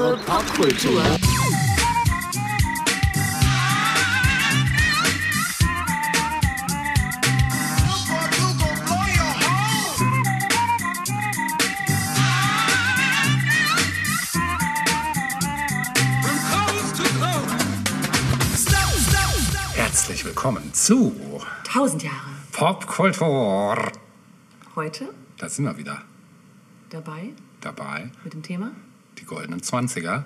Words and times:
Jahre 0.00 0.16
Popkultur. 0.16 1.02
Herzlich 19.74 20.24
willkommen 20.24 20.72
zu 20.72 21.14
1000 21.66 22.04
Jahre. 22.04 22.14
Popkultur. 22.52 23.92
Heute 24.76 25.10
Da 25.36 25.48
sind 25.50 25.66
wir 25.66 25.76
wieder 25.76 26.00
dabei 26.88 27.34
dabei. 27.60 28.10
mit 28.24 28.32
dem 28.32 28.42
Thema 28.42 28.72
Die 29.20 29.24
goldenen 29.26 29.60
20er. 29.60 30.24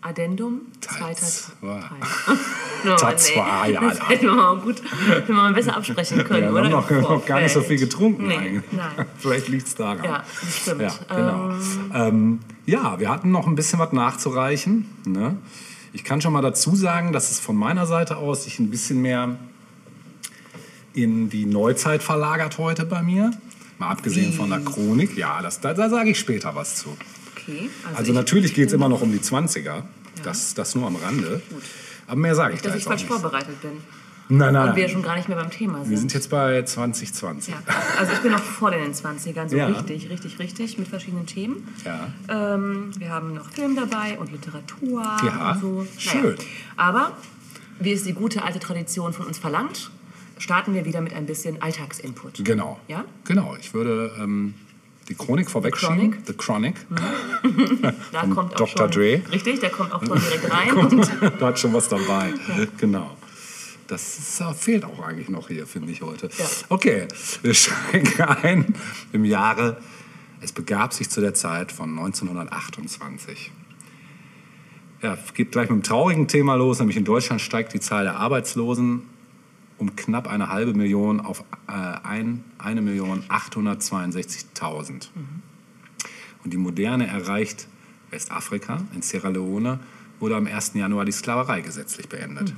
Addendum, 0.00 0.60
zweiter 0.80 1.26
zwei. 1.26 1.80
Teil. 1.80 2.38
Oh, 2.86 2.94
Teil 2.94 3.14
nee. 3.14 3.18
zwei, 3.18 3.70
ja, 3.72 3.80
Das 3.80 3.98
ja. 3.98 4.08
hätten 4.08 4.26
wir 4.26 4.34
mal 4.34 4.56
gut, 4.60 4.80
hätten 5.08 5.26
wir 5.26 5.34
mal 5.34 5.52
besser 5.52 5.76
absprechen 5.76 6.22
können, 6.22 6.42
wir 6.44 6.52
oder? 6.52 6.62
haben 6.62 6.70
noch, 6.70 6.88
noch 7.10 7.26
gar 7.26 7.40
nicht 7.40 7.52
so 7.52 7.60
viel 7.60 7.76
getrunken 7.76 8.28
Nee, 8.28 8.36
eigentlich. 8.36 8.62
nein. 8.70 9.04
Vielleicht 9.18 9.48
liegt 9.48 9.66
es 9.66 9.74
daran. 9.74 10.04
Ja, 10.04 10.22
das 10.40 10.56
stimmt. 10.56 10.82
Ja, 10.82 10.92
genau. 11.08 11.54
Ähm, 11.92 12.38
ja, 12.66 13.00
wir 13.00 13.08
hatten 13.08 13.32
noch 13.32 13.48
ein 13.48 13.56
bisschen 13.56 13.80
was 13.80 13.92
nachzureichen. 13.92 14.86
Ne? 15.04 15.36
Ich 15.92 16.04
kann 16.04 16.20
schon 16.20 16.32
mal 16.32 16.40
dazu 16.42 16.76
sagen, 16.76 17.12
dass 17.12 17.32
es 17.32 17.40
von 17.40 17.56
meiner 17.56 17.84
Seite 17.86 18.18
aus 18.18 18.44
sich 18.44 18.60
ein 18.60 18.70
bisschen 18.70 19.02
mehr 19.02 19.36
in 20.94 21.30
die 21.30 21.46
Neuzeit 21.46 22.04
verlagert 22.04 22.58
heute 22.58 22.84
bei 22.84 23.02
mir. 23.02 23.32
Mal 23.78 23.90
abgesehen 23.90 24.32
von 24.32 24.50
der 24.50 24.60
Chronik. 24.60 25.16
Ja, 25.16 25.42
das, 25.42 25.60
da, 25.60 25.74
da 25.74 25.90
sage 25.90 26.10
ich 26.10 26.18
später 26.20 26.54
was 26.54 26.76
zu. 26.76 26.96
Okay, 27.48 27.70
Also 27.94 28.10
ich- 28.10 28.14
natürlich 28.14 28.54
geht 28.54 28.68
es 28.68 28.72
immer 28.74 28.88
noch 28.88 29.00
um 29.02 29.10
die 29.12 29.20
20er. 29.20 29.82
Das, 30.22 30.54
das 30.54 30.74
nur 30.74 30.86
am 30.86 30.96
Rande. 30.96 31.40
Aber 32.06 32.16
mehr 32.16 32.34
sage 32.34 32.54
ich 32.54 32.60
da 32.62 32.68
Dass 32.70 32.78
ich 32.78 32.84
falsch 32.84 33.02
nicht. 33.02 33.10
vorbereitet 33.12 33.60
bin. 33.62 33.70
Nein, 34.30 34.52
nein, 34.52 34.70
Und 34.70 34.76
wir 34.76 34.88
schon 34.90 35.02
gar 35.02 35.16
nicht 35.16 35.28
mehr 35.28 35.38
beim 35.38 35.50
Thema 35.50 35.78
sind. 35.80 35.90
Wir 35.90 35.96
sind 35.98 36.12
jetzt 36.12 36.28
bei 36.28 36.62
2020. 36.62 37.54
ja. 37.54 37.62
Also 37.98 38.12
ich 38.12 38.18
bin 38.18 38.32
noch 38.32 38.42
vor 38.42 38.70
den 38.70 38.92
20ern, 38.92 39.48
so 39.48 39.56
Ja. 39.56 39.68
richtig, 39.68 40.10
richtig, 40.10 40.38
richtig, 40.38 40.76
mit 40.76 40.86
verschiedenen 40.88 41.24
Themen. 41.24 41.66
Ja. 41.84 42.08
Ähm, 42.54 42.90
wir 42.98 43.08
haben 43.10 43.32
noch 43.32 43.48
Film 43.50 43.74
dabei 43.76 44.18
und 44.18 44.30
Literatur 44.32 45.02
Ja, 45.24 45.52
und 45.52 45.60
so. 45.60 45.86
schön. 45.96 46.34
Aber, 46.76 47.16
wie 47.80 47.92
es 47.92 48.02
die 48.04 48.12
gute 48.12 48.42
alte 48.42 48.58
Tradition 48.58 49.12
von 49.14 49.24
uns 49.26 49.38
verlangt, 49.38 49.90
starten 50.36 50.74
wir 50.74 50.84
wieder 50.84 51.00
mit 51.00 51.14
ein 51.14 51.24
bisschen 51.24 51.62
Alltagsinput. 51.62 52.44
Genau. 52.44 52.78
Ja? 52.88 53.04
Genau. 53.24 53.56
Ich 53.58 53.72
würde 53.72 54.12
ähm, 54.20 54.52
die 55.08 55.14
Chronik 55.14 55.50
vorwegschieben. 55.50 55.96
Chronic? 55.96 56.26
The 56.26 56.32
Chronic. 56.34 56.74
Da 58.12 58.22
kommt 58.22 58.54
auch 58.54 58.56
Dr. 58.56 58.68
schon, 58.68 58.90
Dre. 58.90 59.22
Richtig, 59.32 59.60
der 59.60 59.70
kommt 59.70 59.92
auch 59.92 60.04
schon 60.04 60.18
direkt 60.18 60.50
rein. 60.52 61.32
da 61.38 61.46
hat 61.46 61.58
schon 61.58 61.72
was 61.72 61.88
dabei. 61.88 62.32
Genau. 62.78 63.16
Das 63.86 64.18
ist, 64.18 64.40
äh, 64.40 64.52
fehlt 64.52 64.84
auch 64.84 65.00
eigentlich 65.00 65.30
noch 65.30 65.48
hier, 65.48 65.66
finde 65.66 65.90
ich 65.90 66.02
heute. 66.02 66.28
Ja. 66.36 66.44
Okay, 66.68 67.08
wir 67.42 67.54
steigen 67.54 68.20
ein 68.22 68.74
im 69.12 69.24
Jahre. 69.24 69.78
Es 70.40 70.52
begab 70.52 70.92
sich 70.92 71.08
zu 71.08 71.20
der 71.20 71.34
Zeit 71.34 71.72
von 71.72 71.90
1928. 71.98 73.50
Ja, 75.02 75.16
geht 75.34 75.52
gleich 75.52 75.68
mit 75.68 75.72
einem 75.72 75.82
traurigen 75.82 76.28
Thema 76.28 76.54
los, 76.54 76.80
nämlich 76.80 76.96
in 76.96 77.04
Deutschland 77.04 77.40
steigt 77.40 77.72
die 77.72 77.80
Zahl 77.80 78.04
der 78.04 78.16
Arbeitslosen 78.16 79.02
um 79.78 79.94
knapp 79.96 80.26
eine 80.28 80.48
halbe 80.48 80.74
Million 80.74 81.20
auf 81.20 81.44
äh, 81.68 81.72
ein, 81.72 82.44
eine 82.58 82.82
Million 82.82 83.22
862.000. 83.28 85.08
Und 86.44 86.52
die 86.52 86.58
Moderne 86.58 87.06
erreicht 87.06 87.68
Westafrika. 88.10 88.82
In 88.94 89.02
Sierra 89.02 89.28
Leone 89.28 89.80
wurde 90.20 90.36
am 90.36 90.46
1. 90.46 90.74
Januar 90.74 91.04
die 91.04 91.12
Sklaverei 91.12 91.60
gesetzlich 91.60 92.08
beendet. 92.08 92.54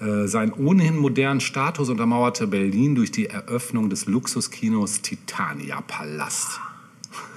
Äh, 0.00 0.26
Seinen 0.26 0.52
ohnehin 0.52 0.98
modernen 0.98 1.40
Status 1.40 1.88
untermauerte 1.88 2.46
Berlin 2.46 2.94
durch 2.94 3.10
die 3.10 3.26
Eröffnung 3.26 3.88
des 3.88 4.06
Luxuskinos 4.06 5.00
Titania 5.02 5.80
Palast. 5.80 6.60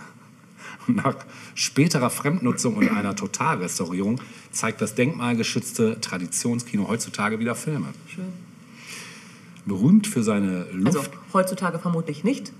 Nach 0.87 1.15
späterer 1.53 2.09
Fremdnutzung 2.09 2.75
und 2.75 2.89
einer 2.89 3.15
Totalrestaurierung 3.15 4.19
zeigt 4.55 4.81
das 4.81 4.95
denkmalgeschützte 4.95 5.99
Traditionskino 6.01 6.87
heutzutage 6.87 7.39
wieder 7.39 7.55
Filme. 7.55 7.87
Schön. 8.07 8.25
Berühmt 9.65 10.07
für 10.07 10.23
seine 10.23 10.65
Luft, 10.71 10.97
Also 10.97 11.03
heutzutage 11.33 11.79
vermutlich 11.79 12.23
nicht. 12.23 12.51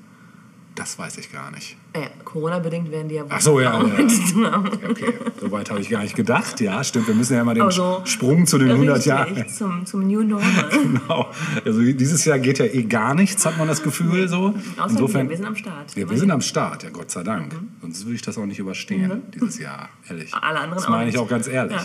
Das 0.76 1.00
weiß 1.00 1.18
ich 1.18 1.32
gar 1.32 1.52
nicht. 1.52 1.78
Äh, 1.94 2.08
Corona-bedingt 2.26 2.92
werden 2.92 3.08
die 3.08 3.16
ja 3.16 3.24
wohl 3.24 3.30
Ach 3.32 3.42
so, 3.42 3.60
ja, 3.62 3.82
ja. 3.82 4.64
Okay, 4.90 5.14
soweit 5.40 5.70
habe 5.70 5.80
ich 5.80 5.90
gar 5.90 6.04
nicht 6.04 6.16
gedacht. 6.16 6.60
Ja, 6.60 6.84
stimmt, 6.84 7.08
wir 7.08 7.16
müssen 7.16 7.34
ja 7.34 7.44
mal 7.46 7.56
den 7.56 7.64
Also, 7.64 8.02
Sprung 8.04 8.46
zu 8.46 8.58
den 8.58 8.72
100 8.72 8.98
richtig, 8.98 9.10
Jahren. 9.10 9.50
Zum, 9.50 9.86
zum 9.86 10.08
New 10.08 10.24
Normal. 10.24 10.70
Genau. 10.86 11.32
Also 11.64 11.82
dieses 11.82 12.26
Jahr 12.26 12.40
geht 12.40 12.60
ja 12.60 12.66
eh 12.66 12.84
gar 12.84 13.16
nichts, 13.16 13.46
hat 13.46 13.58
man 13.58 13.68
das 13.68 13.82
Gefühl 13.82 14.28
so. 14.28 14.54
Außer 14.78 15.00
wir, 15.00 15.30
wir 15.30 15.38
sind 15.38 15.46
am 15.46 15.56
Start. 15.56 15.96
Ja, 15.96 16.10
wir 16.10 16.18
sind 16.18 16.32
am 16.32 16.42
Start, 16.42 16.84
ja 16.84 16.90
Gott 16.90 17.10
sei 17.10 17.24
Dank. 17.24 17.56
Sonst 17.82 18.06
würde 18.06 18.16
ich 18.16 18.22
das 18.22 18.38
auch 18.38 18.46
nicht 18.46 18.60
überstehen, 18.60 19.24
dieses 19.34 19.60
Jahr, 19.60 19.90
ehrlich. 20.10 20.34
Alle 20.34 20.60
anderen 20.60 20.76
das 20.76 20.86
auch 20.86 20.90
meine 20.90 21.10
ich 21.10 21.18
auch 21.18 21.28
ganz 21.28 21.48
ehrlich. 21.48 21.82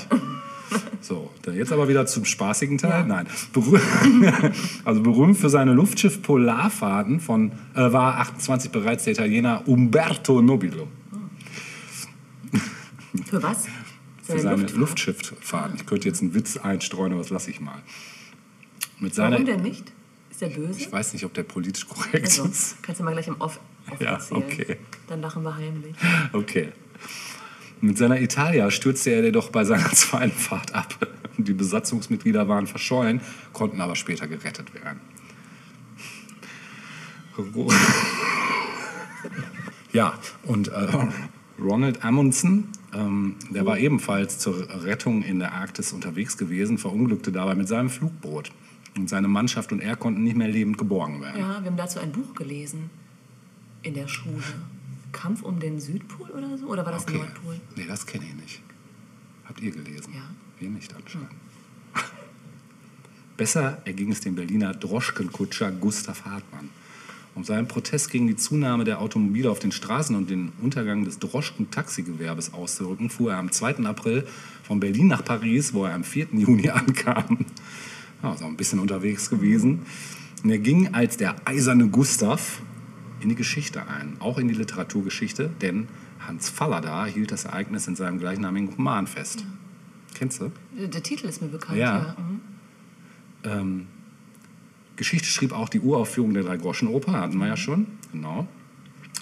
So, 1.03 1.31
jetzt 1.53 1.72
aber 1.72 1.88
wieder 1.88 2.04
zum 2.06 2.25
spaßigen 2.25 2.76
Teil. 2.78 2.91
Ja. 3.00 3.06
Nein. 3.06 3.26
Berüh 3.53 3.78
also 4.84 5.03
berühmt 5.03 5.38
für 5.38 5.48
seine 5.48 5.72
Luftschiff-Polarfahrten 5.72 7.20
von, 7.20 7.53
äh, 7.75 7.92
war 7.92 8.19
28 8.19 8.70
bereits 8.70 9.04
der 9.04 9.14
Italiener 9.14 9.66
Umberto 9.66 10.42
Nobilo. 10.42 10.88
Für 13.26 13.42
was? 13.42 13.66
Für 14.22 14.38
seine 14.38 14.62
Luftschifffahrt. 14.62 15.72
Ich 15.75 15.86
könnte 15.86 16.06
jetzt 16.06 16.22
einen 16.22 16.34
Witz 16.34 16.56
einstreuen, 16.56 17.12
aber 17.12 17.22
das 17.22 17.31
lasse 17.31 17.50
ich 17.50 17.60
mal. 17.60 17.82
Mit 19.00 19.12
seiner, 19.14 19.32
Warum 19.32 19.47
denn 19.47 19.62
nicht? 19.62 19.92
Ist 20.31 20.41
der 20.42 20.48
böse? 20.48 20.78
Ich 20.78 20.92
weiß 20.92 21.14
nicht, 21.14 21.25
ob 21.25 21.34
der 21.34 21.42
politisch 21.42 21.88
korrekt 21.88 22.26
Also, 22.26 22.44
ist. 22.44 22.81
kannst 22.82 23.00
du 23.00 23.04
mal 23.04 23.12
gleich 23.12 23.26
im 23.26 23.41
Off, 23.41 23.58
Off 23.91 24.00
Ja, 24.00 24.12
erzählen. 24.12 24.42
okay. 24.44 24.76
Dann 25.08 25.20
lachen 25.20 25.42
wir 25.42 25.56
heimlich. 25.56 25.97
Okay. 26.32 26.69
Mit 27.80 27.96
seiner 27.96 28.20
Italia 28.20 28.70
stürzte 28.70 29.10
er 29.10 29.24
jedoch 29.24 29.50
bei 29.50 29.64
seiner 29.64 29.91
zweiten 29.92 30.32
Fahrt 30.36 30.74
ab. 30.74 30.94
Die 31.38 31.54
Besatzungsmitglieder 31.54 32.48
waren 32.48 32.66
verschollen, 32.66 33.20
konnten 33.52 33.80
aber 33.80 33.96
später 33.96 34.26
gerettet 34.26 34.74
werden. 34.74 35.00
Ja, 39.92 40.14
und 40.44 40.69
äh, 40.69 40.86
Ronald 41.60 42.04
Amundsen, 42.04 42.69
ähm, 42.94 43.34
der 43.50 43.66
war 43.66 43.76
ebenfalls 43.76 44.38
zur 44.38 44.69
Rettung 44.84 45.22
in 45.22 45.40
der 45.40 45.52
Arktis 45.52 45.92
unterwegs 45.92 46.36
gewesen, 46.36 46.78
verunglückte 46.78 47.32
dabei 47.32 47.56
mit 47.56 47.66
seinem 47.66 47.90
Flugboot. 47.90 48.52
Und 48.96 49.08
seine 49.08 49.26
Mannschaft 49.28 49.72
und 49.72 49.80
er 49.80 49.96
konnten 49.96 50.22
nicht 50.22 50.36
mehr 50.36 50.48
lebend 50.48 50.78
geborgen 50.78 51.20
werden. 51.20 51.40
Ja, 51.40 51.60
wir 51.60 51.66
haben 51.66 51.76
dazu 51.76 51.98
ein 52.00 52.12
Buch 52.12 52.34
gelesen 52.34 52.90
in 53.82 53.94
der 53.94 54.08
Schule. 54.08 54.42
Kampf 55.12 55.43
um 55.43 55.60
den 55.60 55.81
Südpol 55.81 56.31
oder 56.31 56.56
so? 56.59 56.66
Oder 56.66 56.84
war 56.84 56.93
das 56.93 57.03
Okay. 57.03 57.19
Nordpol? 57.19 57.60
Nee, 57.76 57.87
das 57.87 58.06
kenne 58.06 58.25
ich 58.26 58.34
nicht. 58.34 58.62
Habt 59.44 59.60
ihr 59.60 59.71
gelesen? 59.71 60.12
Ja. 60.15 60.22
Wir 60.59 60.71
nicht 60.71 60.94
anscheinend. 60.94 61.31
Besser 63.37 63.81
erging 63.84 64.12
es 64.12 64.20
dem 64.20 64.34
Berliner 64.34 64.75
Droschkenkutscher 64.75 65.72
Gustav 65.72 66.25
Hartmann. 66.25 66.70
Um 67.34 67.44
seinen 67.44 67.69
Protest 67.69 68.10
gegen 68.10 68.26
die 68.26 68.37
Zunahme 68.37 68.84
der 68.84 69.00
Automobile 69.00 69.50
auf 69.50 69.60
den 69.60 69.72
Straßen 69.72 70.16
und 70.16 70.28
den 70.31 70.53
Untergang 70.60 71.04
des 71.04 71.19
Droschken-Taxigewerbes 71.20 72.53
auszudrücken, 72.53 73.09
fuhr 73.09 73.32
er 73.32 73.38
am 73.38 73.53
2. 73.53 73.84
April 73.87 74.26
von 74.65 74.81
Berlin 74.81 75.06
nach 75.06 75.25
Paris, 75.25 75.72
wo 75.72 75.84
er 75.84 75.94
am 75.94 76.04
4. 76.04 76.28
Juni 76.32 76.69
ankam. 76.70 77.47
Ja, 78.22 78.31
auch 78.31 78.43
ein 78.43 78.56
bisschen 78.56 78.81
unterwegs 78.81 79.31
gewesen. 79.31 79.82
Und 80.43 80.50
er 80.50 80.58
ging 80.58 80.93
als 80.93 81.17
der 81.17 81.37
eiserne 81.46 81.88
Gustav 81.88 82.62
in 83.20 83.28
die 83.28 83.34
Geschichte 83.34 83.87
ein, 83.87 84.17
auch 84.20 84.38
in 84.38 84.49
die 84.49 84.55
Literaturgeschichte, 84.55 85.50
denn 85.61 85.88
Hans 86.26 86.49
Fallada 86.49 87.06
hielt 87.06 87.32
das 87.32 87.44
Ereignis 87.44 87.87
in 87.87 87.96
seinem 87.96 88.19
gleichnamigen 88.19 88.69
Roman 88.70 89.06
fest. 89.06 89.44
Kennst 90.14 90.40
du? 90.40 90.50
Der, 90.78 90.88
der 90.88 91.02
Titel 91.02 91.26
ist 91.26 91.40
mir 91.40 91.49
bekannt, 91.49 91.78
Ja. 91.78 91.99
ja. 91.99 92.17
Mhm. 92.19 92.40
Ähm, 93.43 93.87
Geschichte 94.96 95.28
schrieb 95.28 95.52
auch 95.52 95.69
die 95.70 95.81
Uraufführung 95.81 96.34
der 96.34 96.43
Drei-Groschen-Oper, 96.43 97.12
hatten 97.12 97.38
wir 97.38 97.46
ja 97.46 97.56
schon. 97.56 97.87
Genau. 98.12 98.46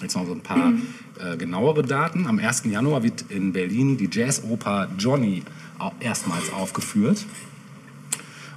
Jetzt 0.01 0.15
noch 0.15 0.25
so 0.25 0.33
ein 0.33 0.41
paar 0.41 0.73
äh, 1.19 1.37
genauere 1.37 1.83
Daten. 1.83 2.27
Am 2.27 2.39
1. 2.39 2.65
Januar 2.65 3.03
wird 3.03 3.25
in 3.29 3.53
Berlin 3.53 3.97
die 3.97 4.09
Jazzoper 4.11 4.89
Johnny 4.97 5.43
erstmals 5.99 6.51
aufgeführt. 6.51 7.25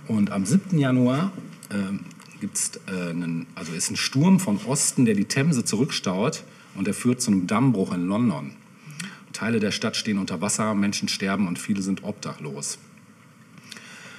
Und 0.09 0.31
am 0.33 0.44
7. 0.44 0.79
Januar 0.79 1.33
ähm, 1.71 2.00
gibt's, 2.43 2.73
äh, 2.89 3.11
einen, 3.11 3.47
also 3.55 3.73
ist 3.73 3.91
ein 3.91 3.97
Sturm 3.97 4.41
von 4.41 4.59
Osten, 4.67 5.05
der 5.05 5.15
die 5.15 5.25
Themse 5.25 5.65
zurückstaut 5.65 6.43
und 6.75 6.87
der 6.87 6.93
führt 6.93 7.23
zu 7.23 7.31
einem 7.31 7.47
Dammbruch 7.47 7.94
in 7.94 8.06
London. 8.09 8.50
Teile 9.33 9.61
der 9.61 9.71
Stadt 9.71 9.97
stehen 9.97 10.19
unter 10.19 10.41
Wasser, 10.41 10.75
Menschen 10.75 11.09
sterben 11.09 11.47
und 11.47 11.59
viele 11.59 11.83
sind 11.83 12.03
obdachlos. 12.03 12.79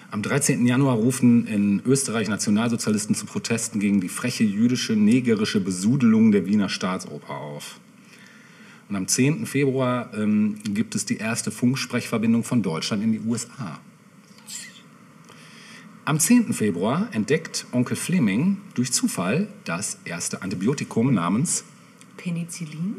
Am 0.09 0.21
13. 0.21 0.65
Januar 0.65 0.95
rufen 0.95 1.45
in 1.47 1.81
Österreich 1.85 2.29
Nationalsozialisten 2.29 3.13
zu 3.13 3.25
Protesten 3.25 3.79
gegen 3.79 3.99
die 3.99 4.09
freche 4.09 4.43
jüdische, 4.43 4.93
negerische 4.93 5.59
Besudelung 5.59 6.31
der 6.31 6.45
Wiener 6.45 6.69
Staatsoper 6.69 7.35
auf. 7.35 7.79
Und 8.87 8.95
am 8.95 9.07
10. 9.07 9.45
Februar 9.45 10.11
ähm, 10.15 10.55
gibt 10.63 10.95
es 10.95 11.05
die 11.05 11.17
erste 11.17 11.51
Funksprechverbindung 11.51 12.43
von 12.43 12.61
Deutschland 12.61 13.03
in 13.03 13.11
die 13.11 13.19
USA. 13.19 13.79
Am 16.05 16.19
10. 16.19 16.51
Februar 16.51 17.07
entdeckt 17.13 17.65
Onkel 17.71 17.95
Fleming 17.95 18.57
durch 18.73 18.91
Zufall 18.91 19.47
das 19.63 19.99
erste 20.03 20.41
Antibiotikum 20.41 21.13
namens 21.13 21.63
Penicillin. 22.17 22.97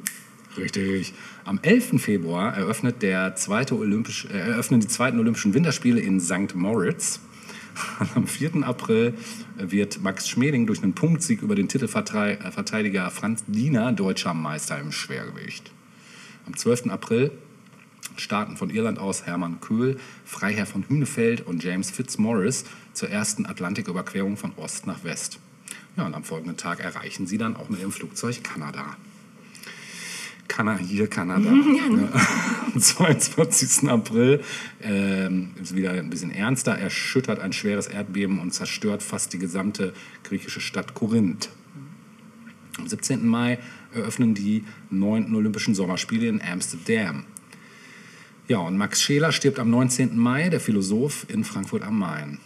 Richtig. 0.56 1.12
Am 1.44 1.58
11. 1.60 2.00
Februar 2.00 2.56
eröffnet 2.56 3.02
der 3.02 3.34
zweite 3.34 3.76
Olympisch, 3.76 4.24
äh, 4.32 4.38
eröffnen 4.38 4.80
die 4.80 4.88
zweiten 4.88 5.18
Olympischen 5.18 5.52
Winterspiele 5.52 6.00
in 6.00 6.18
St. 6.18 6.54
Moritz. 6.54 7.20
Am 8.14 8.26
4. 8.26 8.66
April 8.66 9.12
wird 9.58 10.02
Max 10.02 10.26
Schmeling 10.26 10.66
durch 10.66 10.82
einen 10.82 10.94
Punktsieg 10.94 11.42
über 11.42 11.54
den 11.54 11.68
Titelverteidiger 11.68 13.10
Franz 13.10 13.44
Diener 13.46 13.92
deutscher 13.92 14.32
Meister 14.32 14.80
im 14.80 14.92
Schwergewicht. 14.92 15.72
Am 16.46 16.56
12. 16.56 16.86
April 16.86 17.32
starten 18.16 18.56
von 18.56 18.70
Irland 18.70 18.98
aus 18.98 19.26
Hermann 19.26 19.60
Köhl, 19.60 19.98
Freiherr 20.24 20.66
von 20.66 20.88
Hünefeld 20.88 21.46
und 21.46 21.62
James 21.62 21.90
Fitzmaurice 21.90 22.64
zur 22.94 23.10
ersten 23.10 23.46
Atlantiküberquerung 23.46 24.36
von 24.36 24.52
Ost 24.56 24.86
nach 24.86 25.04
West. 25.04 25.38
Ja, 25.96 26.06
und 26.06 26.14
am 26.14 26.24
folgenden 26.24 26.56
Tag 26.56 26.80
erreichen 26.80 27.26
sie 27.26 27.38
dann 27.38 27.56
auch 27.56 27.68
mit 27.68 27.80
ihrem 27.80 27.92
Flugzeug 27.92 28.42
Kanada. 28.42 28.96
Kana 30.48 30.76
hier 30.76 31.08
Kanada. 31.08 31.50
Ja, 31.76 31.88
ne? 31.88 32.08
Am 32.74 32.80
22. 32.80 33.88
April 33.88 34.42
ähm, 34.82 35.50
ist 35.60 35.74
wieder 35.74 35.92
ein 35.92 36.10
bisschen 36.10 36.30
ernster, 36.30 36.76
erschüttert 36.76 37.38
ein 37.40 37.52
schweres 37.52 37.86
Erdbeben 37.86 38.40
und 38.40 38.52
zerstört 38.52 39.02
fast 39.02 39.32
die 39.32 39.38
gesamte 39.38 39.92
griechische 40.22 40.60
Stadt 40.60 40.94
Korinth. 40.94 41.50
Am 42.78 42.88
17. 42.88 43.26
Mai 43.26 43.58
eröffnen 43.94 44.34
die 44.34 44.64
9. 44.90 45.34
Olympischen 45.34 45.74
Sommerspiele 45.74 46.28
in 46.28 46.42
Amsterdam. 46.42 47.24
Ja, 48.48 48.58
und 48.58 48.76
Max 48.76 49.00
Scheler 49.00 49.32
stirbt 49.32 49.58
am 49.58 49.70
19. 49.70 50.18
Mai, 50.18 50.50
der 50.50 50.60
Philosoph 50.60 51.26
in 51.28 51.44
Frankfurt 51.44 51.82
am 51.82 51.98
Main. 51.98 52.38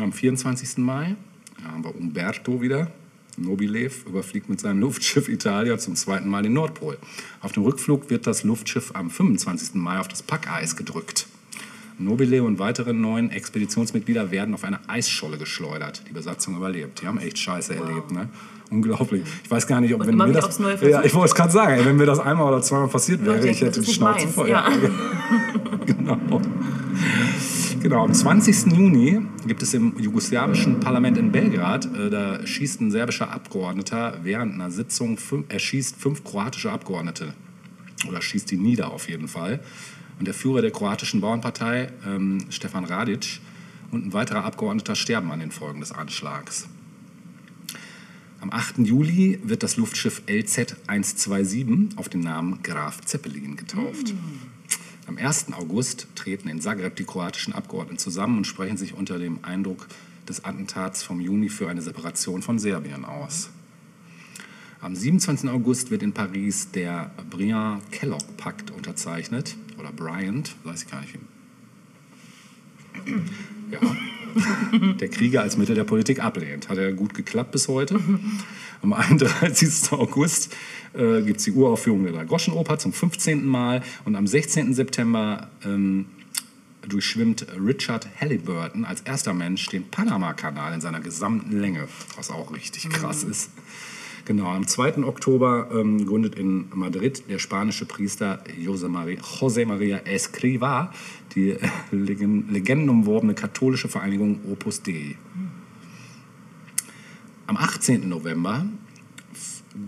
Am 0.00 0.12
24. 0.12 0.78
Mai 0.78 1.16
ja, 1.62 1.70
haben 1.70 1.84
wir 1.84 1.94
Umberto 1.94 2.60
wieder. 2.60 2.90
Nobilev 3.36 4.04
überfliegt 4.06 4.48
mit 4.48 4.60
seinem 4.60 4.80
Luftschiff 4.80 5.28
Italia 5.28 5.78
zum 5.78 5.96
zweiten 5.96 6.28
Mal 6.28 6.42
den 6.42 6.52
Nordpol. 6.52 6.98
Auf 7.40 7.52
dem 7.52 7.64
Rückflug 7.64 8.10
wird 8.10 8.26
das 8.26 8.44
Luftschiff 8.44 8.90
am 8.94 9.10
25. 9.10 9.74
Mai 9.74 9.98
auf 9.98 10.08
das 10.08 10.22
Packeis 10.22 10.76
gedrückt. 10.76 11.26
Nobile 11.98 12.42
und 12.42 12.58
weitere 12.58 12.92
neun 12.92 13.30
Expeditionsmitglieder 13.30 14.30
werden 14.32 14.54
auf 14.54 14.64
eine 14.64 14.80
Eisscholle 14.88 15.38
geschleudert. 15.38 16.02
Die 16.08 16.12
Besatzung 16.12 16.56
überlebt. 16.56 17.02
Die 17.02 17.06
haben 17.06 17.18
echt 17.18 17.38
Scheiße 17.38 17.74
erlebt, 17.74 18.10
ne? 18.10 18.28
Unglaublich. 18.70 19.22
Ich 19.44 19.50
weiß 19.50 19.66
gar 19.66 19.80
nicht, 19.80 19.94
ob 19.94 20.00
Und 20.00 20.08
wenn 20.08 20.16
mir 20.16 20.32
das, 20.32 20.58
ja, 20.80 21.04
ich 21.04 21.14
wollte 21.14 21.26
es 21.26 21.34
gerade 21.34 21.52
sagen, 21.52 21.84
wenn 21.84 21.96
mir 21.96 22.06
das 22.06 22.18
einmal 22.18 22.48
oder 22.48 22.62
zweimal 22.62 22.88
passiert 22.88 23.24
wäre, 23.24 23.46
ich 23.46 23.60
hätte 23.60 23.80
die 23.80 23.92
Schnauze 23.92 24.26
voll. 24.26 24.50
meins, 24.50 24.76
genau. 25.86 26.40
Genau, 27.84 28.02
am 28.02 28.14
20. 28.14 28.72
Juni 28.72 29.20
gibt 29.46 29.62
es 29.62 29.74
im 29.74 29.94
jugoslawischen 29.98 30.80
Parlament 30.80 31.18
in 31.18 31.30
Belgrad, 31.30 31.84
äh, 31.94 32.08
da 32.08 32.46
schießt 32.46 32.80
ein 32.80 32.90
serbischer 32.90 33.30
Abgeordneter 33.30 34.20
während 34.22 34.54
einer 34.54 34.70
Sitzung, 34.70 35.18
fünf, 35.18 35.44
er 35.50 35.58
schießt 35.58 35.96
fünf 36.00 36.24
kroatische 36.24 36.72
Abgeordnete. 36.72 37.34
Oder 38.08 38.22
schießt 38.22 38.50
die 38.50 38.56
nieder 38.56 38.90
auf 38.90 39.10
jeden 39.10 39.28
Fall. 39.28 39.60
Und 40.18 40.26
der 40.26 40.32
Führer 40.32 40.62
der 40.62 40.70
kroatischen 40.70 41.20
Bauernpartei, 41.20 41.92
ähm, 42.06 42.46
Stefan 42.48 42.86
Radic, 42.86 43.40
und 43.90 44.06
ein 44.06 44.12
weiterer 44.14 44.46
Abgeordneter 44.46 44.94
sterben 44.94 45.30
an 45.30 45.40
den 45.40 45.50
Folgen 45.50 45.80
des 45.80 45.92
Anschlags. 45.92 46.66
Am 48.40 48.50
8. 48.50 48.78
Juli 48.78 49.40
wird 49.44 49.62
das 49.62 49.76
Luftschiff 49.76 50.22
LZ-127 50.26 51.98
auf 51.98 52.08
den 52.08 52.20
Namen 52.20 52.62
Graf 52.62 53.02
Zeppelin 53.02 53.56
getauft. 53.56 54.14
Am 55.06 55.18
1. 55.18 55.52
August 55.52 56.06
treten 56.14 56.48
in 56.48 56.60
Zagreb 56.60 56.96
die 56.96 57.04
kroatischen 57.04 57.52
Abgeordneten 57.52 57.98
zusammen 57.98 58.38
und 58.38 58.46
sprechen 58.46 58.76
sich 58.76 58.94
unter 58.94 59.18
dem 59.18 59.38
Eindruck 59.44 59.86
des 60.28 60.44
Attentats 60.44 61.02
vom 61.02 61.20
Juni 61.20 61.48
für 61.50 61.68
eine 61.68 61.82
Separation 61.82 62.40
von 62.42 62.58
Serbien 62.58 63.04
aus. 63.04 63.50
Am 64.80 64.94
27. 64.94 65.48
August 65.50 65.90
wird 65.90 66.02
in 66.02 66.12
Paris 66.12 66.70
der 66.70 67.10
Briand-Kellogg-Pakt 67.30 68.70
unterzeichnet. 68.70 69.56
Oder 69.78 69.92
Bryant, 69.92 70.54
weiß 70.64 70.84
ich 70.84 70.90
gar 70.90 71.00
nicht. 71.00 71.14
wie- 71.14 71.20
Ja. 73.72 73.80
Der 75.00 75.08
Krieger 75.08 75.42
als 75.42 75.56
Mittel 75.56 75.74
der 75.74 75.84
Politik 75.84 76.22
ablehnt. 76.22 76.68
Hat 76.68 76.78
ja 76.78 76.90
gut 76.90 77.14
geklappt 77.14 77.52
bis 77.52 77.68
heute. 77.68 77.98
Am 78.82 78.92
31. 78.92 79.92
August 79.92 80.54
äh, 80.92 81.22
gibt 81.22 81.38
es 81.38 81.44
die 81.44 81.52
Uraufführung 81.52 82.04
der 82.04 82.12
Drei-Groschen-Oper 82.12 82.78
zum 82.78 82.92
15. 82.92 83.44
Mal. 83.44 83.82
Und 84.04 84.16
am 84.16 84.26
16. 84.26 84.74
September 84.74 85.48
ähm, 85.64 86.06
durchschwimmt 86.88 87.46
Richard 87.64 88.08
Halliburton 88.20 88.84
als 88.84 89.00
erster 89.02 89.32
Mensch 89.34 89.66
den 89.68 89.88
Panama-Kanal 89.88 90.74
in 90.74 90.80
seiner 90.80 91.00
gesamten 91.00 91.60
Länge, 91.60 91.88
was 92.16 92.30
auch 92.30 92.52
richtig 92.54 92.90
krass 92.90 93.24
ist. 93.24 93.50
Genau, 94.26 94.46
am 94.48 94.66
2. 94.66 95.04
Oktober 95.04 95.68
ähm, 95.72 96.06
gründet 96.06 96.34
in 96.36 96.66
Madrid 96.74 97.24
der 97.28 97.38
spanische 97.38 97.84
Priester 97.84 98.42
José 98.58 98.88
María, 98.88 99.20
José 99.20 99.66
María 99.66 99.98
Escrivá 100.06 100.90
die 101.34 101.50
äh, 101.50 101.58
legen- 101.92 102.48
legendenumworbene 102.50 103.34
katholische 103.34 103.88
Vereinigung 103.88 104.40
Opus 104.50 104.82
Dei. 104.82 105.16
Am 107.46 107.56
18. 107.58 108.08
November 108.08 108.64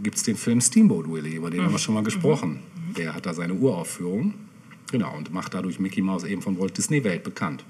gibt 0.03 0.17
es 0.17 0.23
den 0.25 0.37
Film 0.37 0.61
Steamboat 0.61 1.11
Willie, 1.11 1.37
über 1.37 1.51
den 1.51 1.63
haben 1.63 1.73
wir 1.73 1.79
schon 1.79 1.95
mal 1.95 2.03
gesprochen. 2.03 2.59
Der 2.97 3.15
hat 3.15 3.25
da 3.25 3.33
seine 3.33 3.55
Uraufführung. 3.55 4.35
Genau, 4.93 5.17
und 5.17 5.33
macht 5.33 5.55
dadurch 5.55 5.81
Mickey 5.81 6.03
Mouse 6.03 6.25
eben 6.25 6.43
von 6.43 6.59
Walt 6.61 6.77
Disney 6.77 7.03
Welt 7.05 7.25
bekannt. 7.25 7.65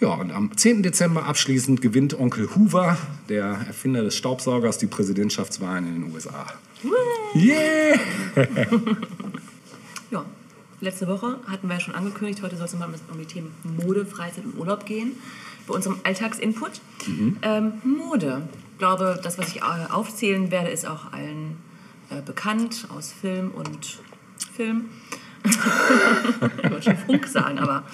Ja, 0.00 0.10
und 0.10 0.30
am 0.30 0.56
10. 0.56 0.84
Dezember 0.84 1.26
abschließend 1.26 1.82
gewinnt 1.82 2.18
Onkel 2.18 2.48
Hoover, 2.54 2.96
der 3.28 3.46
Erfinder 3.66 4.04
des 4.04 4.16
Staubsaugers, 4.16 4.78
die 4.78 4.86
Präsidentschaftswahlen 4.86 5.86
in 5.88 6.02
den 6.02 6.14
USA. 6.14 6.46
Yeah! 7.34 7.98
Ja, 10.10 10.24
letzte 10.80 11.06
Woche 11.06 11.38
hatten 11.46 11.68
wir 11.68 11.74
ja 11.74 11.80
schon 11.80 11.94
angekündigt, 11.94 12.40
heute 12.42 12.56
soll 12.56 12.64
es 12.64 12.74
mal 12.74 12.88
um 13.12 13.18
die 13.18 13.26
Themen 13.26 13.52
Mode, 13.62 14.06
Freizeit 14.06 14.44
und 14.46 14.56
Urlaub 14.56 14.86
gehen. 14.86 15.12
Bei 15.66 15.74
unserem 15.74 16.00
Alltagsinput. 16.02 16.80
Ähm, 17.42 17.72
Mode. 17.84 18.48
Ich 18.72 18.78
glaube, 18.78 19.20
das, 19.22 19.36
was 19.36 19.48
ich 19.48 19.56
äh, 19.58 19.90
aufzählen 19.90 20.50
werde, 20.50 20.70
ist 20.70 20.86
auch 20.86 21.12
allen 21.12 21.58
äh, 22.08 22.22
bekannt 22.22 22.88
aus 22.96 23.12
Film 23.12 23.50
und 23.50 23.98
Film. 24.56 24.86
ich 25.44 26.70
wollte 26.70 26.82
schon 26.82 26.96
Funk 26.96 27.26
sagen, 27.26 27.58
aber 27.58 27.84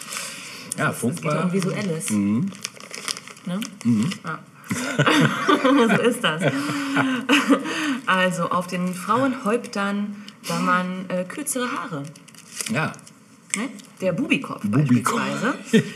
Ja, 0.76 0.90
es 0.90 0.98
Funk 0.98 1.16
geht 1.22 1.24
ja 1.32 1.42
um. 1.44 1.52
Visuelles. 1.52 2.10
Ne? 2.10 3.60
Ja. 4.24 4.38
so 5.96 6.02
ist 6.02 6.24
das. 6.24 6.42
Also 8.06 8.44
auf 8.50 8.66
den 8.66 8.94
Frauenhäuptern 8.94 10.16
sah 10.42 10.58
man 10.60 11.08
äh, 11.08 11.24
kürzere 11.24 11.70
Haare. 11.70 12.02
Ja, 12.70 12.92
Ne? 13.56 13.68
Der 14.00 14.12
Bubikopf 14.12 14.62
Bubikopf. 14.64 15.14
beispielsweise. 15.16 15.54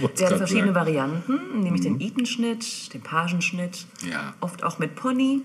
Der 0.18 0.30
hat 0.30 0.36
verschiedene 0.36 0.66
sagen. 0.72 0.74
Varianten, 0.76 1.60
nämlich 1.60 1.82
den 1.82 2.00
Eton-Schnitt, 2.00 2.94
den 2.94 3.00
Pagenschnitt, 3.00 3.84
Ja. 4.08 4.34
oft 4.40 4.62
auch 4.62 4.78
mit 4.78 4.94
Pony, 4.94 5.42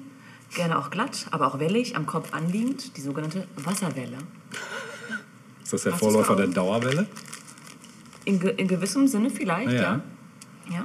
gerne 0.53 0.77
auch 0.77 0.91
glatt, 0.91 1.25
aber 1.31 1.47
auch 1.47 1.57
wellig, 1.59 1.95
am 1.95 2.05
Kopf 2.05 2.31
anliegend, 2.33 2.95
die 2.97 3.01
sogenannte 3.01 3.47
Wasserwelle. 3.55 4.17
ist 5.63 5.73
das 5.73 5.83
der 5.83 5.93
Hast 5.93 5.99
Vorläufer 5.99 6.25
vor 6.25 6.35
der? 6.35 6.47
Dauerwelle? 6.47 7.07
In, 8.25 8.39
ge 8.39 8.53
in 8.55 8.67
gewissem 8.67 9.07
Sinne 9.07 9.29
vielleicht, 9.29 9.71
Ja. 9.71 9.81
ja. 9.81 10.01
ja. 10.69 10.83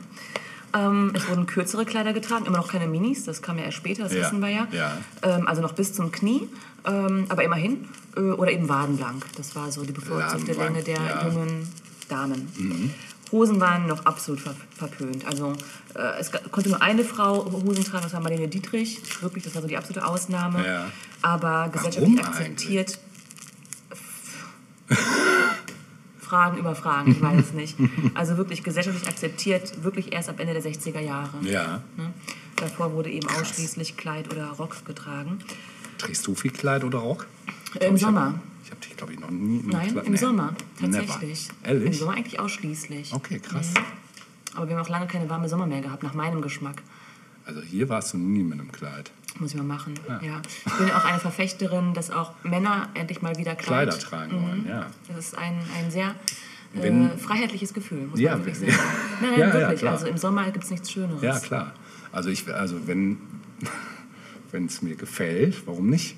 Ähm, 0.75 1.13
es 1.15 1.27
wurden 1.29 1.47
kürzere 1.47 1.87
Kleider 1.87 2.13
getragen, 2.13 2.45
immer 2.45 2.59
noch 2.59 2.69
keine 2.69 2.87
Minis, 2.87 3.25
das 3.25 3.41
kam 3.41 3.59
ja 3.59 3.65
erst 3.65 3.79
später, 3.79 4.03
das 4.03 4.13
Ja, 4.13 4.21
wissen 4.21 4.41
wir 4.41 4.51
ja. 4.51 4.69
ja. 4.71 4.99
Ähm, 5.23 5.47
also 5.47 5.63
noch 5.63 5.73
bis 5.73 5.95
zum 5.95 6.13
Knie, 6.13 6.49
ähm, 6.85 7.25
aber 7.29 7.43
immerhin. 7.43 7.89
Äh, 8.17 8.21
oder 8.21 8.53
eben 8.53 8.69
wadenlang, 8.69 9.23
das 9.37 9.57
war 9.57 9.73
so 9.73 9.83
die 9.85 9.93
bevorzugte 9.93 10.53
Länge 10.53 10.83
der. 10.83 11.01
Mhm. 11.01 11.33
jungen 11.33 11.69
Damen. 12.09 12.95
Hosen 13.31 13.61
waren 13.61 13.87
noch 13.87 14.07
absolut 14.07 14.41
ver 14.41 14.55
verpönt. 14.77 15.27
Also 15.27 15.53
äh, 15.95 16.19
es 16.19 16.31
konnte 16.51 16.71
nur 16.71 16.81
eine 16.81 17.05
Frau 17.05 17.45
Hosen 17.65 17.85
tragen, 17.85 18.05
das 18.05 18.15
war 18.15 18.21
Marlene 18.21 18.49
Dietrich. 18.49 19.01
Wirklich, 19.21 19.45
das 19.45 19.55
war 19.55 19.63
so 19.63 19.69
die 19.69 19.77
absolute 19.77 20.07
Ausnahme. 20.07 20.67
Ja. 20.67 20.87
Aber 21.21 21.69
gesellschaftlich 21.69 22.17
Warum 22.17 22.33
akzeptiert. 22.33 22.99
Fragen 26.29 26.59
über 26.59 26.75
Fragen, 26.75 27.13
ich 27.13 27.23
weiß 27.23 27.41
es 27.47 27.53
nicht. 27.55 27.77
Also 28.15 28.37
wirklich 28.37 28.63
gesellschaftlich 28.63 29.09
akzeptiert, 29.09 29.83
wirklich 29.83 30.13
erst 30.13 30.29
ab 30.29 30.39
Ende 30.41 30.53
der 30.53 30.63
60er 30.63 31.01
Jahre. 31.01 31.31
Ja. 31.43 31.83
Ne? 31.97 32.13
Davor 32.57 32.93
wurde 32.93 33.11
eben 33.11 33.27
ausschließlich 33.29 33.97
Kleid 33.97 34.31
oder 34.33 34.49
Rock 34.51 34.85
getragen. 34.85 35.39
Trägst 35.97 36.27
du 36.27 36.35
viel 36.35 36.51
Kleid 36.51 36.85
oder 36.85 36.99
Rock? 36.99 37.27
Äh, 37.81 37.87
Im 37.87 37.97
Ich 37.97 38.03
hab- 38.05 38.09
Sommer. 38.11 38.35
Ich 38.65 38.71
habe 38.71 38.81
dich, 38.83 38.97
glaube 38.97 39.15
ich, 39.15 39.21
noch 39.21 39.31
nie. 39.31 39.61
in 39.61 39.69
Nein, 39.69 39.93
Kleid- 39.93 40.05
im 40.07 40.13
Nee. 40.13 40.19
Sommer, 40.19 40.55
Never. 40.81 41.07
tatsächlich. 41.07 41.49
Im 41.65 41.69
Ehrlich? 41.71 41.99
Sommer 41.99 42.13
eigentlich 42.13 42.39
ausschließlich. 42.39 43.15
Okay, 43.15 43.39
krass. 43.39 43.73
Aber 44.55 44.69
wir 44.69 44.77
haben 44.77 44.85
auch 44.85 44.89
lange 44.91 45.07
keine 45.07 45.31
warme 45.31 45.49
Sommer 45.49 45.67
mehr 45.67 45.81
gehabt, 45.81 46.03
nach 46.03 46.13
meinem 46.15 46.43
Geschmack. 46.43 46.83
Also 47.47 47.63
hier 47.63 47.89
warst 47.89 48.13
du 48.13 48.19
nie 48.19 48.43
mit 48.43 48.61
einem 48.61 48.71
Kleid. 48.71 49.11
Muss 49.39 49.51
ich 49.53 49.57
mal 49.57 49.63
machen, 49.65 49.95
ja. 50.23 50.41
Ich 50.67 50.73
bin 50.79 50.89
ja 50.89 50.97
auch 50.99 51.05
eine 51.05 51.19
Verfechterin, 51.21 51.95
dass 51.95 52.11
auch 52.11 52.33
Männer 52.43 52.89
endlich 52.95 53.23
mal 53.23 53.37
wieder 53.37 53.55
Kleid. 53.55 53.89
Kleider 53.89 53.99
tragen 53.99 54.33
wollen, 54.43 54.67
ja. 54.69 54.87
Das 55.07 55.19
ist 55.19 55.39
ein, 55.39 55.59
ein 55.79 55.91
sehr 55.91 56.09
äh, 56.75 56.83
Wenn- 56.83 57.17
freiheitliches 57.19 57.73
Gefühl, 57.73 58.07
muss 58.09 58.19
Ja, 58.19 58.33
man 58.37 58.47
wirklich 58.47 58.69
ja. 58.69 58.75
sagen. 58.77 58.89
Nein, 59.21 59.31
nein, 59.31 59.39
Ja, 59.41 59.47
ja, 59.49 59.55
wirklich. 59.55 59.81
klar. 59.81 59.93
also 59.93 60.07
im 60.07 60.19
Sommer 60.19 60.51
gibt 60.51 60.65
es 60.65 60.71
nichts 60.71 60.91
Schöneres. 60.91 61.23
Ja, 61.23 61.39
klar. 61.39 61.73
Also 62.11 62.31
ich, 62.31 62.53
also 62.53 62.87
wenn 62.87 63.19
es 64.67 64.83
mir 64.83 64.97
gefällt, 64.97 65.67
warum 65.67 65.89
nicht? 65.89 66.17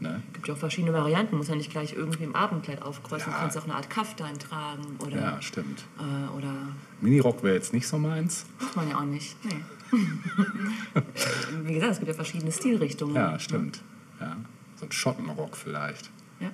Ne? 0.00 0.20
Es 0.28 0.32
gibt 0.34 0.48
ja 0.48 0.54
auch 0.54 0.58
verschiedene 0.58 0.92
Varianten. 0.92 1.36
Muss 1.36 1.48
ja 1.48 1.54
nicht 1.54 1.70
gleich 1.70 1.92
irgendwie 1.92 2.24
im 2.24 2.34
Abendkleid 2.34 2.82
aufkreuzen. 2.82 3.30
Ja. 3.30 3.36
Du 3.36 3.42
kannst 3.42 3.58
auch 3.58 3.64
eine 3.64 3.74
Art 3.74 3.88
Kaftan 3.90 4.36
tragen 4.38 4.82
oder, 4.98 5.16
Ja, 5.20 5.42
stimmt. 5.42 5.84
äh, 5.98 6.36
oder 6.36 6.52
Minirock 7.00 7.42
wäre 7.44 7.54
jetzt 7.54 7.72
nicht 7.72 7.86
so 7.86 7.98
meins. 7.98 8.44
muss 8.60 8.74
man 8.74 8.88
ja 8.88 8.96
auch 8.98 9.04
nicht. 9.04 9.36
Nee. 9.44 9.60
Wie 11.64 11.74
gesagt, 11.74 11.92
es 11.92 11.98
gibt 11.98 12.08
ja 12.08 12.14
verschiedene 12.14 12.50
Stilrichtungen. 12.52 13.14
Ja, 13.14 13.38
stimmt. 13.38 13.82
Ja. 14.20 14.36
So 14.76 14.86
ein 14.86 14.92
Schottenrock 14.92 15.56
vielleicht. 15.56 16.10
Ja. 16.40 16.50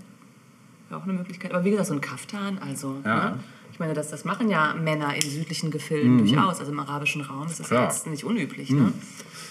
Wäre 0.89 1.01
auch 1.01 1.05
eine 1.05 1.13
Möglichkeit. 1.15 1.53
Aber 1.53 1.65
wie 1.65 1.71
gesagt, 1.71 1.89
so 1.89 1.95
ein 1.95 2.01
Kaftan, 2.01 2.59
also. 2.59 2.97
Ja. 3.05 3.31
Ne? 3.31 3.39
Ich 3.73 3.79
meine, 3.79 3.95
das, 3.95 4.11
das 4.11 4.25
machen 4.25 4.51
ja 4.51 4.75
Männer 4.75 5.15
in 5.15 5.21
südlichen 5.31 5.71
Gefilden 5.71 6.19
durchaus, 6.19 6.59
also 6.59 6.73
im 6.73 6.81
arabischen 6.81 7.21
Raum. 7.21 7.43
Das 7.45 7.53
ist 7.61 7.67
Mhm. 7.71 7.75
Klar. 7.75 7.85
jetzt 7.85 8.07
nicht 8.09 8.25
unüblich. 8.25 8.71
Ne? 8.71 8.93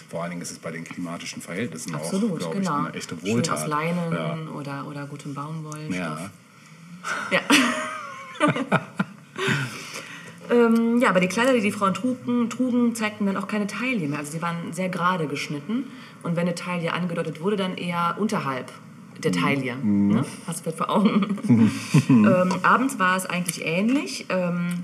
Vor 0.10 0.22
allen 0.22 0.32
Dingen 0.32 0.42
ist 0.42 0.52
es 0.52 0.60
bei 0.60 0.72
den 0.72 0.84
klimatischen 0.84 1.42
Verhältnissen 1.42 1.96
auch, 1.96 2.00
Absolut, 2.00 2.40
glaube 2.40 2.58
genau. 2.58 2.80
ich, 2.82 2.86
eine 2.88 2.94
echte 2.96 3.16
Schön 3.18 3.36
Wohltat. 3.36 3.60
aus 3.60 3.68
Leinen 3.68 4.12
Ja. 4.14 4.38
oder, 4.54 4.86
oder 4.88 5.06
gutem 5.06 5.34
Baumwollstoff. 5.34 5.92
Ja. 5.94 6.30
Ja. 7.32 7.42
ähm, 10.50 11.00
ja, 11.00 11.10
aber 11.10 11.20
die 11.20 11.28
Kleider, 11.28 11.54
die 11.54 11.62
die 11.62 11.72
Frauen 11.72 11.94
trugen, 11.94 12.50
trugen, 12.50 12.96
zeigten 12.96 13.26
dann 13.26 13.38
auch 13.38 13.48
keine 13.48 13.68
Taille 13.68 14.08
mehr. 14.08 14.20
Also 14.20 14.32
sie 14.34 14.42
waren 14.42 14.72
sehr 14.72 14.90
gerade 14.90 15.28
geschnitten. 15.28 15.86
Und 16.24 16.36
wenn 16.36 16.48
eine 16.48 16.56
Taille 16.56 16.94
angedeutet 16.94 17.42
wurde, 17.42 17.58
dann 17.58 17.78
eher 17.78 18.16
unterhalb 18.20 18.72
der 19.24 19.32
Taille. 19.32 19.76
Ne? 19.78 20.24
Hast 20.46 20.60
du 20.60 20.64
vielleicht 20.64 20.78
vor 20.78 20.90
Augen. 20.90 21.38
ähm, 22.10 22.54
abends 22.64 23.00
war 23.00 23.18
es 23.18 23.26
eigentlich 23.26 23.66
ähnlich. 23.66 24.26
Ähm, 24.30 24.84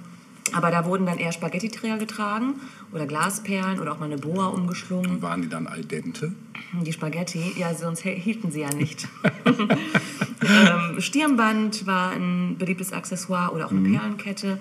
aber 0.52 0.72
da 0.72 0.86
wurden 0.86 1.06
dann 1.06 1.18
eher 1.18 1.32
Spaghetti-Träger 1.32 1.98
getragen 1.98 2.56
oder 2.92 3.06
Glasperlen 3.08 3.80
oder 3.80 3.94
auch 3.94 4.00
mal 4.00 4.06
eine 4.06 4.18
Boa 4.18 4.48
umgeschlungen. 4.48 5.22
Waren 5.22 5.42
die 5.42 5.50
dann 5.50 5.68
al 5.68 5.84
dente? 5.84 6.34
Die 6.82 6.94
Spaghetti, 6.94 7.54
ja, 7.58 7.74
sonst 7.74 8.02
hielten 8.02 8.52
sie 8.52 8.62
ja 8.62 8.74
nicht. 8.74 9.08
ähm, 9.54 11.00
Stirnband 11.00 11.88
war 11.88 12.12
ein 12.12 12.58
beliebtes 12.58 12.94
Accessoire 12.94 13.54
oder 13.54 13.68
auch 13.68 13.72
eine 13.72 13.90
Perlenkette. 13.90 14.60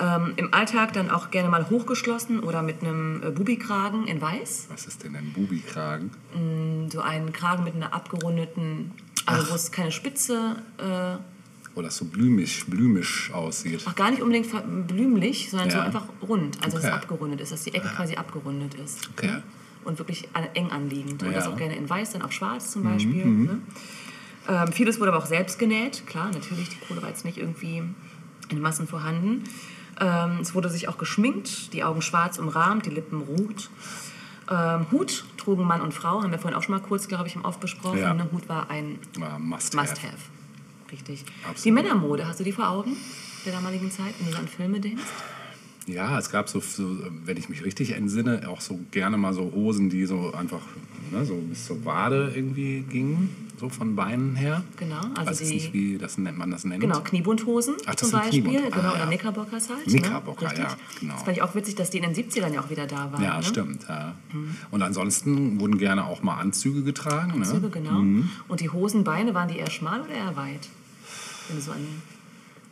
Ähm, 0.00 0.32
Im 0.36 0.52
Alltag 0.52 0.92
dann 0.92 1.08
auch 1.10 1.30
gerne 1.30 1.48
mal 1.48 1.70
hochgeschlossen 1.70 2.40
oder 2.40 2.62
mit 2.62 2.82
einem 2.82 3.22
äh, 3.22 3.30
Bubikragen 3.30 4.06
in 4.08 4.20
weiß. 4.20 4.66
Was 4.70 4.86
ist 4.86 5.04
denn 5.04 5.14
ein 5.14 5.32
Bubikragen? 5.32 6.10
So 6.90 7.00
einen 7.00 7.32
Kragen 7.32 7.62
mit 7.62 7.74
einer 7.76 7.94
abgerundeten, 7.94 8.90
also 9.26 9.50
wo 9.50 9.54
es 9.54 9.70
keine 9.70 9.92
Spitze, 9.92 10.56
äh, 10.78 11.16
Wo 11.76 11.82
das 11.82 11.96
so 11.96 12.04
blümisch, 12.06 12.66
blümisch 12.66 13.30
aussieht. 13.32 13.86
auch 13.86 13.94
gar 13.94 14.10
nicht 14.10 14.20
unbedingt 14.22 14.48
blümlich, 14.88 15.50
sondern 15.50 15.70
so 15.70 15.78
Ja. 15.78 15.84
einfach 15.84 16.06
rund. 16.22 16.56
Also 16.62 16.76
dass 16.76 16.84
es 16.86 16.90
Okay. 16.90 16.98
abgerundet 17.00 17.40
ist, 17.40 17.52
dass 17.52 17.62
die 17.62 17.74
Ecke 17.74 17.88
quasi 17.88 18.16
abgerundet 18.16 18.74
ist. 18.74 19.08
Okay. 19.16 19.26
Ne? 19.28 19.42
Und 19.84 19.98
wirklich 19.98 20.28
an, 20.32 20.44
eng 20.54 20.70
anliegend. 20.70 21.22
Und 21.22 21.28
Ja. 21.28 21.34
das 21.34 21.46
auch 21.46 21.56
gerne 21.56 21.76
in 21.76 21.88
weiß, 21.88 22.12
dann 22.12 22.22
auf 22.22 22.32
schwarz 22.32 22.72
zum 22.72 22.82
Beispiel. 22.82 23.26
Ne? 23.26 23.58
Ähm, 24.48 24.72
vieles 24.72 24.98
wurde 24.98 25.12
aber 25.12 25.22
auch 25.22 25.26
selbst 25.26 25.58
genäht. 25.58 26.04
Klar, 26.06 26.30
natürlich, 26.32 26.68
die 26.68 26.78
Kohle 26.86 27.00
war 27.02 27.08
jetzt 27.10 27.24
nicht 27.24 27.38
irgendwie 27.38 27.82
in 28.48 28.60
Massen 28.60 28.86
vorhanden. 28.88 29.44
Ähm, 30.00 30.38
es 30.40 30.54
wurde 30.54 30.68
sich 30.68 30.88
auch 30.88 30.98
geschminkt, 30.98 31.72
die 31.72 31.84
Augen 31.84 32.02
schwarz 32.02 32.38
umrahmt, 32.38 32.86
die 32.86 32.90
Lippen 32.90 33.20
rot. 33.22 33.70
Ähm, 34.50 34.86
Hut 34.90 35.24
trugen 35.36 35.64
Mann 35.64 35.80
und 35.80 35.94
Frau, 35.94 36.22
haben 36.22 36.30
wir 36.30 36.38
vorhin 36.38 36.58
auch 36.58 36.62
schon 36.62 36.74
mal 36.74 36.80
kurz, 36.80 37.08
glaube 37.08 37.28
ich, 37.28 37.34
im 37.36 37.44
Off 37.44 37.58
besprochen. 37.58 37.98
Ja. 37.98 38.12
Ne? 38.12 38.28
Hut 38.32 38.48
war 38.48 38.70
ein 38.70 38.98
must, 39.38 39.74
Must-Have. 39.74 40.06
have. 40.06 40.16
Richtig. 40.92 41.24
Absolut. 41.42 41.64
Die 41.64 41.70
Männermode, 41.70 42.26
hast 42.26 42.40
du 42.40 42.44
die 42.44 42.52
vor 42.52 42.68
Augen 42.68 42.96
der 43.44 43.52
damaligen 43.52 43.90
Zeit, 43.90 44.14
wenn 44.20 44.32
du 44.32 44.38
an 44.38 44.48
Filme 44.48 44.80
denkst? 44.80 45.02
Ja, 45.86 46.18
es 46.18 46.30
gab 46.30 46.48
so, 46.48 46.60
so, 46.60 46.96
wenn 47.24 47.36
ich 47.36 47.48
mich 47.48 47.64
richtig 47.64 47.92
entsinne, 47.92 48.48
auch 48.48 48.60
so 48.60 48.80
gerne 48.90 49.16
mal 49.18 49.34
so 49.34 49.52
Hosen, 49.54 49.90
die 49.90 50.06
so 50.06 50.32
einfach 50.32 50.62
ne, 51.12 51.24
so 51.24 51.34
bis 51.34 51.66
zur 51.66 51.84
Wade 51.84 52.32
irgendwie 52.34 52.80
gingen, 52.80 53.28
so 53.60 53.68
von 53.68 53.94
Beinen 53.94 54.34
her. 54.34 54.64
Genau, 54.78 55.00
also 55.14 55.30
Weiß 55.30 55.38
die- 55.38 55.54
nicht, 55.54 55.72
wie 55.74 55.98
das, 55.98 56.16
nennt 56.16 56.38
man 56.38 56.50
das 56.50 56.64
nennt. 56.64 56.80
Genau, 56.80 57.00
Kniebundhosen 57.00 57.74
Ach, 57.82 57.94
das 57.94 57.96
zum 57.96 58.10
sind 58.10 58.18
Beispiel. 58.20 58.42
Kniebund- 58.42 58.72
Genau, 58.74 58.88
ah, 58.88 58.90
oder 58.92 58.98
ja. 59.00 59.06
Knickerbockers 59.06 59.68
halt. 59.68 59.84
Knickerbocker, 59.84 60.52
ne? 60.52 60.58
Ja, 60.58 60.76
genau. 61.00 61.14
Das 61.14 61.22
fand 61.24 61.36
ich 61.36 61.42
auch 61.42 61.54
witzig, 61.54 61.74
dass 61.74 61.90
die 61.90 61.98
in 61.98 62.04
den 62.04 62.14
70ern 62.14 62.52
ja 62.52 62.60
auch 62.62 62.70
wieder 62.70 62.86
da 62.86 63.12
waren. 63.12 63.22
Ja, 63.22 63.36
ne? 63.36 63.42
stimmt. 63.42 63.86
Ja. 63.88 64.14
Und 64.70 64.82
ansonsten 64.82 65.60
wurden 65.60 65.76
gerne 65.76 66.06
auch 66.06 66.22
mal 66.22 66.38
Anzüge 66.38 66.82
getragen. 66.82 67.38
Ne? 67.38 67.70
genau. 67.70 67.98
Und 68.48 68.60
die 68.60 68.70
Hosenbeine, 68.70 69.34
waren 69.34 69.48
die 69.48 69.58
eher 69.58 69.70
schmal 69.70 70.00
oder 70.00 70.14
eher 70.14 70.34
weit? 70.36 70.68
Wenn 71.48 71.56
du 71.56 71.62
so 71.62 71.72
an 71.72 71.86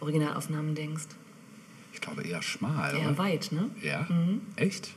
Originalaufnahmen 0.00 0.74
denkst. 0.74 1.04
Ich 2.02 2.08
glaube 2.08 2.22
eher 2.28 2.42
schmal. 2.42 2.96
Eher 2.96 3.10
oder? 3.10 3.18
weit, 3.18 3.50
ne? 3.52 3.70
Ja? 3.80 4.04
Echt? 4.56 4.90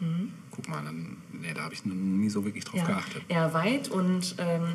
Guck 0.50 0.68
mal, 0.68 0.84
dann, 0.84 1.18
nee, 1.34 1.54
da 1.54 1.62
habe 1.62 1.74
ich 1.76 1.86
nie 1.86 2.30
so 2.32 2.44
wirklich 2.44 2.66
drauf 2.66 2.80
Ja, 2.80 2.86
geachtet. 2.88 3.22
eher 3.28 3.54
weit 3.54 3.90
und 3.90 4.34
ähm, 4.40 4.74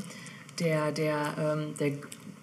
der, 0.61 0.93
der, 0.93 1.35
ähm, 1.39 1.75
der, 1.81 1.95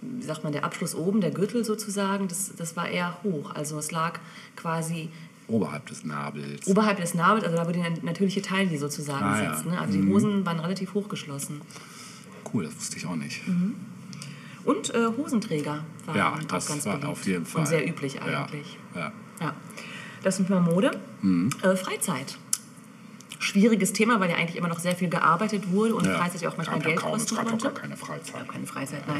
wie 0.01 0.23
sagt 0.25 0.43
man, 0.43 0.51
der 0.51 0.65
Abschluss 0.65 0.93
oben, 0.93 1.21
der 1.21 1.31
Gürtel 1.31 1.63
sozusagen, 1.63 2.27
das, 2.27 2.53
das 2.57 2.75
war 2.75 2.89
eher 2.89 3.17
hoch. 3.23 3.51
Also 3.55 3.79
es 3.79 3.91
lag 3.91 4.19
quasi 4.57 5.07
Oberhalb 5.47 5.85
des 5.85 6.03
Nabels. 6.03 6.67
oberhalb 6.67 6.97
des 6.99 7.13
Nabels, 7.13 7.45
also 7.45 7.55
da 7.55 7.65
wo 7.65 7.71
die 7.71 7.81
natürliche 8.03 8.41
Taille 8.41 8.77
sozusagen 8.77 9.23
Ah, 9.23 9.41
ja. 9.41 9.53
sitzt. 9.53 9.67
Ne? 9.67 9.79
Also 9.79 9.97
die 10.01 10.05
Hosen 10.09 10.45
waren 10.45 10.59
relativ 10.59 10.93
hochgeschlossen. 10.95 11.61
Cool, 12.53 12.65
das 12.65 12.75
wusste 12.75 12.97
ich 12.97 13.05
auch 13.05 13.15
nicht. 13.15 13.47
Mhm. 13.47 13.75
Und 14.65 14.93
äh, 14.93 15.07
Hosenträger 15.15 15.85
waren 16.05 16.17
Ja, 16.17 16.33
auch 16.33 16.43
das 16.43 16.67
ganz 16.67 16.85
war 16.85 16.95
beliebt. 16.97 17.09
auf 17.09 17.25
jeden 17.25 17.45
Fall. 17.45 17.61
Und 17.61 17.67
sehr 17.67 17.87
üblich 17.87 18.15
Ja, 18.15 18.43
eigentlich. 18.43 18.77
Ja. 18.93 18.99
Ja. 18.99 19.11
Das 20.23 20.39
ist 20.39 20.49
mal 20.49 20.59
Mode. 20.61 20.91
Mhm. 21.21 21.49
Äh, 21.61 21.75
Freizeit. 21.75 22.37
Schwieriges 23.39 23.93
Thema, 23.93 24.19
weil 24.19 24.31
ja 24.31 24.35
eigentlich 24.35 24.55
immer 24.55 24.67
noch 24.67 24.79
sehr 24.79 24.95
viel 24.95 25.09
gearbeitet 25.09 25.71
wurde 25.71 25.93
und 25.93 26.05
Ja. 26.05 26.17
Freizeit 26.17 26.41
ja 26.41 26.49
auch 26.49 26.57
manchmal 26.57 26.79
Gab 26.79 26.85
ja 26.87 26.89
Geld 26.93 27.01
kaum, 27.01 27.13
es 27.13 27.21
kosten 27.21 27.35
gab 27.35 27.45
auch 27.45 27.49
konnte. 27.51 27.65
gar 27.65 27.73
keine 27.75 27.95
Freizeit. 27.95 28.49
Keine 28.49 28.65
Freizeit, 28.65 29.07
nein. 29.07 29.19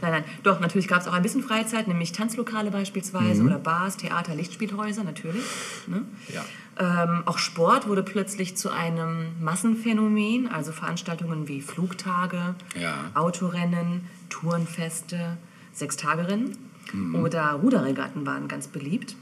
nein, 0.00 0.10
nein. 0.12 0.24
Doch, 0.42 0.58
natürlich 0.58 0.88
gab 0.88 1.02
es 1.02 1.06
auch 1.06 1.12
ein 1.12 1.22
bisschen 1.22 1.42
Freizeit, 1.42 1.86
nämlich 1.86 2.12
Tanzlokale 2.12 2.70
beispielsweise 2.70 3.42
oder 3.42 3.58
Bars, 3.58 3.98
Theater, 3.98 4.34
Lichtspielhäuser, 4.34 5.04
natürlich. 5.04 5.44
Ne? 5.86 5.96
Mhm. 5.98 6.06
Ja. 6.34 7.04
Ähm, 7.04 7.22
auch 7.26 7.36
Sport 7.36 7.86
wurde 7.88 8.02
plötzlich 8.02 8.56
zu 8.56 8.70
einem 8.70 9.32
Massenphänomen, 9.42 10.48
also 10.50 10.72
Veranstaltungen 10.72 11.46
wie 11.46 11.60
Flugtage, 11.60 12.54
Ja. 12.80 12.94
Autorennen, 13.12 14.06
Tourenfeste, 14.30 15.36
Sechstagerennen 15.74 16.56
Mhm. 16.94 17.16
oder 17.16 17.50
Ruderregatten 17.62 18.24
waren 18.24 18.48
ganz 18.48 18.66
beliebt. 18.66 19.14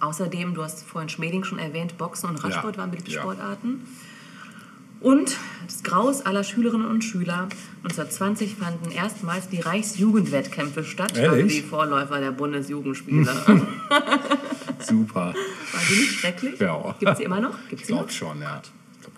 Außerdem, 0.00 0.54
du 0.54 0.62
hast 0.62 0.82
vorhin 0.84 1.08
Schmeling 1.08 1.44
schon 1.44 1.58
erwähnt, 1.58 1.98
Boxen 1.98 2.30
und 2.30 2.42
Radsport 2.42 2.76
Ja. 2.76 2.82
waren 2.82 2.90
beliebte 2.90 3.10
Ja. 3.12 3.20
Sportarten. 3.20 3.86
Und 5.00 5.36
das 5.66 5.82
Graus 5.82 6.20
aller 6.26 6.44
Schülerinnen 6.44 6.86
und 6.86 7.02
Schüler. 7.02 7.48
1920 7.84 8.56
fanden 8.56 8.90
erstmals 8.90 9.48
die 9.48 9.60
Reichsjugendwettkämpfe 9.60 10.84
statt, 10.84 11.18
also 11.18 11.42
die 11.46 11.62
Vorläufer 11.62 12.20
der 12.20 12.32
Bundesjugendspiele. 12.32 13.24
Super. 14.80 15.20
Waren 15.34 15.34
die 15.88 15.94
nicht 16.00 16.12
schrecklich? 16.20 16.60
Ja. 16.60 16.94
Gibt 16.98 17.12
es 17.12 17.18
die 17.18 17.24
immer 17.24 17.40
noch? 17.40 17.54
Gibt's 17.68 17.88
Ich 17.88 17.94
glaube 17.94 18.10
schon, 18.10 18.40
ja. 18.42 18.60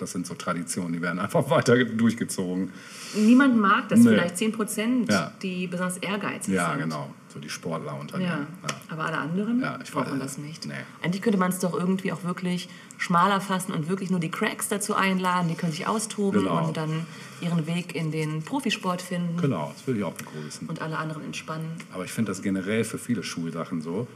Das 0.03 0.11
sind 0.11 0.27
so 0.27 0.35
Traditionen, 0.35 0.93
die 0.93 1.01
werden 1.01 1.21
einfach 1.21 1.49
weiter 1.51 1.77
durchgezogen. 1.85 2.73
Niemand 3.15 3.57
mag 3.57 3.89
das, 3.89 4.01
Nee. 4.01 4.11
vielleicht 4.11 4.37
10 4.37 4.51
Prozent, 4.53 5.09
Ja. 5.11 5.33
die 5.43 5.69
besonders 5.69 5.99
ehrgeizig 5.99 6.55
Ja, 6.55 6.71
sind. 6.71 6.81
genau. 6.81 7.09
So 7.33 7.39
die 7.39 7.49
Sportler 7.49 7.99
unter 7.99 8.19
Ja. 8.21 8.27
Ja. 8.41 8.47
aber 8.91 9.05
alle 9.05 9.19
anderen 9.19 9.61
Ja, 9.61 9.79
ich 9.83 9.93
brauchen 9.93 10.17
weiß- 10.17 10.19
das 10.19 10.39
nicht. 10.39 10.67
nee. 10.67 10.75
Eigentlich 11.03 11.23
könnte 11.23 11.39
man 11.39 11.51
es 11.51 11.61
doch 11.61 11.73
irgendwie 11.73 12.13
auch 12.13 12.25
wirklich 12.25 12.69
schmaler 12.99 13.41
fassen 13.41 13.73
und 13.73 13.89
wirklich 13.89 14.11
nur 14.11 14.19
die 14.19 14.31
Cracks 14.31 14.69
dazu 14.69 14.95
einladen, 14.97 15.49
die 15.49 15.55
können 15.55 15.71
sich 15.73 15.87
austoben 15.87 16.41
Genau. 16.43 16.67
und 16.67 16.77
dann 16.77 17.07
ihren 17.41 17.67
Weg 17.69 17.95
in 17.95 18.11
den 18.11 18.43
Profisport 18.43 19.01
finden 19.03 19.37
Genau, 19.41 19.71
das 19.73 19.87
würde 19.87 20.01
ich 20.01 20.05
auch 20.05 20.13
begrüßen. 20.15 20.69
und 20.69 20.83
alle 20.83 20.99
anderen 20.99 21.25
entspannen. 21.25 21.71
Aber 21.95 22.05
ich 22.05 22.13
finde 22.13 22.33
das 22.33 22.43
generell 22.43 22.83
für 22.85 22.99
viele 22.99 23.23
Schulsachen 23.23 23.81
so, 23.83 24.09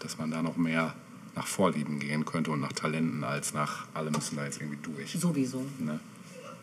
dass 0.00 0.18
man 0.18 0.30
da 0.30 0.42
noch 0.42 0.56
mehr 0.58 0.92
nach 1.40 1.46
Vorlieben 1.46 1.98
gehen 1.98 2.26
könnte 2.26 2.50
und 2.50 2.60
nach 2.60 2.74
Talenten 2.74 3.24
als 3.24 3.54
nach, 3.54 3.86
alle 3.94 4.10
müssen 4.10 4.36
da 4.36 4.44
jetzt 4.44 4.60
irgendwie 4.60 4.78
durch. 4.82 5.12
Sowieso. 5.18 5.64
Ne? 5.78 5.98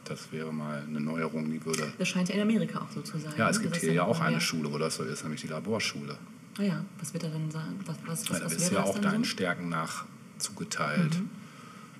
Das 0.05 0.31
wäre 0.31 0.53
mal 0.53 0.83
eine 0.87 1.01
Neuerung, 1.01 1.49
die 1.49 1.65
würde. 1.65 1.91
Das 1.97 2.07
scheint 2.07 2.29
ja 2.29 2.35
in 2.35 2.41
Amerika 2.41 2.79
auch 2.79 2.91
so 2.93 3.01
zu 3.01 3.17
sein. 3.17 3.33
Ja, 3.37 3.49
es 3.49 3.57
ne? 3.57 3.63
gibt 3.63 3.77
hier 3.77 3.93
ja 3.93 4.03
auch 4.03 4.19
eine 4.21 4.39
Schule, 4.39 4.71
wo 4.71 4.77
das 4.77 4.95
so 4.97 5.03
ist, 5.03 5.23
nämlich 5.23 5.41
die 5.41 5.47
Laborschule. 5.47 6.17
Ah 6.59 6.61
ja, 6.61 6.85
was 6.99 7.11
wird 7.13 7.23
er 7.23 7.31
denn 7.31 7.49
sagen? 7.49 7.79
Was, 7.87 7.97
was, 8.05 8.29
was, 8.29 8.29
Weil 8.29 8.39
da 8.41 8.55
ist 8.55 8.71
ja 8.71 8.83
auch 8.83 8.99
deinen 8.99 9.23
so? 9.23 9.29
Stärken 9.31 9.67
nach 9.69 10.05
zugeteilt. 10.37 11.15
Mhm. 11.19 11.29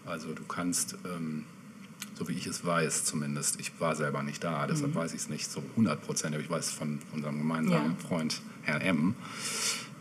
Also 0.05 0.34
du 0.34 0.43
kannst, 0.43 0.98
ähm, 1.05 1.46
so 2.13 2.27
wie 2.27 2.34
ich 2.34 2.46
es 2.46 2.63
weiß 2.63 3.05
zumindest, 3.05 3.60
ich 3.60 3.72
war 3.79 3.96
selber 3.96 4.22
nicht 4.22 4.43
da, 4.43 4.67
deshalb 4.67 4.93
weiß 4.93 5.13
ich 5.13 5.22
es 5.22 5.29
nicht 5.29 5.50
so 5.50 5.63
100 5.72 6.00
Prozent, 6.01 6.36
aber 6.36 6.43
ich 6.43 6.50
weiß 6.50 6.69
von 6.72 7.00
unserem 7.12 7.39
gemeinsamen 7.39 7.89
Mhm. 7.89 7.96
Ja. 8.01 8.07
Freund 8.07 8.41
Herrn 8.62 8.81
M., 8.81 9.15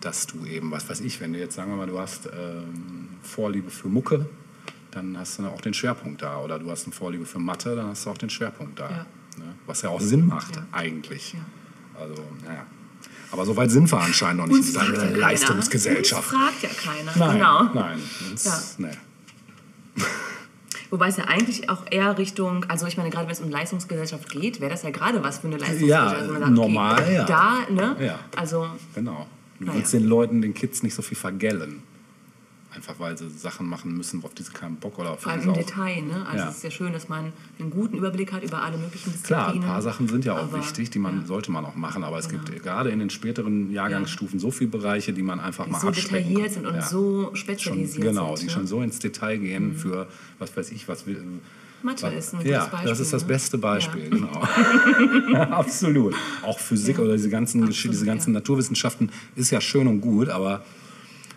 dass 0.00 0.26
du 0.26 0.44
eben, 0.46 0.70
was 0.70 0.88
weiß 0.88 1.00
ich, 1.00 1.20
wenn 1.20 1.32
du 1.32 1.38
jetzt 1.38 1.54
sagen 1.56 1.70
wir 1.70 1.76
mal, 1.76 1.86
du 1.86 1.98
hast 1.98 2.26
ähm, 2.26 3.08
Vorliebe 3.22 3.70
für 3.70 3.88
Mucke, 3.88 4.26
dann 4.90 5.16
hast 5.18 5.38
du 5.38 5.46
auch 5.46 5.60
den 5.60 5.74
Schwerpunkt 5.74 6.22
da. 6.22 6.38
Oder 6.40 6.58
du 6.58 6.70
hast 6.70 6.84
eine 6.84 6.92
Vorliebe 6.94 7.26
für 7.26 7.38
Mathe, 7.38 7.74
dann 7.76 7.88
hast 7.88 8.06
du 8.06 8.10
auch 8.10 8.18
den 8.18 8.30
Schwerpunkt 8.30 8.78
da. 8.78 8.90
Ja. 8.90 8.96
Ne? 9.38 9.54
Was 9.66 9.82
ja 9.82 9.90
auch 9.90 10.00
Sinn 10.00 10.26
macht, 10.26 10.56
Ja. 10.56 10.64
eigentlich. 10.72 11.34
Ja. 11.34 11.40
Also, 12.00 12.22
naja. 12.46 12.64
Aber 13.32 13.44
so 13.44 13.56
weit 13.56 13.70
sind 13.70 13.90
wir 13.90 14.00
anscheinend 14.00 14.38
noch 14.38 14.46
nicht 14.46 14.56
in 14.56 14.64
Uns 14.64 14.74
ja 14.74 14.84
dieser 14.84 15.06
keiner. 15.06 15.16
Leistungsgesellschaft. 15.18 16.32
Uns 16.32 16.40
fragt 16.42 16.62
ja 16.62 16.68
keiner. 16.68 17.12
Nein, 17.16 17.38
genau. 17.38 17.62
nein. 17.74 18.02
Uns, 18.30 18.44
Ja. 18.44 18.60
nee. 18.78 18.96
Wobei 20.90 21.08
es 21.08 21.16
ja 21.16 21.24
eigentlich 21.24 21.68
auch 21.68 21.82
eher 21.90 22.16
Richtung, 22.16 22.64
also 22.68 22.86
ich 22.86 22.96
meine, 22.96 23.10
gerade 23.10 23.26
wenn 23.26 23.32
es 23.32 23.40
um 23.40 23.50
Leistungsgesellschaft 23.50 24.30
geht, 24.30 24.60
wäre 24.60 24.70
das 24.70 24.82
ja 24.84 24.90
gerade 24.90 25.22
was 25.24 25.38
für 25.38 25.48
eine 25.48 25.56
Ja, 25.56 25.62
Leistungsgesellschaft. 25.66 26.30
man 26.30 26.40
sagt, 26.40 26.52
normal, 26.52 27.12
ja. 27.12 27.24
Da, 27.24 27.54
ne? 27.68 27.96
Ja. 27.98 28.18
Also, 28.36 28.68
Genau. 28.94 29.26
Du 29.60 29.72
willst 29.74 29.92
den 29.92 30.04
Leuten, 30.04 30.42
den 30.42 30.54
Kids 30.54 30.82
nicht 30.82 30.94
so 30.94 31.02
viel 31.02 31.16
vergällen. 31.16 31.82
Einfach 32.74 32.98
weil 33.00 33.16
sie 33.16 33.30
Sachen 33.30 33.66
machen 33.66 33.96
müssen, 33.96 34.22
auf 34.22 34.34
die 34.34 34.42
sie 34.42 34.52
keinen 34.52 34.76
Bock 34.76 34.98
oder 34.98 35.12
auf 35.12 35.20
vor 35.22 35.32
allem 35.32 35.48
im 35.48 35.54
Detail, 35.54 36.02
ne? 36.02 36.26
Also 36.26 36.36
Ja. 36.44 36.50
es 36.50 36.56
ist 36.58 36.62
ja 36.64 36.70
schön, 36.70 36.92
dass 36.92 37.08
man 37.08 37.32
einen 37.58 37.70
guten 37.70 37.96
Überblick 37.96 38.32
hat 38.34 38.44
über 38.44 38.60
alle 38.60 38.76
möglichen 38.76 39.14
Klar, 39.22 39.44
Disziplinen. 39.46 39.66
ein 39.66 39.72
paar 39.72 39.80
Sachen 39.80 40.08
sind 40.08 40.26
ja 40.26 40.34
auch 40.34 40.42
Aber- 40.52 40.58
wichtig, 40.58 40.90
die 40.90 40.98
man 40.98 41.12
ja. 41.12 41.18
Genau. 41.20 41.28
sollte 41.28 41.50
man 41.52 41.64
auch 41.64 41.74
machen, 41.74 42.04
aber 42.04 42.18
es 42.18 42.28
gibt 42.28 42.52
gerade 42.62 42.90
in 42.90 42.98
den 42.98 43.08
späteren 43.08 43.72
Jahrgangsstufen 43.72 44.38
so 44.38 44.50
viele 44.50 44.68
Bereiche, 44.68 45.14
die 45.14 45.22
man 45.22 45.40
einfach 45.40 45.64
Die 45.64 45.70
mal 45.70 45.80
so 45.80 45.90
detailliert 45.90 46.42
kann. 46.42 46.50
sind 46.52 46.66
und 46.66 46.74
Ja. 46.74 46.82
so 46.82 47.22
schon, 47.28 47.36
spezialisiert 47.36 48.02
genau, 48.08 48.36
sind. 48.36 48.42
die 48.42 48.46
ne? 48.46 48.52
schon 48.52 48.66
so 48.66 48.82
ins 48.82 48.98
Detail 48.98 49.38
gehen 49.38 49.74
für 49.74 50.06
was 50.38 50.54
weiß 50.54 50.70
ich, 50.72 50.86
was 50.86 51.06
will. 51.06 51.22
Mathe 51.86 52.06
ist 52.08 52.34
ein 52.34 52.46
ja, 52.46 52.58
gutes 52.58 52.70
Beispiel. 52.72 52.88
das 52.90 53.00
ist 53.00 53.12
das 53.12 53.22
ne? 53.22 53.28
beste 53.28 53.58
Beispiel, 53.58 54.02
Ja. 54.04 54.08
genau. 55.28 55.42
Absolut. 55.50 56.14
Auch 56.42 56.58
Physik 56.58 56.98
Ja. 56.98 57.04
oder 57.04 57.12
diese 57.14 57.30
ganzen, 57.30 57.64
Absolut, 57.64 57.94
diese 57.94 58.04
ganzen 58.04 58.34
ja. 58.34 58.40
Naturwissenschaften 58.40 59.10
ist 59.36 59.50
ja 59.50 59.60
schön 59.60 59.86
und 59.86 60.00
gut, 60.00 60.28
aber 60.28 60.64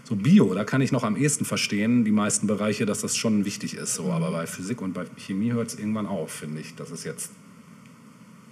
so 0.04 0.16
Bio, 0.16 0.54
da 0.56 0.64
kann 0.64 0.82
ich 0.82 0.92
noch 0.92 1.04
am 1.04 1.16
ehesten 1.16 1.46
verstehen, 1.46 2.04
die 2.04 2.12
meisten 2.12 2.48
Bereiche, 2.48 2.86
dass 2.88 3.02
das 3.02 3.16
schon 3.16 3.46
wichtig 3.46 3.76
ist. 3.76 3.94
So. 3.96 4.12
Aber 4.12 4.32
bei 4.32 4.48
Physik 4.48 4.82
und 4.82 4.94
bei 4.94 5.06
Chemie 5.18 5.52
hört 5.54 5.68
es 5.70 5.78
irgendwann 5.80 6.08
auf, 6.08 6.32
finde 6.32 6.60
ich, 6.62 6.74
dass 6.76 6.90
es 6.92 7.04
jetzt 7.04 7.32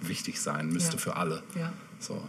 wichtig 0.00 0.40
sein 0.40 0.68
müsste 0.68 0.92
Ja. 0.94 0.98
für 0.98 1.16
alle. 1.16 1.42
Ja. 1.56 1.72
So. 1.98 2.22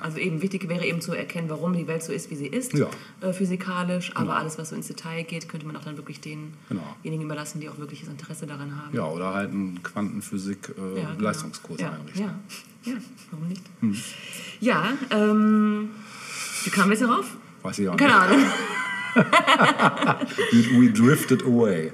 Also 0.00 0.18
eben 0.18 0.42
wichtig 0.42 0.68
wäre 0.68 0.84
eben 0.84 1.00
zu 1.00 1.12
erkennen, 1.12 1.48
warum 1.50 1.74
die 1.74 1.86
Welt 1.86 2.02
so 2.02 2.12
ist, 2.12 2.30
wie 2.30 2.34
sie 2.36 2.46
ist, 2.46 2.72
Ja. 2.72 2.88
äh, 3.20 3.32
physikalisch. 3.32 4.10
Aber 4.14 4.24
Genau. 4.26 4.36
alles, 4.38 4.58
was 4.58 4.70
so 4.70 4.76
ins 4.76 4.86
Detail 4.88 5.22
geht, 5.24 5.48
könnte 5.48 5.66
man 5.66 5.76
auch 5.76 5.84
dann 5.84 5.96
wirklich 5.96 6.20
denjenigen 6.20 6.54
Genau. 6.68 7.22
überlassen, 7.22 7.60
die 7.60 7.68
auch 7.68 7.78
wirkliches 7.78 8.08
Interesse 8.08 8.46
daran 8.46 8.76
haben. 8.76 8.96
Ja, 8.96 9.04
oder 9.06 9.34
halt 9.34 9.50
einen 9.50 9.82
Quantenphysik 9.82 10.70
äh, 10.76 11.00
Ja, 11.00 11.14
genau. 11.14 11.28
Einrichten. 11.28 12.24
Hm. 12.24 12.34
Ja, 12.84 12.92
ja, 12.92 12.98
warum 13.30 13.48
nicht? 13.48 13.62
Ja, 14.60 14.92
ähm, 15.10 15.90
wie 16.64 16.70
kamen 16.70 16.90
wir 16.90 16.96
jetzt 16.98 17.06
darauf? 17.08 17.26
Weiß 17.62 17.78
ich 17.78 17.88
auch 17.88 17.96
Keine 17.96 18.14
Ahnung. 18.14 18.38
nicht. 20.52 20.70
We 20.80 20.90
drifted 20.90 21.42
away. 21.44 21.90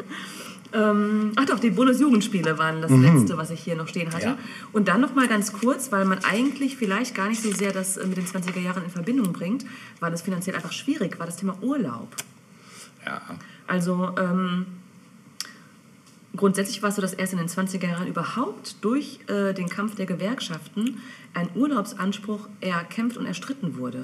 Ähm, 0.72 1.32
ach 1.36 1.46
doch, 1.46 1.58
die 1.58 1.70
Bundesjugendspiele 1.70 2.58
waren 2.58 2.82
das 2.82 2.90
letzte, 2.90 3.38
was 3.38 3.50
ich 3.50 3.60
hier 3.60 3.74
noch 3.74 3.88
stehen 3.88 4.12
hatte. 4.12 4.30
Mhm. 4.30 4.32
Ja. 4.32 4.38
Und 4.72 4.88
dann 4.88 5.00
noch 5.00 5.14
mal 5.14 5.26
ganz 5.26 5.52
kurz, 5.52 5.90
weil 5.92 6.04
man 6.04 6.18
eigentlich 6.24 6.76
vielleicht 6.76 7.14
gar 7.14 7.28
nicht 7.28 7.42
so 7.42 7.50
sehr 7.52 7.72
das 7.72 7.96
äh, 7.96 8.06
mit 8.06 8.18
den 8.18 8.26
20er 8.26 8.60
Jahren 8.60 8.84
in 8.84 8.90
Verbindung 8.90 9.32
bringt, 9.32 9.64
weil 10.00 10.12
es 10.12 10.22
finanziell 10.22 10.56
einfach 10.56 10.72
schwierig 10.72 11.18
war, 11.18 11.26
das 11.26 11.36
Thema 11.36 11.56
Urlaub. 11.62 12.08
Ja. 13.06 13.22
Also 13.66 14.10
ähm, 14.18 14.66
grundsätzlich 16.36 16.82
war 16.82 16.90
es 16.90 16.96
so, 16.96 17.02
dass 17.02 17.14
erst 17.14 17.32
in 17.32 17.38
den 17.38 17.48
20er 17.48 17.86
Jahren 17.86 18.06
überhaupt 18.06 18.76
durch 18.82 19.20
äh, 19.28 19.54
den 19.54 19.68
Kampf 19.68 19.94
der 19.94 20.06
Gewerkschaften 20.06 21.00
ein 21.34 21.48
Urlaubsanspruch 21.54 22.48
erkämpft 22.60 23.16
und 23.16 23.26
erstritten 23.26 23.78
wurde. 23.78 24.02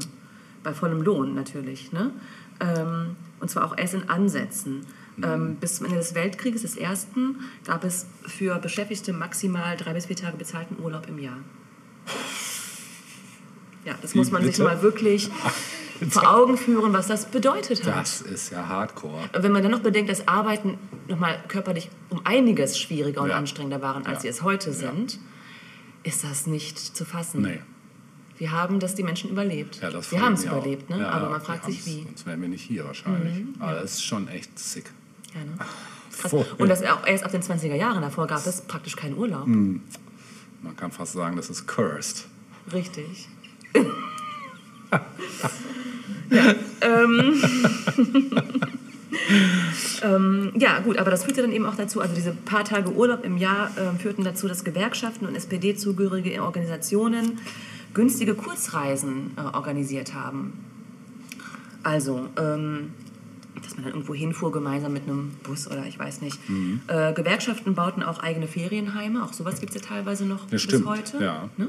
Bei 0.62 0.72
vollem 0.72 1.02
Lohn 1.02 1.34
natürlich. 1.34 1.92
Ne? 1.92 2.10
Ähm, 2.60 3.16
und 3.40 3.50
zwar 3.50 3.64
auch 3.64 3.76
erst 3.76 3.94
in 3.94 4.08
Ansätzen. 4.08 4.86
Ähm, 5.22 5.56
bis 5.56 5.76
zum 5.76 5.86
Ende 5.86 5.98
des 5.98 6.14
Weltkrieges, 6.14 6.62
des 6.62 6.76
ersten, 6.76 7.36
gab 7.66 7.84
es 7.84 8.06
für 8.26 8.58
Beschäftigte 8.58 9.12
maximal 9.12 9.76
drei 9.76 9.92
bis 9.94 10.06
vier 10.06 10.16
Tage 10.16 10.36
bezahlten 10.36 10.76
Urlaub 10.82 11.06
im 11.08 11.18
Jahr. 11.18 11.38
Ja, 13.84 13.94
das 14.00 14.14
Wie 14.14 14.18
muss 14.18 14.30
man 14.30 14.42
sich 14.42 14.52
bitte? 14.52 14.64
mal 14.64 14.82
wirklich 14.82 15.28
vor 16.10 16.34
Augen 16.34 16.56
führen, 16.56 16.92
was 16.92 17.06
das 17.06 17.26
bedeutet 17.26 17.84
hat. 17.86 17.94
Das 17.96 18.20
ist 18.22 18.50
ja 18.50 18.66
hardcore. 18.66 19.28
Wenn 19.34 19.52
man 19.52 19.62
dann 19.62 19.72
noch 19.72 19.80
bedenkt, 19.80 20.10
dass 20.10 20.26
Arbeiten 20.26 20.78
nochmal 21.06 21.38
körperlich 21.48 21.90
um 22.10 22.20
einiges 22.24 22.78
schwieriger 22.78 23.20
und 23.22 23.28
Ja. 23.30 23.36
anstrengender 23.36 23.82
waren, 23.82 24.06
als 24.06 24.16
Ja. 24.18 24.20
sie 24.22 24.28
es 24.28 24.42
heute 24.42 24.70
Ja. 24.70 24.76
sind, 24.76 25.18
ist 26.02 26.24
das 26.24 26.46
nicht 26.46 26.78
zu 26.78 27.04
fassen. 27.04 27.42
Nee. 27.42 27.60
Wir 28.36 28.50
haben 28.50 28.80
das 28.80 28.94
die 28.96 29.04
Menschen 29.04 29.30
überlebt. 29.30 29.78
Ja, 29.80 29.90
das 29.90 30.10
wir 30.10 30.20
haben 30.20 30.32
es 30.32 30.44
überlebt, 30.44 30.90
ne? 30.90 31.06
Aber 31.08 31.30
man 31.30 31.40
fragt 31.40 31.66
sich 31.66 31.86
wie. 31.86 32.02
Sonst 32.02 32.26
wären 32.26 32.40
wir 32.42 32.48
nicht 32.48 32.62
hier 32.64 32.84
wahrscheinlich. 32.84 33.44
Aber 33.60 33.74
das 33.74 33.92
ist 33.92 34.04
schon 34.04 34.26
echt 34.28 34.58
sick. 34.58 34.90
Ja, 35.34 35.40
ne? 35.44 35.56
Krass. 36.20 36.32
Und 36.32 36.68
das 36.68 36.82
auch 36.84 37.06
erst 37.06 37.24
ab 37.24 37.32
den 37.32 37.42
20er 37.42 37.74
Jahren. 37.74 38.02
Davor 38.02 38.26
gab 38.26 38.46
es 38.46 38.60
praktisch 38.62 38.96
keinen 38.96 39.16
Urlaub. 39.16 39.46
Hm. 39.46 39.82
Man 40.62 40.76
kann 40.76 40.90
fast 40.90 41.12
sagen, 41.12 41.36
das 41.36 41.50
ist 41.50 41.66
cursed. 41.66 42.26
Richtig. 42.72 43.28
ja, 46.30 46.54
ähm, 46.80 47.42
ähm, 50.02 50.52
ja, 50.56 50.78
gut, 50.80 50.98
aber 50.98 51.10
das 51.10 51.24
führte 51.24 51.42
dann 51.42 51.52
eben 51.52 51.66
auch 51.66 51.74
dazu, 51.74 52.00
also 52.00 52.14
diese 52.14 52.32
paar 52.32 52.64
Tage 52.64 52.92
Urlaub 52.92 53.24
im 53.24 53.36
Jahr 53.36 53.70
ähm, 53.76 53.98
führten 53.98 54.24
dazu, 54.24 54.48
dass 54.48 54.64
Gewerkschaften 54.64 55.26
und 55.26 55.34
SPD-zugehörige 55.34 56.42
Organisationen 56.42 57.38
günstige 57.92 58.34
Kurzreisen 58.34 59.32
äh, 59.36 59.40
organisiert 59.54 60.14
haben. 60.14 60.64
Also, 61.82 62.28
ähm, 62.38 62.92
dass 63.64 63.74
man 63.74 63.84
dann 63.84 63.92
irgendwo 63.94 64.14
hinfuhr, 64.14 64.52
gemeinsam 64.52 64.92
mit 64.92 65.04
einem 65.04 65.30
Bus 65.42 65.66
oder 65.66 65.84
ich 65.86 65.98
weiß 65.98 66.20
nicht. 66.20 66.38
Mhm. 66.48 66.80
Äh, 66.86 67.12
Gewerkschaften 67.12 67.74
bauten 67.74 68.02
auch 68.02 68.20
eigene 68.22 68.46
Ferienheime, 68.46 69.24
auch 69.24 69.32
sowas 69.32 69.60
gibt 69.60 69.74
es 69.74 69.82
ja 69.82 69.88
teilweise 69.88 70.24
noch 70.26 70.50
Ja, 70.50 70.58
stimmt. 70.58 70.84
bis 70.84 70.90
heute. 70.90 71.24
Ja. 71.24 71.48
Ne? 71.56 71.68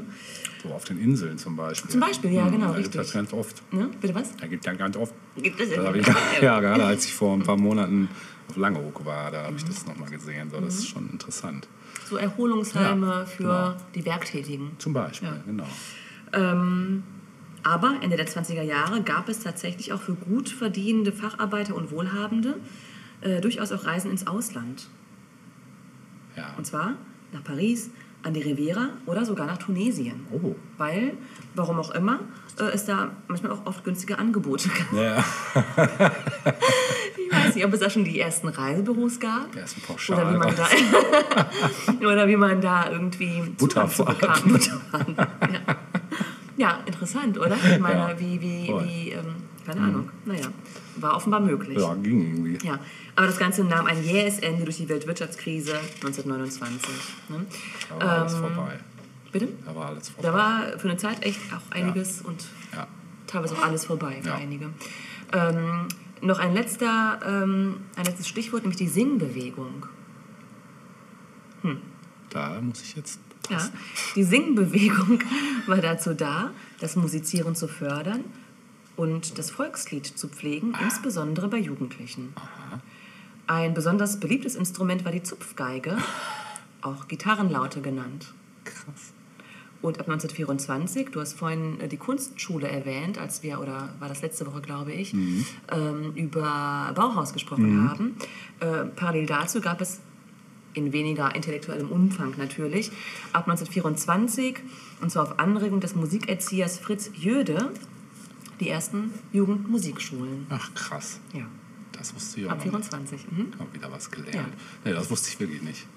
So 0.63 0.69
auf 0.69 0.83
den 0.85 0.99
Inseln 0.99 1.37
zum 1.37 1.55
Beispiel. 1.55 1.89
Zum 1.91 1.99
Beispiel, 2.01 2.31
ja, 2.31 2.45
Hm, 2.45 2.51
genau, 2.51 2.73
Da 2.73 2.81
gibt 2.81 2.95
es 2.95 3.13
ganz 3.13 3.33
oft. 3.33 3.61
Ne? 3.73 3.89
Bitte 4.01 4.15
was? 4.15 4.35
Da 4.37 4.47
gibt 4.47 4.65
ja 4.65 4.73
ganz 4.73 4.95
oft. 4.97 5.13
Gibt 5.37 5.59
es 5.59 5.69
ich, 5.71 5.77
ja, 6.41 6.59
gerade 6.59 6.83
als 6.85 7.05
ich 7.05 7.13
vor 7.13 7.33
ein 7.35 7.43
paar 7.43 7.57
Monaten 7.57 8.09
auf 8.49 8.57
Langeoog 8.57 9.05
war, 9.05 9.31
da 9.31 9.43
habe 9.45 9.55
ich 9.57 9.63
das 9.65 9.85
nochmal 9.85 10.09
gesehen. 10.09 10.49
So, 10.51 10.59
das 10.61 10.75
ist 10.75 10.87
schon 10.87 11.09
interessant. 11.09 11.67
So 12.09 12.17
Erholungsheime 12.17 13.07
Ja, 13.07 13.25
für 13.25 13.43
genau. 13.43 13.75
die 13.95 14.05
Werktätigen. 14.05 14.71
Zum 14.77 14.93
Beispiel, 14.93 15.29
Ja. 15.29 15.37
genau. 15.45 15.67
Ähm, 16.33 17.03
aber 17.65 17.95
Ende 18.01 18.15
der 18.15 18.27
20er 18.27 18.61
Jahre 18.61 19.01
gab 19.01 19.27
es 19.27 19.39
tatsächlich 19.39 19.91
auch 19.91 20.01
für 20.01 20.13
gut 20.13 20.49
verdienende 20.49 21.11
Facharbeiter 21.11 21.75
und 21.75 21.91
Wohlhabende 21.91 22.57
äh, 23.21 23.41
durchaus 23.41 23.71
auch 23.71 23.85
Reisen 23.85 24.11
ins 24.11 24.27
Ausland. 24.27 24.87
Ja. 26.37 26.53
Und 26.57 26.65
zwar 26.65 26.93
nach 27.33 27.43
Paris, 27.43 27.89
an 28.23 28.33
die 28.33 28.41
Riviera 28.41 28.89
oder 29.05 29.23
sogar 29.25 29.45
nach 29.45 29.57
Tunesien. 29.57 30.25
Oh. 30.31 30.55
Weil, 30.77 31.13
warum 31.53 31.79
auch 31.79 31.91
immer, 31.91 32.19
äh, 32.59 32.63
es 32.73 32.85
da 32.85 33.11
manchmal 33.27 33.51
auch 33.51 33.65
oft 33.65 33.83
günstige 33.83 34.17
Angebote 34.17 34.69
gab. 34.69 34.93
Ja, 34.93 35.23
Ich 37.17 37.31
weiß 37.31 37.55
nicht, 37.55 37.65
ob 37.65 37.73
es 37.73 37.79
da 37.79 37.89
schon 37.89 38.03
die 38.03 38.19
ersten 38.19 38.47
Reisebüros 38.47 39.19
gab. 39.19 39.51
der 39.51 39.63
ist 39.63 39.77
ein 39.77 40.13
Oder 40.13 40.31
wie, 40.33 40.37
man 40.37 40.55
Pauschal. 40.55 40.67
da, 41.99 42.07
oder 42.07 42.27
wie 42.27 42.35
man 42.35 42.61
da 42.61 42.89
irgendwie 42.91 43.41
Zugang 43.57 43.89
zu 43.89 44.05
Butterfahrt. 44.05 44.19
bekam. 44.19 44.51
Butterfahrt. 44.51 45.07
Ja. 45.51 45.75
Ja, 46.57 46.79
interessant, 46.85 47.37
oder? 47.37 47.55
Ich 47.55 47.79
meine, 47.79 47.99
Ja, 47.99 48.19
wie, 48.19 48.39
wie, 48.41 48.65
voll. 48.67 48.83
wie 48.85 49.09
ähm, 49.11 49.35
keine 49.65 49.81
Ahnung. 49.81 50.09
Naja, 50.25 50.45
war 50.97 51.15
offenbar 51.15 51.39
möglich. 51.39 51.79
ja, 51.79 51.93
ging 51.95 52.21
irgendwie. 52.21 52.65
Ja, 52.65 52.79
aber 53.15 53.25
das 53.27 53.37
Ganze 53.37 53.63
nahm 53.63 53.85
ein 53.87 54.03
jähes 54.03 54.39
Ende 54.39 54.63
durch 54.63 54.77
die 54.77 54.87
Weltwirtschaftskrise 54.89 55.73
1929. 56.03 56.89
Ne? 57.29 57.45
Da 57.89 58.05
war 58.05 58.19
alles 58.19 58.35
vorbei. 58.35 58.79
Bitte? 59.31 59.47
Da 59.65 59.75
war 59.75 59.87
alles 59.87 60.09
vorbei. 60.09 60.27
Da 60.29 60.33
war 60.33 60.79
für 60.79 60.87
eine 60.89 60.97
Zeit 60.97 61.23
echt 61.25 61.39
auch 61.53 61.71
einiges 61.75 62.21
und 62.21 62.45
ja. 62.73 62.87
teilweise 63.27 63.55
auch 63.55 63.63
alles 63.63 63.85
vorbei 63.85 64.19
für 64.21 64.29
Ja. 64.29 64.35
einige. 64.35 64.69
Ähm, 65.33 65.87
noch 66.21 66.39
ein, 66.39 66.53
letzter, 66.53 67.19
ähm, 67.25 67.77
ein 67.95 68.05
letztes 68.05 68.27
Stichwort, 68.27 68.61
nämlich 68.63 68.77
die 68.77 68.87
Singbewegung. 68.87 69.87
Da 72.29 72.61
muss 72.61 72.81
ich 72.83 72.95
jetzt. 72.95 73.19
Ja, 73.49 73.69
die 74.15 74.23
Singbewegung 74.23 75.23
war 75.67 75.77
dazu 75.77 76.13
da, 76.13 76.51
das 76.79 76.95
Musizieren 76.95 77.55
zu 77.55 77.67
fördern 77.67 78.23
und 78.95 79.37
das 79.37 79.51
Volkslied 79.51 80.05
zu 80.05 80.27
pflegen, 80.27 80.73
insbesondere 80.81 81.47
bei 81.47 81.57
Jugendlichen. 81.57 82.33
Ein 83.47 83.73
besonders 83.73 84.19
beliebtes 84.19 84.55
Instrument 84.55 85.05
war 85.05 85.11
die 85.11 85.23
Zupfgeige, 85.23 85.97
auch 86.81 87.07
Gitarrenlaute 87.07 87.81
genannt. 87.81 88.33
Krass. 88.63 89.13
Und 89.81 89.99
ab 89.99 90.07
1924, 90.07 91.09
du 91.11 91.21
hast 91.21 91.33
vorhin 91.33 91.79
äh, 91.79 91.87
die 91.87 91.97
Kunstschule 91.97 92.67
erwähnt, 92.67 93.19
als 93.19 93.43
wir, 93.43 93.59
oder 93.59 93.89
war 93.99 94.09
das 94.09 94.23
letzte 94.23 94.47
Woche, 94.47 94.61
glaube 94.61 94.91
ich, 94.91 95.13
ähm, 95.13 96.13
über 96.15 96.91
Bauhaus 96.95 97.33
gesprochen 97.33 97.87
haben. 97.87 98.15
Äh, 98.61 98.85
parallel 98.95 99.27
dazu 99.27 99.61
gab 99.61 99.81
es 99.81 99.99
in 100.75 100.93
weniger 100.93 101.33
intellektuellem 101.35 101.89
Umfang 101.89 102.33
natürlich, 102.37 102.91
ab 103.33 103.47
1924, 103.47 104.57
und 105.01 105.09
zwar 105.11 105.23
auf 105.23 105.39
Anregung 105.39 105.79
des 105.79 105.95
Musikerziehers 105.95 106.79
Fritz 106.79 107.09
Jöde, 107.15 107.71
die 108.59 108.69
ersten 108.69 109.13
Jugendmusikschulen. 109.33 110.47
Ach, 110.49 110.73
krass. 110.73 111.19
Ja. 111.33 111.45
Das 111.91 112.13
wusste 112.13 112.41
ich 112.41 112.45
auch 112.47 112.51
Ab 112.51 112.57
noch 112.57 112.71
24. 112.71 113.31
Mhm. 113.31 113.53
Hab 113.57 113.73
wieder 113.73 113.91
was 113.91 114.11
gelernt. 114.11 114.35
Ja. 114.35 114.45
Nee, 114.83 114.93
das 114.93 115.09
wusste 115.09 115.29
ich 115.29 115.39
wirklich 115.39 115.61
nicht. 115.61 115.87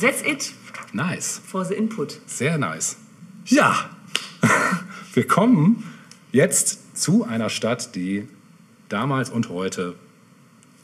That's 0.00 0.22
it 0.22 0.52
Nice. 0.92 1.40
for 1.44 1.64
the 1.64 1.74
input. 1.74 2.20
Sehr 2.26 2.58
nice. 2.58 2.96
Ja, 3.46 3.90
wir 5.14 5.26
kommen 5.26 5.84
jetzt 6.32 6.96
zu 6.96 7.24
einer 7.24 7.50
Stadt, 7.50 7.94
die 7.94 8.28
damals 8.88 9.30
und 9.30 9.48
heute 9.48 9.94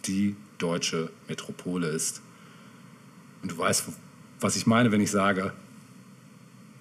die 0.07 0.37
deutsche 0.59 1.11
Metropole 1.29 1.89
ist. 1.89 2.23
Und 3.43 3.53
du 3.53 3.59
weißt, 3.59 3.89
was 4.41 4.57
ich 4.57 4.67
meine, 4.67 4.93
wenn 4.93 5.01
ich 5.01 5.11
sage 5.11 5.53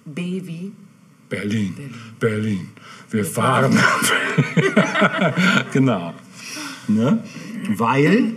B 0.04 0.42
wie 0.44 0.72
Berlin, 1.28 1.74
Berlin, 2.18 2.68
wir, 3.10 3.24
fahren. 3.24 3.78
genau. 5.72 6.12
Ne? 6.88 7.22
Weil 7.68 8.34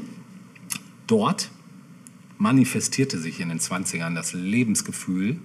dort 1.07 1.49
manifestierte 2.37 3.17
sich 3.17 3.39
in 3.39 3.49
den 3.49 3.59
20ern 3.59 4.13
das 4.13 4.33
Lebensgefühl 4.33 5.37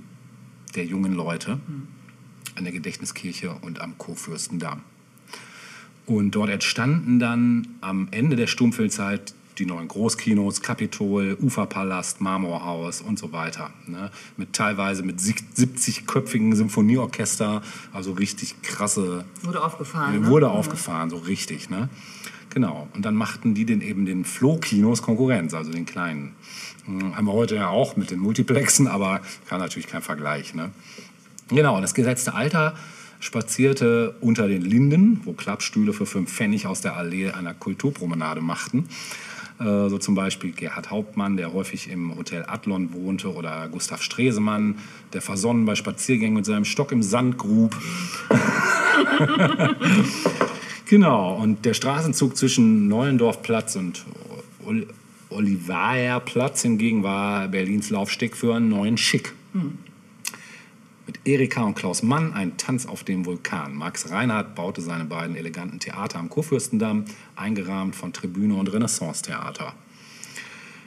der 0.75 0.85
jungen 0.85 1.15
Leute 1.15 1.59
an 2.55 2.65
der 2.65 2.73
Gedächtniskirche 2.73 3.53
und 3.63 3.81
am 3.81 3.97
Kurfürstendamm. 3.97 4.83
Und 6.05 6.33
dort 6.33 6.51
entstanden 6.51 7.19
dann 7.19 7.69
am 7.81 8.09
Ende 8.11 8.37
der 8.37 8.47
Sturmfilmzeit 8.47 9.35
die 9.59 9.67
neuen 9.67 9.89
Großkinos, 9.89 10.63
Kapitol, 10.63 11.37
Uferpalast, 11.41 12.21
Marmorhaus 12.21 13.01
und 13.01 13.19
so 13.19 13.33
weiter. 13.33 13.71
Ne? 13.87 14.11
Mit 14.37 14.53
teilweise 14.53 15.03
mit 15.03 15.19
70-köpfigen 15.19 16.55
Symphonieorchester, 16.55 17.63
also 17.93 18.13
richtig 18.13 18.63
krasse 18.63 19.25
wurde 19.43 19.63
aufgefahren. 19.63 20.21
Ne? 20.21 20.27
wurde 20.27 20.51
aufgefahren, 20.51 21.11
so 21.11 21.17
richtig. 21.17 21.71
Ne? 21.71 21.89
Genau. 22.51 22.89
Und 22.95 23.05
dann 23.05 23.15
machten 23.15 23.55
die 23.55 23.65
den 23.65 23.81
eben 23.81 24.07
den 24.07 24.25
Flo-Kinos 24.25 25.03
Konkurrenz, 25.03 25.55
also 25.55 25.71
den 25.71 25.87
kleinen. 25.87 26.35
Hm, 26.87 27.17
Haben 27.17 27.27
wir 27.27 27.33
heute 27.33 27.57
ja 27.57 27.69
auch 27.69 27.97
mit 27.97 28.11
den 28.11 28.21
Multiplexen, 28.21 28.87
aber 28.87 29.21
kann 29.49 29.61
natürlich 29.61 29.89
kein 29.89 30.03
Vergleich. 30.03 30.55
Ne? 30.55 30.71
Genau, 31.49 31.81
das 31.81 31.95
gesetzte 31.95 32.35
Alter 32.35 32.75
spazierte 33.21 34.15
unter 34.21 34.47
den 34.49 34.63
Linden, 34.63 35.21
wo 35.25 35.33
Klappstühle 35.33 35.93
für 35.93 36.07
fünf 36.07 36.33
Pfennig 36.33 36.67
aus 36.67 36.81
der 36.81 36.97
Allee 36.97 37.31
einer 37.31 37.55
Kulturpromenade 37.55 38.41
machten. 38.41 38.89
Äh, 39.61 39.89
So 39.89 39.99
zum 39.99 40.15
Beispiel 40.15 40.53
Gerhard 40.53 40.91
Hauptmann, 40.91 41.37
der 41.37 41.53
häufig 41.53 41.91
im 41.91 42.17
Hotel 42.17 42.45
Adlon 42.47 42.93
wohnte, 42.93 43.33
oder 43.33 43.69
Gustav 43.69 44.03
Stresemann, 44.03 44.77
der 45.13 45.23
versonnen 45.23 45.65
bei 45.65 45.75
Spaziergängen 45.75 46.35
mit 46.35 46.47
seinem 46.47 46.65
Stock 46.65 46.93
im 46.93 47.03
Sand 47.03 47.39
grub. 47.39 47.77
Genau, 50.89 51.35
und 51.35 51.67
der 51.67 51.75
Straßenzug 51.75 52.35
zwischen 52.35 52.89
Neulendorfplatz 52.89 53.77
und 53.77 54.07
Ol 54.65 54.87
hingegen 56.63 57.03
war 57.03 57.49
Berlins 57.49 57.91
Laufsteg 57.91 58.35
für 58.35 58.55
einen 58.55 58.71
neuen 58.71 58.97
Schick. 58.97 59.35
Mit 61.09 61.21
Erika 61.25 61.63
und 61.63 61.75
Klaus 61.75 62.03
Mann 62.03 62.35
ein 62.35 62.59
Tanz 62.59 62.85
auf 62.85 63.03
dem 63.03 63.25
Vulkan. 63.25 63.75
Max 63.75 64.11
Reinhardt 64.11 64.55
baute 64.55 64.83
seine 64.83 65.07
beiden 65.07 65.37
eleganten 65.37 65.81
Theater 65.81 66.19
am 66.19 66.29
Kurfürstendamm, 66.29 67.07
eingerahmt 67.35 67.97
von 67.97 68.13
Tribüne 68.13 68.55
und 68.55 68.71
Renaissance-Theater. 68.71 69.73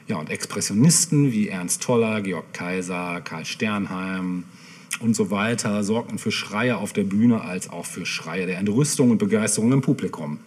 Ja, 0.08 0.18
und 0.18 0.30
Expressionisten 0.30 1.32
wie 1.32 1.48
Ernst 1.48 1.82
Toller, 1.82 2.22
Georg 2.22 2.54
Kaiser, 2.54 3.22
Karl 3.22 3.46
Sternheim 3.46 4.44
und 5.00 5.16
so 5.16 5.32
weiter 5.32 5.84
sorgten 5.84 6.20
für 6.20 6.32
Schreie 6.32 6.78
auf 6.78 6.94
der 6.94 7.04
Bühne 7.06 7.42
als 7.42 7.72
auch 7.72 7.88
für 7.88 8.06
Schreie 8.06 8.46
der 8.46 8.60
Entrüstung 8.60 9.10
und 9.10 9.18
Begeisterung 9.18 9.72
im 9.72 9.82
Publikum. 9.82 10.38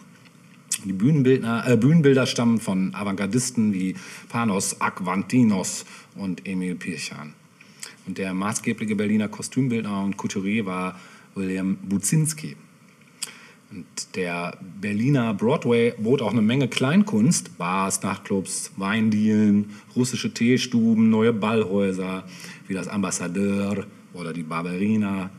Die 0.85 0.91
äh, 0.91 1.77
Bühnenbilder 1.77 2.27
stammen 2.27 2.61
von 2.61 2.95
Avantgardisten 2.95 3.73
wie 3.73 3.95
Panos 4.29 4.79
Akvantinos 4.79 5.83
und 6.15 6.47
Emil 6.47 6.75
Pirchan. 6.75 7.33
Und 8.07 8.17
der 8.17 8.33
maßgebliche 8.33 8.95
Berliner 8.95 9.27
Kostümbildner 9.27 10.03
und 10.03 10.17
Couturier 10.17 10.65
war 10.65 10.99
William 11.33 11.77
Budzinski. 11.77 12.55
Und 13.71 14.15
der 14.15 14.57
Berliner 14.79 15.33
Broadway 15.33 15.93
bot 15.97 16.21
auch 16.21 16.31
eine 16.31 16.41
Menge 16.41 16.67
Kleinkunst, 16.67 17.57
Bars, 17.57 18.01
Nachtclubs, 18.03 18.71
Weindielen, 18.77 19.71
russische 19.95 20.33
Teestuben, 20.33 21.09
neue 21.09 21.33
Ballhäuser 21.33 22.23
wie 22.67 22.73
das 22.73 22.87
Ambassadeur 22.87 23.85
oder 24.13 24.33
die 24.33 24.43
Barberina, 24.43 25.29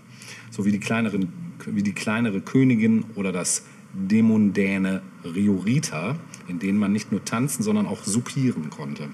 sowie 0.50 0.72
die, 0.72 0.80
kleineren, 0.80 1.28
wie 1.66 1.82
die 1.82 1.92
kleinere 1.92 2.40
Königin 2.40 3.04
oder 3.14 3.32
das 3.32 3.64
demundäne 3.94 5.02
Riorita, 5.24 6.16
in 6.48 6.58
denen 6.58 6.78
man 6.78 6.92
nicht 6.92 7.12
nur 7.12 7.24
tanzen, 7.24 7.62
sondern 7.62 7.86
auch 7.86 8.04
soupieren 8.04 8.70
konnte. 8.70 9.08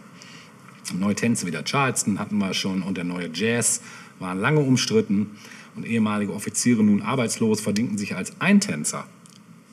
Neue 0.92 1.14
Tänze 1.14 1.47
wie 1.47 1.51
der 1.51 1.64
Charleston 1.64 2.18
hatten 2.18 2.38
wir 2.38 2.55
schon 2.55 2.83
und 2.83 2.97
der 2.97 3.05
neue 3.05 3.31
Jazz 3.33 3.81
waren 4.18 4.38
lange 4.40 4.61
umstritten 4.61 5.31
und 5.75 5.87
ehemalige 5.87 6.33
Offiziere, 6.33 6.83
nun 6.83 7.03
arbeitslos, 7.03 7.61
verdienten 7.61 7.99
sich 7.99 8.14
als 8.14 8.40
Eintänzer. 8.40 9.07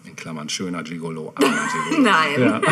In 0.06 0.16
Klammern 0.16 0.50
schöner 0.50 0.84
Gigolo. 0.84 1.34
Nein. 2.02 2.62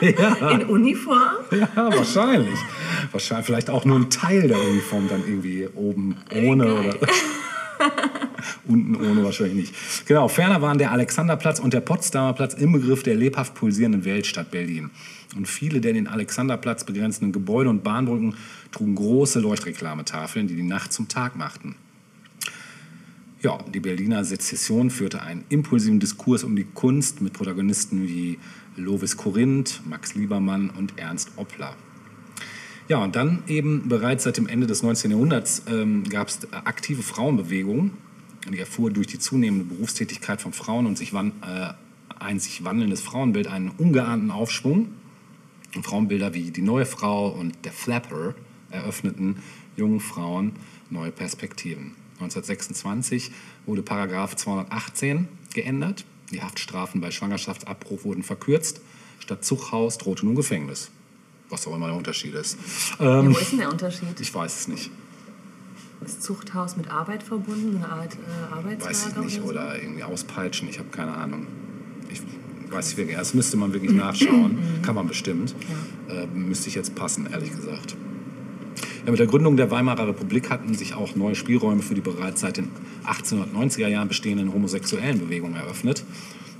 Ja. 0.00 0.50
In 0.50 0.64
Uniform? 0.64 1.36
ja, 1.50 1.68
wahrscheinlich. 1.76 2.58
Wahrscheinlich 3.12 3.46
vielleicht 3.46 3.70
auch 3.70 3.84
nur 3.84 3.96
ein 3.96 4.10
Teil 4.10 4.48
der 4.48 4.60
Uniform 4.60 5.08
dann 5.08 5.22
irgendwie 5.24 5.68
oben 5.74 6.16
ohne 6.34 6.74
oder 6.74 6.94
unten 8.66 8.96
ohne 8.96 9.24
wahrscheinlich 9.24 9.72
nicht. 9.72 10.06
Genau, 10.06 10.28
ferner 10.28 10.62
waren 10.62 10.78
der 10.78 10.92
Alexanderplatz 10.92 11.60
und 11.60 11.74
der 11.74 11.80
Potsdamer 11.80 12.32
Platz 12.32 12.54
im 12.54 12.72
Begriff 12.72 13.02
der 13.02 13.14
lebhaft 13.14 13.54
pulsierenden 13.54 14.04
Weltstadt 14.04 14.50
Berlin. 14.50 14.90
Und 15.36 15.48
viele 15.48 15.80
der 15.80 15.92
den 15.92 16.06
Alexanderplatz 16.06 16.84
begrenzenden 16.84 17.32
Gebäude 17.32 17.70
und 17.70 17.82
Bahnbrücken 17.82 18.34
trugen 18.70 18.94
große 18.94 19.40
Leuchtreklametafeln, 19.40 20.46
die 20.46 20.54
die 20.54 20.62
Nacht 20.62 20.92
zum 20.92 21.08
Tag 21.08 21.36
machten. 21.36 21.76
Ja, 23.42 23.58
die 23.74 23.80
Berliner 23.80 24.24
Sezession 24.24 24.88
führte 24.88 25.20
einen 25.20 25.44
impulsiven 25.50 26.00
Diskurs 26.00 26.44
um 26.44 26.56
die 26.56 26.64
Kunst 26.64 27.20
mit 27.20 27.34
Protagonisten 27.34 28.08
wie 28.08 28.38
Lovis 28.76 29.18
Corinth, 29.18 29.82
Max 29.84 30.14
Liebermann 30.14 30.70
und 30.70 30.98
Ernst 30.98 31.32
Oppler. 31.36 31.76
Ja, 32.88 32.98
und 32.98 33.16
dann 33.16 33.42
eben 33.46 33.88
bereits 33.88 34.24
seit 34.24 34.36
dem 34.36 34.46
Ende 34.46 34.66
des 34.66 34.82
19. 34.82 35.10
Jahrhunderts 35.10 35.62
ähm, 35.68 36.04
gab 36.04 36.28
es 36.28 36.40
aktive 36.52 37.02
Frauenbewegungen. 37.02 37.92
Die 38.50 38.58
erfuhr 38.58 38.90
durch 38.90 39.06
die 39.06 39.18
zunehmende 39.18 39.64
Berufstätigkeit 39.64 40.40
von 40.42 40.52
Frauen 40.52 40.86
und 40.86 40.98
sich 40.98 41.12
wan 41.14 41.32
äh, 41.42 41.72
ein 42.18 42.38
sich 42.40 42.64
wandelndes 42.64 43.00
Frauenbild 43.00 43.46
einen 43.46 43.70
ungeahnten 43.70 44.30
Aufschwung. 44.30 44.88
Und 45.74 45.82
Frauenbilder 45.84 46.34
wie 46.34 46.50
die 46.50 46.62
neue 46.62 46.86
Frau 46.86 47.28
und 47.28 47.64
der 47.64 47.72
Flapper 47.72 48.34
eröffneten 48.70 49.36
jungen 49.76 49.98
Frauen 50.00 50.52
neue 50.90 51.10
Perspektiven. 51.10 51.92
1926 52.20 53.32
wurde 53.66 53.82
Paragraph 53.82 54.36
218 54.36 55.26
geändert. 55.52 56.04
Die 56.30 56.42
Haftstrafen 56.42 57.00
bei 57.00 57.10
Schwangerschaftsabbruch 57.10 58.04
wurden 58.04 58.22
verkürzt. 58.22 58.80
Statt 59.18 59.44
Zuchthaus 59.44 59.98
drohte 59.98 60.26
nun 60.26 60.34
Gefängnis. 60.36 60.90
Was 61.48 61.66
auch 61.66 61.74
immer 61.74 61.86
der 61.88 61.96
Unterschied 61.96 62.34
ist. 62.34 62.56
Ja, 63.00 63.20
Ähm, 63.20 63.34
wo 63.34 63.38
ist 63.38 63.50
denn 63.52 63.58
der 63.58 63.70
Unterschied? 63.70 64.18
ich 64.20 64.34
weiß 64.34 64.60
es 64.60 64.68
nicht. 64.68 64.90
Ist 66.04 66.22
Zuchthaus 66.22 66.76
mit 66.76 66.90
Arbeit 66.90 67.22
verbunden? 67.22 67.76
Eine 67.76 67.88
Art 67.88 68.14
äh, 68.14 68.54
Arbeitslager? 68.54 68.90
Weiß 68.90 69.06
ich 69.08 69.16
nicht. 69.16 69.42
oder 69.42 69.46
so? 69.46 69.50
Oder 69.50 69.82
irgendwie 69.82 70.02
auspeitschen. 70.02 70.68
Ich 70.68 70.78
habe 70.78 70.88
keine 70.90 71.14
Ahnung. 71.14 71.46
Ich 72.10 72.20
weiß 72.70 72.88
nicht 72.88 72.96
wirklich. 72.96 73.16
Das 73.16 73.34
müsste 73.34 73.56
man 73.56 73.72
wirklich 73.72 73.92
nachschauen. 73.92 74.58
Kann 74.82 74.94
man 74.94 75.06
bestimmt. 75.06 75.54
Äh, 76.08 76.26
müsste 76.26 76.68
ich 76.68 76.74
jetzt 76.74 76.94
passen, 76.94 77.28
ehrlich 77.30 77.50
gesagt. 77.50 77.96
Ja, 79.04 79.10
mit 79.10 79.20
der 79.20 79.26
Gründung 79.26 79.56
der 79.56 79.70
Weimarer 79.70 80.08
Republik 80.08 80.50
hatten 80.50 80.74
sich 80.74 80.94
auch 80.94 81.14
neue 81.14 81.34
Spielräume 81.34 81.82
für 81.82 81.94
die 81.94 82.00
bereits 82.00 82.40
seit 82.40 82.56
den 82.56 82.70
1890er 83.06 83.88
Jahren 83.88 84.08
bestehenden 84.08 84.52
homosexuellen 84.52 85.18
Bewegungen 85.18 85.56
eröffnet. 85.56 86.04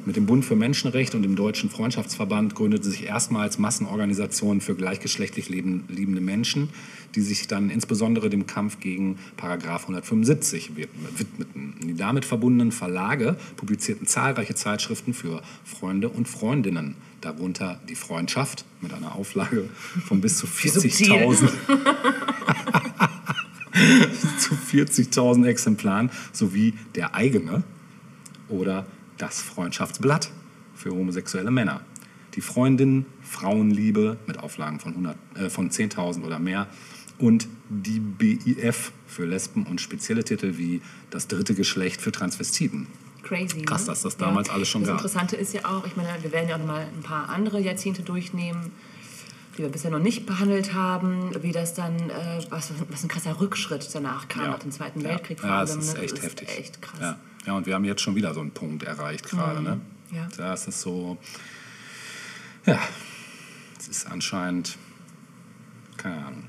Mit 0.06 0.16
dem 0.16 0.26
Bund 0.26 0.44
für 0.44 0.54
Menschenrecht 0.54 1.14
und 1.14 1.22
dem 1.22 1.34
Deutschen 1.34 1.70
Freundschaftsverband 1.70 2.54
gründete 2.54 2.90
sich 2.90 3.04
erstmals 3.04 3.58
Massenorganisationen 3.58 4.60
für 4.60 4.74
gleichgeschlechtlich 4.74 5.48
leben, 5.48 5.84
liebende 5.88 6.20
Menschen, 6.20 6.68
die 7.14 7.22
sich 7.22 7.46
dann 7.46 7.70
insbesondere 7.70 8.28
dem 8.28 8.46
Kampf 8.46 8.80
gegen 8.80 9.16
Paragraph 9.38 9.82
175 9.82 10.76
widmeten. 10.76 11.74
Die 11.82 11.94
damit 11.94 12.26
verbundenen 12.26 12.70
Verlage 12.70 13.36
publizierten 13.56 14.06
zahlreiche 14.06 14.54
Zeitschriften 14.54 15.14
für 15.14 15.40
Freunde 15.64 16.10
und 16.10 16.28
Freundinnen, 16.28 16.96
darunter 17.22 17.80
die 17.88 17.94
Freundschaft 17.94 18.66
mit 18.82 18.92
einer 18.92 19.14
Auflage 19.14 19.70
von 20.04 20.20
bis 20.20 20.36
zu 20.36 20.46
40.000 20.46 21.48
zu 24.38 24.54
40.000 24.54 25.46
Exemplaren 25.46 26.10
sowie 26.32 26.74
der 26.94 27.14
eigene 27.14 27.62
oder 28.50 28.84
das 29.18 29.40
Freundschaftsblatt 29.40 30.30
für 30.74 30.90
homosexuelle 30.90 31.50
Männer. 31.50 31.80
Die 32.34 32.40
Freundin 32.40 33.06
Frauenliebe 33.22 34.16
mit 34.26 34.38
Auflagen 34.40 34.80
von, 34.80 34.92
100 34.92 35.16
äh, 35.36 35.50
von 35.50 35.70
10.000 35.70 36.24
oder 36.24 36.38
mehr 36.38 36.66
und 37.18 37.48
die 37.68 38.00
BIF 38.00 38.92
für 39.06 39.24
Lesben 39.24 39.64
und 39.66 39.80
spezielle 39.80 40.24
Titel 40.24 40.58
wie 40.58 40.82
das 41.10 41.28
dritte 41.28 41.54
Geschlecht 41.54 42.00
für 42.00 42.12
Transvestiten. 42.12 42.88
crazy. 43.22 43.62
Krass, 43.62 43.82
ne? 43.82 43.86
dass 43.92 44.02
das 44.02 44.16
damals 44.16 44.50
alles 44.50 44.68
schon 44.68 44.82
das 44.82 44.88
gab. 44.88 44.96
Das 44.98 45.12
Interessante 45.12 45.36
ist 45.36 45.54
ja 45.54 45.64
auch, 45.64 45.86
ich 45.86 45.96
meine, 45.96 46.08
wir 46.22 46.32
werden 46.32 46.48
ja 46.48 46.56
auch 46.56 46.60
noch 46.60 46.66
mal 46.66 46.82
ein 46.82 47.02
paar 47.02 47.28
andere 47.28 47.60
Jahrzehnte 47.60 48.02
durchnehmen, 48.02 48.72
die 49.56 49.62
wir 49.62 49.68
bisher 49.68 49.90
noch 49.90 50.00
nicht 50.00 50.26
behandelt 50.26 50.74
haben, 50.74 51.30
wie 51.42 51.52
das 51.52 51.74
dann, 51.74 52.10
äh, 52.10 52.40
was, 52.50 52.72
was 52.90 53.04
ein 53.04 53.08
krasser 53.08 53.40
Rückschritt 53.40 53.88
danach 53.94 54.28
kam, 54.28 54.50
nach 54.50 54.58
dem 54.58 54.72
Zweiten 54.72 55.00
ja. 55.00 55.10
Weltkrieg 55.10 55.40
vor 55.40 55.48
Ja, 55.48 55.60
das 55.60 55.76
ist 55.76 55.94
ne? 55.94 56.02
echt 56.02 56.12
das 56.12 56.18
ist 56.18 56.24
heftig. 56.24 56.58
echt 56.58 56.82
krass. 56.82 57.00
Ja. 57.00 57.18
Ja, 57.46 57.52
und 57.54 57.66
wir 57.66 57.74
haben 57.74 57.84
jetzt 57.84 58.02
schon 58.02 58.14
wieder 58.14 58.34
so 58.34 58.40
einen 58.40 58.52
Punkt 58.52 58.82
erreicht 58.82 59.28
gerade. 59.28 59.62
Ne? 59.62 59.80
Ja. 60.12 60.28
Das 60.36 60.66
ist 60.66 60.80
so, 60.80 61.18
ja, 62.66 62.78
es 63.78 63.88
ist 63.88 64.10
anscheinend, 64.10 64.78
keine 65.96 66.24
Ahnung. 66.26 66.44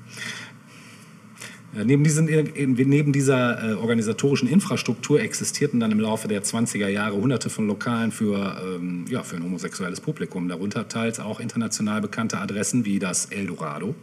Ja, 1.74 1.84
Neben, 1.84 2.04
diesen, 2.04 2.28
äh, 2.28 2.66
neben 2.66 3.12
dieser 3.12 3.72
äh, 3.72 3.74
organisatorischen 3.74 4.48
Infrastruktur 4.48 5.20
existierten 5.20 5.78
dann 5.80 5.92
im 5.92 6.00
Laufe 6.00 6.26
der 6.28 6.42
20er 6.42 6.88
Jahre 6.88 7.16
hunderte 7.16 7.50
von 7.50 7.66
Lokalen 7.66 8.12
für, 8.12 8.56
ähm, 8.64 9.04
ja, 9.10 9.22
für 9.22 9.36
ein 9.36 9.42
homosexuelles 9.42 10.00
Publikum. 10.00 10.48
Darunter 10.48 10.88
teils 10.88 11.20
auch 11.20 11.38
international 11.38 12.00
bekannte 12.00 12.38
Adressen 12.38 12.86
wie 12.86 12.98
das 12.98 13.26
Eldorado, 13.26 13.94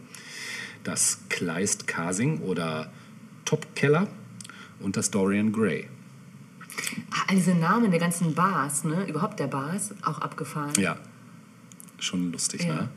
das 0.84 1.20
Kleist 1.30 1.88
Kasing 1.88 2.40
oder 2.40 2.92
Top 3.44 3.74
Keller 3.74 4.06
und 4.78 4.96
das 4.96 5.10
Dorian 5.10 5.50
Gray. 5.50 5.88
Ah, 7.10 7.24
all 7.28 7.36
diese 7.36 7.54
Namen 7.54 7.90
der 7.90 8.00
ganzen 8.00 8.34
Bars, 8.34 8.84
ne? 8.84 9.06
überhaupt 9.08 9.38
der 9.40 9.46
Bars, 9.46 9.94
auch 10.02 10.18
abgefahren. 10.20 10.72
Ja, 10.78 10.96
schon 11.98 12.32
lustig, 12.32 12.64
Ja. 12.64 12.74
ne? 12.74 12.88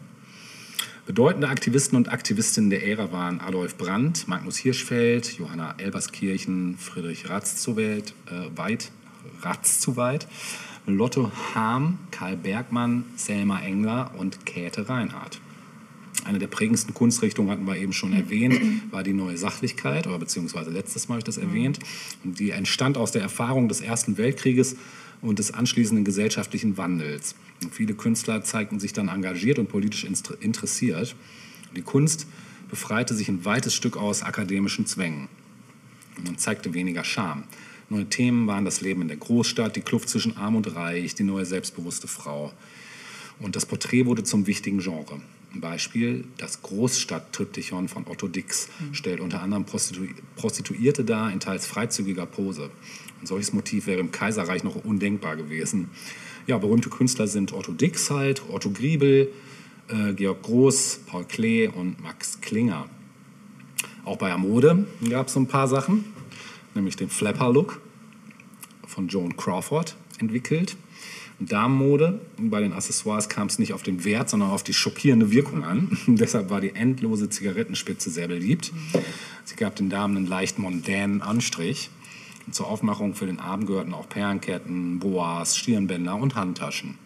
Bedeutende 1.06 1.48
Aktivisten 1.48 1.96
und 1.96 2.12
Aktivistinnen 2.12 2.70
der 2.70 2.86
Ära 2.86 3.14
waren 3.14 3.40
Adolf 3.40 3.78
Brandt, 3.78 4.28
Magnus 4.28 4.58
Hirschfeld, 4.58 5.38
Johanna 5.40 5.76
Elberskirchen, 5.78 6.78
Friedrich 6.78 7.30
Ratzzuweit, 7.30 8.14
äh, 8.26 8.58
Weit, 8.58 8.92
Ratzzuweit, 9.42 10.28
Lotto 10.86 11.32
Harm, 11.56 11.98
Karl 12.12 12.36
Bergmann, 12.36 13.06
Selma 13.16 13.62
Engler 13.62 14.12
und 14.18 14.46
Käthe 14.46 14.90
Reinhardt. 14.90 15.40
Eine 16.28 16.40
der 16.40 16.48
prägendsten 16.48 16.94
Kunstrichtungen 16.94 17.50
hatten 17.50 17.66
wir 17.66 17.78
eben 17.78 17.94
schon 17.94 18.12
erwähnt, 18.12 18.60
war 18.92 19.02
die 19.02 19.14
neue 19.14 19.38
Sachlichkeit, 19.38 20.08
oder 20.08 20.20
beziehungsweise 20.20 20.72
letztes 20.72 21.08
Mal 21.08 21.14
habe 21.14 21.20
ich 21.20 21.24
das 21.24 21.38
erwähnt. 21.38 21.80
Und 22.26 22.38
die 22.38 22.50
entstand 22.50 22.98
aus 22.98 23.14
der 23.14 23.22
Erfahrung 23.22 23.70
des 23.70 23.80
Ersten 23.80 24.18
Weltkrieges 24.18 24.76
und 25.22 25.40
des 25.40 25.54
anschließenden 25.54 26.04
gesellschaftlichen 26.04 26.76
Wandels. 26.76 27.36
Und 27.64 27.74
viele 27.74 27.94
Künstler 27.94 28.44
zeigten 28.44 28.78
sich 28.82 28.92
dann 28.92 29.08
engagiert 29.08 29.58
und 29.58 29.70
politisch 29.70 30.06
interessiert. 30.42 31.16
Die 31.78 31.82
Kunst 31.82 32.28
befreite 32.70 33.16
sich 33.16 33.30
ein 33.30 33.46
weites 33.46 33.74
Stück 33.74 33.96
aus 33.96 34.22
akademischen 34.22 34.86
Zwängen 34.86 35.30
und 36.28 36.42
zeigte 36.42 36.74
weniger 36.74 37.06
Charme. 37.06 37.46
Neue 37.90 38.10
Themen 38.10 38.48
waren 38.48 38.66
das 38.66 38.82
Leben 38.82 39.02
in 39.02 39.08
der 39.08 39.16
Großstadt, 39.16 39.78
die 39.78 39.82
Kluft 39.82 40.10
zwischen 40.10 40.36
Arm 40.36 40.58
und 40.58 40.76
Reich, 40.76 41.16
die 41.16 41.24
neue 41.24 41.46
selbstbewusste 41.46 42.10
Frau. 42.10 42.52
Und 43.40 43.56
das 43.56 43.66
Porträt 43.66 44.06
wurde 44.06 44.24
zum 44.24 44.46
wichtigen 44.46 44.80
Genre. 44.80 45.22
Ein 45.54 45.62
Beispiel, 45.62 46.26
das 46.38 46.62
Großstadt-Triptychon 46.62 47.88
von 47.88 48.06
Otto 48.08 48.28
Dix 48.28 48.68
stellt 48.92 49.22
unter 49.22 49.42
anderem 49.42 49.66
Prostitu 49.66 50.02
Prostituierte 50.36 51.06
dar 51.06 51.32
in 51.32 51.40
teils 51.40 51.66
freizügiger 51.66 52.26
Pose. 52.26 52.70
Ein 53.22 53.26
solches 53.26 53.54
Motiv 53.54 53.88
wäre 53.88 54.00
im 54.00 54.12
Kaiserreich 54.12 54.64
noch 54.64 54.76
undenkbar 54.84 55.36
gewesen. 55.36 55.90
Ja, 56.46 56.58
berühmte 56.58 56.90
Künstler 56.90 57.28
sind 57.28 57.54
Otto 57.54 57.72
Dix 57.72 58.12
halt, 58.12 58.44
Otto 58.50 58.70
Griebel, 58.72 59.32
äh, 59.88 60.14
Georg 60.14 60.44
Groß, 60.44 61.02
Paul 61.08 61.26
Klee 61.26 61.68
und 61.68 62.02
Max 62.02 62.40
Klinger. 62.42 62.90
Auch 64.06 64.18
bei 64.18 64.28
der 64.28 64.38
Mode 64.38 64.86
gab 65.10 65.28
es 65.28 65.34
so 65.34 65.40
ein 65.40 65.48
paar 65.48 65.68
Sachen, 65.68 66.06
nämlich 66.76 66.96
den 66.96 67.10
Flapper-Look 67.10 67.82
von 68.86 69.08
Joan 69.08 69.36
Crawford 69.36 69.96
entwickelt. 70.20 70.78
Damenmode, 71.40 72.20
bei 72.38 72.62
den 72.62 72.74
Accessoires 72.74 73.30
kam 73.30 73.48
es 73.48 73.60
nicht 73.60 73.74
auf 73.74 73.84
den 73.84 74.04
Wert, 74.04 74.30
sondern 74.30 74.50
auf 74.50 74.64
die 74.64 74.74
schockierende 74.74 75.32
Wirkung 75.32 75.64
an. 75.64 75.98
Deshalb 76.08 76.50
war 76.50 76.62
die 76.62 76.74
endlose 76.74 77.30
Zigarettenspitze 77.30 78.10
sehr 78.10 78.28
beliebt. 78.28 78.72
Sie 79.46 79.56
gab 79.56 79.76
den 79.76 79.90
Damen 79.90 80.18
einen 80.18 80.28
leicht 80.28 80.58
mondänen 80.58 81.22
Anstrich. 81.22 81.90
Und 82.48 82.56
zur 82.56 82.68
Aufmachung 82.68 83.14
für 83.14 83.26
den 83.26 83.40
Abend 83.40 83.68
gehörten 83.68 83.94
auch 83.94 84.10
Perlenketten, 84.10 85.00
Boas, 85.00 85.58
Stirnbänder 85.58 86.16
und 86.16 86.36
Handtaschen. 86.36 86.98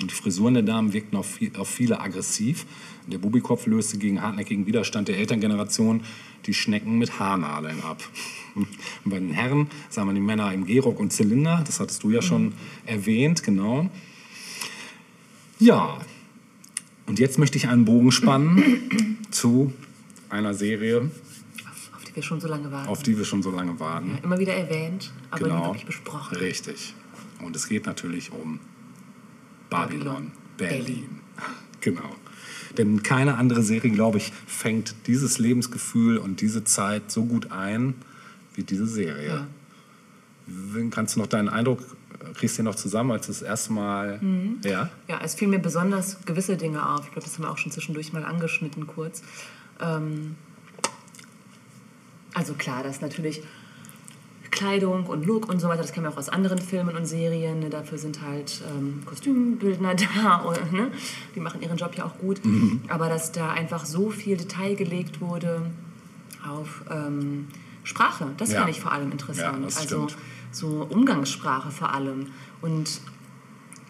Und 0.00 0.10
die 0.10 0.14
Frisuren 0.14 0.54
der 0.54 0.64
Damen 0.64 0.92
wirkten 0.92 1.16
auf 1.16 1.38
viele 1.68 2.00
aggressiv. 2.00 2.66
Der 3.06 3.18
Bubikopf 3.18 3.66
löste 3.66 3.98
gegen 3.98 4.22
hartnäckigen 4.22 4.66
Widerstand 4.66 5.08
der 5.08 5.18
Elterngeneration 5.18 6.02
die 6.46 6.54
Schnecken 6.54 6.98
mit 6.98 7.18
Haarnadeln 7.18 7.82
ab. 7.82 8.02
Und 8.54 8.66
bei 9.04 9.18
den 9.18 9.30
Herren 9.30 9.68
sah 9.90 10.04
man 10.04 10.14
die 10.14 10.20
Männer 10.20 10.52
im 10.52 10.64
Gehrock 10.66 10.98
und 11.00 11.12
Zylinder, 11.12 11.62
das 11.66 11.80
hattest 11.80 12.02
du 12.02 12.10
ja 12.10 12.22
schon 12.22 12.54
erwähnt, 12.86 13.42
genau. 13.42 13.90
Ja, 15.58 15.98
und 17.06 17.18
jetzt 17.18 17.38
möchte 17.38 17.58
ich 17.58 17.68
einen 17.68 17.84
Bogen 17.84 18.10
spannen 18.12 19.18
zu 19.30 19.72
einer 20.30 20.54
Serie, 20.54 21.10
Auf, 21.92 22.04
die 22.06 22.16
wir 22.16 22.22
schon 22.22 22.40
so 22.40 22.48
lange 22.48 22.72
warten. 22.72 22.88
auf 22.88 23.02
die 23.02 23.16
wir 23.18 23.24
schon 23.24 23.42
so 23.42 23.50
lange 23.50 23.78
warten. 23.78 24.12
ja, 24.16 24.24
immer 24.24 24.38
wieder 24.38 24.54
erwähnt, 24.54 25.12
aber 25.30 25.46
nie 25.46 25.52
Genau. 25.52 25.66
wirklich 25.66 25.86
besprochen. 25.86 26.36
Richtig. 26.38 26.94
Und 27.42 27.54
es 27.54 27.68
geht 27.68 27.86
natürlich 27.86 28.32
um 28.32 28.60
Babylon, 29.70 29.98
Babylon, 29.98 30.32
Berlin. 30.56 31.08
Genau. 31.80 32.16
Denn 32.78 33.02
keine 33.02 33.36
andere 33.36 33.62
Serie, 33.62 33.90
glaube 33.90 34.18
ich, 34.18 34.32
fängt 34.46 34.94
dieses 35.06 35.38
Lebensgefühl 35.38 36.18
und 36.18 36.40
diese 36.40 36.64
Zeit 36.64 37.10
so 37.10 37.24
gut 37.24 37.52
ein 37.52 37.94
wie 38.54 38.62
diese 38.62 38.86
Serie. 38.86 39.46
Ja. 40.46 40.90
Kannst 40.90 41.16
du 41.16 41.20
noch 41.20 41.26
deinen 41.26 41.48
Eindruck, 41.48 41.80
äh, 42.20 42.32
kriegst 42.34 42.56
du 42.56 42.62
den 42.62 42.66
noch 42.66 42.74
zusammen, 42.74 43.12
als 43.12 43.26
du 43.26 43.32
das 43.32 43.42
erste 43.42 43.72
Mal. 43.72 44.18
Mhm. 44.20 44.58
Ja? 44.64 44.90
Ja, 45.08 45.20
es 45.22 45.34
fielen 45.34 45.50
mir 45.50 45.58
besonders 45.58 46.18
gewisse 46.24 46.56
Dinge 46.56 46.88
auf. 46.88 47.06
Ich 47.06 47.12
glaube, 47.12 47.26
das 47.26 47.34
haben 47.34 47.44
wir 47.44 47.50
auch 47.50 47.58
schon 47.58 47.72
zwischendurch 47.72 48.12
mal 48.12 48.24
angeschnitten 48.24 48.86
kurz. 48.86 49.22
Ähm, 49.80 50.36
also 52.34 52.54
klar, 52.54 52.82
dass 52.82 53.00
natürlich 53.00 53.42
Kleidung 54.54 55.06
und 55.06 55.26
Look 55.26 55.48
und 55.48 55.60
so 55.60 55.68
weiter, 55.68 55.82
das 55.82 55.92
kennen 55.92 56.06
wir 56.06 56.12
auch 56.12 56.16
aus 56.16 56.28
anderen 56.28 56.58
Filmen 56.58 56.96
und 56.96 57.04
Serien. 57.06 57.58
Ne? 57.58 57.70
Dafür 57.70 57.98
sind 57.98 58.22
halt 58.22 58.62
ähm, 58.70 59.02
Kostümbildner 59.04 59.94
da, 60.22 60.36
und, 60.36 60.72
ne? 60.72 60.90
die 61.34 61.40
machen 61.40 61.60
ihren 61.60 61.76
Job 61.76 61.94
ja 61.96 62.04
auch 62.04 62.16
gut. 62.18 62.44
Mhm. 62.44 62.80
Aber 62.88 63.08
dass 63.08 63.32
da 63.32 63.50
einfach 63.50 63.84
so 63.84 64.10
viel 64.10 64.36
Detail 64.36 64.74
gelegt 64.76 65.20
wurde 65.20 65.62
auf 66.48 66.82
ähm, 66.90 67.48
Sprache, 67.82 68.28
das 68.38 68.52
Ja. 68.52 68.60
fand 68.60 68.70
ich 68.70 68.80
vor 68.80 68.92
allem 68.92 69.10
interessant. 69.12 69.58
Ja, 69.58 69.64
also 69.64 69.80
stimmt. 70.08 70.16
so 70.52 70.86
Umgangssprache 70.88 71.70
vor 71.70 71.92
allem. 71.92 72.28
Und 72.62 73.00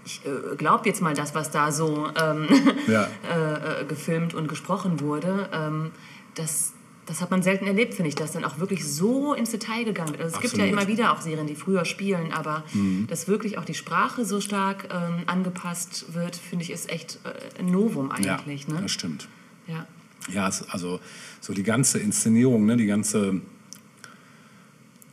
ich 0.07 0.21
äh, 0.25 0.57
glaube 0.57 0.89
jetzt 0.89 1.01
mal 1.03 1.15
das, 1.15 1.35
was 1.35 1.51
da 1.51 1.71
so 1.73 2.09
ähm, 2.21 2.49
Ja. 2.87 3.07
äh, 3.33 3.83
äh, 3.83 3.85
gefilmt 3.87 4.35
und 4.35 4.49
gesprochen 4.49 5.01
wurde, 5.01 5.49
ähm, 5.53 5.91
das, 6.35 6.73
das 7.07 7.21
hat 7.21 7.31
man 7.31 7.43
selten 7.43 7.67
erlebt, 7.67 7.95
finde 7.95 8.09
ich, 8.09 8.15
dass 8.15 8.33
dann 8.33 8.45
auch 8.45 8.59
wirklich 8.59 8.85
so 8.85 9.35
ins 9.35 9.51
Detail 9.51 9.85
gegangen 9.85 10.11
wird. 10.11 10.23
Also 10.23 10.37
es 10.37 10.41
gibt 10.43 10.55
ja 10.55 10.65
Absolut. 10.65 10.73
Mhm. 10.75 10.79
immer 10.79 10.89
wieder 10.89 11.13
auch 11.13 11.21
Serien, 11.21 11.47
die 11.47 11.55
früher 11.55 11.85
spielen, 11.85 12.33
aber 12.33 12.65
dass 13.09 13.29
wirklich 13.29 13.59
auch 13.59 13.65
die 13.65 13.75
Sprache 13.75 14.25
so 14.25 14.41
stark 14.41 14.89
ähm, 14.91 15.23
angepasst 15.27 16.15
wird, 16.15 16.37
finde 16.37 16.65
ich, 16.65 16.71
ist 16.71 16.91
echt 16.91 17.19
äh, 17.25 17.61
ein 17.61 17.67
Novum 17.67 18.11
eigentlich. 18.11 18.67
ja, 18.67 18.75
ne? 18.75 18.83
das 18.83 18.93
stimmt. 18.93 19.29
ja. 19.67 19.87
Ja, 20.33 20.51
also 20.69 21.01
so 21.41 21.53
die 21.53 21.63
ganze 21.63 21.99
Inszenierung, 21.99 22.65
ne, 22.65 22.77
die 22.77 22.87
ganze. 22.87 23.43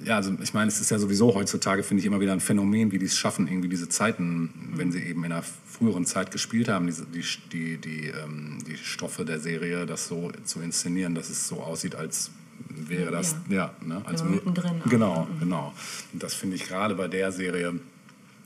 Ja, 0.06 0.16
also 0.16 0.36
ich 0.42 0.54
meine, 0.54 0.68
es 0.68 0.82
ist 0.82 0.92
ja 0.92 1.00
sowieso 1.00 1.34
heutzutage, 1.36 1.84
finde 1.84 2.02
ich, 2.02 2.06
immer 2.08 2.20
wieder 2.20 2.34
ein 2.34 2.40
Phänomen, 2.40 2.92
wie 2.92 3.00
die 3.00 3.06
es 3.06 3.18
schaffen, 3.18 3.48
irgendwie 3.48 3.70
diese 3.70 3.90
Zeiten, 3.90 4.50
wenn 4.74 4.92
sie 4.92 5.00
eben 5.00 5.24
in 5.24 5.32
einer 5.32 5.44
früheren 5.44 6.06
Zeit 6.06 6.32
gespielt 6.32 6.70
haben, 6.70 6.88
die, 6.88 7.24
die, 7.52 7.78
die, 7.78 8.08
ähm, 8.08 8.58
die 8.68 8.78
Stoffe 8.78 9.26
der 9.26 9.40
Serie, 9.40 9.86
das 9.86 10.08
so 10.08 10.32
zu 10.44 10.62
inszenieren, 10.62 11.16
dass 11.16 11.30
es 11.30 11.48
so 11.48 11.62
aussieht, 11.62 11.96
als 11.96 12.32
wäre 12.70 13.12
das, 13.12 13.36
ja, 13.50 13.74
ne, 13.86 14.02
als 14.06 14.22
Ja, 14.22 14.28
mittendrin. 14.28 14.82
Genau, 14.90 15.28
genau. 15.40 15.74
Und 16.14 16.22
das 16.24 16.34
finde 16.34 16.56
ich 16.56 16.68
gerade 16.68 16.96
bei 16.96 17.08
der 17.08 17.32
Serie 17.32 17.80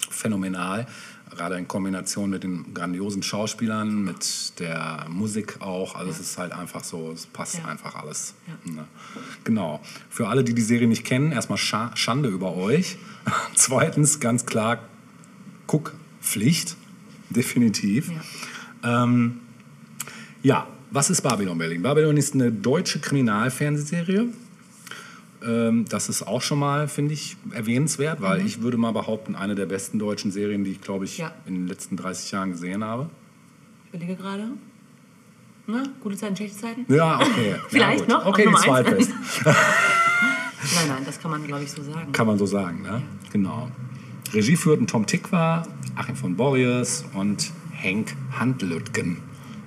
phänomenal. 0.09 0.87
Gerade 1.31 1.57
in 1.57 1.67
Kombination 1.67 2.29
mit 2.29 2.43
den 2.43 2.73
grandiosen 2.73 3.21
Schauspielern, 3.23 4.03
mit 4.03 4.59
der 4.59 5.05
Musik 5.09 5.57
auch. 5.59 5.95
Also 5.95 6.11
es 6.11 6.19
ist 6.19 6.37
halt 6.37 6.53
einfach 6.53 6.83
so, 6.83 7.11
es 7.11 7.25
passt 7.25 7.57
Ja. 7.57 7.65
einfach 7.65 7.95
alles. 7.95 8.35
Ja. 8.47 8.71
Ne? 8.71 8.85
Genau. 9.43 9.81
Für 10.09 10.27
alle, 10.29 10.43
die 10.43 10.53
die 10.53 10.61
Serie 10.61 10.87
nicht 10.87 11.03
kennen, 11.03 11.31
erstmal 11.31 11.57
Scha 11.57 11.91
Schande 11.95 12.29
über 12.29 12.55
euch. 12.55 12.97
Zweitens, 13.55 14.19
ganz 14.19 14.45
klar, 14.45 14.79
Guckpflicht. 15.67 16.77
Definitiv. 17.29 18.11
Ja. 18.83 19.03
Ähm, 19.03 19.39
ja, 20.43 20.67
was 20.91 21.09
ist 21.09 21.21
Babylon 21.21 21.57
Berlin? 21.57 21.81
Babylon 21.81 22.15
ist 22.17 22.33
eine 22.35 22.51
deutsche 22.51 22.99
Kriminalfernsehserie. 22.99 24.27
Ähm, 25.45 25.85
das 25.89 26.09
ist 26.09 26.23
auch 26.23 26.41
schon 26.41 26.59
mal, 26.59 26.87
finde 26.87 27.13
ich, 27.13 27.37
erwähnenswert, 27.51 28.21
weil 28.21 28.45
ich 28.45 28.61
würde 28.61 28.77
mal 28.77 28.91
behaupten, 28.91 29.35
eine 29.35 29.55
der 29.55 29.65
besten 29.65 29.99
deutschen 29.99 30.31
Serien, 30.31 30.63
die 30.63 30.71
ich, 30.71 30.81
glaube 30.81 31.05
ich, 31.05 31.17
Ja. 31.19 31.31
in 31.45 31.53
den 31.55 31.67
letzten 31.67 31.95
30 31.97 32.31
Jahren 32.31 32.51
gesehen 32.51 32.83
habe. 32.83 33.09
Ich 33.85 33.93
überlege 33.93 34.15
gerade. 34.15 34.47
Na, 35.67 35.83
gute 36.01 36.15
Zeiten, 36.15 36.35
schlechte 36.35 36.57
Zeiten? 36.57 36.85
Ja, 36.93 37.19
okay. 37.19 37.55
Vielleicht 37.69 38.07
ja, 38.09 38.17
noch, 38.17 38.25
Okay, 38.27 38.47
die 38.47 38.55
zweitbeste. 38.55 39.13
Nein, 40.75 40.87
nein, 40.87 41.03
das 41.05 41.19
kann 41.19 41.29
man, 41.29 41.45
glaube 41.45 41.63
ich, 41.63 41.71
so 41.71 41.83
sagen. 41.83 42.11
Kann 42.11 42.25
man 42.25 42.39
so 42.39 42.45
sagen, 42.47 42.81
ne? 42.81 43.01
Genau. 43.31 43.69
Regie 44.33 44.55
führten 44.55 44.87
Tom 44.87 45.05
Tikva, 45.05 45.61
Achim 45.95 46.15
von 46.15 46.35
Borries 46.35 47.05
und 47.13 47.51
Henk 47.71 48.15
Handlütgen. 48.31 49.17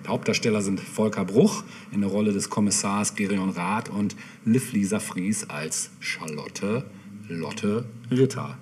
Hauptdarsteller 0.08 0.62
sind 0.62 0.80
Volker 0.80 1.24
Bruch 1.24 1.64
in 1.92 2.00
der 2.00 2.10
Rolle 2.10 2.32
des 2.32 2.50
Kommissars 2.50 3.14
Gerion 3.14 3.50
Rath 3.50 3.90
und 3.90 4.16
Liv 4.44 4.72
Lisa 4.72 5.00
Fries 5.00 5.48
als 5.48 5.90
Charlotte 6.00 6.84
Lotte 7.28 7.84
Ritter. 8.10 8.56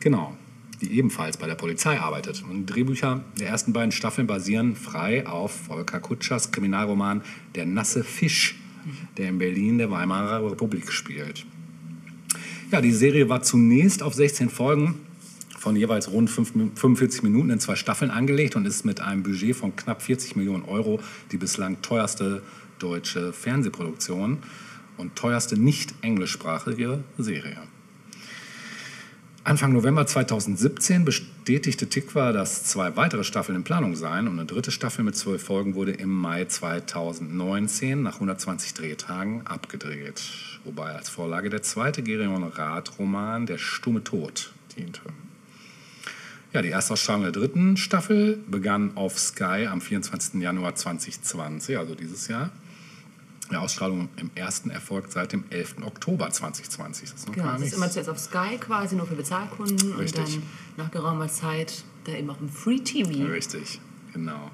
Genau, 0.00 0.36
die 0.80 0.98
ebenfalls 0.98 1.36
bei 1.36 1.46
der 1.46 1.54
Polizei 1.54 2.00
arbeitet. 2.00 2.42
Und 2.48 2.66
Drehbücher 2.66 3.22
der 3.38 3.48
ersten 3.48 3.72
beiden 3.72 3.92
Staffeln 3.92 4.26
basieren 4.26 4.74
frei 4.74 5.26
auf 5.26 5.52
Volker 5.52 6.00
Kutschers 6.00 6.50
Kriminalroman 6.50 7.22
Der 7.54 7.66
nasse 7.66 8.02
Fisch, 8.02 8.56
der 9.16 9.28
in 9.28 9.38
Berlin 9.38 9.78
der 9.78 9.90
Weimarer 9.90 10.50
Republik 10.50 10.90
spielt. 10.90 11.46
Ja, 12.72 12.80
die 12.80 12.92
Serie 12.92 13.28
war 13.28 13.42
zunächst 13.42 14.02
auf 14.02 14.14
16 14.14 14.48
Folgen 14.48 14.96
von 15.60 15.76
jeweils 15.76 16.10
rund 16.10 16.30
45 16.30 17.22
Minuten 17.22 17.50
in 17.50 17.60
zwei 17.60 17.76
Staffeln 17.76 18.10
angelegt 18.10 18.56
und 18.56 18.66
ist 18.66 18.86
mit 18.86 19.02
einem 19.02 19.22
Budget 19.22 19.54
von 19.54 19.76
knapp 19.76 20.00
40 20.00 20.34
Millionen 20.34 20.64
Euro 20.64 21.00
die 21.32 21.36
bislang 21.36 21.82
teuerste 21.82 22.42
deutsche 22.78 23.34
Fernsehproduktion 23.34 24.38
und 24.96 25.16
teuerste 25.16 25.60
nicht 25.60 25.92
englischsprachige 26.00 27.04
Serie. 27.18 27.58
Anfang 29.44 29.74
November 29.74 30.06
2017 30.06 31.04
bestätigte 31.04 31.88
Tikva, 31.90 32.32
dass 32.32 32.64
zwei 32.64 32.96
weitere 32.96 33.22
Staffeln 33.22 33.56
in 33.56 33.64
Planung 33.64 33.96
seien 33.96 34.28
und 34.28 34.38
eine 34.38 34.46
dritte 34.46 34.70
Staffel 34.70 35.04
mit 35.04 35.14
zwölf 35.14 35.42
Folgen 35.42 35.74
wurde 35.74 35.92
im 35.92 36.10
Mai 36.10 36.46
2019 36.46 38.02
nach 38.02 38.14
120 38.14 38.72
Drehtagen 38.72 39.46
abgedreht, 39.46 40.22
wobei 40.64 40.92
als 40.92 41.10
Vorlage 41.10 41.50
der 41.50 41.62
zweite 41.62 42.02
Gerion 42.02 42.44
Rath-Roman 42.44 43.44
Der 43.44 43.58
stumme 43.58 44.02
Tod 44.02 44.52
diente. 44.74 45.02
Ja, 46.52 46.62
die 46.62 46.70
Erstausstrahlung 46.70 47.22
der 47.22 47.32
dritten 47.32 47.76
Staffel 47.76 48.38
begann 48.48 48.96
auf 48.96 49.18
Sky 49.18 49.68
am 49.70 49.80
24. 49.80 50.40
Januar 50.42 50.74
2020, 50.74 51.78
also 51.78 51.94
dieses 51.94 52.26
Jahr. 52.26 52.50
Die 53.50 53.56
Ausstrahlung 53.56 54.08
im 54.16 54.30
ersten 54.34 54.70
erfolgt 54.70 55.12
seit 55.12 55.32
dem 55.32 55.44
11. 55.50 55.76
Oktober 55.84 56.30
2020. 56.30 57.10
Das 57.10 57.20
ist, 57.20 57.32
genau, 57.32 57.52
das 57.52 57.62
ist 57.62 57.74
immer 57.74 57.90
zuerst 57.90 58.08
auf 58.08 58.18
Sky 58.18 58.58
quasi, 58.58 58.96
nur 58.96 59.06
für 59.06 59.14
Bezahlkunden 59.14 59.94
Richtig. 59.94 60.18
und 60.18 60.34
dann 60.34 60.42
nach 60.76 60.90
geraumer 60.90 61.28
Zeit 61.28 61.84
da 62.04 62.12
eben 62.12 62.30
auch 62.30 62.40
im 62.40 62.48
Free 62.48 62.78
TV. 62.78 63.26
Richtig, 63.26 63.80
genau. 64.12 64.50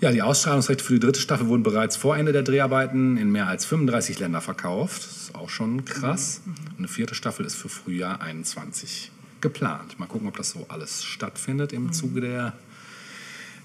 Ja, 0.00 0.12
die 0.12 0.22
Ausstrahlungsrechte 0.22 0.84
für 0.84 0.94
die 0.94 1.00
dritte 1.00 1.20
Staffel 1.20 1.46
wurden 1.46 1.62
bereits 1.62 1.96
vor 1.96 2.16
Ende 2.16 2.32
der 2.32 2.42
Dreharbeiten 2.42 3.16
in 3.16 3.30
mehr 3.30 3.46
als 3.46 3.64
35 3.64 4.18
Länder 4.18 4.40
verkauft. 4.40 5.04
Das 5.04 5.16
ist 5.16 5.34
auch 5.34 5.48
schon 5.48 5.84
krass. 5.84 6.42
Mhm. 6.44 6.52
Und 6.70 6.78
eine 6.78 6.88
vierte 6.88 7.14
Staffel 7.14 7.46
ist 7.46 7.54
für 7.54 7.68
Frühjahr 7.68 8.20
21 8.20 9.10
geplant. 9.40 9.98
Mal 9.98 10.06
gucken, 10.06 10.28
ob 10.28 10.36
das 10.36 10.50
so 10.50 10.66
alles 10.68 11.04
stattfindet 11.04 11.72
im 11.72 11.84
mhm. 11.84 11.92
Zuge 11.92 12.20
der 12.20 12.52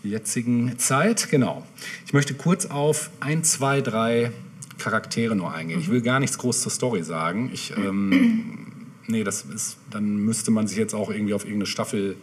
jetzigen 0.03 0.77
Zeit. 0.79 1.29
Genau. 1.29 1.65
Ich 2.05 2.13
möchte 2.13 2.33
kurz 2.33 2.65
auf 2.65 3.11
ein, 3.19 3.43
zwei, 3.43 3.81
drei 3.81 4.31
Charaktere 4.77 5.35
nur 5.35 5.53
eingehen. 5.53 5.79
Ich 5.79 5.89
will 5.89 6.01
gar 6.01 6.19
nichts 6.19 6.37
groß 6.37 6.61
zur 6.61 6.71
Story 6.71 7.03
sagen. 7.03 7.51
Ich, 7.53 7.75
ähm, 7.77 8.67
nee, 9.07 9.23
das 9.23 9.43
ist, 9.43 9.77
dann 9.91 10.17
müsste 10.17 10.51
man 10.51 10.67
sich 10.67 10.77
jetzt 10.77 10.93
auch 10.93 11.11
irgendwie 11.11 11.33
auf 11.33 11.43
irgendeine 11.43 11.67
Staffel 11.67 12.15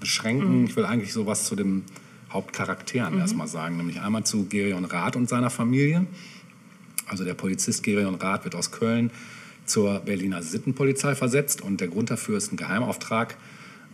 beschränken. 0.00 0.60
Mhm. 0.60 0.64
Ich 0.66 0.76
will 0.76 0.84
eigentlich 0.84 1.12
sowas 1.12 1.44
zu 1.44 1.56
den 1.56 1.84
Hauptcharakteren 2.30 3.14
mhm. 3.14 3.20
erstmal 3.20 3.48
sagen, 3.48 3.76
nämlich 3.76 4.00
einmal 4.00 4.24
zu 4.24 4.46
Gerion 4.46 4.84
Rath 4.84 5.16
und 5.16 5.28
seiner 5.28 5.50
Familie. 5.50 6.06
Also 7.06 7.24
der 7.24 7.34
Polizist 7.34 7.82
Gerion 7.82 8.16
Rath 8.16 8.44
wird 8.44 8.54
aus 8.54 8.70
Köln 8.70 9.10
zur 9.68 10.00
Berliner 10.00 10.42
Sittenpolizei 10.42 11.14
versetzt 11.14 11.62
und 11.62 11.80
der 11.80 11.88
Grund 11.88 12.10
dafür 12.10 12.38
ist 12.38 12.52
ein 12.52 12.56
Geheimauftrag, 12.56 13.36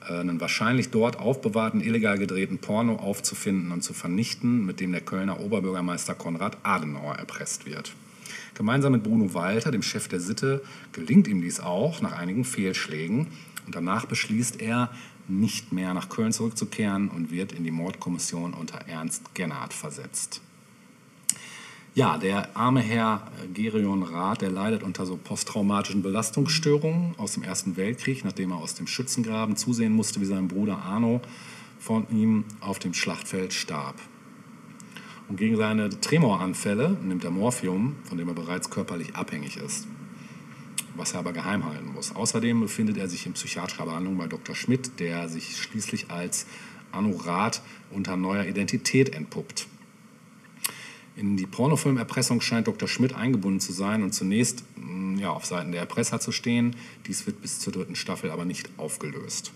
äh, 0.09 0.15
einen 0.15 0.41
wahrscheinlich 0.41 0.91
dort 0.91 1.19
aufbewahrten, 1.19 1.81
illegal 1.81 2.19
gedrehten 2.19 2.59
Porno 2.59 2.97
aufzufinden 2.97 3.73
und 3.73 3.83
zu 3.83 3.93
vernichten, 3.93 4.65
mit 4.65 4.81
dem 4.81 4.93
der 4.93 5.01
Kölner 5.01 5.41
Oberbürgermeister 5.41 6.15
Konrad 6.15 6.59
Adenauer 6.63 7.17
erpresst 7.17 7.67
wird. 7.67 7.93
Gemeinsam 8.55 8.93
mit 8.93 9.03
Bruno 9.03 9.35
Walter, 9.35 9.71
dem 9.71 9.83
Chef 9.83 10.09
der 10.09 10.21
Sitte, 10.21 10.63
gelingt 10.93 11.27
ihm 11.27 11.43
dies 11.43 11.61
auch 11.61 12.01
nach 12.01 12.13
einigen 12.13 12.45
Fehlschlägen. 12.45 13.27
Und 13.67 13.75
danach 13.75 14.07
beschließt 14.07 14.61
er, 14.61 14.91
nicht 15.27 15.73
mehr 15.73 15.95
nach 15.95 16.11
Köln 16.11 16.33
zurückzukehren 16.33 17.09
und 17.09 17.31
wird 17.31 17.53
in 17.53 17.65
die 17.65 17.71
Mordkommission 17.71 18.53
unter 18.53 18.87
Ernst 18.89 19.35
Gennard 19.35 19.73
versetzt. 19.73 20.43
Ja, 21.96 22.18
der 22.18 22.57
arme 22.57 22.80
Herr 22.80 23.22
Gerion 23.52 24.02
Rath, 24.02 24.40
der 24.40 24.50
leidet 24.50 24.83
unter 24.83 25.07
so 25.07 25.16
posttraumatischen 25.16 26.02
Belastungsstörungen 26.02 27.14
aus 27.18 27.35
dem 27.35 27.44
Ersten 27.44 27.76
Weltkrieg, 27.76 28.24
nachdem 28.24 28.50
er 28.50 28.57
aus 28.57 28.74
dem 28.74 28.88
Schützengraben 28.88 29.54
zusehen 29.54 29.92
musste, 29.92 30.20
wie 30.20 30.24
sein 30.24 30.48
Bruder 30.48 30.78
Arno 30.78 31.20
von 31.78 32.09
ihm 32.11 32.46
auf 32.59 32.80
dem 32.80 32.94
Schlachtfeld 32.94 33.52
starb. 33.52 33.94
Und 35.28 35.37
gegen 35.37 35.57
seine 35.57 35.88
Tremoranfälle 35.88 36.98
nimmt 37.00 37.22
er 37.22 37.30
Morphium, 37.30 37.94
von 38.02 38.18
dem 38.18 38.26
er 38.26 38.35
bereits 38.35 38.70
körperlich 38.70 39.14
abhängig 39.14 39.57
ist, 39.57 39.87
was 40.96 41.12
er 41.12 41.20
aber 41.20 41.33
geheim 41.33 41.64
halten 41.64 41.92
muss. 41.94 42.16
Außerdem 42.16 42.61
befindet 42.61 42.96
er 42.96 43.09
sich 43.09 43.24
in 43.24 43.35
psychiatrischer 43.35 43.85
Behandlung 43.85 44.18
bei 44.18 44.26
Dr. 44.26 44.57
Schmidt, 44.57 44.98
der 44.98 45.28
sich 45.28 45.59
schließlich 45.59 46.11
als 46.11 46.46
Arno 46.90 47.16
Rath 47.18 47.62
unter 47.92 48.16
neuer 48.16 48.46
Identität 48.46 49.14
entpuppt. 49.14 49.68
In 51.16 51.37
die 51.37 51.46
Pornofilmerpressung 51.46 52.40
scheint 52.40 52.66
Dr. 52.66 52.88
Schmidt 52.88 53.14
eingebunden 53.14 53.61
zu 53.61 53.72
sein 53.72 54.03
und 54.03 54.12
zunächst 54.12 54.64
mm, 54.77 55.18
ja, 55.18 55.31
auf 55.31 55.44
Seiten 55.46 55.70
der 55.70 55.81
Erpresser 55.81 56.18
zu 56.18 56.33
stehen. 56.33 56.74
Dies 57.07 57.27
wird 57.27 57.40
bis 57.40 57.61
zur 57.61 57.72
dritten 57.72 57.94
Staffel 57.94 58.31
aber 58.31 58.44
nicht 58.44 58.68
aufgelöst. 58.79 59.53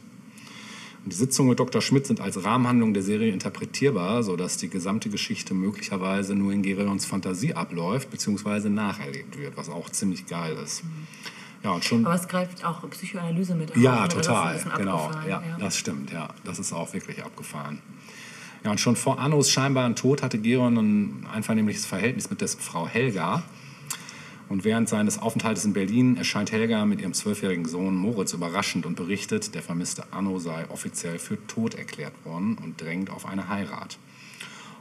Und 1.04 1.12
die 1.12 1.16
Sitzungen 1.16 1.50
mit 1.50 1.58
Dr. 1.58 1.80
Schmidt 1.80 2.06
sind 2.06 2.20
als 2.20 2.44
Rahmenhandlung 2.44 2.94
der 2.94 3.02
Serie 3.02 3.32
interpretierbar, 3.32 4.22
sodass 4.22 4.56
die 4.56 4.68
gesamte 4.68 5.10
Geschichte 5.10 5.54
möglicherweise 5.54 6.34
nur 6.34 6.52
in 6.52 6.62
Gerions 6.62 7.06
Fantasie 7.06 7.54
abläuft 7.54 8.10
bzw. 8.10 8.68
nacherlebt 8.68 9.38
wird, 9.38 9.56
was 9.56 9.68
auch 9.68 9.90
ziemlich 9.90 10.26
geil 10.26 10.56
ist. 10.62 10.82
Ja, 11.64 11.72
und 11.72 11.84
schon, 11.84 12.06
Aber 12.06 12.14
es 12.14 12.28
greift 12.28 12.64
auch 12.64 12.88
Psychoanalyse 12.88 13.54
mit. 13.54 13.76
Ja, 13.76 14.06
total. 14.06 14.62
Genau. 14.76 15.10
Ja, 15.26 15.42
ja, 15.42 15.56
das 15.58 15.76
stimmt. 15.76 16.12
Ja, 16.12 16.28
das 16.44 16.58
ist 16.60 16.72
auch 16.72 16.92
wirklich 16.92 17.24
abgefahren. 17.24 17.80
Ja, 18.64 18.72
und 18.72 18.80
schon 18.80 18.96
vor 18.96 19.20
Annos 19.20 19.50
scheinbaren 19.50 19.94
Tod 19.94 20.22
hatte 20.22 20.38
Geron 20.38 20.76
ein 20.76 21.26
einvernehmliches 21.32 21.86
Verhältnis 21.86 22.28
mit 22.28 22.40
dessen 22.40 22.60
Frau 22.60 22.88
Helga. 22.88 23.44
Und 24.48 24.64
während 24.64 24.88
seines 24.88 25.18
Aufenthaltes 25.18 25.64
in 25.64 25.74
Berlin 25.74 26.16
erscheint 26.16 26.52
Helga 26.52 26.86
mit 26.86 27.00
ihrem 27.00 27.12
zwölfjährigen 27.12 27.66
Sohn 27.66 27.94
Moritz 27.94 28.32
überraschend 28.32 28.86
und 28.86 28.96
berichtet, 28.96 29.54
der 29.54 29.62
vermisste 29.62 30.04
Anno 30.10 30.38
sei 30.38 30.64
offiziell 30.70 31.18
für 31.18 31.46
tot 31.46 31.74
erklärt 31.74 32.14
worden 32.24 32.56
und 32.62 32.80
drängt 32.80 33.10
auf 33.10 33.26
eine 33.26 33.48
Heirat. 33.48 33.98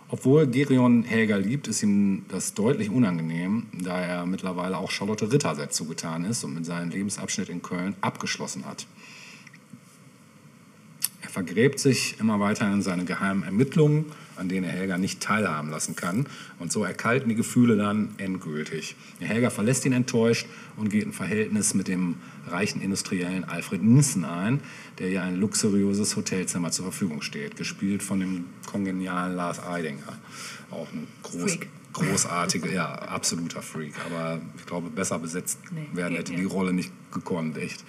Obwohl 0.10 0.48
Gerion 0.48 1.04
Helga 1.04 1.36
liebt, 1.36 1.68
ist 1.68 1.84
ihm 1.84 2.24
das 2.30 2.54
deutlich 2.54 2.90
unangenehm, 2.90 3.66
da 3.74 4.00
er 4.00 4.26
mittlerweile 4.26 4.78
auch 4.78 4.90
Charlotte 4.90 5.34
Ritter 5.34 5.54
sehr 5.54 5.70
zugetan 5.70 6.24
ist 6.24 6.46
und 6.46 6.54
mit 6.54 6.66
seinem 6.66 6.90
Lebensabschnitt 6.92 7.50
in 7.50 7.62
Köln 7.62 7.94
abgeschlossen 8.00 8.66
hat. 8.66 8.88
Er 11.38 11.44
vergräbt 11.44 11.78
sich 11.78 12.20
immer 12.20 12.40
weiter 12.40 12.66
in 12.74 12.82
seine 12.82 13.06
geheimen 13.06 13.44
Ermittlungen, 13.44 14.06
an 14.38 14.50
denen 14.50 14.64
er 14.64 14.72
Helga 14.72 14.98
nicht 14.98 15.22
teilhaben 15.22 15.70
lassen 15.70 15.96
kann. 15.96 16.26
Und 16.58 16.72
so 16.72 16.84
erkalten 16.84 17.30
die 17.30 17.36
Gefühle 17.36 17.78
dann 17.78 18.16
endgültig. 18.18 18.96
Helga 19.20 19.52
verlässt 19.52 19.86
ihn 19.86 19.94
enttäuscht 19.94 20.48
und 20.78 20.90
geht 20.90 21.06
ein 21.06 21.14
Verhältnis 21.14 21.76
mit 21.76 21.88
dem 21.88 22.16
reichen 22.48 22.82
Industriellen 22.82 23.44
Alfred 23.44 23.84
Nissen 23.84 24.26
ein, 24.26 24.62
der 24.98 25.10
ihr 25.10 25.22
ein 25.22 25.36
luxuriöses 25.36 26.16
Hotelzimmer 26.16 26.72
zur 26.72 26.86
Verfügung 26.86 27.22
steht, 27.22 27.56
gespielt 27.56 28.02
von 28.02 28.20
dem 28.20 28.46
kongenialen 28.66 29.36
Lars 29.36 29.60
Eidinger. 29.64 30.18
Auch 30.72 30.92
ein 30.92 31.06
groß, 31.22 31.60
großartiger, 31.94 32.72
ja, 32.72 32.96
absoluter 32.96 33.62
Freak. 33.62 33.94
Aber 34.08 34.42
ich 34.58 34.66
glaube, 34.66 34.90
besser 34.90 35.20
besetzt 35.20 35.60
nee, 35.70 35.88
werden 35.94 36.18
hätte 36.18 36.34
die 36.34 36.46
Rolle 36.46 36.74
nicht 36.74 36.92
gekonnt, 37.12 37.60
echt. 37.60 37.84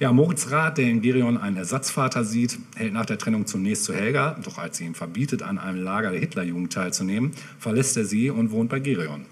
Ja, 0.00 0.12
Moritz 0.12 0.50
Rath, 0.50 0.78
der 0.78 0.86
in 0.86 1.02
Gerion 1.02 1.36
einen 1.36 1.58
Ersatzvater 1.58 2.24
sieht, 2.24 2.58
hält 2.74 2.94
nach 2.94 3.04
der 3.04 3.18
Trennung 3.18 3.46
zunächst 3.46 3.84
zu 3.84 3.92
Helga, 3.92 4.38
doch 4.42 4.56
als 4.56 4.78
sie 4.78 4.86
ihm 4.86 4.94
verbietet, 4.94 5.42
an 5.42 5.58
einem 5.58 5.82
Lager 5.82 6.10
der 6.10 6.20
Hitlerjugend 6.20 6.72
teilzunehmen, 6.72 7.32
verlässt 7.58 7.98
er 7.98 8.06
sie 8.06 8.30
und 8.30 8.50
wohnt 8.50 8.70
bei 8.70 8.80
Gerion. 8.80 9.26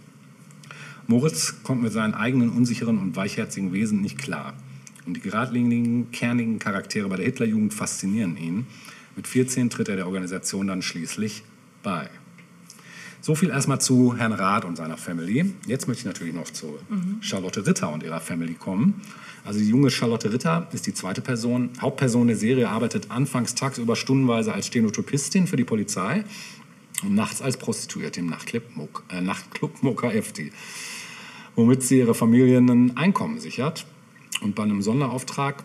Moritz 1.07 1.63
kommt 1.63 1.83
mit 1.83 1.95
seinen 1.95 2.13
eigenen 2.13 2.51
unsicheren 2.51 2.99
und 2.99 3.17
weichherzigen 3.17 3.73
Wesen 3.73 4.03
nicht 4.03 4.19
klar. 4.19 4.53
Und 5.07 5.15
die 5.15 5.23
geradlinigen, 5.23 6.11
kernigen 6.11 6.59
Charaktere 6.59 7.09
bei 7.09 7.17
der 7.17 7.25
Hitlerjugend 7.25 7.73
faszinieren 7.73 8.37
ihn. 8.37 8.67
Mit 9.17 9.27
14 9.27 9.71
tritt 9.71 9.89
er 9.89 9.97
der 9.97 10.05
Organisation 10.05 10.67
dann 10.67 10.83
schließlich 10.83 11.45
bei. 11.83 12.11
So 13.23 13.35
viel 13.35 13.49
erstmal 13.49 13.81
zu 13.81 14.17
Herrn 14.19 14.33
Rath 14.33 14.67
und 14.67 14.77
seiner 14.77 14.99
Family. 14.99 15.55
Jetzt 15.67 15.89
möchte 15.89 16.03
ich 16.03 16.07
natürlich 16.07 16.35
noch 16.35 16.51
zu 16.51 16.79
mhm. 16.91 17.23
Charlotte 17.23 17.67
Ritter 17.67 17.91
und 17.91 18.03
ihrer 18.03 18.21
Family 18.21 18.53
kommen. 18.53 19.01
Also 19.49 19.61
die 19.61 19.69
junge 19.71 19.89
Charlotte 19.89 20.31
Ritter 20.31 20.69
ist 20.73 20.87
die 20.87 20.93
zweite 20.93 21.23
Person. 21.23 21.71
Hauptperson 21.81 22.27
der 22.27 22.37
Serie 22.37 22.69
arbeitet 22.69 23.11
anfangs 23.11 23.55
tagsüber 23.55 23.97
stundenweise 23.97 24.53
als 24.53 24.67
Stenotypistin 24.67 25.47
für 25.47 25.57
die 25.57 25.65
Polizei 25.65 26.23
und 27.03 27.15
nachts 27.15 27.41
als 27.41 27.57
Prostituierte 27.57 28.21
im 28.21 28.27
Nachtclub, 28.27 28.63
äh, 29.09 29.23
Nachtclub 29.23 29.83
Moka 29.83 30.11
FT, 30.11 30.53
womit 31.57 31.83
sie 31.83 32.01
ihre 32.01 32.15
Familie 32.15 32.59
ein 32.59 32.95
Einkommen 32.99 33.41
sichert. 33.41 33.87
Und 34.43 34.55
bei 34.55 34.65
einem 34.65 34.83
Sonderauftrag 34.83 35.65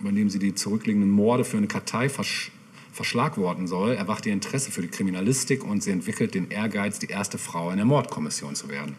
bei 0.00 0.10
dem 0.10 0.28
sie 0.28 0.40
die 0.40 0.56
zurückliegenden 0.56 1.10
Morde 1.10 1.44
für 1.44 1.58
eine 1.58 1.68
Kartei 1.68 2.08
versch 2.08 2.50
verschlagworten 2.92 3.68
soll, 3.68 3.92
erwacht 3.92 4.26
ihr 4.26 4.32
Interesse 4.32 4.72
für 4.72 4.80
die 4.80 4.88
Kriminalistik 4.88 5.62
und 5.62 5.82
sie 5.82 5.90
entwickelt 5.90 6.34
den 6.34 6.50
Ehrgeiz, 6.50 6.98
die 6.98 7.08
erste 7.08 7.36
Frau 7.38 7.70
in 7.70 7.76
der 7.76 7.84
Mordkommission 7.84 8.56
zu 8.56 8.68
werden. 8.68 8.96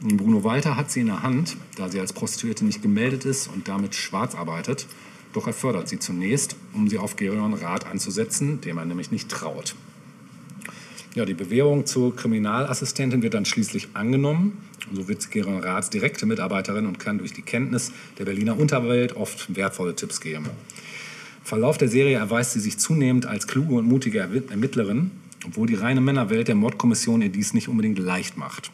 Bruno 0.00 0.44
Walter 0.44 0.76
hat 0.76 0.90
sie 0.90 1.00
in 1.00 1.06
der 1.06 1.22
Hand, 1.22 1.56
da 1.76 1.88
sie 1.88 2.00
als 2.00 2.12
Prostituierte 2.12 2.64
nicht 2.64 2.82
gemeldet 2.82 3.24
ist 3.24 3.48
und 3.48 3.66
damit 3.68 3.94
schwarz 3.94 4.34
arbeitet. 4.34 4.86
Doch 5.32 5.46
er 5.46 5.52
fördert 5.52 5.88
sie 5.88 5.98
zunächst, 5.98 6.56
um 6.74 6.88
sie 6.88 6.98
auf 6.98 7.16
Gerion 7.16 7.54
Rath 7.54 7.86
anzusetzen, 7.86 8.60
dem 8.60 8.78
er 8.78 8.84
nämlich 8.84 9.10
nicht 9.10 9.28
traut. 9.28 9.74
Ja, 11.14 11.24
die 11.24 11.34
Bewährung 11.34 11.86
zur 11.86 12.14
Kriminalassistentin 12.14 13.22
wird 13.22 13.32
dann 13.32 13.46
schließlich 13.46 13.88
angenommen. 13.94 14.58
So 14.92 15.08
wird 15.08 15.30
Gerion 15.30 15.60
Raths 15.60 15.88
direkte 15.88 16.26
Mitarbeiterin 16.26 16.86
und 16.86 16.98
kann 16.98 17.18
durch 17.18 17.32
die 17.32 17.42
Kenntnis 17.42 17.92
der 18.18 18.26
Berliner 18.26 18.58
Unterwelt 18.58 19.16
oft 19.16 19.56
wertvolle 19.56 19.96
Tipps 19.96 20.20
geben. 20.20 20.50
Verlauf 21.42 21.78
der 21.78 21.88
Serie 21.88 22.18
erweist 22.18 22.52
sie 22.52 22.60
sich 22.60 22.76
zunehmend 22.76 23.24
als 23.24 23.46
kluge 23.46 23.74
und 23.76 23.86
mutige 23.86 24.18
Ermittlerin, 24.18 25.10
obwohl 25.46 25.66
die 25.66 25.74
reine 25.74 26.02
Männerwelt 26.02 26.48
der 26.48 26.54
Mordkommission 26.54 27.22
ihr 27.22 27.30
dies 27.30 27.54
nicht 27.54 27.68
unbedingt 27.68 27.98
leicht 27.98 28.36
macht. 28.36 28.70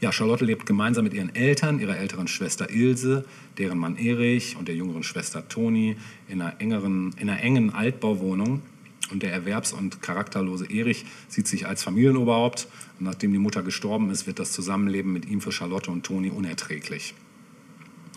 Ja, 0.00 0.12
Charlotte 0.12 0.44
lebt 0.44 0.64
gemeinsam 0.64 1.04
mit 1.04 1.14
ihren 1.14 1.34
Eltern, 1.34 1.80
ihrer 1.80 1.98
älteren 1.98 2.28
Schwester 2.28 2.70
Ilse, 2.70 3.24
deren 3.58 3.78
Mann 3.78 3.96
Erich 3.96 4.56
und 4.56 4.68
der 4.68 4.76
jüngeren 4.76 5.02
Schwester 5.02 5.48
Toni 5.48 5.96
in 6.28 6.40
einer, 6.40 6.60
engeren, 6.60 7.12
in 7.18 7.28
einer 7.28 7.40
engen 7.40 7.70
Altbauwohnung. 7.74 8.62
Und 9.10 9.22
der 9.22 9.32
erwerbs- 9.32 9.72
und 9.72 10.02
charakterlose 10.02 10.66
Erich 10.70 11.04
sieht 11.28 11.48
sich 11.48 11.66
als 11.66 11.82
Familienoberhaupt. 11.82 12.68
Und 12.98 13.06
nachdem 13.06 13.32
die 13.32 13.38
Mutter 13.38 13.62
gestorben 13.62 14.10
ist, 14.10 14.26
wird 14.26 14.38
das 14.38 14.52
Zusammenleben 14.52 15.12
mit 15.12 15.26
ihm 15.26 15.40
für 15.40 15.50
Charlotte 15.50 15.90
und 15.90 16.04
Toni 16.04 16.30
unerträglich. 16.30 17.14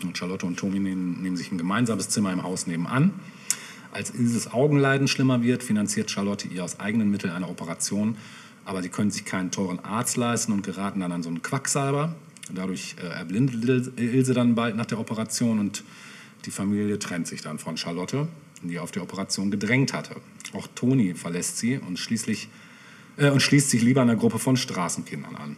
Und 0.04 0.18
Charlotte 0.18 0.46
und 0.46 0.58
Tommy 0.58 0.78
nehmen, 0.78 1.22
nehmen 1.22 1.36
sich 1.36 1.50
ein 1.50 1.58
gemeinsames 1.58 2.08
Zimmer 2.08 2.32
im 2.32 2.42
Haus 2.42 2.66
nebenan. 2.66 3.12
Als 3.92 4.10
Ilses 4.10 4.52
Augenleiden 4.52 5.08
schlimmer 5.08 5.42
wird, 5.42 5.62
finanziert 5.62 6.10
Charlotte 6.10 6.48
ihr 6.48 6.64
aus 6.64 6.80
eigenen 6.80 7.10
Mitteln 7.10 7.32
eine 7.32 7.48
Operation. 7.48 8.16
Aber 8.64 8.82
sie 8.82 8.88
können 8.88 9.10
sich 9.10 9.24
keinen 9.24 9.50
teuren 9.50 9.80
Arzt 9.80 10.16
leisten 10.16 10.52
und 10.52 10.62
geraten 10.62 11.00
dann 11.00 11.12
an 11.12 11.22
so 11.22 11.28
einen 11.28 11.42
Quacksalber. 11.42 12.14
Dadurch 12.52 12.96
äh, 13.02 13.06
erblindet 13.06 13.98
Ilse 13.98 14.34
dann 14.34 14.54
bald 14.54 14.76
nach 14.76 14.86
der 14.86 14.98
Operation 14.98 15.58
und 15.58 15.84
die 16.44 16.50
Familie 16.50 16.98
trennt 16.98 17.26
sich 17.26 17.40
dann 17.40 17.58
von 17.58 17.76
Charlotte, 17.76 18.28
die 18.62 18.78
auf 18.78 18.90
die 18.90 19.00
Operation 19.00 19.50
gedrängt 19.50 19.92
hatte. 19.92 20.16
Auch 20.52 20.66
Toni 20.74 21.14
verlässt 21.14 21.58
sie 21.58 21.78
und, 21.78 21.98
schließlich, 21.98 22.48
äh, 23.16 23.30
und 23.30 23.40
schließt 23.40 23.70
sich 23.70 23.82
lieber 23.82 24.02
einer 24.02 24.16
Gruppe 24.16 24.38
von 24.38 24.56
Straßenkindern 24.56 25.36
an. 25.36 25.56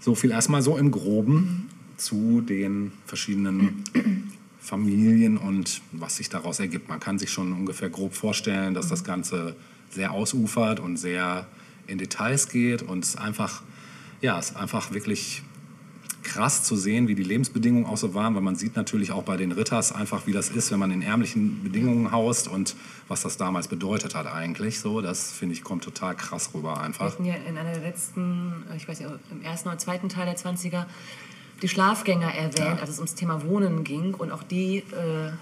So 0.00 0.14
viel 0.14 0.30
erstmal 0.30 0.62
so 0.62 0.78
im 0.78 0.90
Groben 0.90 1.68
zu 1.96 2.40
den 2.40 2.92
verschiedenen 3.06 3.84
Familien 4.60 5.36
und 5.36 5.82
was 5.92 6.16
sich 6.16 6.28
daraus 6.28 6.60
ergibt. 6.60 6.88
Man 6.88 7.00
kann 7.00 7.18
sich 7.18 7.30
schon 7.30 7.52
ungefähr 7.52 7.90
grob 7.90 8.14
vorstellen, 8.14 8.74
dass 8.74 8.88
das 8.88 9.04
Ganze 9.04 9.56
sehr 9.90 10.12
ausufert 10.12 10.80
und 10.80 10.96
sehr 10.96 11.46
in 11.86 11.98
Details 11.98 12.48
geht 12.48 12.82
und 12.82 13.04
es 13.04 13.16
einfach, 13.16 13.62
ja, 14.20 14.38
es 14.38 14.50
ist 14.50 14.56
einfach 14.56 14.92
wirklich 14.92 15.42
krass 16.22 16.62
zu 16.64 16.76
sehen, 16.76 17.08
wie 17.08 17.14
die 17.14 17.22
Lebensbedingungen 17.22 17.86
auch 17.86 17.96
so 17.96 18.12
waren, 18.12 18.34
weil 18.34 18.42
man 18.42 18.54
sieht 18.56 18.76
natürlich 18.76 19.12
auch 19.12 19.22
bei 19.22 19.38
den 19.38 19.50
Ritters 19.52 19.92
einfach, 19.92 20.26
wie 20.26 20.32
das 20.32 20.50
ist, 20.50 20.70
wenn 20.70 20.78
man 20.78 20.90
in 20.90 21.00
ärmlichen 21.00 21.62
Bedingungen 21.62 22.12
haust 22.12 22.48
und 22.48 22.76
was 23.06 23.22
das 23.22 23.38
damals 23.38 23.68
bedeutet 23.68 24.14
hat 24.14 24.26
eigentlich. 24.26 24.80
So, 24.80 25.00
das 25.00 25.32
finde 25.32 25.54
ich 25.54 25.62
kommt 25.64 25.84
total 25.84 26.14
krass 26.16 26.50
rüber 26.52 26.80
einfach. 26.82 27.06
Wir 27.06 27.12
hatten 27.12 27.24
ja 27.24 27.34
in 27.48 27.56
einer 27.56 27.72
der 27.72 27.80
letzten, 27.80 28.52
ich 28.76 28.86
weiß 28.86 29.00
nicht, 29.00 29.10
im 29.30 29.40
ersten 29.42 29.68
oder 29.70 29.78
zweiten 29.78 30.10
Teil 30.10 30.26
der 30.26 30.36
20er 30.36 30.84
die 31.62 31.68
Schlafgänger 31.68 32.32
erwähnt, 32.34 32.58
Ja. 32.58 32.76
als 32.76 32.90
es 32.90 32.96
ums 32.98 33.14
Thema 33.14 33.42
Wohnen 33.44 33.82
ging. 33.82 34.12
Und 34.14 34.30
auch 34.30 34.42
die 34.42 34.78
äh, 34.78 35.32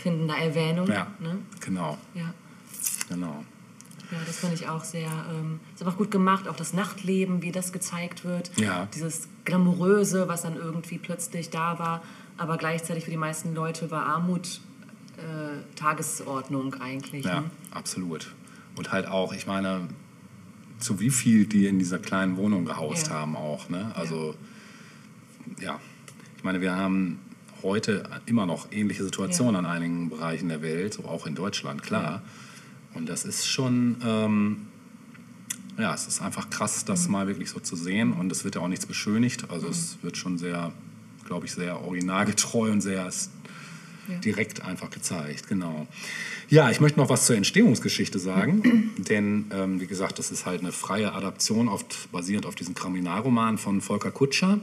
finden 0.00 0.28
da 0.28 0.36
Erwähnung. 0.36 0.86
Ja, 0.86 1.08
Ne? 1.18 1.38
genau, 1.60 1.98
Ja. 2.14 2.32
genau. 3.08 3.44
Ja, 4.12 4.18
das 4.26 4.38
finde 4.38 4.54
ich 4.54 4.68
auch 4.68 4.84
sehr, 4.84 5.08
ähm, 5.30 5.60
ist 5.74 5.82
einfach 5.82 5.96
gut 5.98 6.10
gemacht. 6.10 6.46
Auch 6.48 6.56
das 6.56 6.72
Nachtleben, 6.72 7.42
wie 7.42 7.52
das 7.52 7.72
gezeigt 7.72 8.24
wird. 8.24 8.50
Ja. 8.56 8.86
Dieses 8.94 9.28
Glamouröse, 9.44 10.28
was 10.28 10.42
dann 10.42 10.56
irgendwie 10.56 10.98
plötzlich 10.98 11.50
da 11.50 11.78
war. 11.78 12.02
Aber 12.38 12.56
gleichzeitig 12.58 13.04
für 13.04 13.10
die 13.10 13.16
meisten 13.16 13.54
Leute 13.54 13.90
war 13.90 14.06
Armut 14.06 14.60
äh, 15.16 15.76
Tagesordnung 15.76 16.74
eigentlich. 16.80 17.24
Ja, 17.24 17.40
Ne? 17.40 17.50
absolut. 17.70 18.32
Und 18.76 18.92
halt 18.92 19.06
auch, 19.06 19.32
ich 19.32 19.46
meine, 19.46 19.88
zu 20.78 21.00
wie 21.00 21.10
viel 21.10 21.46
die 21.46 21.66
in 21.66 21.78
dieser 21.78 21.98
kleinen 21.98 22.36
Wohnung 22.36 22.66
gehaust 22.66 23.06
Ja. 23.08 23.14
haben 23.14 23.34
auch. 23.36 23.68
Ne? 23.70 23.90
Also, 23.96 24.34
ja. 25.60 25.80
ich 26.36 26.44
meine, 26.44 26.60
wir 26.60 26.76
haben 26.76 27.18
heute 27.62 28.08
immer 28.26 28.44
noch 28.44 28.70
ähnliche 28.70 29.02
Situationen 29.02 29.54
Ja. 29.54 29.58
an 29.60 29.66
einigen 29.66 30.10
Bereichen 30.10 30.48
der 30.50 30.60
Welt, 30.62 30.92
so 30.94 31.04
auch 31.06 31.26
in 31.26 31.34
Deutschland, 31.34 31.82
klar. 31.82 32.22
Und 32.96 33.08
das 33.08 33.24
ist 33.24 33.46
schon, 33.46 33.96
ähm, 34.04 34.56
ja, 35.78 35.94
es 35.94 36.06
ist 36.06 36.22
einfach 36.22 36.50
krass, 36.50 36.82
Mhm. 36.82 36.86
das 36.88 37.08
mal 37.08 37.26
wirklich 37.26 37.50
so 37.50 37.60
zu 37.60 37.76
sehen. 37.76 38.12
Und 38.12 38.32
es 38.32 38.44
wird 38.44 38.54
ja 38.54 38.60
auch 38.62 38.68
nichts 38.68 38.86
beschönigt. 38.86 39.50
Also 39.50 39.68
es 39.68 39.98
wird 40.02 40.16
schon 40.16 40.38
sehr, 40.38 40.72
glaube 41.26 41.46
ich, 41.46 41.52
sehr 41.52 41.80
originalgetreu 41.82 42.70
und 42.72 42.80
sehr 42.80 43.10
Ja. 44.08 44.18
direkt 44.18 44.62
einfach 44.62 44.88
gezeigt, 44.90 45.48
genau. 45.48 45.86
Ja, 46.48 46.70
ich 46.70 46.80
möchte 46.80 47.00
noch 47.00 47.08
was 47.08 47.26
zur 47.26 47.34
Entstehungsgeschichte 47.36 48.20
sagen, 48.20 48.92
denn 48.98 49.46
ähm, 49.50 49.80
wie 49.80 49.88
gesagt, 49.88 50.20
das 50.20 50.30
ist 50.30 50.46
halt 50.46 50.60
eine 50.60 50.70
freie 50.70 51.12
Adaption, 51.12 51.66
oft 51.68 52.10
basierend 52.12 52.46
auf 52.46 52.54
diesem 52.54 52.74
Kriminalroman 52.74 53.58
von 53.58 53.80
Volker 53.80 54.12
Kutscher. 54.12 54.60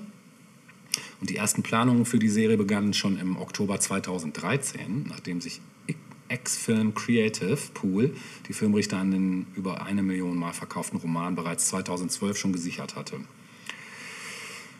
Und 1.19 1.29
die 1.29 1.35
ersten 1.35 1.61
Planungen 1.61 2.05
für 2.05 2.19
die 2.19 2.29
Serie 2.29 2.55
begannen 2.57 2.93
schon 2.93 3.17
im 3.19 3.35
Oktober 3.37 3.79
2013, 3.81 5.07
nachdem 5.09 5.41
sich 5.41 5.59
X-Film 6.33 6.93
Creative 6.93 7.57
Pool 7.73 8.15
die 8.47 8.53
Filmrichter 8.53 8.97
an 8.97 9.11
den 9.11 9.45
über 9.55 9.85
eine 9.85 10.03
Million 10.03 10.37
Mal 10.37 10.53
verkauften 10.53 10.99
Roman 10.99 11.35
bereits 11.35 11.67
2012 11.67 12.37
schon 12.37 12.53
gesichert 12.53 12.95
hatte. 12.95 13.19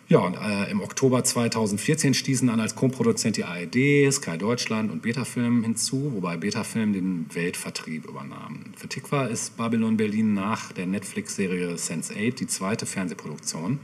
Ja, 0.10 0.20
und 0.20 0.36
äh, 0.36 0.70
im 0.70 0.82
Oktober 0.82 1.24
2014 1.24 2.14
stießen 2.14 2.48
dann 2.48 2.60
als 2.60 2.76
Co-Produzent 2.76 3.38
die 3.38 3.46
ARD, 3.46 4.14
Sky 4.14 4.38
Deutschland 4.38 4.92
und 4.92 5.02
Betafilm 5.02 5.64
hinzu, 5.64 6.12
wobei 6.14 6.36
Betafilm 6.38 6.94
den 6.94 7.26
Weltvertrieb 7.34 8.06
übernahm. 8.06 8.60
Für 8.76 8.90
Tikva 8.90 9.26
ist 9.26 9.56
Babylon 9.56 9.96
Berlin 9.96 10.34
nach 10.34 10.74
der 10.74 10.88
Netflix-Serie 10.88 11.76
Sense8 11.76 12.36
die 12.36 12.48
zweite 12.48 12.86
Fernsehproduktion. 12.86 13.80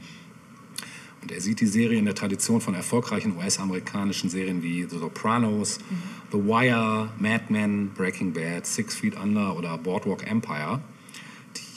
Und 1.22 1.32
er 1.32 1.40
sieht 1.40 1.60
die 1.60 1.66
Serie 1.66 1.98
in 1.98 2.06
der 2.06 2.14
Tradition 2.14 2.60
von 2.60 2.74
erfolgreichen 2.74 3.36
US-amerikanischen 3.36 4.30
Serien 4.30 4.62
wie 4.62 4.86
The 4.88 4.98
Sopranos, 4.98 5.78
The 6.32 6.38
Wire, 6.38 7.10
Mad 7.18 7.44
Men, 7.50 7.90
Breaking 7.90 8.32
Bad, 8.32 8.66
Six 8.66 8.96
Feet 8.96 9.16
Under 9.16 9.56
oder 9.56 9.76
Boardwalk 9.76 10.26
Empire, 10.26 10.80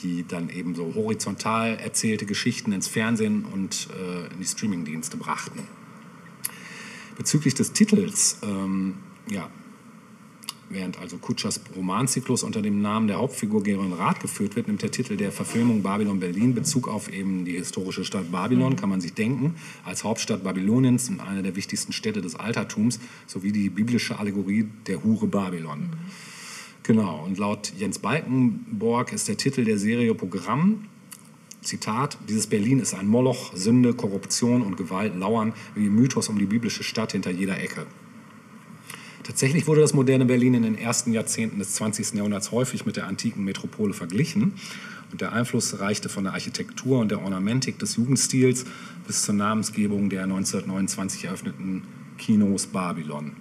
die 0.02 0.24
dann 0.26 0.48
eben 0.48 0.74
so 0.74 0.94
horizontal 0.94 1.76
erzählte 1.76 2.26
Geschichten 2.26 2.72
ins 2.72 2.88
Fernsehen 2.88 3.44
und 3.44 3.88
äh, 3.90 4.32
in 4.32 4.40
die 4.40 4.46
Streamingdienste 4.46 5.16
brachten. 5.16 5.60
Bezüglich 7.16 7.54
des 7.54 7.72
Titels, 7.72 8.38
ähm, 8.42 8.94
ja, 9.30 9.50
Während 10.70 10.98
also 10.98 11.18
Kutschers 11.18 11.60
Romanzyklus 11.76 12.42
unter 12.42 12.62
dem 12.62 12.80
Namen 12.80 13.06
der 13.06 13.18
Hauptfigur 13.18 13.62
Geron 13.62 13.92
Rath 13.92 14.20
geführt 14.20 14.56
wird, 14.56 14.66
nimmt 14.66 14.82
der 14.82 14.90
Titel 14.90 15.16
der 15.16 15.30
Verfilmung 15.30 15.82
Babylon 15.82 16.20
Berlin 16.20 16.54
Bezug 16.54 16.88
auf 16.88 17.12
eben 17.12 17.44
die 17.44 17.52
historische 17.52 18.04
Stadt 18.04 18.32
Babylon, 18.32 18.76
kann 18.76 18.88
man 18.88 19.00
sich 19.00 19.12
denken, 19.12 19.54
als 19.84 20.04
Hauptstadt 20.04 20.42
Babyloniens 20.42 21.10
und 21.10 21.20
eine 21.20 21.42
der 21.42 21.54
wichtigsten 21.54 21.92
Städte 21.92 22.22
des 22.22 22.34
Altertums, 22.34 22.98
sowie 23.26 23.52
die 23.52 23.68
biblische 23.68 24.18
Allegorie 24.18 24.66
der 24.86 25.04
Hure 25.04 25.26
Babylon. 25.26 25.90
Genau, 26.82 27.24
und 27.24 27.38
laut 27.38 27.72
Jens 27.78 27.98
Balkenborg 27.98 29.12
ist 29.12 29.28
der 29.28 29.36
Titel 29.36 29.64
der 29.64 29.78
Serie 29.78 30.14
Programm. 30.14 30.86
Zitat, 31.62 32.18
dieses 32.28 32.46
Berlin 32.46 32.78
ist 32.78 32.94
ein 32.94 33.06
Moloch, 33.06 33.54
Sünde, 33.54 33.94
Korruption 33.94 34.62
und 34.62 34.76
Gewalt 34.76 35.16
lauern 35.16 35.54
wie 35.74 35.88
Mythos 35.88 36.28
um 36.28 36.38
die 36.38 36.44
biblische 36.46 36.84
Stadt 36.84 37.12
hinter 37.12 37.30
jeder 37.30 37.58
Ecke. 37.58 37.86
Tatsächlich 39.24 39.66
wurde 39.66 39.80
das 39.80 39.94
moderne 39.94 40.26
Berlin 40.26 40.52
in 40.52 40.62
den 40.62 40.78
ersten 40.78 41.14
Jahrzehnten 41.14 41.58
des 41.58 41.72
20. 41.74 42.12
Jahrhunderts 42.12 42.52
häufig 42.52 42.84
mit 42.84 42.96
der 42.96 43.06
antiken 43.06 43.42
Metropole 43.42 43.94
verglichen. 43.94 44.52
Und 45.10 45.22
der 45.22 45.32
Einfluss 45.32 45.80
reichte 45.80 46.10
von 46.10 46.24
der 46.24 46.34
Architektur 46.34 47.00
und 47.00 47.10
der 47.10 47.22
Ornamentik 47.22 47.78
des 47.78 47.96
Jugendstils 47.96 48.66
bis 49.06 49.22
zur 49.22 49.34
Namensgebung 49.34 50.10
der 50.10 50.24
1929 50.24 51.24
eröffneten 51.24 51.84
Kinos 52.18 52.66
Babylon. 52.66 53.32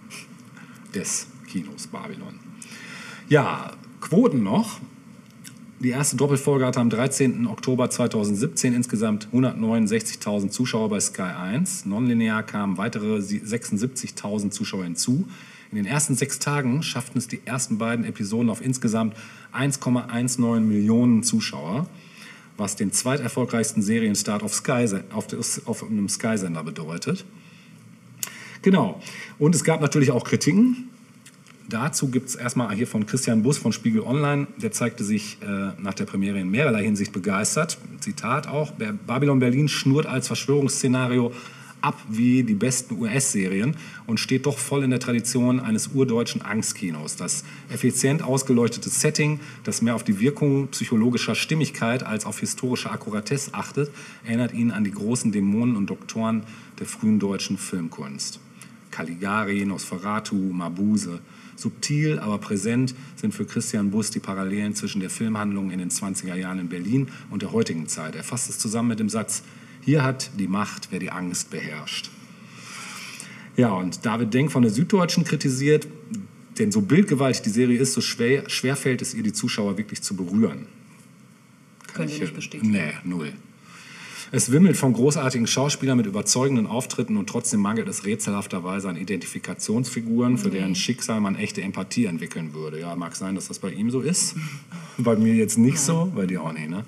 Des 0.96 1.28
Kinos 1.48 1.88
Babylon. 1.88 2.40
Ja, 3.28 3.72
Quoten 4.00 4.42
noch. 4.42 4.80
Die 5.82 5.90
erste 5.90 6.16
Doppelfolge 6.16 6.66
hatte 6.66 6.80
am 6.80 6.90
13. 6.90 7.46
Oktober 7.46 7.90
2017 7.90 8.74
insgesamt 8.74 9.28
169.000 9.34 10.50
Zuschauer 10.50 10.88
bei 10.88 11.02
Sky 11.02 11.24
1. 11.24 11.86
Nonlinear 11.88 12.44
kamen 12.44 12.78
weitere 12.78 13.18
76.000 13.18 14.52
Zuschauer 14.52 14.86
hinzu. 14.86 15.28
In 15.74 15.78
den 15.78 15.88
ersten 15.88 16.14
sechs 16.14 16.38
Tagen 16.38 16.84
schafften 16.84 17.18
es 17.18 17.28
die 17.28 17.40
ersten 17.46 17.80
beiden 17.80 18.06
Episoden 18.06 18.52
auf 18.52 18.64
insgesamt 18.64 19.16
1,19 19.58 20.60
Millionen 20.60 21.24
Zuschauer, 21.24 21.88
was 22.58 22.76
den 22.76 22.92
zweiterfolgreichsten 22.92 23.82
Serienstart 23.82 24.44
auf, 24.44 24.54
Sky, 24.54 24.86
auf, 25.12 25.26
auf 25.66 25.84
einem 25.84 26.08
Sky-Sender 26.08 26.64
bedeutet. 26.64 27.26
Genau. 28.62 29.02
Und 29.40 29.56
es 29.56 29.64
gab 29.64 29.82
natürlich 29.82 30.12
auch 30.12 30.26
Kritiken. 30.26 30.90
Dazu 31.68 32.10
gibt 32.10 32.30
es 32.30 32.36
erstmal 32.36 32.76
hier 32.76 32.86
von 32.86 33.08
Christian 33.08 33.42
Bus 33.42 33.58
von 33.58 33.74
Spiegel 33.74 34.02
Online. 34.02 34.46
Der 34.62 34.72
zeigte 34.72 35.04
sich 35.04 35.40
äh, 35.42 35.72
nach 35.82 35.96
der 35.96 36.06
Premiere 36.06 36.40
in 36.40 36.52
mehrerlei 36.52 36.84
Hinsicht 36.84 37.12
begeistert. 37.12 37.80
Zitat 38.00 38.48
auch: 38.48 38.74
Babylon 39.08 39.40
Berlin 39.40 39.68
schnurrt 39.68 40.06
als 40.06 40.28
Verschwörungsszenario 40.28 41.34
ab 41.84 42.02
wie 42.10 42.44
die 42.44 42.54
besten 42.54 43.00
US-Serien 43.00 43.76
und 44.08 44.20
steht 44.20 44.46
doch 44.46 44.58
voll 44.58 44.84
in 44.84 44.90
der 44.90 45.00
Tradition 45.00 45.60
eines 45.60 45.88
urdeutschen 45.88 46.42
Angstkinos. 46.42 47.18
Das 47.18 47.44
effizient 47.70 48.24
ausgeleuchtete 48.24 48.90
Setting, 48.90 49.40
das 49.64 49.82
mehr 49.82 49.96
auf 49.96 50.04
die 50.04 50.20
Wirkung 50.20 50.70
psychologischer 50.70 51.36
Stimmigkeit 51.36 52.04
als 52.04 52.26
auf 52.26 52.40
historische 52.40 52.90
Akkuratesse 52.90 53.54
achtet, 53.54 53.92
erinnert 54.24 54.54
ihn 54.54 54.72
an 54.72 54.84
die 54.84 54.92
großen 54.92 55.32
Dämonen 55.32 55.76
und 55.76 55.90
Doktoren 55.90 56.44
der 56.80 56.86
frühen 56.86 57.20
deutschen 57.20 57.58
Filmkunst. 57.58 58.40
Caligari, 58.90 59.66
Nosferatu, 59.66 60.36
Mabuse. 60.36 61.20
Subtil, 61.56 62.18
aber 62.20 62.40
präsent 62.40 62.96
sind 63.16 63.34
für 63.34 63.46
Christian 63.46 63.92
Bus 63.92 64.10
die 64.10 64.20
Parallelen 64.20 64.74
zwischen 64.74 65.02
der 65.02 65.10
Filmhandlung 65.10 65.70
in 65.70 65.80
den 65.80 65.90
20er 65.90 66.36
Jahren 66.36 66.60
in 66.60 66.70
Berlin 66.70 67.10
und 67.30 67.42
der 67.42 67.52
heutigen 67.52 67.88
Zeit. 67.88 68.16
Er 68.16 68.24
fasst 68.24 68.50
es 68.50 68.58
zusammen 68.58 68.90
mit 68.90 69.00
dem 69.00 69.10
Satz, 69.10 69.44
hier 69.86 70.04
hat 70.04 70.32
die 70.40 70.48
Macht, 70.48 70.90
wer 70.92 71.00
die 71.00 71.12
Angst 71.12 71.50
beherrscht. 71.52 72.10
Ja, 73.56 73.74
und 73.74 74.06
David 74.06 74.34
Denk 74.34 74.52
von 74.52 74.64
der 74.64 74.72
Süddeutschen 74.72 75.24
kritisiert, 75.24 75.88
denn 76.58 76.72
so 76.72 76.82
bildgewaltig 76.82 77.42
die 77.42 77.50
Serie 77.50 77.80
ist, 77.80 77.94
so 77.94 78.02
schwer, 78.02 78.50
schwer 78.50 78.76
fällt 78.76 79.02
es 79.02 79.14
ihr, 79.14 79.24
die 79.24 79.34
Zuschauer 79.34 79.78
wirklich 79.78 80.02
zu 80.02 80.16
berühren. 80.16 80.68
Können 81.94 82.10
Sie 82.10 82.20
nicht 82.20 82.36
bestätigen? 82.36 82.72
Nee, 82.72 82.94
null. 83.04 83.34
Es 84.32 84.52
wimmelt 84.52 84.78
von 84.78 84.94
großartigen 84.94 85.46
Schauspielern 85.46 85.96
mit 85.96 86.08
überzeugenden 86.08 86.66
Auftritten 86.66 87.18
und 87.18 87.30
trotzdem 87.30 87.60
mangelt 87.60 87.88
es 87.88 88.04
rätselhafterweise 88.04 88.90
an 88.90 88.96
Identifikationsfiguren, 88.98 90.40
für 90.40 90.50
deren 90.50 90.74
Schicksal 90.74 91.22
man 91.22 91.36
echte 91.36 91.62
Empathie 91.62 92.06
entwickeln 92.06 92.56
würde. 92.56 92.80
Ja, 92.80 92.96
mag 92.96 93.16
sein, 93.16 93.36
dass 93.36 93.50
das 93.50 93.60
bei 93.60 93.72
ihm 93.72 93.92
so 93.92 94.02
ist. 94.02 94.36
bei 94.98 95.16
mir 95.16 95.36
jetzt 95.36 95.60
nicht 95.60 95.80
so, 95.80 96.12
bei 96.16 96.26
dir 96.26 96.42
auch 96.42 96.52
nicht. 96.52 96.68
Ne? 96.68 96.84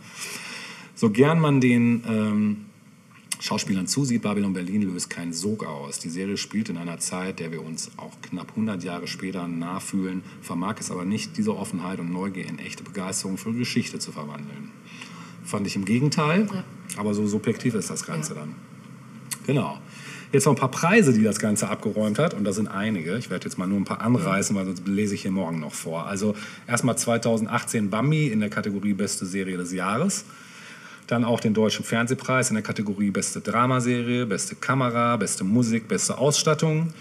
So 0.95 1.11
gern 1.11 1.39
man 1.39 1.61
den 1.61 2.03
ähm, 2.09 2.57
Schauspielern 3.39 3.87
zusieht, 3.87 4.21
Babylon 4.21 4.53
Berlin 4.53 4.81
löst 4.81 5.09
keinen 5.09 5.33
Sog 5.33 5.65
aus. 5.65 5.99
Die 5.99 6.09
Serie 6.09 6.37
spielt 6.37 6.69
in 6.69 6.77
einer 6.77 6.99
Zeit, 6.99 7.39
der 7.39 7.51
wir 7.51 7.63
uns 7.63 7.91
auch 7.97 8.13
knapp 8.21 8.49
100 8.51 8.83
Jahre 8.83 9.07
später 9.07 9.47
nachfühlen, 9.47 10.23
vermag 10.41 10.75
es 10.79 10.91
aber 10.91 11.05
nicht, 11.05 11.37
diese 11.37 11.55
Offenheit 11.55 11.99
und 11.99 12.11
Neugier 12.11 12.47
in 12.47 12.59
echte 12.59 12.83
Begeisterung 12.83 13.37
für 13.37 13.53
Geschichte 13.53 13.99
zu 13.99 14.11
verwandeln. 14.11 14.71
Fand 15.43 15.67
ich 15.67 15.75
im 15.75 15.85
Gegenteil, 15.85 16.47
ja. 16.51 16.63
aber 16.97 17.13
so 17.13 17.27
subjektiv 17.27 17.75
ist 17.75 17.89
das 17.89 18.05
Ganze 18.05 18.33
ja. 18.33 18.41
dann. 18.41 18.55
Genau. 19.45 19.79
Jetzt 20.31 20.45
noch 20.45 20.53
ein 20.53 20.59
paar 20.59 20.71
Preise, 20.71 21.13
die 21.13 21.23
das 21.23 21.39
Ganze 21.39 21.69
abgeräumt 21.69 22.19
hat. 22.19 22.33
Und 22.33 22.43
da 22.43 22.51
sind 22.51 22.67
einige. 22.67 23.17
Ich 23.17 23.29
werde 23.29 23.45
jetzt 23.45 23.57
mal 23.57 23.67
nur 23.67 23.79
ein 23.79 23.85
paar 23.85 24.01
anreißen, 24.01 24.55
weil 24.55 24.65
sonst 24.65 24.87
lese 24.87 25.15
ich 25.15 25.21
hier 25.21 25.31
morgen 25.31 25.59
noch 25.59 25.73
vor. 25.73 26.07
Also 26.07 26.35
erstmal 26.67 26.97
2018 26.97 27.89
Bambi 27.89 28.27
in 28.27 28.39
der 28.39 28.49
Kategorie 28.49 28.93
Beste 28.93 29.25
Serie 29.25 29.55
des 29.55 29.71
Jahres. 29.71 30.25
Dann 31.07 31.23
auch 31.23 31.39
den 31.39 31.53
Deutschen 31.53 31.85
Fernsehpreis 31.85 32.49
in 32.49 32.55
der 32.55 32.63
Kategorie 32.63 33.11
Beste 33.11 33.39
Dramaserie, 33.39 34.25
Beste 34.25 34.55
Kamera, 34.55 35.17
Beste 35.17 35.43
Musik, 35.43 35.87
Beste 35.87 36.17
Ausstattung. 36.17 36.93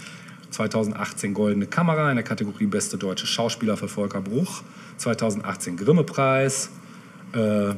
2018 0.50 1.34
Goldene 1.34 1.66
Kamera 1.66 2.10
in 2.10 2.16
der 2.16 2.24
Kategorie 2.24 2.66
Beste 2.66 2.98
Deutsche 2.98 3.26
Schauspieler 3.26 3.76
für 3.76 3.88
Volker 3.88 4.20
Bruch. 4.20 4.62
2018 4.98 5.76
Grimme-Preis. 5.76 6.70
Äh, 7.32 7.74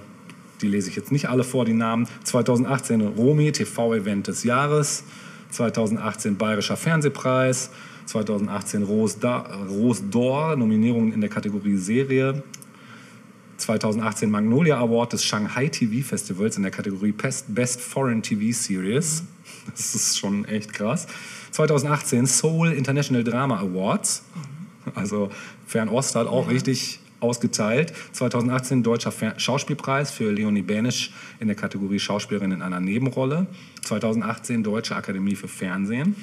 die 0.60 0.68
lese 0.68 0.90
ich 0.90 0.96
jetzt 0.96 1.12
nicht 1.12 1.28
alle 1.28 1.44
vor, 1.44 1.64
die 1.64 1.74
Namen. 1.74 2.08
2018 2.24 3.00
Romi, 3.02 3.52
TV-Event 3.52 4.26
des 4.26 4.42
Jahres. 4.42 5.04
2018 5.50 6.36
Bayerischer 6.36 6.76
Fernsehpreis. 6.76 7.70
2018 8.06 8.82
Rose 8.82 9.18
d'Or, 9.18 10.56
Nominierung 10.56 11.12
in 11.12 11.20
der 11.20 11.30
Kategorie 11.30 11.76
Serie. 11.76 12.42
2018 13.56 14.30
Magnolia 14.30 14.78
Award 14.78 15.14
des 15.14 15.24
Shanghai 15.24 15.68
TV 15.68 16.06
Festivals 16.06 16.56
in 16.56 16.62
der 16.62 16.72
Kategorie 16.72 17.12
Best 17.12 17.80
Foreign 17.80 18.22
TV 18.22 18.52
Series. 18.52 19.24
Das 19.70 19.94
ist 19.94 20.18
schon 20.18 20.44
echt 20.44 20.72
krass. 20.72 21.06
2018 21.50 22.26
Seoul 22.26 22.72
International 22.72 23.24
Drama 23.24 23.58
Awards. 23.58 24.24
Also 24.94 25.30
Fernost 25.66 26.14
hat 26.14 26.26
auch 26.26 26.46
ja. 26.46 26.52
richtig 26.52 27.00
ausgeteilt. 27.20 27.92
2018 28.12 28.82
Deutscher 28.82 29.12
Schauspielpreis 29.36 30.10
für 30.10 30.30
Leonie 30.30 30.62
Bänisch 30.62 31.12
in 31.40 31.48
der 31.48 31.56
Kategorie 31.56 31.98
Schauspielerin 31.98 32.52
in 32.52 32.62
einer 32.62 32.80
Nebenrolle. 32.80 33.46
2018 33.82 34.62
Deutsche 34.62 34.94
Akademie 34.94 35.34
für 35.34 35.48
Fernsehen. 35.48 36.14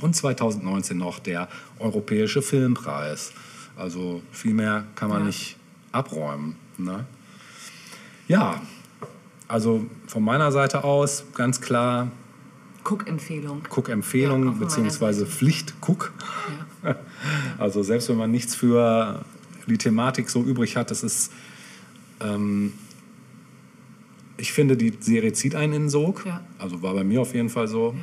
Und 0.00 0.16
2019 0.16 0.96
noch 0.96 1.18
der 1.18 1.48
Europäische 1.78 2.42
Filmpreis. 2.42 3.32
Also 3.76 4.22
viel 4.32 4.54
mehr 4.54 4.84
kann 4.94 5.10
man 5.10 5.20
ja. 5.20 5.26
nicht 5.26 5.56
abräumen. 5.92 6.56
Ne? 6.78 7.06
Ja, 8.28 8.60
also 9.48 9.84
von 10.06 10.22
meiner 10.22 10.52
Seite 10.52 10.84
aus 10.84 11.24
ganz 11.34 11.60
klar. 11.60 12.10
Cook-Empfehlung. 12.84 13.62
Cook-Empfehlung, 13.70 14.44
ja, 14.46 14.50
beziehungsweise 14.52 15.26
Pflicht-Cook. 15.26 16.12
Ja. 16.82 16.96
Also 17.56 17.84
selbst 17.84 18.08
wenn 18.08 18.16
man 18.16 18.32
nichts 18.32 18.56
für 18.56 19.24
die 19.68 19.78
Thematik 19.78 20.28
so 20.28 20.42
übrig 20.42 20.76
hat, 20.76 20.90
das 20.90 21.04
ist. 21.04 21.32
Ähm, 22.20 22.72
ich 24.36 24.52
finde, 24.52 24.76
die 24.76 24.92
Serie 24.98 25.32
zieht 25.32 25.54
einen 25.54 25.72
in 25.72 25.82
den 25.82 25.88
Sog. 25.88 26.26
Ja. 26.26 26.40
Also 26.58 26.82
war 26.82 26.94
bei 26.94 27.04
mir 27.04 27.20
auf 27.20 27.32
jeden 27.34 27.48
Fall 27.48 27.68
so. 27.68 27.94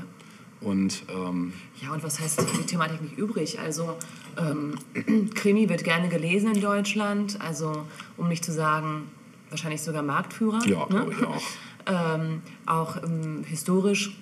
Ja. 0.61 0.67
Und, 0.67 1.03
ähm, 1.09 1.53
ja, 1.81 1.93
und 1.93 2.03
was 2.03 2.19
heißt 2.19 2.41
die 2.59 2.65
Thematik 2.65 3.01
nicht 3.01 3.17
übrig? 3.17 3.59
Also 3.59 3.97
ähm, 4.37 4.75
Krimi 5.35 5.69
wird 5.69 5.83
gerne 5.83 6.09
gelesen 6.09 6.53
in 6.53 6.61
Deutschland, 6.61 7.39
also 7.41 7.85
um 8.17 8.27
nicht 8.27 8.43
zu 8.43 8.51
sagen, 8.51 9.09
wahrscheinlich 9.49 9.81
sogar 9.81 10.03
Marktführer. 10.03 10.59
Ja, 10.65 10.79
ne? 10.79 10.85
glaube 10.87 11.13
ich 11.13 11.23
auch. 11.25 11.41
ähm, 12.15 12.41
auch 12.65 13.03
ähm, 13.03 13.43
historisch 13.47 14.17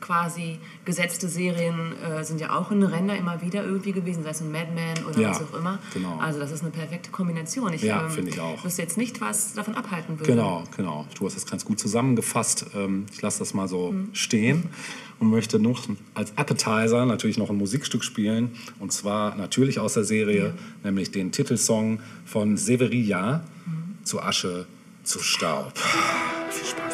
quasi 0.00 0.58
gesetzte 0.84 1.28
Serien 1.28 1.94
äh, 2.02 2.24
sind 2.24 2.40
ja 2.40 2.56
auch 2.56 2.70
in 2.70 2.82
Ränder 2.82 3.16
immer 3.16 3.42
wieder 3.42 3.64
irgendwie 3.64 3.92
gewesen, 3.92 4.22
sei 4.22 4.30
es 4.30 4.40
ein 4.40 4.50
Mad 4.50 4.68
Men 4.74 5.04
oder 5.06 5.20
ja, 5.20 5.30
was 5.30 5.42
auch 5.42 5.54
immer. 5.54 5.78
Genau. 5.94 6.18
Also 6.18 6.38
das 6.38 6.50
ist 6.52 6.62
eine 6.62 6.70
perfekte 6.70 7.10
Kombination. 7.10 7.72
Ich 7.72 7.82
ja, 7.82 8.02
ähm, 8.02 8.10
finde 8.10 8.30
ich 8.30 8.40
auch. 8.40 8.64
wüsste 8.64 8.82
jetzt 8.82 8.96
nicht, 8.96 9.20
was 9.20 9.54
davon 9.54 9.74
abhalten 9.74 10.18
würde. 10.18 10.32
Genau, 10.32 10.64
genau. 10.76 11.06
Du 11.18 11.26
hast 11.26 11.36
das 11.36 11.46
ganz 11.46 11.64
gut 11.64 11.78
zusammengefasst. 11.78 12.66
Ähm, 12.74 13.06
ich 13.12 13.22
lasse 13.22 13.40
das 13.40 13.54
mal 13.54 13.68
so 13.68 13.92
mhm. 13.92 14.08
stehen 14.12 14.70
und 15.20 15.28
möchte 15.28 15.58
noch 15.58 15.86
als 16.14 16.36
Appetizer 16.36 17.06
natürlich 17.06 17.38
noch 17.38 17.50
ein 17.50 17.56
Musikstück 17.56 18.02
spielen. 18.02 18.52
Und 18.78 18.92
zwar 18.92 19.36
natürlich 19.36 19.78
aus 19.78 19.94
der 19.94 20.04
Serie, 20.04 20.46
ja. 20.46 20.52
nämlich 20.84 21.10
den 21.10 21.30
Titelsong 21.30 22.00
von 22.24 22.56
Severia 22.56 23.44
mhm. 23.66 24.04
zu 24.04 24.20
Asche, 24.20 24.66
zu 25.04 25.20
Staub. 25.20 25.78
Viel 26.50 26.66
Spaß. 26.66 26.89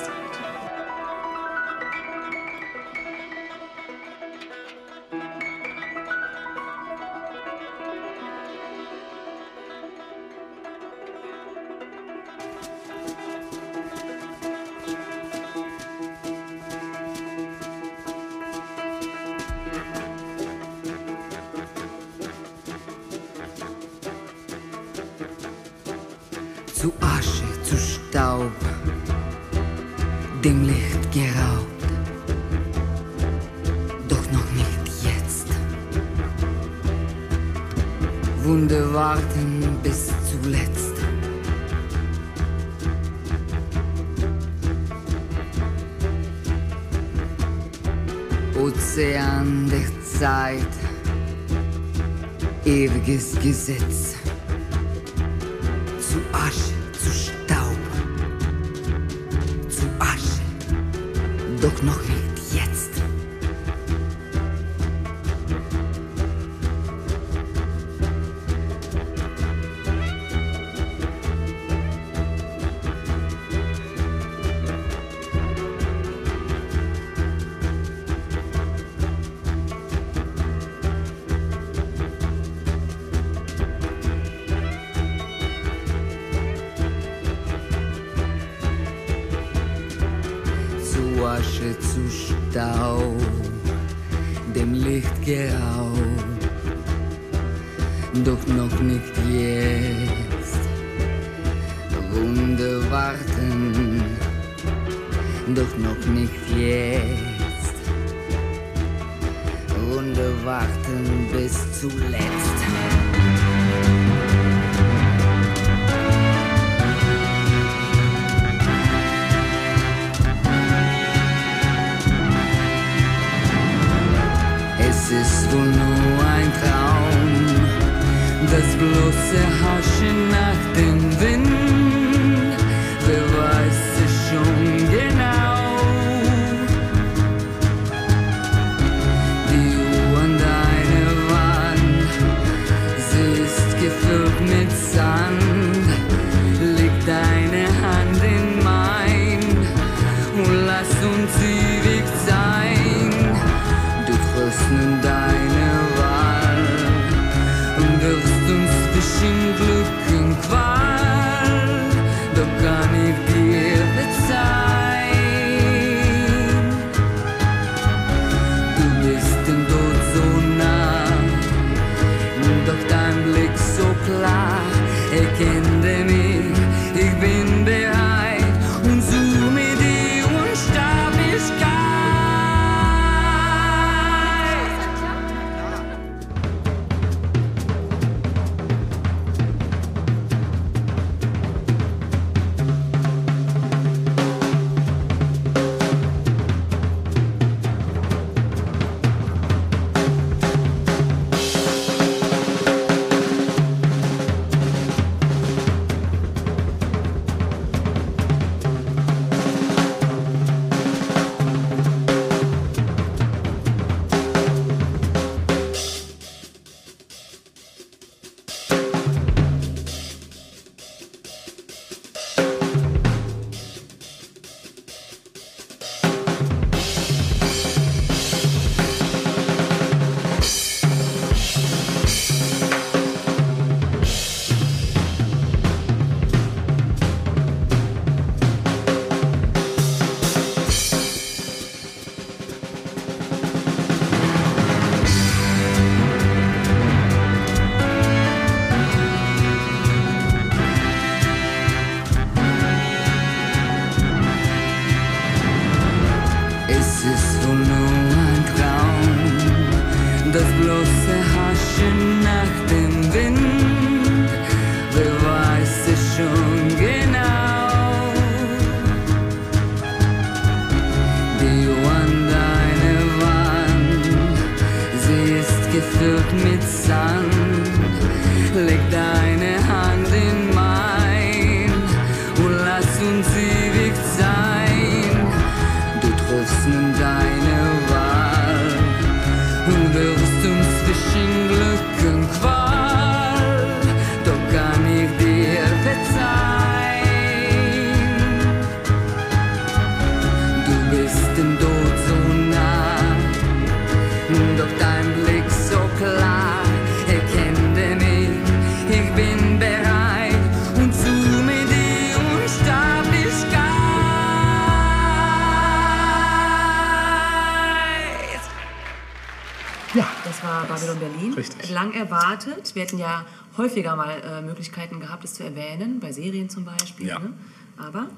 Wir 322.75 322.83
hätten 322.83 322.99
ja 322.99 323.25
häufiger 323.57 323.95
mal 323.97 324.11
äh, 324.23 324.43
Möglichkeiten 324.43 325.01
gehabt, 325.01 325.25
es 325.25 325.35
zu 325.35 325.45
erwähnen, 325.45 326.01
bei 326.01 326.13
Serien 326.13 326.49
zum 326.49 326.65
Beispiel. 326.65 327.07
Ja. 327.07 327.19
Ne? 327.19 327.33
Aber 327.77 328.09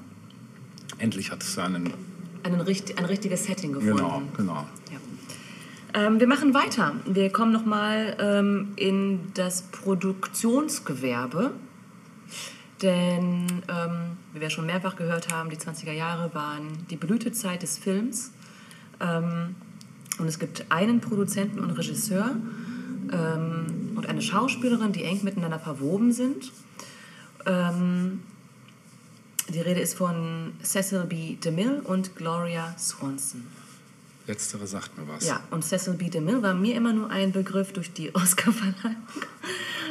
Endlich 0.97 1.31
hat 1.31 1.43
es 1.43 1.57
einen. 1.57 1.93
einen, 2.43 2.61
richt- 2.61 2.97
ein 2.97 3.05
richtiges 3.05 3.45
Setting 3.45 3.73
gefunden. 3.73 3.95
Genau, 3.97 4.21
genau. 4.35 4.65
Ja. 4.91 6.01
Ähm, 6.07 6.19
wir 6.19 6.27
machen 6.27 6.53
weiter. 6.53 6.93
Wir 7.05 7.31
kommen 7.31 7.51
nochmal 7.51 8.15
ähm, 8.19 8.69
in 8.75 9.19
das 9.33 9.63
Produktionsgewerbe. 9.63 11.51
Denn, 12.81 13.45
ähm, 13.67 14.17
wie 14.33 14.39
wir 14.39 14.49
schon 14.49 14.65
mehrfach 14.65 14.95
gehört 14.95 15.33
haben, 15.33 15.49
die 15.49 15.57
20er 15.57 15.91
Jahre 15.91 16.33
waren 16.33 16.67
die 16.89 16.95
Blütezeit 16.95 17.61
des 17.61 17.77
Films. 17.77 18.31
Ähm, 19.01 19.55
und 20.17 20.27
es 20.27 20.39
gibt 20.39 20.65
einen 20.69 21.01
Produzenten 21.01 21.59
und 21.59 21.71
Regisseur 21.71 22.35
ähm, 23.11 23.65
und 23.95 24.05
eine 24.07 24.21
Schauspielerin, 24.21 24.91
die 24.91 25.03
eng 25.03 25.23
miteinander 25.23 25.59
verwoben 25.59 26.11
sind. 26.11 26.51
Ähm, 27.45 28.21
die 29.53 29.59
Rede 29.61 29.79
ist 29.79 29.95
von 29.95 30.53
Cecil 30.63 31.05
B. 31.05 31.35
DeMille 31.35 31.81
und 31.81 32.15
Gloria 32.15 32.75
Swanson. 32.77 33.45
Letztere 34.27 34.67
sagt 34.67 34.95
mir 34.95 35.07
was. 35.07 35.25
Ja, 35.25 35.39
und 35.49 35.63
Cecil 35.65 35.93
B. 35.93 36.09
DeMille 36.09 36.43
war 36.43 36.53
mir 36.53 36.75
immer 36.75 36.93
nur 36.93 37.09
ein 37.09 37.31
Begriff 37.31 37.73
durch 37.73 37.91
die 37.93 38.13
Oscarverleihung, 38.15 38.97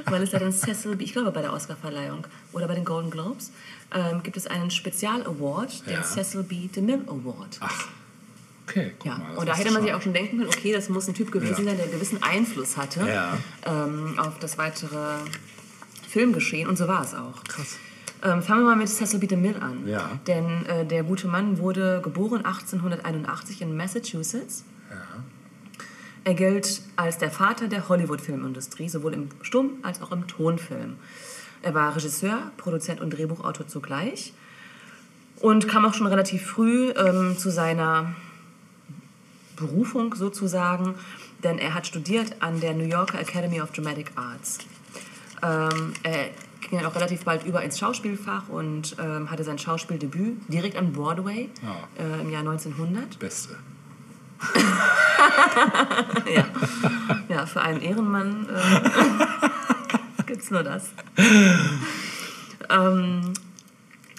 weil 0.04 0.22
es 0.22 0.30
da 0.30 0.38
den 0.38 0.52
Cecil 0.52 0.94
B. 0.94 1.04
Ich 1.04 1.12
glaube 1.12 1.32
bei 1.32 1.42
der 1.42 1.52
Oscarverleihung 1.52 2.24
oder 2.52 2.68
bei 2.68 2.74
den 2.76 2.84
Golden 2.84 3.10
Globes 3.10 3.50
ähm, 3.92 4.22
gibt 4.22 4.36
es 4.36 4.46
einen 4.46 4.70
Spezial-Award, 4.70 5.86
den 5.86 5.94
Ja. 5.94 6.02
Cecil 6.04 6.44
B. 6.44 6.68
DeMille 6.68 7.02
Award. 7.08 7.56
Ach, 7.60 7.88
okay, 8.68 8.92
guck 8.98 9.06
Ja, 9.06 9.18
mal. 9.18 9.36
und 9.36 9.48
da 9.48 9.54
hätte 9.56 9.70
man 9.72 9.82
ich 9.82 9.88
sich 9.88 9.94
auch 9.94 10.02
schon 10.02 10.12
denken 10.12 10.38
können, 10.38 10.48
okay, 10.48 10.72
das 10.72 10.88
muss 10.88 11.08
ein 11.08 11.14
Typ 11.14 11.30
gewesen 11.32 11.50
Ja. 11.50 11.64
sein, 11.64 11.76
der 11.76 11.84
einen 11.84 11.92
gewissen 11.94 12.22
Einfluss 12.22 12.76
hatte 12.76 13.00
Ja. 13.08 13.38
ähm, 13.66 14.18
auf 14.18 14.38
das 14.38 14.58
weitere 14.58 15.16
Filmgeschehen. 16.08 16.68
Und 16.68 16.76
so 16.76 16.88
war 16.88 17.02
es 17.02 17.14
auch. 17.14 17.44
Krass. 17.44 17.76
Ähm, 18.24 18.42
fangen 18.42 18.62
wir 18.62 18.70
mal 18.70 18.76
mit 18.76 18.88
Cecil 18.88 19.20
B. 19.20 19.26
DeMille 19.28 19.60
an. 19.62 19.86
Ja. 19.86 20.10
Denn 20.26 20.66
äh, 20.66 20.84
der 20.84 21.04
gute 21.04 21.28
Mann 21.28 21.58
wurde 21.58 22.00
geboren 22.02 22.44
1881 22.44 23.62
in 23.62 23.76
Massachusetts. 23.76 24.64
Er 26.24 26.34
gilt 26.34 26.82
als 26.96 27.16
der 27.18 27.30
Vater 27.30 27.68
der 27.68 27.88
Hollywood-Filmindustrie, 27.88 28.88
sowohl 28.88 29.14
im 29.14 29.28
Stumm- 29.42 29.78
als 29.82 30.02
auch 30.02 30.12
im 30.12 30.26
Tonfilm. 30.26 30.96
Er 31.62 31.74
war 31.74 31.94
Regisseur, 31.96 32.50
Produzent 32.58 33.00
und 33.00 33.10
Drehbuchautor 33.10 33.66
zugleich 33.66 34.34
und 35.40 35.68
kam 35.68 35.86
auch 35.86 35.94
schon 35.94 36.06
relativ 36.06 36.44
früh 36.44 36.90
ähm, 36.90 37.36
zu 37.38 37.50
seiner 37.50 38.14
Berufung 39.58 40.14
sozusagen, 40.14 40.94
denn 41.44 41.58
er 41.58 41.74
hat 41.74 41.86
studiert 41.86 42.36
an 42.40 42.60
der 42.60 42.74
New 42.74 42.84
Yorker 42.86 43.20
Academy 43.20 43.60
of 43.60 43.70
Dramatic 43.72 44.10
Arts. 44.16 44.58
Ähm, 45.42 45.92
er 46.02 46.30
ging 46.60 46.78
dann 46.80 46.86
auch 46.86 46.94
relativ 46.96 47.24
bald 47.24 47.44
über 47.46 47.62
ins 47.62 47.78
Schauspielfach 47.78 48.48
und 48.48 48.96
ähm, 48.98 49.30
hatte 49.30 49.44
sein 49.44 49.58
Schauspieldebüt 49.58 50.36
direkt 50.48 50.76
am 50.76 50.92
Broadway 50.92 51.48
Ja. 51.62 52.04
äh, 52.04 52.20
im 52.20 52.30
Jahr 52.30 52.40
1900. 52.40 53.18
Beste. 53.18 53.56
Ja, 56.32 56.44
ja 57.28 57.46
für 57.46 57.60
einen 57.60 57.80
Ehrenmann 57.80 58.46
äh, 58.48 60.22
gibt 60.26 60.42
es 60.42 60.50
nur 60.50 60.62
das. 60.62 60.90
Ähm, 62.70 63.32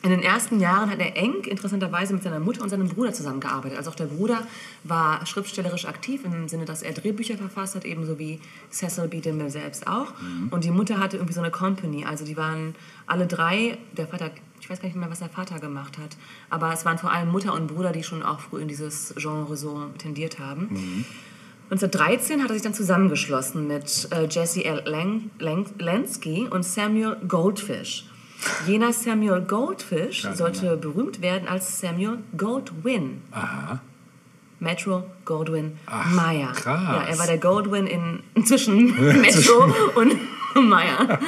in 0.02 0.12
den 0.12 0.22
ersten 0.22 0.62
Jahren 0.62 0.90
hat 0.90 1.00
er 1.00 1.18
eng, 1.18 1.44
interessanterweise, 1.44 2.14
mit 2.14 2.24
seiner 2.24 2.40
Mutter 2.40 2.62
und 2.64 2.70
seinem 2.70 2.88
Bruder 2.88 3.12
zusammengearbeitet. 3.12 3.78
Also 3.78 3.92
auch 3.92 3.96
der 3.96 4.06
Bruder 4.06 4.48
war 4.84 5.26
schriftstellerisch 5.26 5.86
aktiv, 5.86 6.24
im 6.24 6.48
Sinne, 6.48 6.64
dass 6.66 6.84
er 6.84 6.94
Drehbücher 6.94 7.38
verfasst 7.38 7.76
hat, 7.76 7.84
ebenso 7.84 8.18
wie 8.18 8.40
Cecil 8.72 9.10
B. 9.10 9.20
DeMille 9.20 9.50
selbst 9.50 9.88
auch. 9.88 10.14
Und 10.52 10.64
die 10.64 10.72
Mutter 10.72 11.00
hatte 11.00 11.18
irgendwie 11.18 11.34
so 11.34 11.42
eine 11.42 11.52
Company. 11.52 12.06
Also 12.06 12.24
die 12.24 12.38
waren 12.38 12.76
alle 13.08 13.28
drei, 13.28 13.78
der 13.98 14.08
Vater, 14.08 14.32
ich 14.62 14.70
weiß 14.70 14.80
gar 14.80 14.88
nicht 14.88 14.98
mehr, 14.98 15.10
was 15.10 15.20
der 15.20 15.30
Vater 15.30 15.60
gemacht 15.60 15.98
hat, 15.98 16.16
aber 16.50 16.72
es 16.72 16.86
waren 16.86 16.98
vor 16.98 17.12
allem 17.12 17.30
Mutter 17.30 17.54
und 17.54 17.68
Bruder, 17.68 17.92
die 17.92 18.04
schon 18.04 18.24
auch 18.24 18.40
früh 18.40 18.62
in 18.62 18.70
dieses 18.70 19.14
Genre 19.18 19.58
so 19.58 19.88
tendiert 19.98 20.40
haben. 20.40 21.06
1913 21.72 22.42
hat 22.42 22.50
er 22.50 22.54
sich 22.54 22.64
dann 22.64 22.74
zusammengeschlossen 22.74 23.68
mit 23.68 24.08
äh, 24.12 24.28
Jesse 24.28 24.64
L. 24.66 24.84
Lansky 25.78 26.48
und 26.50 26.64
Samuel 26.64 27.18
Goldfish. 27.28 28.06
Jener 28.66 28.94
Samuel 28.94 29.42
Goldfish 29.42 30.24
Ja, 30.24 30.34
sollte 30.36 30.78
berühmt 30.78 31.22
werden 31.22 31.48
als 31.48 31.80
Samuel 31.80 32.20
Goldwyn. 32.38 33.22
Aha. 33.32 33.80
Metro 34.62 35.04
Goldwyn 35.26 35.78
Ach, 35.86 36.10
Mayer. 36.12 36.52
krass. 36.52 36.82
Ja, 36.84 37.02
er 37.04 37.18
war 37.20 37.28
der 37.28 37.38
Goldwyn 37.38 37.88
in, 37.88 38.24
zwischen 38.46 38.86
Metro 39.22 39.74
und 39.96 40.14
Mayer. 40.70 41.20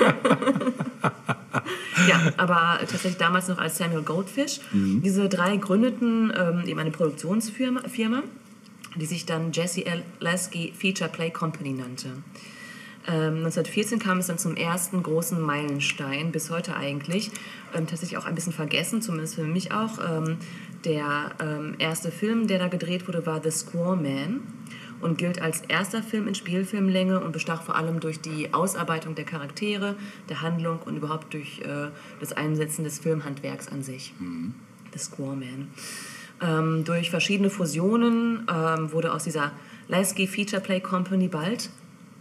ja, 2.08 2.20
aber 2.38 2.78
tatsächlich 2.80 3.18
damals 3.18 3.48
noch 3.48 3.58
als 3.60 3.78
Samuel 3.78 4.02
Goldfish. 4.04 4.60
Mhm. 4.72 5.02
Diese 5.02 5.30
drei 5.30 5.58
gründeten 5.58 6.34
ähm, 6.36 6.64
eben 6.68 6.80
eine 6.80 6.92
Produktionsfirma, 6.92 7.82
Firma, 7.88 8.24
die 8.96 9.06
sich 9.06 9.26
dann 9.26 9.52
Jesse 9.54 9.86
L. 9.86 10.04
Lasky 10.20 10.74
Feature 10.78 11.10
Play 11.10 11.30
Company 11.32 11.72
nannte. 11.74 12.10
Ähm, 13.08 13.46
1914 13.46 14.00
kam 14.00 14.20
es 14.20 14.28
dann 14.28 14.38
zum 14.38 14.56
ersten 14.56 15.02
großen 15.02 15.42
Meilenstein, 15.42 16.32
bis 16.32 16.50
heute 16.50 16.76
eigentlich. 16.76 17.32
Ähm, 17.74 17.88
tatsächlich 17.88 18.18
auch 18.18 18.26
ein 18.26 18.36
bisschen 18.36 18.54
vergessen, 18.54 19.02
zumindest 19.02 19.36
für 19.36 19.44
mich 19.44 19.72
auch. 19.72 19.98
Ähm, 20.00 20.38
der 20.86 21.32
ähm, 21.40 21.76
erste 21.80 22.12
Film, 22.12 22.48
der 22.48 22.60
da 22.60 22.68
gedreht 22.68 23.08
wurde, 23.08 23.26
war 23.26 23.42
The 23.44 23.52
Squaw 23.52 23.96
Man 23.96 24.42
und 25.00 25.18
gilt 25.18 25.42
als 25.42 25.62
erster 25.62 26.04
Film 26.04 26.28
in 26.28 26.36
Spielfilmlänge 26.36 27.20
und 27.20 27.32
bestach 27.32 27.64
vor 27.64 27.76
allem 27.76 28.00
durch 28.00 28.22
die 28.22 28.54
Ausarbeitung 28.54 29.16
der 29.16 29.26
Charaktere, 29.26 29.96
der 30.30 30.42
Handlung 30.42 30.80
und 30.86 30.98
überhaupt 30.98 31.34
durch 31.34 31.60
äh, 31.62 31.90
das 32.20 32.34
Einsetzen 32.34 32.84
des 32.84 33.00
Filmhandwerks 33.00 33.68
an 33.68 33.84
sich. 33.84 34.14
The 34.94 35.00
Squaw 35.00 35.36
Man. 35.36 35.72
Ähm, 36.42 36.84
durch 36.84 37.10
verschiedene 37.10 37.50
Fusionen 37.50 38.48
ähm, 38.52 38.92
wurde 38.92 39.14
aus 39.14 39.24
dieser 39.24 39.52
Lasky 39.88 40.28
Feature 40.28 40.62
Play 40.62 40.80
Company 40.80 41.28
bald 41.28 41.70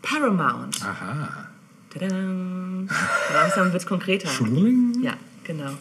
Paramount. 0.03 0.83
Aha. 0.85 1.49
Tadam. 1.91 2.89
Langsam 3.33 3.73
wird 3.73 3.83
es 3.83 3.87
konkreter. 3.87 4.29
Schling. 4.29 4.95
Ja, 5.03 5.15
genau. 5.45 5.73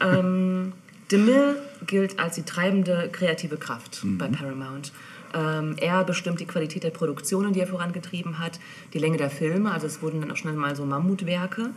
ähm, 0.00 0.72
DeMille 1.10 1.56
gilt 1.86 2.18
als 2.18 2.36
die 2.36 2.42
treibende 2.42 3.08
kreative 3.10 3.56
Kraft 3.56 4.00
bei 4.04 4.28
Paramount. 4.28 4.92
Ähm, 5.32 5.76
er 5.78 6.02
bestimmt 6.04 6.40
die 6.40 6.46
Qualität 6.46 6.82
der 6.82 6.90
Produktionen, 6.90 7.52
die 7.52 7.60
er 7.60 7.66
vorangetrieben 7.66 8.38
hat, 8.38 8.58
die 8.92 8.98
Länge 8.98 9.16
der 9.16 9.30
Filme, 9.30 9.70
also 9.70 9.86
es 9.86 10.02
wurden 10.02 10.20
dann 10.20 10.30
auch 10.32 10.36
schnell 10.36 10.54
mal 10.54 10.74
so 10.74 10.84
Mammutwerke. 10.84 11.70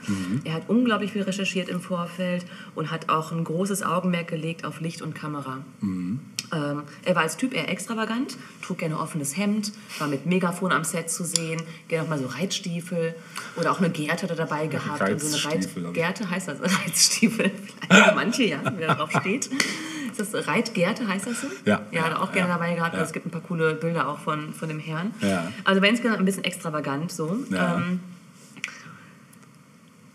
Er 0.43 0.53
hat 0.53 0.63
unglaublich 0.69 1.11
viel 1.11 1.21
recherchiert 1.21 1.69
im 1.69 1.79
Vorfeld 1.79 2.45
und 2.73 2.89
hat 2.89 3.09
auch 3.09 3.31
ein 3.31 3.43
großes 3.43 3.83
Augenmerk 3.83 4.27
gelegt 4.27 4.65
auf 4.65 4.81
Licht 4.81 5.03
und 5.03 5.13
Kamera. 5.13 5.59
Ähm, 6.53 6.83
er 7.03 7.15
war 7.15 7.23
als 7.23 7.35
Typ 7.37 7.53
eher 7.53 7.67
extravagant, 7.69 8.37
trug 8.61 8.77
gerne 8.77 8.99
offenes 8.99 9.35
Hemd, 9.37 9.71
war 9.99 10.07
mit 10.07 10.25
Megafon 10.25 10.71
am 10.71 10.83
Set 10.83 11.09
zu 11.09 11.23
sehen, 11.25 11.61
gerne 11.87 12.05
auch 12.05 12.09
mal 12.09 12.19
so 12.19 12.27
Reitstiefel 12.27 13.15
oder 13.55 13.71
auch 13.71 13.79
eine 13.79 13.89
Gerte 13.89 14.23
hat 14.23 14.29
er 14.29 14.35
dabei 14.35 14.67
gehabt. 14.67 15.01
Und 15.01 15.19
so 15.19 15.47
eine 15.49 15.59
ich. 15.59 15.75
Reitgerte 15.77 16.29
heißt 16.29 16.47
das 16.49 16.59
Reitstiefel. 16.61 17.51
Vielleicht 17.89 18.09
für 18.09 18.15
manche, 18.15 18.43
ja, 18.43 18.59
wer 18.77 18.87
darauf 18.87 19.11
steht. 19.19 19.49
Ist 20.17 20.33
das 20.33 20.47
Reitgerte, 20.47 21.07
heißt 21.07 21.25
das 21.25 21.41
so? 21.41 21.47
Ja. 21.65 21.81
Ja, 21.91 22.03
hat 22.03 22.11
er 22.11 22.21
auch 22.21 22.31
gerne 22.31 22.49
Ja. 22.49 22.55
dabei 22.55 22.75
gehabt. 22.75 22.93
Ja. 22.93 22.99
Also 22.99 23.09
es 23.09 23.13
gibt 23.13 23.25
ein 23.25 23.31
paar 23.31 23.41
coole 23.41 23.73
Bilder 23.73 24.07
auch 24.07 24.19
von, 24.19 24.53
von 24.53 24.67
dem 24.69 24.79
Herrn. 24.79 25.11
Ja. 25.21 25.51
Also 25.63 25.81
war 25.81 25.89
insgesamt 25.89 26.19
ein 26.19 26.25
bisschen 26.25 26.43
extravagant 26.43 27.11
so. 27.11 27.35
Ja. 27.49 27.77
Ähm, 27.77 27.99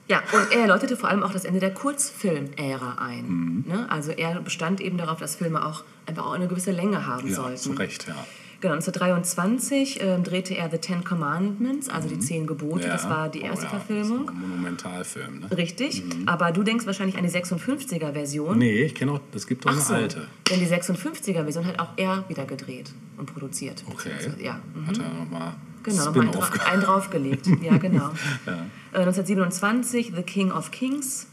ja, 0.08 0.22
und 0.32 0.52
er 0.52 0.66
läutete 0.66 0.96
vor 0.96 1.08
allem 1.08 1.22
auch 1.22 1.32
das 1.32 1.44
Ende 1.44 1.60
der 1.60 1.72
Kurzfilmära 1.72 2.96
ein. 2.98 3.26
Mhm. 3.28 3.64
Ne? 3.66 3.86
Also 3.90 4.10
er 4.12 4.40
bestand 4.40 4.80
eben 4.80 4.98
darauf, 4.98 5.18
dass 5.18 5.36
Filme 5.36 5.64
auch 5.64 5.84
einfach 6.06 6.26
auch 6.26 6.32
eine 6.32 6.48
gewisse 6.48 6.72
Länge 6.72 7.06
haben 7.06 7.28
Ja, 7.28 7.34
sollten. 7.34 7.56
zu 7.58 7.72
Recht, 7.72 8.08
ja. 8.08 8.14
Genau, 8.60 8.74
1923 8.74 10.00
ähm, 10.02 10.24
drehte 10.24 10.56
er 10.56 10.68
The 10.68 10.78
Ten 10.78 11.04
Commandments, 11.04 11.88
also 11.88 12.08
die 12.08 12.18
Zehn 12.18 12.46
Gebote. 12.46 12.86
ja. 12.86 12.92
Das 12.94 13.08
war 13.08 13.28
die 13.28 13.42
Oh 13.42 13.46
erste 13.46 13.64
ja, 13.66 13.70
Verfilmung. 13.70 14.26
Das 14.26 14.34
ist 14.34 14.42
ein 14.42 14.48
Monumentalfilm, 14.48 15.38
ne? 15.40 15.56
Richtig, 15.56 16.02
aber 16.26 16.50
du 16.50 16.64
denkst 16.64 16.84
wahrscheinlich 16.84 17.16
an 17.16 17.22
die 17.24 17.30
56er-Version. 17.30 18.58
Nee, 18.58 18.82
ich 18.82 18.94
kenne 18.96 19.12
auch, 19.12 19.20
es 19.32 19.46
gibt 19.46 19.64
auch 19.64 19.70
Ach 19.70 19.74
eine 19.74 19.82
so, 19.84 19.94
alte. 19.94 20.26
denn 20.50 20.58
die 20.58 20.66
56er-Version 20.66 21.66
hat 21.66 21.78
auch 21.78 21.90
er 21.96 22.24
wieder 22.28 22.46
gedreht 22.46 22.90
und 23.16 23.32
produziert. 23.32 23.84
Okay. 23.92 24.10
Ja, 24.42 24.60
mhm. 24.74 24.86
Hat 24.88 24.98
er 24.98 25.08
nochmal 25.08 25.54
Genau, 25.84 26.06
nochmal 26.06 26.22
einen, 26.24 26.32
dra 26.32 26.64
einen 26.72 26.82
draufgelegt. 26.82 27.46
Ja, 27.62 27.76
genau. 27.78 28.10
Ja. 28.44 28.66
Äh, 28.92 28.98
1927 29.04 30.12
The 30.16 30.22
King 30.22 30.50
of 30.50 30.70
Kings, 30.72 31.28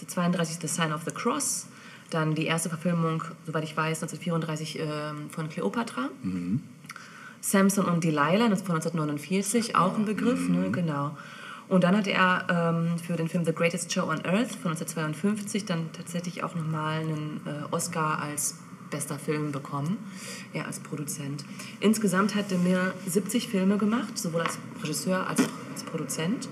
1932 0.00 0.58
The 0.60 0.66
Sign 0.66 0.92
of 0.92 1.02
the 1.04 1.12
Cross, 1.12 1.66
dann 2.10 2.34
die 2.34 2.46
erste 2.46 2.68
Verfilmung, 2.68 3.22
soweit 3.46 3.64
ich 3.64 3.76
weiß, 3.76 4.02
1934 4.02 4.78
ähm, 4.78 5.30
von 5.30 5.48
Cleopatra. 5.48 6.08
Mhm. 6.22 6.60
Samson 7.40 7.84
und 7.84 8.02
Delilah 8.02 8.48
das 8.48 8.62
von 8.62 8.74
1949, 8.76 9.76
auch 9.76 9.96
ein 9.96 10.04
Begriff, 10.04 10.48
Mhm. 10.48 10.60
ne, 10.60 10.70
genau. 10.70 11.16
Und 11.68 11.84
dann 11.84 11.96
hat 11.96 12.06
er 12.06 12.46
ähm, 12.48 12.98
für 12.98 13.14
den 13.16 13.28
Film 13.28 13.44
The 13.44 13.52
Greatest 13.52 13.92
Show 13.92 14.02
on 14.04 14.24
Earth 14.24 14.52
von 14.52 14.70
1952 14.72 15.64
dann 15.64 15.90
tatsächlich 15.92 16.42
auch 16.44 16.54
nochmal 16.54 17.00
einen 17.00 17.40
äh, 17.44 17.72
Oscar 17.74 18.20
als 18.22 18.58
bester 18.90 19.18
Film 19.18 19.50
bekommen, 19.50 19.96
er 20.52 20.66
als 20.66 20.78
Produzent. 20.78 21.44
Insgesamt 21.80 22.36
hat 22.36 22.52
DeMille 22.52 22.94
70 23.06 23.48
Filme 23.48 23.78
gemacht, 23.78 24.16
sowohl 24.16 24.42
als 24.42 24.58
Regisseur 24.80 25.26
als 25.28 25.40
auch 25.40 25.48
als 25.72 25.82
Produzent. 25.82 26.48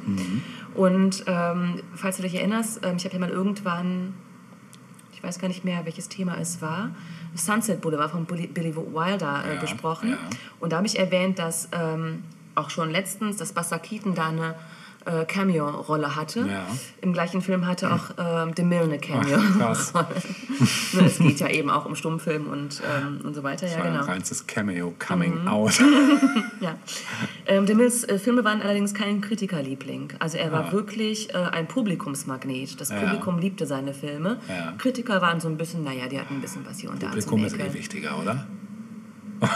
Und 0.74 1.22
ähm, 1.28 1.80
falls 1.94 2.16
du 2.16 2.22
dich 2.22 2.34
erinnerst, 2.34 2.80
ähm, 2.84 2.96
ich 2.96 3.04
habe 3.04 3.14
ja 3.14 3.20
mal 3.20 3.30
irgendwann, 3.30 4.14
weiß 5.24 5.38
gar 5.38 5.48
nicht 5.48 5.64
mehr, 5.64 5.84
welches 5.84 6.08
Thema 6.08 6.36
es 6.38 6.60
war, 6.62 6.90
Sunset 7.34 7.80
Boulevard 7.80 8.10
von 8.10 8.24
Billy 8.26 8.46
Wilder 8.76 9.44
äh, 9.46 9.54
Ja, 9.54 9.60
besprochen. 9.60 10.10
ja. 10.10 10.18
Und 10.60 10.72
da 10.72 10.76
habe 10.76 10.86
ich 10.86 10.98
erwähnt, 10.98 11.38
dass 11.38 11.68
ähm, 11.72 12.22
auch 12.54 12.70
schon 12.70 12.90
letztens, 12.90 13.36
dass 13.38 13.52
Keaton 13.78 14.14
da 14.14 14.28
eine 14.28 14.54
äh, 15.06 15.24
Cameo-Rolle 15.24 16.16
hatte. 16.16 16.40
Ja. 16.40 16.66
Im 17.00 17.12
gleichen 17.12 17.42
Film 17.42 17.66
hatte 17.66 17.92
auch 17.92 18.10
ähm, 18.18 18.54
DeMille 18.54 18.82
eine. 18.84 18.98
Cameo-Rolle. 18.98 19.76
Ne, 20.92 21.06
es 21.06 21.18
geht 21.18 21.40
ja 21.40 21.48
eben 21.48 21.68
auch 21.70 21.84
um 21.84 21.96
Stummfilm 21.96 22.46
und, 22.46 22.80
ähm, 22.88 23.20
und 23.24 23.34
so 23.34 23.42
weiter. 23.42 23.66
Ja, 23.66 23.78
War 23.78 23.84
ein 23.86 23.92
genau. 23.94 24.04
reinstes 24.04 24.46
Cameo 24.46 24.94
coming 25.04 25.42
Mhm. 25.42 25.48
out. 25.48 25.72
Ja. 26.60 26.76
Ähm, 27.46 27.66
DeMilles 27.66 28.04
äh, 28.04 28.18
Filme 28.18 28.44
waren 28.44 28.62
allerdings 28.62 28.94
kein 28.94 29.20
Kritikerliebling. 29.20 30.12
Also 30.20 30.38
er 30.38 30.52
war 30.52 30.66
Ah. 30.68 30.72
wirklich 30.72 31.34
äh, 31.34 31.38
ein 31.38 31.66
Publikumsmagnet. 31.66 32.80
Das 32.80 32.90
Ja. 32.90 33.00
Publikum 33.00 33.38
liebte 33.38 33.66
seine 33.66 33.92
Filme. 33.92 34.38
Ja. 34.48 34.72
Kritiker 34.78 35.20
waren 35.20 35.40
so 35.40 35.48
ein 35.48 35.56
bisschen, 35.56 35.82
naja, 35.84 36.06
die 36.06 36.18
hatten 36.20 36.34
ein 36.36 36.40
bisschen 36.40 36.64
was 36.64 36.78
hier 36.78 36.90
und 36.90 37.02
da 37.02 37.08
Publikum 37.08 37.44
ist 37.44 37.58
eh 37.58 37.74
wichtiger, 37.74 38.18
oder? 38.20 38.46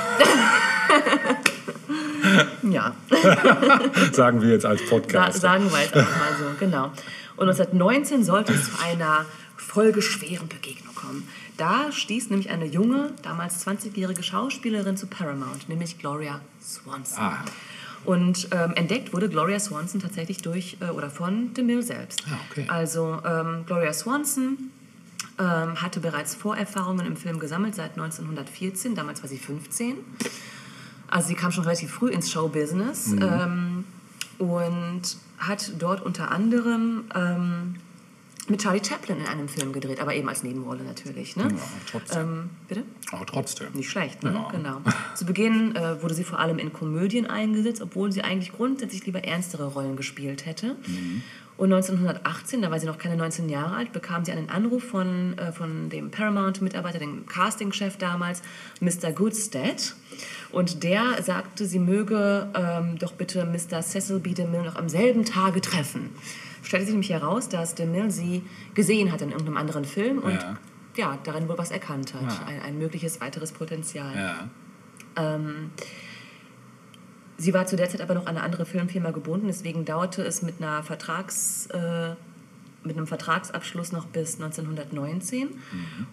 Ja, 2.62 2.94
Sagen 4.12 4.42
wir 4.42 4.50
jetzt 4.50 4.66
als 4.66 4.80
Sa 4.82 4.88
Podcast. 4.88 5.40
sagen 5.40 5.70
wir 5.70 5.80
jetzt 5.80 5.94
einfach 5.94 6.18
mal 6.18 6.36
so, 6.38 6.44
genau. 6.58 6.84
Und 7.36 7.48
1919 7.48 8.24
sollte 8.24 8.52
es 8.52 8.64
zu 8.64 8.82
einer 8.84 9.24
folgeschweren 9.56 10.48
Begegnung 10.48 10.94
kommen. 10.94 11.28
Da 11.56 11.92
stieß 11.92 12.30
nämlich 12.30 12.50
eine 12.50 12.66
junge, 12.66 13.12
damals 13.22 13.66
20-jährige 13.66 14.22
Schauspielerin 14.22 14.96
zu 14.96 15.06
Paramount, 15.06 15.68
nämlich 15.68 15.98
Gloria 15.98 16.40
Swanson. 16.62 17.22
Ah. 17.22 17.44
Und 18.04 18.48
ähm, 18.52 18.72
entdeckt 18.74 19.12
wurde 19.12 19.28
Gloria 19.28 19.58
Swanson 19.58 20.00
tatsächlich 20.00 20.38
durch 20.38 20.76
äh, 20.80 20.90
oder 20.90 21.10
von 21.10 21.52
DeMille 21.54 21.82
selbst. 21.82 22.22
Ah, 22.30 22.38
okay. 22.50 22.64
Also 22.68 23.20
ähm, 23.24 23.64
Gloria 23.66 23.92
Swanson 23.92 24.70
ähm, 25.38 25.82
hatte 25.82 26.00
bereits 26.00 26.34
Vorerfahrungen 26.34 27.06
im 27.06 27.16
Film 27.16 27.38
gesammelt 27.38 27.74
seit 27.74 27.92
1914. 27.92 28.94
Damals 28.94 29.22
war 29.22 29.28
sie 29.28 29.38
15. 29.38 29.96
Also 31.10 31.28
sie 31.28 31.34
kam 31.34 31.52
schon 31.52 31.64
relativ 31.64 31.90
früh 31.90 32.10
ins 32.10 32.30
Showbusiness 32.30 33.12
ähm, 33.12 33.84
und 34.38 35.02
hat 35.38 35.72
dort 35.78 36.02
unter 36.02 36.30
anderem 36.30 37.04
ähm, 37.14 37.76
mit 38.48 38.62
Charlie 38.62 38.82
Chaplin 38.82 39.18
in 39.18 39.26
einem 39.26 39.48
Film 39.48 39.72
gedreht, 39.72 40.00
aber 40.00 40.14
eben 40.14 40.28
als 40.28 40.42
Nebenrolle 40.42 40.82
natürlich. 40.82 41.36
Ne? 41.36 41.44
Ja, 41.44 41.56
trotzdem. 41.90 42.22
Ähm, 42.22 42.50
bitte? 42.66 42.82
Aber 43.12 43.26
trotzdem. 43.26 43.68
Nicht 43.74 43.90
schlecht, 43.90 44.22
ne? 44.22 44.32
Ja. 44.32 44.48
Genau. 44.50 44.80
Zu 45.14 45.26
Beginn 45.26 45.76
äh, 45.76 46.02
wurde 46.02 46.14
sie 46.14 46.24
vor 46.24 46.38
allem 46.38 46.58
in 46.58 46.72
Komödien 46.72 47.26
eingesetzt, 47.26 47.82
obwohl 47.82 48.12
sie 48.12 48.22
eigentlich 48.22 48.52
grundsätzlich 48.52 49.04
lieber 49.06 49.22
ernstere 49.22 49.66
Rollen 49.66 49.96
gespielt 49.96 50.46
hätte. 50.46 50.76
Und 51.58 51.72
1918, 51.72 52.62
da 52.62 52.70
war 52.70 52.78
sie 52.78 52.86
noch 52.86 52.98
keine 52.98 53.16
19 53.16 53.48
Jahre 53.48 53.74
alt, 53.74 53.92
bekam 53.92 54.24
sie 54.24 54.30
einen 54.30 54.48
Anruf 54.48 54.84
von, 54.84 55.36
äh, 55.36 55.52
von 55.52 55.90
dem 55.90 56.10
Paramount-Mitarbeiter, 56.10 57.00
dem 57.00 57.26
Castingchef 57.26 57.96
damals, 57.96 58.42
Mr. 58.80 59.12
Goodstead. 59.12 59.94
Und 60.50 60.82
der 60.82 61.22
sagte, 61.22 61.66
sie 61.66 61.78
möge 61.78 62.48
ähm, 62.54 62.98
doch 62.98 63.12
bitte 63.12 63.44
Mr. 63.44 63.82
Cecil 63.82 64.18
B. 64.18 64.32
DeMille 64.32 64.64
noch 64.64 64.76
am 64.76 64.88
selben 64.88 65.24
Tage 65.24 65.60
treffen. 65.60 66.10
Stellte 66.62 66.86
sich 66.86 66.94
nämlich 66.94 67.10
heraus, 67.10 67.48
dass 67.48 67.74
DeMille 67.74 68.10
sie 68.10 68.42
gesehen 68.74 69.12
hat 69.12 69.20
in 69.22 69.30
irgendeinem 69.30 69.58
anderen 69.58 69.84
Film 69.84 70.18
und 70.18 70.32
Ja. 70.32 70.56
ja, 70.96 71.18
darin 71.24 71.48
wohl 71.48 71.58
was 71.58 71.70
erkannt 71.70 72.14
hat. 72.14 72.22
Ja. 72.22 72.46
Ein, 72.46 72.62
ein 72.62 72.78
mögliches 72.78 73.20
weiteres 73.20 73.52
Potenzial. 73.52 74.14
Ja. 74.16 74.48
Ähm, 75.16 75.70
sie 77.36 77.52
war 77.52 77.66
zu 77.66 77.76
der 77.76 77.88
Zeit 77.88 78.00
aber 78.00 78.14
noch 78.14 78.26
an 78.26 78.36
eine 78.36 78.42
andere 78.42 78.64
Filmfirma 78.64 79.10
gebunden, 79.10 79.46
deswegen 79.48 79.84
dauerte 79.84 80.22
es 80.22 80.42
mit, 80.42 80.60
einer 80.60 80.82
Vertrags, 80.82 81.66
äh, 81.66 82.14
mit 82.84 82.96
einem 82.96 83.06
Vertragsabschluss 83.06 83.92
noch 83.92 84.06
bis 84.06 84.40
1919. 84.40 85.48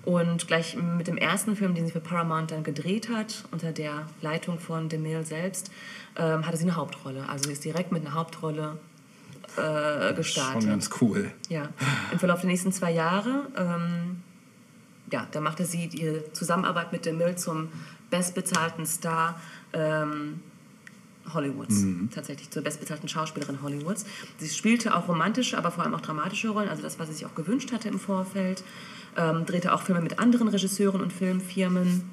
Und 0.03 0.47
gleich 0.47 0.76
mit 0.76 1.07
dem 1.07 1.18
ersten 1.18 1.55
Film, 1.55 1.76
den 1.76 1.86
sie 1.86 1.91
für 1.91 1.99
Paramount 1.99 2.51
dann 2.51 2.63
gedreht 2.63 3.09
hat, 3.09 3.45
unter 3.51 3.72
der 3.72 4.07
Leitung 4.22 4.59
von 4.59 4.89
DeMille 4.89 5.24
selbst, 5.24 5.72
ähm, 6.18 6.45
hatte 6.45 6.57
sie 6.57 6.63
eine 6.63 6.76
Hauptrolle. 6.76 7.28
Also 7.30 7.45
sie 7.45 7.53
ist 7.53 7.63
direkt 7.63 7.91
mit 7.91 8.05
einer 8.05 8.16
Hauptrolle 8.16 8.78
äh, 9.57 10.13
gestartet. 10.13 10.63
Schon 10.63 10.72
ganz 10.72 10.89
cool. 11.01 11.32
Ja, 11.49 11.70
im 12.11 12.20
Verlauf 12.20 12.41
der 12.41 12.49
nächsten 12.49 12.72
zwei 12.72 12.91
Jahre, 12.91 13.47
ähm, 13.57 14.22
ja, 15.11 15.28
da 15.32 15.39
machte 15.39 15.66
sie 15.66 15.88
die 15.88 16.22
Zusammenarbeit 16.34 16.91
mit 16.91 17.05
DeMille 17.05 17.36
zum 17.36 17.70
bestbezahlten 18.09 18.86
Star 18.86 19.39
ähm, 19.74 20.41
Hollywoods, 21.34 21.86
tatsächlich 22.13 22.49
zur 22.49 22.61
bestbezahlten 22.63 23.09
Schauspielerin 23.09 23.61
Hollywoods. 23.61 24.05
Sie 24.38 24.49
spielte 24.49 24.95
auch 24.95 25.07
romantische, 25.07 25.57
aber 25.57 25.71
vor 25.71 25.84
allem 25.84 25.93
auch 25.93 26.01
dramatische 26.01 26.49
Rollen, 26.49 26.69
also 26.69 26.82
das, 26.82 26.99
was 26.99 27.07
sie 27.09 27.15
sich 27.15 27.26
auch 27.26 27.36
gewünscht 27.36 27.71
hatte 27.71 27.88
im 27.89 27.99
Vorfeld. 27.99 28.63
Ähm, 29.17 29.45
drehte 29.45 29.73
auch 29.73 29.82
Filme 29.82 30.01
mit 30.01 30.19
anderen 30.19 30.49
Regisseuren 30.49 31.01
und 31.01 31.13
Filmfirmen. 31.13 32.03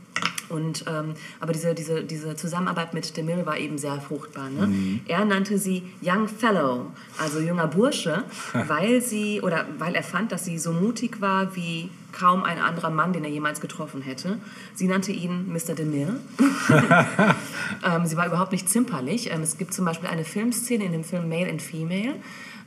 Und, 0.49 0.85
ähm, 0.87 1.15
aber 1.41 1.53
diese, 1.53 1.75
diese, 1.75 2.05
diese 2.05 2.37
Zusammenarbeit 2.37 2.95
mit 2.95 3.17
DeMille 3.17 3.47
war 3.47 3.59
eben 3.59 3.79
sehr 3.79 4.01
fruchtbar. 4.01 4.51
Ne? 4.51 5.01
Er 5.07 5.25
nannte 5.25 5.59
sie 5.59 5.83
Young 6.03 6.29
Fellow, 6.29 6.93
also 7.19 7.41
junger 7.41 7.67
Bursche, 7.67 8.25
weil 8.53 9.01
sie 9.01 9.41
oder 9.41 9.67
weil 9.79 9.95
er 9.95 10.03
fand, 10.03 10.31
dass 10.31 10.45
sie 10.45 10.59
so 10.59 10.73
mutig 10.73 11.21
war 11.21 11.57
wie 11.57 11.89
kaum 12.13 12.45
ein 12.45 12.59
anderer 12.59 12.91
Mann, 12.91 13.13
den 13.13 13.25
er 13.25 13.31
jemals 13.31 13.61
getroffen 13.61 14.03
hätte. 14.03 14.39
Sie 14.75 14.87
nannte 14.87 15.13
ihn 15.13 15.53
Mr. 15.53 15.75
DeMille. 15.75 16.21
ähm, 17.85 18.07
sie 18.07 18.17
war 18.17 18.27
überhaupt 18.27 18.53
nicht 18.53 18.69
zimperlich. 18.69 19.33
Ähm, 19.33 19.43
es 19.43 19.59
gibt 19.59 19.75
zum 19.75 19.85
Beispiel 19.85 20.09
eine 20.09 20.25
Filmszene 20.25 20.85
in 20.85 20.93
dem 20.93 21.05
Film 21.05 21.29
Male 21.29 21.49
and 21.49 21.63
Female. 21.63 22.15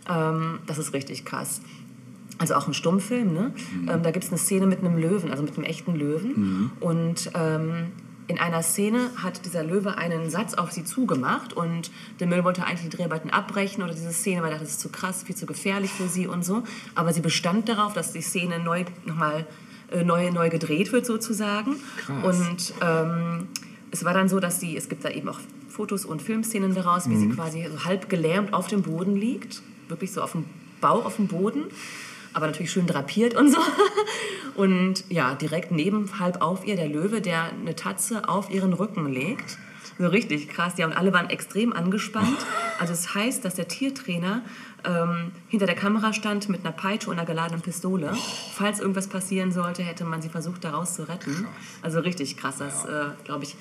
Ähm, 0.10 0.60
das 0.66 0.78
ist 0.78 0.94
richtig 0.94 1.26
krass. 1.26 1.62
Also 2.38 2.56
auch 2.56 2.68
ein 2.68 2.74
Stummfilm, 2.74 3.34
ne? 3.34 3.54
Ähm, 3.88 4.04
da 4.04 4.12
gibt 4.12 4.26
es 4.26 4.30
eine 4.30 4.38
Szene 4.38 4.68
mit 4.68 4.80
einem 4.80 4.98
Löwen, 4.98 5.32
also 5.32 5.42
mit 5.42 5.56
einem 5.56 5.64
echten 5.64 5.96
Löwen. 5.96 6.72
Und 6.82 7.32
ähm, 7.34 7.92
in 8.28 8.40
einer 8.40 8.64
Szene 8.64 9.12
hat 9.22 9.46
dieser 9.46 9.64
Löwe 9.64 9.98
einen 9.98 10.30
Satz 10.30 10.56
auf 10.56 10.72
sie 10.72 10.84
zugemacht 10.84 11.54
und 11.54 11.92
der 12.20 12.28
Müll 12.28 12.44
wollte 12.44 12.66
eigentlich 12.66 12.90
die 12.90 12.98
Dreharbeiten 12.98 13.30
abbrechen 13.30 13.84
oder 13.84 13.94
diese 13.94 14.12
Szene, 14.12 14.42
weil 14.42 14.50
er 14.50 14.54
dachte, 14.54 14.66
das 14.66 14.74
ist 14.74 14.82
zu 14.82 14.90
krass, 14.90 15.24
viel 15.24 15.36
zu 15.36 15.46
gefährlich 15.46 15.92
für 15.92 16.08
sie 16.08 16.26
und 16.26 16.44
so. 16.44 16.64
Aber 16.96 17.14
sie 17.14 17.22
bestand 17.22 17.70
darauf, 17.70 17.94
dass 17.94 18.14
die 18.14 18.22
Szene 18.22 18.60
neu 18.60 18.86
nochmal 19.06 19.46
äh, 19.92 20.04
neu, 20.04 20.32
neu 20.32 20.50
gedreht 20.50 20.92
wird 20.92 21.06
sozusagen. 21.06 21.76
Krass. 21.98 22.24
Und 22.24 22.74
ähm, 22.82 23.48
es 23.92 24.04
war 24.04 24.14
dann 24.14 24.28
so, 24.28 24.40
dass 24.40 24.60
sie, 24.60 24.76
es 24.76 24.90
gibt 24.90 25.06
da 25.06 25.10
eben 25.10 25.30
auch 25.30 25.40
Fotos 25.70 26.06
und 26.06 26.22
Filmszenen 26.22 26.74
daraus, 26.74 27.10
wie 27.10 27.18
sie 27.18 27.30
quasi 27.30 27.68
so 27.70 27.86
halb 27.86 28.10
gelähmt 28.10 28.54
auf 28.54 28.68
dem 28.68 28.82
Boden 28.82 29.16
liegt, 29.16 29.62
wirklich 29.88 30.12
so 30.12 30.22
auf 30.22 30.32
dem 30.32 30.46
Bauch 30.82 31.06
auf 31.06 31.18
dem 31.18 31.28
Boden, 31.28 31.66
aber 32.36 32.48
natürlich 32.48 32.72
schön 32.72 32.86
drapiert 32.86 33.34
und 33.36 33.52
so. 33.52 33.60
Und 34.56 35.04
ja, 35.10 35.36
direkt 35.36 35.72
neben 35.72 36.18
halb 36.18 36.42
auf 36.42 36.66
ihr 36.66 36.78
der 36.78 36.88
Löwe, 36.88 37.20
der 37.20 37.52
eine 37.52 37.76
Tatze 37.76 38.30
auf 38.30 38.50
ihren 38.50 38.72
Rücken 38.72 39.12
legt. 39.12 39.58
So 40.00 40.08
richtig 40.08 40.48
krass. 40.48 40.74
Ja, 40.78 40.86
und 40.86 40.94
alle 40.94 41.12
waren 41.14 41.30
extrem 41.30 41.74
angespannt. 41.74 42.38
Also 42.80 42.94
es 42.94 43.14
heißt, 43.14 43.44
dass 43.44 43.56
der 43.56 43.68
Tiertrainer 43.68 44.44
ähm, 44.86 45.32
hinter 45.48 45.66
der 45.66 45.76
Kamera 45.76 46.14
stand 46.14 46.50
mit 46.50 46.62
einer 46.62 46.72
Peitsche 46.72 47.10
und 47.10 47.18
einer 47.18 47.26
geladenen 47.26 47.62
Pistole. 47.62 48.14
Falls 48.54 48.80
irgendwas 48.80 49.08
passieren 49.08 49.52
sollte, 49.52 49.84
hätte 49.84 50.06
man 50.06 50.22
sie 50.22 50.30
versucht, 50.30 50.64
daraus 50.64 50.96
zu 50.96 51.08
retten. 51.08 51.48
Also 51.82 52.00
richtig 52.00 52.38
krass. 52.38 52.58
Das, 52.60 52.86
äh, 52.86 53.08
glaube 53.24 53.44
ich, 53.44 53.56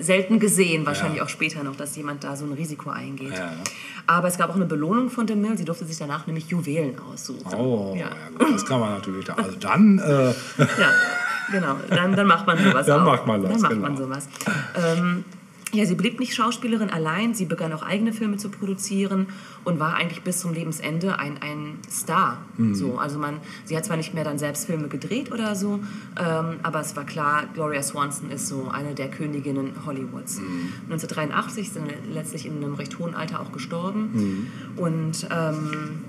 selten 0.00 0.38
gesehen, 0.38 0.86
wahrscheinlich 0.86 1.18
Ja. 1.18 1.24
auch 1.24 1.28
später 1.28 1.62
noch, 1.64 1.74
dass 1.76 1.96
jemand 1.96 2.22
da 2.22 2.36
so 2.36 2.44
ein 2.44 2.52
Risiko 2.52 2.90
eingeht. 2.90 3.32
Ja. 3.36 3.50
Aber 4.06 4.28
es 4.28 4.38
gab 4.38 4.50
auch 4.50 4.54
eine 4.56 4.66
Belohnung 4.66 5.10
von 5.10 5.26
DeMille. 5.26 5.56
Sie 5.56 5.64
durfte 5.64 5.84
sich 5.84 5.98
danach 5.98 6.26
nämlich 6.26 6.48
Juwelen 6.48 6.96
aussuchen. 7.00 7.52
Oh, 7.54 7.94
ja. 7.96 8.06
ja. 8.06 8.14
gut, 8.38 8.54
das 8.54 8.64
kann 8.66 8.80
man 8.80 8.90
natürlich. 8.92 9.24
Da. 9.24 9.34
Also 9.34 9.56
dann, 9.58 9.98
äh, 9.98 10.28
Ja, 10.58 10.90
genau. 11.50 11.76
Dann, 11.88 12.14
dann 12.14 12.26
macht 12.26 12.46
man 12.46 12.58
sowas 12.58 12.86
Dann 12.86 13.00
auch. 13.00 13.06
macht 13.06 13.26
man 13.26 13.42
das, 13.42 13.52
Dann 13.52 13.60
macht 13.62 13.70
genau. 13.72 13.82
man 13.88 13.96
sowas. 13.96 14.28
Ähm, 14.76 15.24
ja, 15.72 15.86
sie 15.86 15.94
blieb 15.94 16.18
nicht 16.18 16.34
Schauspielerin 16.34 16.90
allein. 16.90 17.34
Sie 17.34 17.44
begann 17.44 17.72
auch 17.72 17.82
eigene 17.82 18.12
Filme 18.12 18.36
zu 18.36 18.48
produzieren 18.48 19.28
und 19.64 19.78
war 19.78 19.94
eigentlich 19.94 20.22
bis 20.22 20.40
zum 20.40 20.52
Lebensende 20.52 21.18
ein, 21.18 21.38
ein 21.40 21.78
Star. 21.88 22.38
Mhm. 22.56 22.74
So, 22.74 22.98
also 22.98 23.18
man, 23.18 23.38
sie 23.64 23.76
hat 23.76 23.84
zwar 23.84 23.96
nicht 23.96 24.14
mehr 24.14 24.24
dann 24.24 24.38
selbst 24.38 24.66
Filme 24.66 24.88
gedreht 24.88 25.30
oder 25.30 25.54
so, 25.54 25.80
ähm, 26.18 26.56
aber 26.62 26.80
es 26.80 26.96
war 26.96 27.04
klar, 27.04 27.44
Gloria 27.54 27.82
Swanson 27.82 28.30
ist 28.30 28.48
so 28.48 28.68
eine 28.68 28.94
der 28.94 29.08
Königinnen 29.10 29.86
Hollywoods. 29.86 30.40
Mhm. 30.40 30.72
1983 30.90 31.66
ist 31.66 31.74
sie 31.74 31.80
dann 31.80 31.88
letztlich 32.12 32.46
in 32.46 32.56
einem 32.56 32.74
recht 32.74 32.98
hohen 32.98 33.14
Alter 33.14 33.40
auch 33.40 33.52
gestorben. 33.52 34.10
Mhm. 34.12 34.46
Und 34.76 35.28
ähm, 35.30 36.00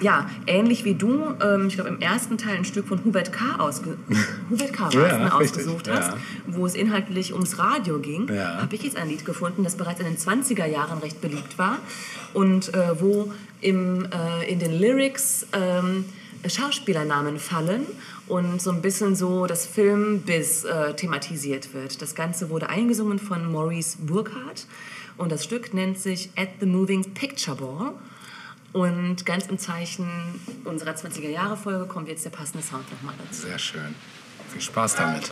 ja, 0.00 0.28
ähnlich 0.46 0.84
wie 0.84 0.94
du, 0.94 1.34
ähm, 1.42 1.66
ich 1.68 1.74
glaube 1.74 1.90
im 1.90 2.00
ersten 2.00 2.38
Teil 2.38 2.56
ein 2.56 2.64
Stück 2.64 2.86
von 2.88 3.04
Hubert 3.04 3.32
K. 3.32 3.56
Ausge 3.58 3.96
Hubert 4.50 4.72
K. 4.72 4.88
Ja, 4.90 5.18
ne, 5.18 5.24
richtig, 5.38 5.58
ausgesucht 5.58 5.86
ja. 5.86 5.94
hast, 5.96 6.12
wo 6.46 6.66
es 6.66 6.74
inhaltlich 6.74 7.32
ums 7.32 7.58
Radio 7.58 7.98
ging, 7.98 8.28
Ja. 8.32 8.62
habe 8.62 8.74
ich 8.74 8.82
jetzt 8.82 8.96
ein 8.96 9.08
Lied 9.08 9.24
gefunden, 9.24 9.64
das 9.64 9.76
bereits 9.76 10.00
in 10.00 10.06
den 10.06 10.16
20er 10.16 10.66
Jahren 10.66 10.98
recht 10.98 11.20
beliebt 11.20 11.58
war 11.58 11.78
und 12.34 12.72
äh, 12.74 13.00
wo 13.00 13.32
im, 13.60 14.06
äh, 14.06 14.50
in 14.50 14.58
den 14.58 14.78
Lyrics 14.78 15.46
ähm, 15.52 16.04
Schauspielernamen 16.46 17.38
fallen 17.38 17.84
und 18.26 18.62
so 18.62 18.70
ein 18.70 18.80
bisschen 18.80 19.14
so 19.14 19.46
das 19.46 19.66
Filmbiss 19.66 20.64
äh, 20.64 20.94
thematisiert 20.94 21.74
wird. 21.74 22.00
Das 22.00 22.14
Ganze 22.14 22.48
wurde 22.48 22.70
eingesungen 22.70 23.18
von 23.18 23.50
Maurice 23.50 23.98
Burkhardt 24.00 24.66
und 25.18 25.30
das 25.30 25.44
Stück 25.44 25.74
nennt 25.74 25.98
sich 25.98 26.30
At 26.36 26.48
the 26.60 26.66
Moving 26.66 27.12
Picture 27.12 27.56
Ball. 27.56 27.92
Und 28.72 29.26
ganz 29.26 29.46
im 29.46 29.58
Zeichen 29.58 30.08
unserer 30.64 30.92
20er-Jahre-Folge 30.92 31.86
kommt 31.86 32.08
jetzt 32.08 32.24
der 32.24 32.30
passende 32.30 32.64
Sound 32.64 32.90
nochmal 32.92 33.14
dazu. 33.24 33.46
sehr 33.46 33.58
schön. 33.58 33.94
Viel 34.52 34.60
Spaß 34.60 34.96
damit. 34.96 35.30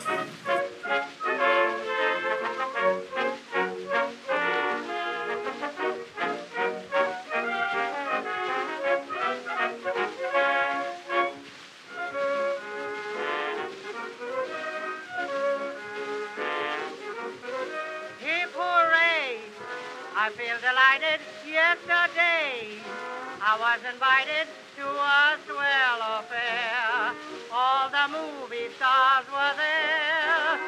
I 23.50 23.56
was 23.56 23.80
invited 23.80 24.44
to 24.76 24.84
a 24.84 25.40
swell 25.48 26.00
affair. 26.20 27.16
All 27.48 27.88
the 27.88 28.04
movie 28.12 28.68
stars 28.76 29.24
were 29.24 29.54
there. 29.56 30.60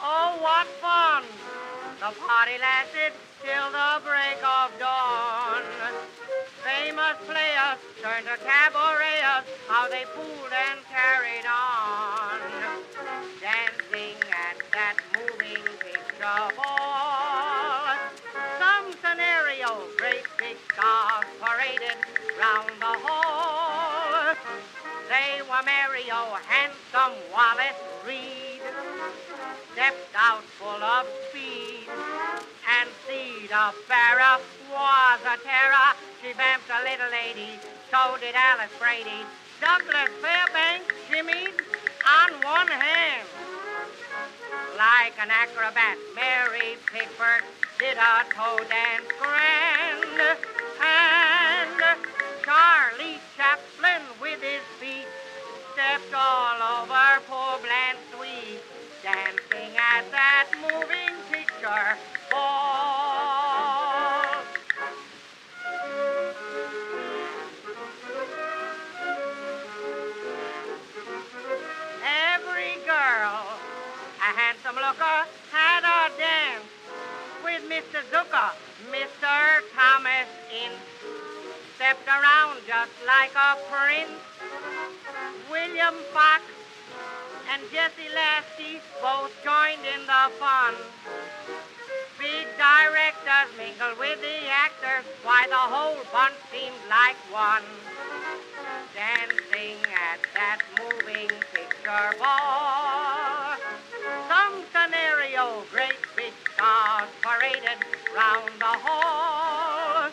Oh, 0.00 0.40
what 0.40 0.64
fun! 0.80 1.28
The 2.00 2.16
party 2.16 2.56
lasted 2.56 3.12
till 3.44 3.68
the 3.68 4.00
break 4.00 4.40
of 4.40 4.72
dawn. 4.80 5.68
Famous 6.64 7.20
players 7.28 7.76
turned 8.00 8.24
to 8.24 8.40
cabareters, 8.40 9.44
how 9.68 9.92
they 9.92 10.08
fooled 10.16 10.48
and 10.48 10.80
carried 10.88 11.44
on. 11.44 12.40
Dancing 13.36 14.16
at 14.32 14.56
that 14.72 14.96
moving 15.12 15.60
picture 15.84 16.56
ball. 16.56 17.43
Big 20.44 20.56
paraded 21.40 21.96
round 22.38 22.68
the 22.80 22.94
hall. 23.04 24.34
They 25.08 25.40
were 25.48 25.64
merry, 25.64 26.04
Mario, 26.08 26.36
handsome 26.44 27.16
Wallace 27.32 27.80
Reed, 28.06 28.60
stepped 29.72 30.12
out 30.14 30.44
full 30.60 30.82
of 30.82 31.06
speed, 31.28 31.88
and 32.76 32.88
Cedar 33.06 33.72
Farrah 33.88 34.40
was 34.68 35.20
a 35.24 35.36
terror. 35.40 35.90
She 36.20 36.32
vamped 36.32 36.68
a 36.68 36.80
little 36.84 37.08
lady, 37.08 37.56
so 37.90 38.16
did 38.20 38.34
Alice 38.34 38.74
Brady. 38.78 39.24
Douglas 39.60 40.12
Fairbanks 40.20 40.92
shimmied 41.08 41.56
on 42.04 42.30
one 42.42 42.68
hand. 42.68 43.28
Like 44.76 45.14
an 45.22 45.30
acrobat, 45.30 45.96
Mary 46.14 46.76
Pickford 46.92 47.44
did 47.84 47.98
a 47.98 48.24
toe 48.34 48.64
dance 48.64 49.10
grand. 49.20 50.38
And 50.80 51.98
Charlie 52.44 53.20
Chaplin 53.36 54.02
with 54.20 54.40
his 54.40 54.64
feet 54.80 55.06
stepped 55.72 56.14
all 56.14 56.80
over 56.80 57.20
poor 57.28 57.58
Blanche 57.60 58.00
Sweet, 58.16 58.60
dancing 59.02 59.76
at 59.76 60.10
that 60.12 60.48
moving 60.62 61.14
picture 61.30 61.98
ball. 62.30 62.93
Mr. 77.74 78.06
Zucker, 78.12 78.52
Mr. 78.86 79.34
Thomas 79.74 80.30
Ince. 80.62 80.78
Stepped 81.74 82.06
around 82.06 82.60
just 82.68 82.94
like 83.04 83.34
a 83.34 83.58
prince. 83.66 84.22
William 85.50 85.96
Fox 86.14 86.44
and 87.50 87.60
Jesse 87.72 88.14
Lasky 88.14 88.78
both 89.02 89.34
joined 89.42 89.82
in 89.82 90.06
the 90.06 90.30
fun. 90.38 90.74
Big 92.16 92.46
directors 92.56 93.50
mingled 93.58 93.98
with 93.98 94.20
the 94.22 94.46
actors, 94.46 95.04
why 95.24 95.44
the 95.48 95.64
whole 95.74 95.98
bunch 96.12 96.38
seemed 96.54 96.78
like 96.88 97.18
one. 97.34 97.66
Dancing 98.94 99.82
at 99.98 100.22
that 100.38 100.62
moving 100.78 101.26
picture 101.50 102.14
ball. 102.20 103.53
Some 104.28 104.64
scenario, 104.72 105.40
oh, 105.40 105.64
great 105.70 105.98
big 106.16 106.32
stars 106.54 107.08
paraded 107.22 107.78
round 108.14 108.60
the 108.60 108.64
hall. 108.64 110.10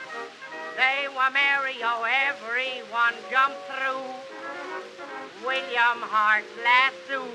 They 0.75 1.07
were 1.07 1.31
merry, 1.31 1.79
Mario, 1.79 2.03
everyone 2.03 3.15
jumped 3.29 3.61
through. 3.67 4.05
William 5.45 5.99
Hart's 6.03 6.47
lasso. 6.63 7.25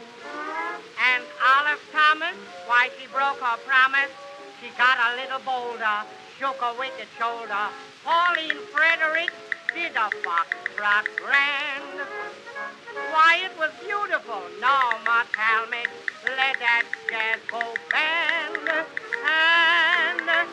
And 1.01 1.24
Olive 1.43 1.82
Thomas, 1.93 2.37
why 2.66 2.91
she 2.99 3.07
broke 3.09 3.41
her 3.41 3.57
promise. 3.66 4.12
She 4.61 4.70
got 4.76 4.99
a 4.99 5.16
little 5.16 5.41
bolder, 5.41 6.05
shook 6.39 6.57
her 6.61 6.74
wicked 6.78 7.09
shoulder. 7.18 7.68
Pauline 8.05 8.61
Frederick 8.72 9.30
did 9.74 9.93
a 9.97 10.11
foxtrot 10.24 11.05
grand. 11.24 12.01
Why, 13.12 13.41
it 13.45 13.57
was 13.59 13.72
beautiful. 13.84 14.43
Norma 14.61 15.26
Talmadge 15.34 16.05
led 16.29 16.57
that 16.59 16.85
jazz 17.11 17.41
boat 17.51 17.79
band. 17.91 18.66
And 19.27 20.49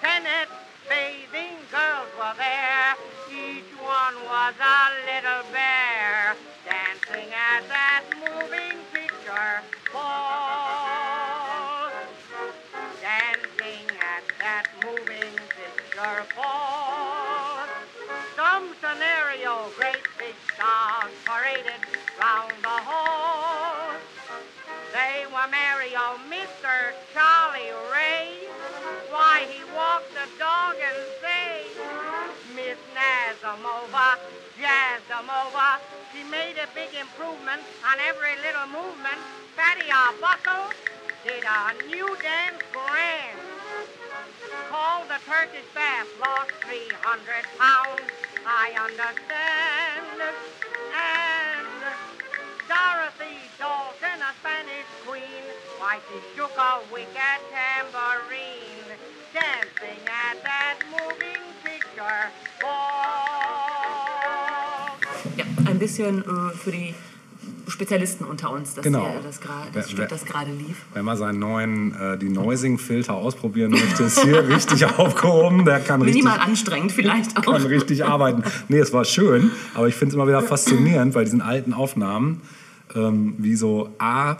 tennis 0.00 0.50
bathing 0.88 1.58
girls 1.70 2.10
were 2.18 2.36
there. 2.36 2.96
Each 3.30 3.72
one 3.80 4.16
was 4.24 4.54
a 4.60 4.82
little 5.08 5.44
bear 5.52 6.36
dancing 6.64 7.30
at 7.32 7.68
that 7.68 7.85
'em 33.46 33.64
over. 33.64 34.18
She 36.12 36.24
made 36.24 36.56
a 36.58 36.66
big 36.74 36.94
improvement 36.94 37.62
on 37.84 37.98
every 38.00 38.34
little 38.42 38.66
movement. 38.66 39.18
Fatty 39.54 39.90
Arbuckle 39.90 40.74
did 41.24 41.44
a 41.44 41.74
new 41.86 42.16
dance 42.22 42.62
grand. 42.72 43.38
Called 44.70 45.08
the 45.08 45.20
Turkish 45.30 45.66
bath, 45.74 46.08
lost 46.18 46.50
300 46.64 47.44
pounds, 47.58 48.10
I 48.46 48.72
understand. 48.74 50.22
And 50.96 51.82
Dorothy 52.68 53.50
Dalton, 53.58 54.22
a 54.22 54.34
Spanish 54.40 54.90
queen, 55.06 55.44
why 55.78 56.00
she 56.08 56.18
shook 56.34 56.56
a 56.58 56.82
wicked 56.90 57.40
tambourine, 57.52 58.98
dancing 59.32 60.02
at 60.08 60.42
that 60.42 60.78
moving. 60.90 61.55
Ja, 65.36 65.44
ein 65.66 65.78
bisschen 65.78 66.20
äh, 66.22 66.54
für 66.56 66.70
die 66.70 66.94
Spezialisten 67.68 68.24
unter 68.24 68.50
uns, 68.52 68.74
dass 68.74 68.84
Genau. 68.84 69.00
hier 69.10 69.20
das, 69.22 69.40
gra- 69.42 69.48
Wer- 69.72 69.82
das 69.82 69.90
Stück, 69.90 70.08
das 70.08 70.24
gerade 70.24 70.50
lief. 70.52 70.76
Wenn 70.94 71.04
man 71.04 71.16
seinen 71.16 71.38
neuen, 71.38 71.94
äh, 71.94 72.16
die 72.18 72.28
Noising-Filter 72.28 73.14
ausprobieren 73.14 73.72
möchte, 73.72 74.04
ist 74.04 74.20
hier 74.22 74.46
richtig 74.48 74.84
aufgehoben. 74.84 75.64
Der 75.64 75.80
kann 75.80 76.00
richtig, 76.02 76.22
Minimal 76.22 76.40
anstrengend 76.46 76.92
vielleicht 76.92 77.36
auch. 77.36 77.42
kann 77.42 77.62
richtig 77.66 78.04
arbeiten. 78.04 78.44
Nee, 78.68 78.78
es 78.78 78.92
war 78.92 79.04
schön, 79.04 79.50
aber 79.74 79.88
ich 79.88 79.94
finde 79.94 80.10
es 80.10 80.14
immer 80.14 80.28
wieder 80.28 80.42
faszinierend 80.42 81.14
bei 81.14 81.24
diesen 81.24 81.40
alten 81.42 81.72
Aufnahmen, 81.72 82.40
ähm, 82.94 83.34
wie 83.38 83.56
so 83.56 83.90
A, 83.98 84.36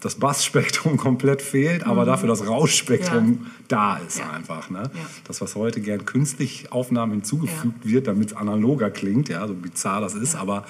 das 0.00 0.14
Bassspektrum 0.16 0.96
komplett 0.96 1.42
fehlt, 1.42 1.84
aber 1.84 2.04
dafür 2.04 2.28
das 2.28 2.46
Rauschspektrum 2.46 3.46
da 3.68 3.96
ist 3.96 4.16
Mhm. 4.18 4.22
Ja. 4.22 4.30
einfach. 4.30 4.70
Ne? 4.70 4.82
Ja. 4.94 5.00
Das, 5.24 5.40
was 5.40 5.54
heute 5.56 5.80
gern 5.80 6.04
künstlich 6.04 6.70
Aufnahmen 6.72 7.12
hinzugefügt 7.12 7.84
wird, 7.86 8.06
damit 8.06 8.30
es 8.30 8.36
analoger 8.36 8.90
klingt, 8.90 9.28
ja, 9.28 9.46
so 9.48 9.54
bizarr 9.54 10.00
das 10.00 10.14
ist, 10.14 10.36
aber 10.36 10.64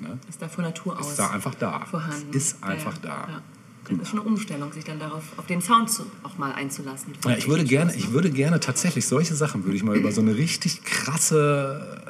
ne, 0.00 0.18
Ist 0.28 0.42
da 0.42 0.48
von 0.48 0.64
Natur 0.64 0.98
aus 0.98 1.10
ist 1.10 1.18
da 1.18 1.30
einfach 1.30 1.54
da. 1.54 1.80
vorhanden. 1.86 2.28
Es 2.30 2.36
ist 2.52 2.62
einfach 2.62 2.94
ja, 3.02 3.26
da. 3.26 3.42
Das 3.90 4.02
ist 4.02 4.08
schon 4.10 4.20
eine 4.20 4.28
Umstellung, 4.28 4.72
sich 4.72 4.84
dann 4.84 4.98
darauf, 4.98 5.22
auf 5.36 5.46
den 5.46 5.60
Sound 5.60 5.90
zu, 5.90 6.04
auch 6.22 6.36
mal 6.38 6.52
einzulassen. 6.52 7.14
Ja, 7.24 7.36
ich 7.36 7.48
würde 7.48 7.64
gerne, 7.64 7.94
ich 7.94 8.12
würde 8.12 8.30
gerne 8.30 8.60
tatsächlich 8.60 9.06
solche 9.06 9.34
Sachen 9.34 9.64
würde 9.64 9.76
ich 9.76 9.82
mal 9.82 9.96
über 9.96 10.12
so 10.12 10.20
eine 10.20 10.36
richtig 10.36 10.84
krasse 10.84 12.02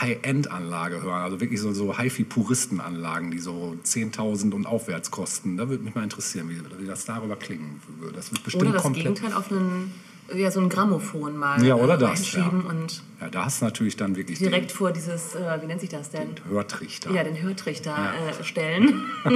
High-End-Anlage 0.00 1.02
hören, 1.02 1.22
also 1.22 1.40
wirklich 1.40 1.60
so, 1.60 1.72
so 1.72 1.96
HiFi-Puristenanlagen, 1.96 3.30
die 3.30 3.38
so 3.38 3.76
10.000 3.84 4.52
und 4.52 4.66
aufwärts 4.66 5.10
kosten. 5.10 5.56
Da 5.56 5.68
würde 5.68 5.84
mich 5.84 5.94
mal 5.94 6.02
interessieren, 6.02 6.48
wie, 6.48 6.60
wie 6.80 6.86
das 6.86 7.04
darüber 7.04 7.36
klingen 7.36 7.80
würde. 7.98 8.16
Das 8.16 8.32
wird 8.32 8.42
bestimmt 8.42 8.64
Oder 8.64 8.72
das 8.72 8.82
komplett. 8.82 9.04
Gegenteil 9.04 9.32
auf 9.32 9.50
einen, 9.50 9.92
ja, 10.34 10.50
so 10.50 10.60
ein 10.60 10.68
Grammophon 10.68 11.36
mal 11.36 11.64
Ja, 11.64 11.74
oder 11.76 11.94
äh, 11.94 11.98
das, 11.98 12.32
ja. 12.32 12.42
einschieben 12.42 12.66
und 12.66 13.02
Ja, 13.20 13.28
da 13.30 13.44
hast 13.44 13.60
du 13.60 13.64
natürlich 13.66 13.96
dann 13.96 14.16
wirklich 14.16 14.38
direkt 14.38 14.72
vor 14.72 14.92
dieses, 14.92 15.34
äh, 15.34 15.58
wie 15.62 15.66
nennt 15.66 15.80
sich 15.80 15.90
das 15.90 16.10
denn? 16.10 16.34
den 16.34 16.44
Hörtrichter. 16.50 17.10
Ja, 17.12 17.24
den 17.24 17.40
Hörtrichter 17.40 17.94
äh, 18.40 18.44
stellen. 18.44 19.02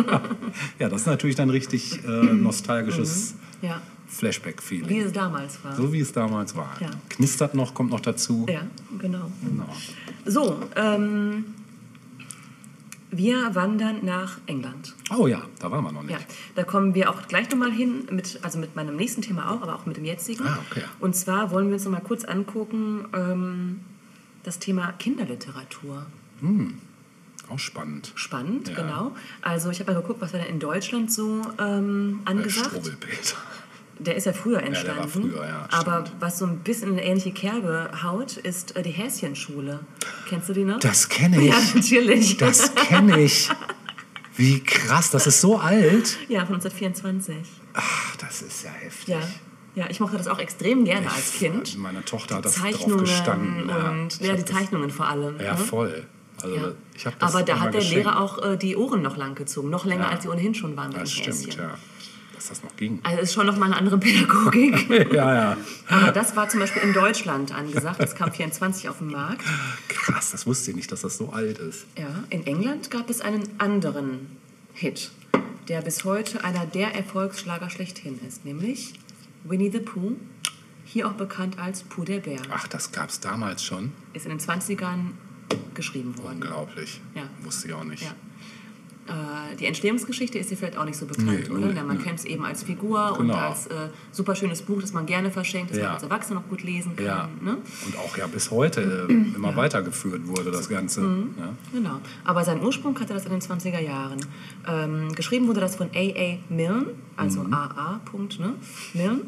Ja, 0.78 0.88
das 0.88 1.02
ist 1.02 1.06
natürlich 1.06 1.36
dann 1.36 1.50
richtig 1.50 2.04
äh, 2.04 2.08
nostalgisches 2.08 3.34
ja, 3.62 3.80
Flashback-Feeling. 4.08 4.88
wie 4.88 4.98
es 5.00 5.12
damals 5.12 5.62
war. 5.64 5.76
So 5.76 5.92
wie 5.92 6.00
es 6.00 6.12
damals 6.12 6.56
war. 6.56 6.70
Ja. 6.80 6.90
Knistert 7.08 7.54
noch, 7.54 7.74
kommt 7.74 7.90
noch 7.90 8.00
dazu. 8.00 8.46
Ja, 8.48 8.62
genau. 8.98 9.30
Genau. 9.44 9.68
So, 10.24 10.58
ähm, 10.76 11.44
wir 13.10 13.54
wandern 13.54 14.04
nach 14.04 14.38
England. 14.46 14.94
Oh 15.16 15.26
ja, 15.26 15.42
da 15.58 15.70
waren 15.70 15.84
wir 15.84 15.92
noch 15.92 16.02
nicht. 16.02 16.12
Ja, 16.12 16.18
da 16.54 16.62
kommen 16.64 16.94
wir 16.94 17.10
auch 17.10 17.26
gleich 17.28 17.50
nochmal 17.50 17.72
hin, 17.72 18.06
mit, 18.10 18.38
also 18.42 18.58
mit 18.58 18.76
meinem 18.76 18.96
nächsten 18.96 19.22
Thema 19.22 19.50
auch, 19.50 19.62
aber 19.62 19.74
auch 19.74 19.86
mit 19.86 19.96
dem 19.96 20.04
jetzigen. 20.04 20.46
Ah, 20.46 20.58
okay. 20.70 20.82
Und 21.00 21.16
zwar 21.16 21.50
wollen 21.50 21.66
wir 21.68 21.74
uns 21.74 21.84
nochmal 21.84 22.02
kurz 22.02 22.24
angucken, 22.24 23.06
ähm, 23.14 23.80
das 24.44 24.58
Thema 24.58 24.92
Kinderliteratur. 24.92 26.06
Auch 27.48 27.58
spannend. 27.58 28.12
Spannend, 28.14 28.68
Ja. 28.68 28.74
genau. 28.76 29.16
Also 29.42 29.70
ich 29.70 29.80
habe 29.80 29.92
mal 29.92 30.00
geguckt, 30.00 30.20
was 30.20 30.32
war 30.32 30.40
denn 30.40 30.48
in 30.48 30.60
Deutschland 30.60 31.10
so 31.12 31.42
ähm, 31.58 32.20
Der 32.24 32.30
angesagt. 32.32 32.68
Struwwelpeter. 32.68 33.36
Der 34.02 34.16
ist 34.16 34.24
ja 34.26 34.32
früher 34.32 34.62
entstanden. 34.62 35.08
früher, 35.08 35.44
ja, 35.46 35.68
aber 35.70 36.04
was 36.20 36.38
so 36.38 36.46
ein 36.46 36.58
bisschen 36.60 36.88
in 36.92 36.98
eine 36.98 37.04
ähnliche 37.06 37.32
Kerbe 37.32 37.90
haut, 38.02 38.38
ist 38.38 38.74
äh, 38.76 38.82
die 38.82 38.90
Häschenschule. 38.90 39.80
Kennst 40.28 40.48
du 40.48 40.52
die 40.54 40.64
noch? 40.64 40.78
Das 40.80 41.08
kenne 41.08 41.38
ich. 41.42 41.48
Ja, 41.50 41.58
natürlich. 41.74 42.36
Das 42.38 42.74
kenne 42.74 43.20
ich. 43.20 43.48
Wie 44.36 44.60
krass, 44.60 45.10
das 45.10 45.26
ist 45.26 45.40
so 45.40 45.58
alt. 45.58 46.16
ja, 46.28 46.46
von 46.46 46.54
1924. 46.56 47.36
Ach, 47.74 48.16
das 48.16 48.42
ist 48.42 48.64
ja 48.64 48.70
heftig. 48.70 49.08
Ja. 49.14 49.20
Ja, 49.76 49.86
ich 49.88 50.00
mochte 50.00 50.16
das 50.16 50.26
auch 50.26 50.38
extrem 50.40 50.84
gerne 50.84 51.08
als 51.10 51.32
Kind. 51.34 51.78
Meine 51.78 52.04
Tochter 52.04 52.36
hat 52.36 52.44
das 52.44 52.56
drauf 52.56 52.96
gestanden. 52.96 53.68
ja. 53.68 53.90
und 53.90 54.14
Ich 54.20 54.26
ja, 54.26 54.32
hab 54.32 54.36
die 54.38 54.44
das- 54.44 54.52
Zeichnungen 54.56 54.90
vor 54.90 55.06
allem. 55.06 55.38
Ja, 55.38 55.52
ne? 55.52 55.58
voll. 55.58 56.06
Also 56.42 56.56
Ja. 56.56 56.72
ich 56.96 57.04
das 57.04 57.14
Aber 57.20 57.42
da 57.44 57.60
hat 57.60 57.74
der 57.74 57.80
geschenkt. 57.80 58.04
Lehrer 58.06 58.20
auch 58.20 58.42
äh, 58.42 58.56
die 58.56 58.74
Ohren 58.76 59.02
noch 59.02 59.16
lang 59.16 59.34
gezogen, 59.36 59.68
noch 59.70 59.84
länger, 59.84 60.04
Ja. 60.04 60.10
als 60.10 60.22
sie 60.24 60.28
ohnehin 60.30 60.54
schon 60.54 60.76
waren 60.76 60.90
Das 60.92 61.12
stimmt, 61.12 61.54
ja. 61.54 61.74
Dass 62.40 62.48
das 62.48 62.62
noch 62.62 62.74
ging. 62.76 63.00
Also 63.02 63.20
ist 63.20 63.34
schon 63.34 63.44
noch 63.44 63.58
mal 63.58 63.66
eine 63.66 63.76
andere 63.76 63.98
Pädagogik. 64.00 64.88
ja, 65.12 65.34
ja. 65.34 65.56
Aber 65.90 66.10
das 66.10 66.34
war 66.36 66.48
zum 66.48 66.60
Beispiel 66.60 66.80
in 66.80 66.94
Deutschland 66.94 67.52
angesagt. 67.54 68.00
Das 68.00 68.14
kam 68.14 68.32
24 68.32 68.88
auf 68.88 68.96
den 68.96 69.08
Markt. 69.08 69.44
Krass, 69.88 70.30
das 70.30 70.46
wusste 70.46 70.70
ich 70.70 70.76
nicht, 70.78 70.90
dass 70.90 71.02
das 71.02 71.18
so 71.18 71.34
alt 71.34 71.58
ist. 71.58 71.84
Ja, 71.98 72.24
in 72.30 72.46
England 72.46 72.90
gab 72.90 73.10
es 73.10 73.20
einen 73.20 73.46
anderen 73.58 74.38
Hit, 74.72 75.10
der 75.68 75.82
bis 75.82 76.04
heute 76.04 76.42
einer 76.42 76.64
der 76.64 76.94
Erfolgsschlager 76.94 77.68
schlechthin 77.68 78.18
ist, 78.26 78.46
nämlich 78.46 78.94
Winnie 79.44 79.70
the 79.70 79.80
Pooh, 79.80 80.16
hier 80.86 81.08
auch 81.08 81.12
bekannt 81.12 81.58
als 81.58 81.82
Pooh 81.82 82.04
der 82.04 82.20
Bär, 82.20 82.40
Ach, 82.50 82.66
das 82.68 82.90
gab 82.90 83.10
es 83.10 83.20
damals 83.20 83.62
schon. 83.62 83.92
ist 84.14 84.24
in 84.24 84.30
den 84.30 84.40
20ern 84.40 85.10
geschrieben 85.74 86.16
worden. 86.16 86.36
Unglaublich. 86.42 87.02
Ja. 87.14 87.24
Wusste 87.42 87.68
ich 87.68 87.74
auch 87.74 87.84
nicht. 87.84 88.02
Ja. 88.02 88.14
Äh, 89.10 89.56
die 89.56 89.66
Entstehungsgeschichte 89.66 90.38
ist 90.38 90.50
dir 90.50 90.56
vielleicht 90.56 90.78
auch 90.78 90.84
nicht 90.84 90.96
so 90.96 91.04
bekannt, 91.04 91.48
Nee, 91.48 91.54
oder? 91.54 91.72
Ja, 91.72 91.82
man 91.82 91.96
nö. 91.96 92.02
kennt 92.02 92.20
es 92.20 92.24
eben 92.24 92.44
als 92.44 92.62
Figur 92.62 93.18
und 93.18 93.26
Genau. 93.26 93.38
als 93.38 93.66
äh, 93.66 93.88
super 94.12 94.36
schönes 94.36 94.62
Buch, 94.62 94.80
das 94.80 94.92
man 94.92 95.04
gerne 95.04 95.30
verschenkt, 95.32 95.70
das 95.72 95.78
Ja. 95.78 95.84
man 95.86 95.94
als 95.94 96.02
Erwachsener 96.04 96.40
noch 96.40 96.48
gut 96.48 96.62
lesen 96.62 96.94
kann. 96.94 97.04
Ja. 97.04 97.28
Ne? 97.40 97.56
Und 97.86 97.96
auch 97.98 98.16
ja 98.16 98.26
bis 98.28 98.50
heute 98.52 99.08
äh, 99.10 99.12
immer 99.36 99.56
weitergeführt 99.56 100.28
wurde, 100.28 100.52
das 100.52 100.68
Ganze. 100.68 101.00
Mhm. 101.00 101.34
Ja. 101.38 101.48
Genau. 101.72 102.00
Aber 102.24 102.44
seinen 102.44 102.62
Ursprung 102.62 102.98
hatte 103.00 103.12
das 103.12 103.24
in 103.26 103.32
den 103.32 103.40
20er 103.40 103.80
Jahren. 103.80 104.20
Ähm, 104.68 105.12
geschrieben 105.14 105.48
wurde 105.48 105.60
das 105.60 105.74
von 105.76 105.88
A.A. 105.94 106.38
Milne, 106.48 106.86
also 107.16 107.40
A.A. 107.50 108.00
Punkt, 108.04 108.38
ne? 108.38 108.54
Milne. 108.94 109.22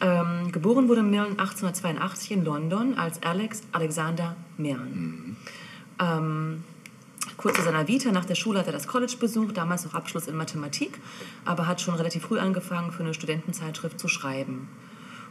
Ähm, 0.00 0.50
geboren 0.52 0.88
wurde 0.88 1.02
Milne 1.02 1.28
1882 1.38 2.30
in 2.32 2.44
London 2.44 2.94
als 2.98 3.22
Alex 3.22 3.62
Alexander 3.72 4.36
Milne. 4.58 5.36
Ähm, 5.98 6.64
kurz 7.36 7.56
zu 7.56 7.62
seiner 7.62 7.88
Vita, 7.88 8.12
nach 8.12 8.24
der 8.24 8.34
Schule 8.34 8.58
hat 8.58 8.66
er 8.66 8.72
das 8.72 8.86
College 8.86 9.16
besucht, 9.18 9.56
damals 9.56 9.84
noch 9.84 9.94
Abschluss 9.94 10.26
in 10.26 10.36
Mathematik, 10.36 10.98
aber 11.44 11.66
hat 11.66 11.80
schon 11.80 11.94
relativ 11.94 12.24
früh 12.24 12.38
angefangen, 12.38 12.92
für 12.92 13.02
eine 13.02 13.14
Studentenzeitschrift 13.14 13.98
zu 13.98 14.08
schreiben. 14.08 14.68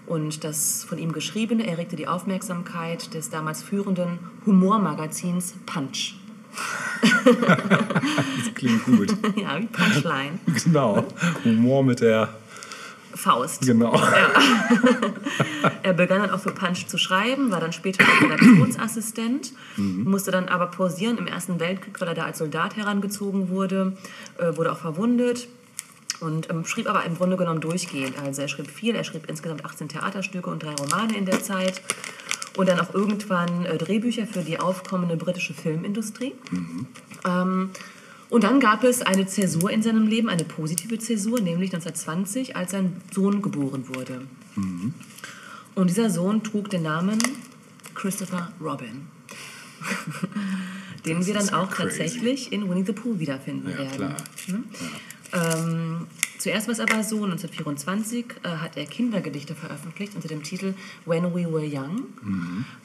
Und 0.07 0.43
das 0.43 0.83
von 0.83 0.97
ihm 0.97 1.13
geschriebene 1.13 1.65
erregte 1.65 1.95
die 1.95 2.07
Aufmerksamkeit 2.07 3.13
des 3.13 3.29
damals 3.29 3.63
führenden 3.63 4.19
Humormagazins 4.45 5.55
Punch. 5.65 6.15
Das 7.25 8.53
klingt 8.53 8.85
gut. 8.85 9.09
ja, 9.35 9.59
wie 9.59 9.65
Punchline. 9.65 10.39
genau. 10.63 11.05
Humor 11.43 11.83
mit 11.83 11.99
der. 12.01 12.29
Faust. 13.15 13.61
Genau. 13.61 13.99
Er 15.81 15.93
begann 15.93 16.19
dann 16.19 16.31
auch 16.31 16.39
für 16.39 16.51
Punch 16.51 16.87
zu 16.87 16.97
schreiben, 16.97 17.51
war 17.51 17.59
dann 17.59 17.71
später 17.71 18.03
Redaktionsassistent, 18.21 19.53
musste 19.77 20.31
dann 20.31 20.47
aber 20.47 20.67
pausieren 20.67 21.17
im 21.17 21.27
Ersten 21.27 21.59
Weltkrieg, 21.59 21.99
weil 22.01 22.07
er 22.07 22.15
da 22.15 22.25
als 22.25 22.39
Soldat 22.39 22.75
herangezogen 22.75 23.49
wurde, 23.49 23.95
äh, 24.37 24.55
wurde 24.57 24.71
auch 24.71 24.77
verwundet 24.77 25.47
und 26.21 26.49
ähm, 26.49 26.65
schrieb 26.65 26.89
aber 26.89 27.03
im 27.05 27.15
Grunde 27.15 27.37
genommen 27.37 27.61
durchgehend. 27.61 28.17
Also 28.23 28.41
er 28.41 28.47
schrieb 28.47 28.67
viel, 28.67 28.95
er 28.95 29.03
schrieb 29.03 29.29
insgesamt 29.29 29.65
18 29.65 29.89
Theaterstücke 29.89 30.49
und 30.49 30.63
drei 30.63 30.73
Romane 30.73 31.15
in 31.17 31.25
der 31.25 31.41
Zeit 31.43 31.81
und 32.57 32.69
dann 32.69 32.79
auch 32.79 32.93
irgendwann 32.93 33.65
äh, 33.65 33.77
Drehbücher 33.77 34.25
für 34.25 34.41
die 34.41 34.59
aufkommende 34.59 35.17
britische 35.17 35.53
Filmindustrie. 35.53 36.33
Ähm, 37.25 37.69
und 38.35 38.43
dann 38.43 38.59
gab 38.59 38.83
es 38.83 39.01
eine 39.01 39.25
Zäsur 39.27 39.71
in 39.71 39.81
seinem 39.81 40.07
Leben, 40.07 40.27
eine 40.27 40.43
positive 40.43 40.99
Zäsur, 40.99 41.39
nämlich 41.39 41.73
1920, 41.73 42.57
als 42.57 42.71
sein 42.71 43.01
Sohn 43.13 43.41
geboren 43.41 43.87
wurde. 43.87 44.23
Und 45.73 45.89
dieser 45.89 46.09
Sohn 46.09 46.43
trug 46.43 46.69
den 46.69 46.83
Namen 46.83 47.17
Christopher 47.93 48.51
Robin. 48.59 49.07
den 51.05 51.19
Das 51.19 51.27
wir 51.27 51.33
dann 51.33 51.47
ja 51.47 51.61
auch 51.63 51.69
crazy. 51.69 51.97
tatsächlich 51.99 52.51
in 52.51 52.69
Winnie 52.69 52.83
the 52.85 52.91
Pooh 52.91 53.17
wiederfinden 53.17 53.69
Ja, 53.69 53.77
werden. 53.77 53.95
klar. 53.95 54.15
Ne? 54.47 54.63
Ähm, 55.31 56.07
zuerst 56.45 56.67
war 56.67 56.73
es 56.73 56.79
aber 56.79 57.03
so, 57.03 57.23
1924 57.23 58.25
äh, 58.43 58.49
hat 58.49 58.77
er 58.77 58.85
Kindergedichte 58.85 59.55
veröffentlicht 59.55 60.13
unter 60.13 60.27
dem 60.27 60.43
Titel 60.43 60.75
When 61.07 61.23
We 61.33 61.51
Were 61.51 61.65
Young. 61.65 62.03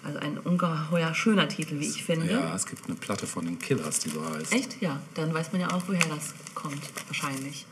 Also 0.02 0.18
ein 0.18 0.38
ungeheuer 0.38 1.14
schöner 1.14 1.46
Titel, 1.46 1.78
wie 1.78 1.86
ich 1.86 2.02
finde. 2.02 2.30
Ja, 2.30 2.54
es 2.54 2.64
gibt 2.64 2.86
eine 2.86 2.94
Platte 2.94 3.26
von 3.26 3.44
den 3.44 3.58
Killers, 3.58 3.98
die 3.98 4.08
so 4.08 4.24
heißt. 4.24 4.54
Echt? 4.54 4.80
Ja, 4.80 4.98
dann 5.12 5.34
weiß 5.34 5.52
man 5.52 5.60
ja 5.60 5.70
auch, 5.72 5.82
woher 5.86 6.06
das 6.08 6.32
kommt, 6.54 6.80
wahrscheinlich. 7.06 7.66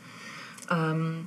Ähm, 0.69 1.25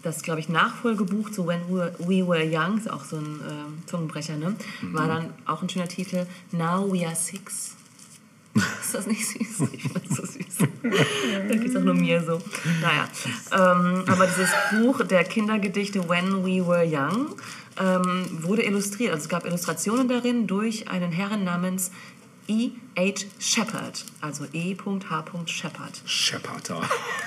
das, 0.00 0.22
glaube 0.22 0.40
ich, 0.40 0.48
Nachfolgebuch 0.48 1.30
zu 1.30 1.46
When 1.46 1.68
We 1.68 1.74
Were, 1.74 1.94
We 1.98 2.26
Were 2.26 2.48
Young, 2.50 2.78
ist 2.78 2.90
auch 2.90 3.04
so 3.04 3.16
ein 3.16 3.40
ähm, 3.46 3.78
Zungenbrecher, 3.84 4.38
ne? 4.38 4.56
war 4.80 5.08
dann 5.08 5.34
auch 5.44 5.60
ein 5.60 5.68
schöner 5.68 5.88
Titel, 5.88 6.26
Now 6.52 6.90
We 6.90 7.06
Are 7.06 7.14
Six. 7.14 7.75
Ist 8.80 8.94
das 8.94 9.06
nicht 9.06 9.26
süß? 9.26 9.68
Ich 9.72 9.82
finde 9.82 10.00
das 10.08 10.16
so 10.16 10.24
süß. 10.24 10.68
Da 11.48 11.54
geht 11.54 11.68
es 11.68 11.76
auch 11.76 11.82
nur 11.82 11.94
mir 11.94 12.22
so. 12.22 12.40
Naja, 12.80 13.08
ähm, 13.52 14.04
aber 14.06 14.26
dieses 14.26 14.50
Buch 14.70 15.04
der 15.04 15.24
Kindergedichte 15.24 16.08
When 16.08 16.44
We 16.44 16.66
Were 16.66 16.86
Young 16.86 17.34
ähm, 17.78 18.26
wurde 18.42 18.62
illustriert. 18.64 19.12
Also 19.12 19.24
es 19.24 19.28
gab 19.28 19.46
Illustrationen 19.46 20.08
darin 20.08 20.46
durch 20.46 20.88
einen 20.88 21.12
Herren 21.12 21.44
namens 21.44 21.90
E. 22.48 22.70
H. 22.96 23.26
Shepard, 23.38 24.04
also 24.20 24.44
E.H. 24.52 25.24
Shepard. 25.46 26.00
Shepard. 26.06 26.70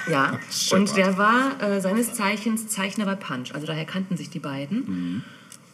Ja, 0.09 0.39
Shepard. 0.49 0.71
und 0.79 0.97
der 0.97 1.17
war 1.17 1.61
äh, 1.61 1.81
seines 1.81 2.13
Zeichens 2.13 2.67
Zeichner 2.69 3.05
bei 3.05 3.15
Punch, 3.15 3.53
also 3.53 3.67
daher 3.67 3.85
kannten 3.85 4.15
sich 4.17 4.29
die 4.29 4.39
beiden. 4.39 5.23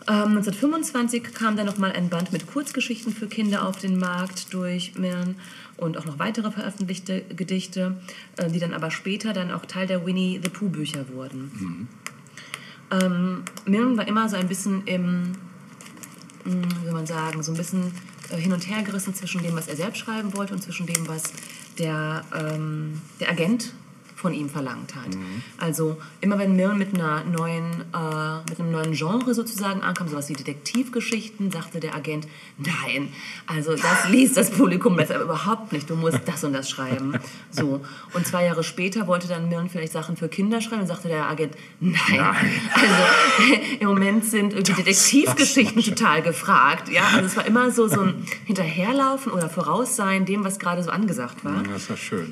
Ähm, 0.07 0.37
1925 0.37 1.23
kam 1.33 1.57
dann 1.57 1.65
nochmal 1.65 1.91
ein 1.91 2.09
Band 2.09 2.31
mit 2.31 2.45
Kurzgeschichten 2.45 3.11
für 3.11 3.27
Kinder 3.27 3.67
auf 3.67 3.77
den 3.77 3.97
Markt 3.97 4.53
durch 4.53 4.93
Milne 4.95 5.35
und 5.77 5.97
auch 5.97 6.05
noch 6.05 6.19
weitere 6.19 6.51
veröffentlichte 6.51 7.23
Gedichte, 7.35 7.97
äh, 8.37 8.49
die 8.49 8.59
dann 8.59 8.73
aber 8.73 8.91
später 8.91 9.33
dann 9.33 9.51
auch 9.51 9.65
Teil 9.65 9.87
der 9.87 10.05
Winnie 10.05 10.39
the 10.43 10.49
Pooh 10.49 10.69
Bücher 10.69 11.05
wurden. 11.09 11.87
Ähm, 12.91 13.43
Milne 13.65 13.97
war 13.97 14.07
immer 14.07 14.29
so 14.29 14.35
ein 14.35 14.47
bisschen 14.47 14.83
im, 14.85 15.31
mh, 16.43 16.67
wie 16.81 16.85
soll 16.85 16.93
man 16.93 17.07
sagen, 17.07 17.41
so 17.41 17.51
ein 17.51 17.57
bisschen 17.57 17.91
äh, 18.29 18.37
hin 18.37 18.53
und 18.53 18.69
her 18.69 18.83
gerissen 18.83 19.15
zwischen 19.15 19.41
dem, 19.41 19.55
was 19.55 19.67
er 19.67 19.75
selbst 19.75 19.97
schreiben 19.97 20.35
wollte 20.35 20.53
und 20.53 20.61
zwischen 20.61 20.85
dem, 20.85 21.07
was 21.07 21.23
der, 21.79 22.23
ähm, 22.35 23.01
der 23.19 23.31
Agent 23.31 23.73
von 24.25 24.33
ihm 24.33 24.49
verlangt 24.49 24.95
hat. 24.95 25.15
Also 25.59 25.97
immer 26.19 26.39
wenn 26.39 26.55
Milne 26.55 26.73
mit 26.73 26.95
einer 26.95 27.23
neuen, 27.25 27.81
äh, 27.93 28.49
mit 28.49 28.59
einem 28.59 28.71
neuen 28.71 28.93
Genre 28.93 29.35
sozusagen 29.35 29.83
ankam, 29.83 30.07
sowas 30.07 30.29
wie 30.29 30.33
Detektivgeschichten, 30.33 31.51
sagte 31.51 31.79
der 31.79 31.93
Agent, 31.93 32.27
nein, 32.57 33.09
also 33.45 33.75
das 33.75 34.09
liest 34.09 34.35
das 34.35 34.49
Publikum 34.49 34.95
besser 34.95 35.21
überhaupt 35.21 35.73
nicht, 35.73 35.87
du 35.91 35.95
musst 35.95 36.21
das 36.25 36.43
und 36.43 36.53
das 36.53 36.67
schreiben. 36.71 37.13
So. 37.51 37.79
Und 38.13 38.27
zwei 38.27 38.45
Jahre 38.45 38.65
später 38.65 39.07
wollte 39.07 39.29
dann 39.29 39.47
Milne 39.47 39.69
vielleicht 39.69 39.93
Sachen 39.93 40.17
für 40.17 40.27
Kinder 40.27 40.59
schreiben 40.59 40.81
und 40.81 40.87
sagte 40.87 41.07
der 41.07 41.29
Agent, 41.29 41.53
nein. 41.79 41.95
Also 42.73 43.53
im 43.79 43.87
Moment 43.87 44.25
sind 44.25 44.53
irgendwie 44.53 44.73
Detektivgeschichten 44.73 45.81
total 45.81 46.21
gefragt. 46.21 46.89
Ja, 46.89 47.03
also 47.13 47.27
es 47.27 47.37
war 47.37 47.45
immer 47.45 47.71
so, 47.71 47.87
so 47.87 48.01
ein 48.01 48.25
Hinterherlaufen 48.45 49.31
oder 49.31 49.49
Voraussein 49.49 50.25
dem, 50.25 50.43
was 50.43 50.59
gerade 50.59 50.83
so 50.83 50.89
angesagt 50.89 51.45
war. 51.45 51.63
Das 51.63 51.83
ist 51.83 51.89
ja 51.89 51.97
schön. 51.97 52.31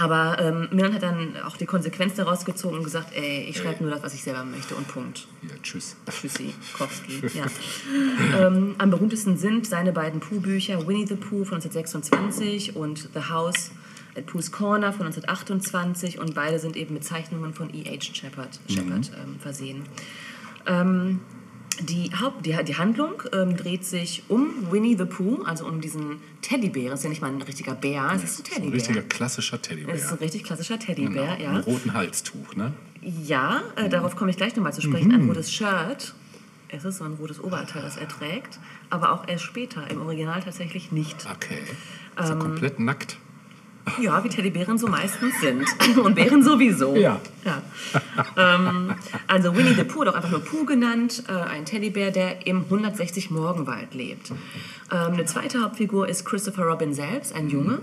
Aber 0.00 0.38
ähm, 0.40 0.68
Milan 0.72 0.92
hat 0.92 1.02
dann 1.02 1.36
auch 1.44 1.56
die 1.56 1.66
Konsequenz 1.66 2.14
daraus 2.14 2.44
gezogen 2.44 2.76
und 2.76 2.84
gesagt, 2.84 3.14
ey, 3.14 3.46
ich 3.48 3.58
schreibe 3.58 3.84
nur 3.84 3.92
das, 3.92 4.02
was 4.02 4.14
ich 4.14 4.22
selber 4.24 4.44
möchte 4.44 4.74
und 4.74 4.88
Punkt. 4.88 5.28
Ja, 5.42 5.54
tschüss. 5.62 5.96
Tschüssi, 6.10 6.52
Kowski. 6.76 7.22
Ja. 7.34 7.46
ähm, 8.46 8.74
am 8.78 8.90
berühmtesten 8.90 9.36
sind 9.36 9.66
seine 9.66 9.92
beiden 9.92 10.18
Pooh-Bücher 10.20 10.86
Winnie 10.86 11.06
the 11.06 11.14
Pooh 11.14 11.44
von 11.44 11.62
1926 11.62 12.74
und 12.74 13.08
The 13.14 13.30
House 13.30 13.70
at 14.16 14.26
Pooh's 14.26 14.50
Corner 14.50 14.92
von 14.92 15.06
1928 15.06 16.18
und 16.18 16.34
beide 16.34 16.58
sind 16.58 16.76
eben 16.76 16.94
mit 16.94 17.04
Zeichnungen 17.04 17.54
von 17.54 17.72
E.H. 17.72 18.14
Shepard, 18.14 18.60
Shepard 18.68 19.10
ähm, 19.22 19.38
versehen. 19.40 19.84
Ähm, 20.66 21.20
die, 21.82 22.10
Haupt, 22.20 22.44
die, 22.46 22.56
die 22.64 22.76
Handlung 22.76 23.22
ähm, 23.32 23.56
dreht 23.56 23.84
sich 23.84 24.22
um 24.28 24.70
Winnie 24.70 24.96
the 24.96 25.04
Pooh, 25.04 25.42
also 25.44 25.66
um 25.66 25.80
diesen 25.80 26.20
Teddybär. 26.42 26.90
Das 26.90 27.00
ist 27.00 27.04
ja 27.04 27.10
nicht 27.10 27.22
mal 27.22 27.30
ein 27.32 27.42
richtiger 27.42 27.74
Bär, 27.74 28.12
es 28.14 28.22
ist 28.24 28.38
ein 28.38 28.44
Ein 28.44 28.44
Teddybär. 28.54 28.74
richtiger 28.74 29.02
klassischer 29.02 29.60
Teddybär. 29.60 29.94
Es 29.94 30.04
ist 30.04 30.12
ein 30.12 30.18
richtig 30.18 30.44
klassischer 30.44 30.78
Teddybär, 30.78 31.36
Genau, 31.36 31.42
ja. 31.42 31.52
Mit 31.52 31.66
roten 31.66 31.92
Halstuch, 31.94 32.54
ne? 32.56 32.72
Ja, 33.02 33.62
äh, 33.76 33.88
darauf 33.88 34.16
komme 34.16 34.30
ich 34.30 34.36
gleich 34.36 34.56
nochmal 34.56 34.72
zu 34.72 34.80
sprechen. 34.80 35.12
Ein 35.12 35.26
rotes 35.28 35.52
Shirt. 35.52 36.14
Es 36.68 36.84
ist 36.84 36.98
so 36.98 37.04
ein 37.04 37.12
rotes 37.14 37.38
Oberteil, 37.42 37.82
das 37.82 37.96
er 37.96 38.08
trägt. 38.08 38.58
Aber 38.90 39.12
auch 39.12 39.28
erst 39.28 39.44
später, 39.44 39.88
im 39.90 40.00
Original 40.00 40.40
tatsächlich 40.42 40.90
nicht. 40.90 41.26
Okay. 41.30 41.58
Ist 42.18 42.30
Ähm, 42.30 42.38
er 42.38 42.38
komplett 42.38 42.80
nackt? 42.80 43.18
Ja, 44.00 44.24
wie 44.24 44.28
Teddybären 44.28 44.78
so 44.78 44.86
meistens 44.86 45.40
sind. 45.40 45.66
Und 46.02 46.14
Bären 46.14 46.42
sowieso. 46.42 46.96
Ja. 46.96 47.20
ja. 47.44 47.62
ähm, 48.36 48.94
also 49.26 49.54
Winnie 49.56 49.74
the 49.74 49.84
Pooh, 49.84 50.00
oder 50.00 50.12
auch 50.12 50.16
einfach 50.16 50.30
nur 50.30 50.40
Pooh 50.40 50.64
genannt, 50.64 51.24
äh, 51.28 51.32
ein 51.32 51.64
Teddybär, 51.64 52.10
der 52.10 52.46
im 52.46 52.62
160 52.62 53.30
Morgenwald 53.30 53.94
lebt. 53.94 54.30
Ähm, 54.30 54.36
eine 54.90 55.24
zweite 55.26 55.62
Hauptfigur 55.62 56.08
ist 56.08 56.24
Christopher 56.24 56.64
Robin 56.64 56.94
selbst, 56.94 57.34
ein 57.34 57.48
Junge. 57.48 57.80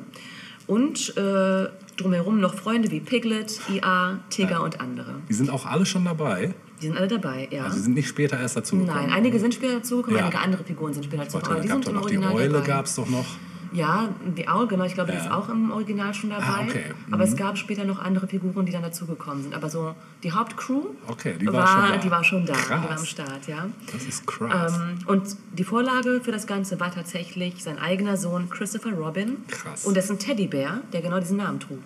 Und 0.68 1.16
äh, 1.18 1.68
drumherum 1.98 2.40
noch 2.40 2.56
Freunde 2.56 2.90
wie 2.92 3.00
Piglet, 3.00 3.60
IA, 3.70 4.20
Tigger 4.30 4.64
und 4.64 4.80
andere. 4.80 5.16
Die 5.30 5.34
sind 5.34 5.50
auch 5.50 5.66
alle 5.66 5.86
schon 5.86 6.06
dabei. 6.06 6.54
Die 6.82 6.88
sind 6.88 6.98
alle 6.98 7.08
dabei, 7.08 7.48
ja. 7.52 7.66
Also 7.66 7.78
sie 7.78 7.84
sind 7.84 7.94
nicht 7.94 8.08
später 8.08 8.40
erst 8.40 8.56
dazu 8.58 8.78
gekommen. 8.78 8.96
Nein, 8.96 9.12
einige 9.12 9.40
sind 9.40 9.54
später 9.54 9.76
dazugekommen, 9.76 10.18
Ja. 10.18 10.26
einige 10.26 10.40
andere 10.40 10.64
Figuren 10.64 10.94
sind 10.94 11.06
später 11.06 11.24
dazugekommen. 11.24 11.62
Die 11.62 11.68
gab 11.68 11.84
sind 11.84 11.94
noch 11.94 12.10
die 12.10 12.18
Eule, 12.18 12.62
gab 12.62 12.86
es 12.86 12.96
doch 12.96 13.08
noch. 13.08 13.26
Ja, 13.74 14.10
die 14.38 14.48
Owl, 14.50 14.68
genau. 14.68 14.84
Ich 14.84 14.94
glaube, 14.96 15.12
die 15.12 15.18
Ja. 15.18 15.24
ist 15.24 15.32
auch 15.32 15.48
im 15.48 15.72
Original 15.72 16.14
schon 16.14 16.30
dabei. 16.32 16.44
Ah, 16.46 16.62
okay. 16.68 16.84
Aber 17.10 17.24
es 17.24 17.36
gab 17.38 17.58
später 17.58 17.86
noch 17.86 18.00
andere 18.00 18.28
Figuren, 18.28 18.66
die 18.66 18.72
dann 18.74 18.82
dazugekommen 18.84 19.44
sind. 19.44 19.54
Aber 19.56 19.70
so 19.70 19.96
die 20.24 20.32
Hauptcrew 20.34 20.82
Okay, 21.08 21.36
die 21.40 21.48
war 21.48 21.66
schon 21.66 21.90
da. 21.92 21.98
Die 21.98 22.12
war 22.12 22.24
schon 22.24 22.46
da. 22.46 22.54
Die 22.54 22.60
Krass. 22.60 22.84
war 22.84 22.98
am 22.98 23.06
Start, 23.06 23.48
ja. 23.48 23.68
Das 23.94 24.04
ist 24.04 24.28
krass. 24.28 24.74
Ähm, 24.76 25.00
und 25.08 25.38
die 25.54 25.64
Vorlage 25.64 26.20
für 26.22 26.32
das 26.34 26.48
Ganze 26.48 26.80
war 26.82 26.94
tatsächlich 26.94 27.64
sein 27.64 27.80
eigener 27.80 28.18
Sohn 28.18 28.50
Christopher 28.50 28.92
Robin. 28.92 29.38
Krass. 29.48 29.86
Und 29.86 29.96
dessen 29.96 30.20
Teddybär, 30.20 30.82
der 30.92 31.02
genau 31.02 31.20
diesen 31.20 31.38
Namen 31.38 31.60
trug. 31.62 31.80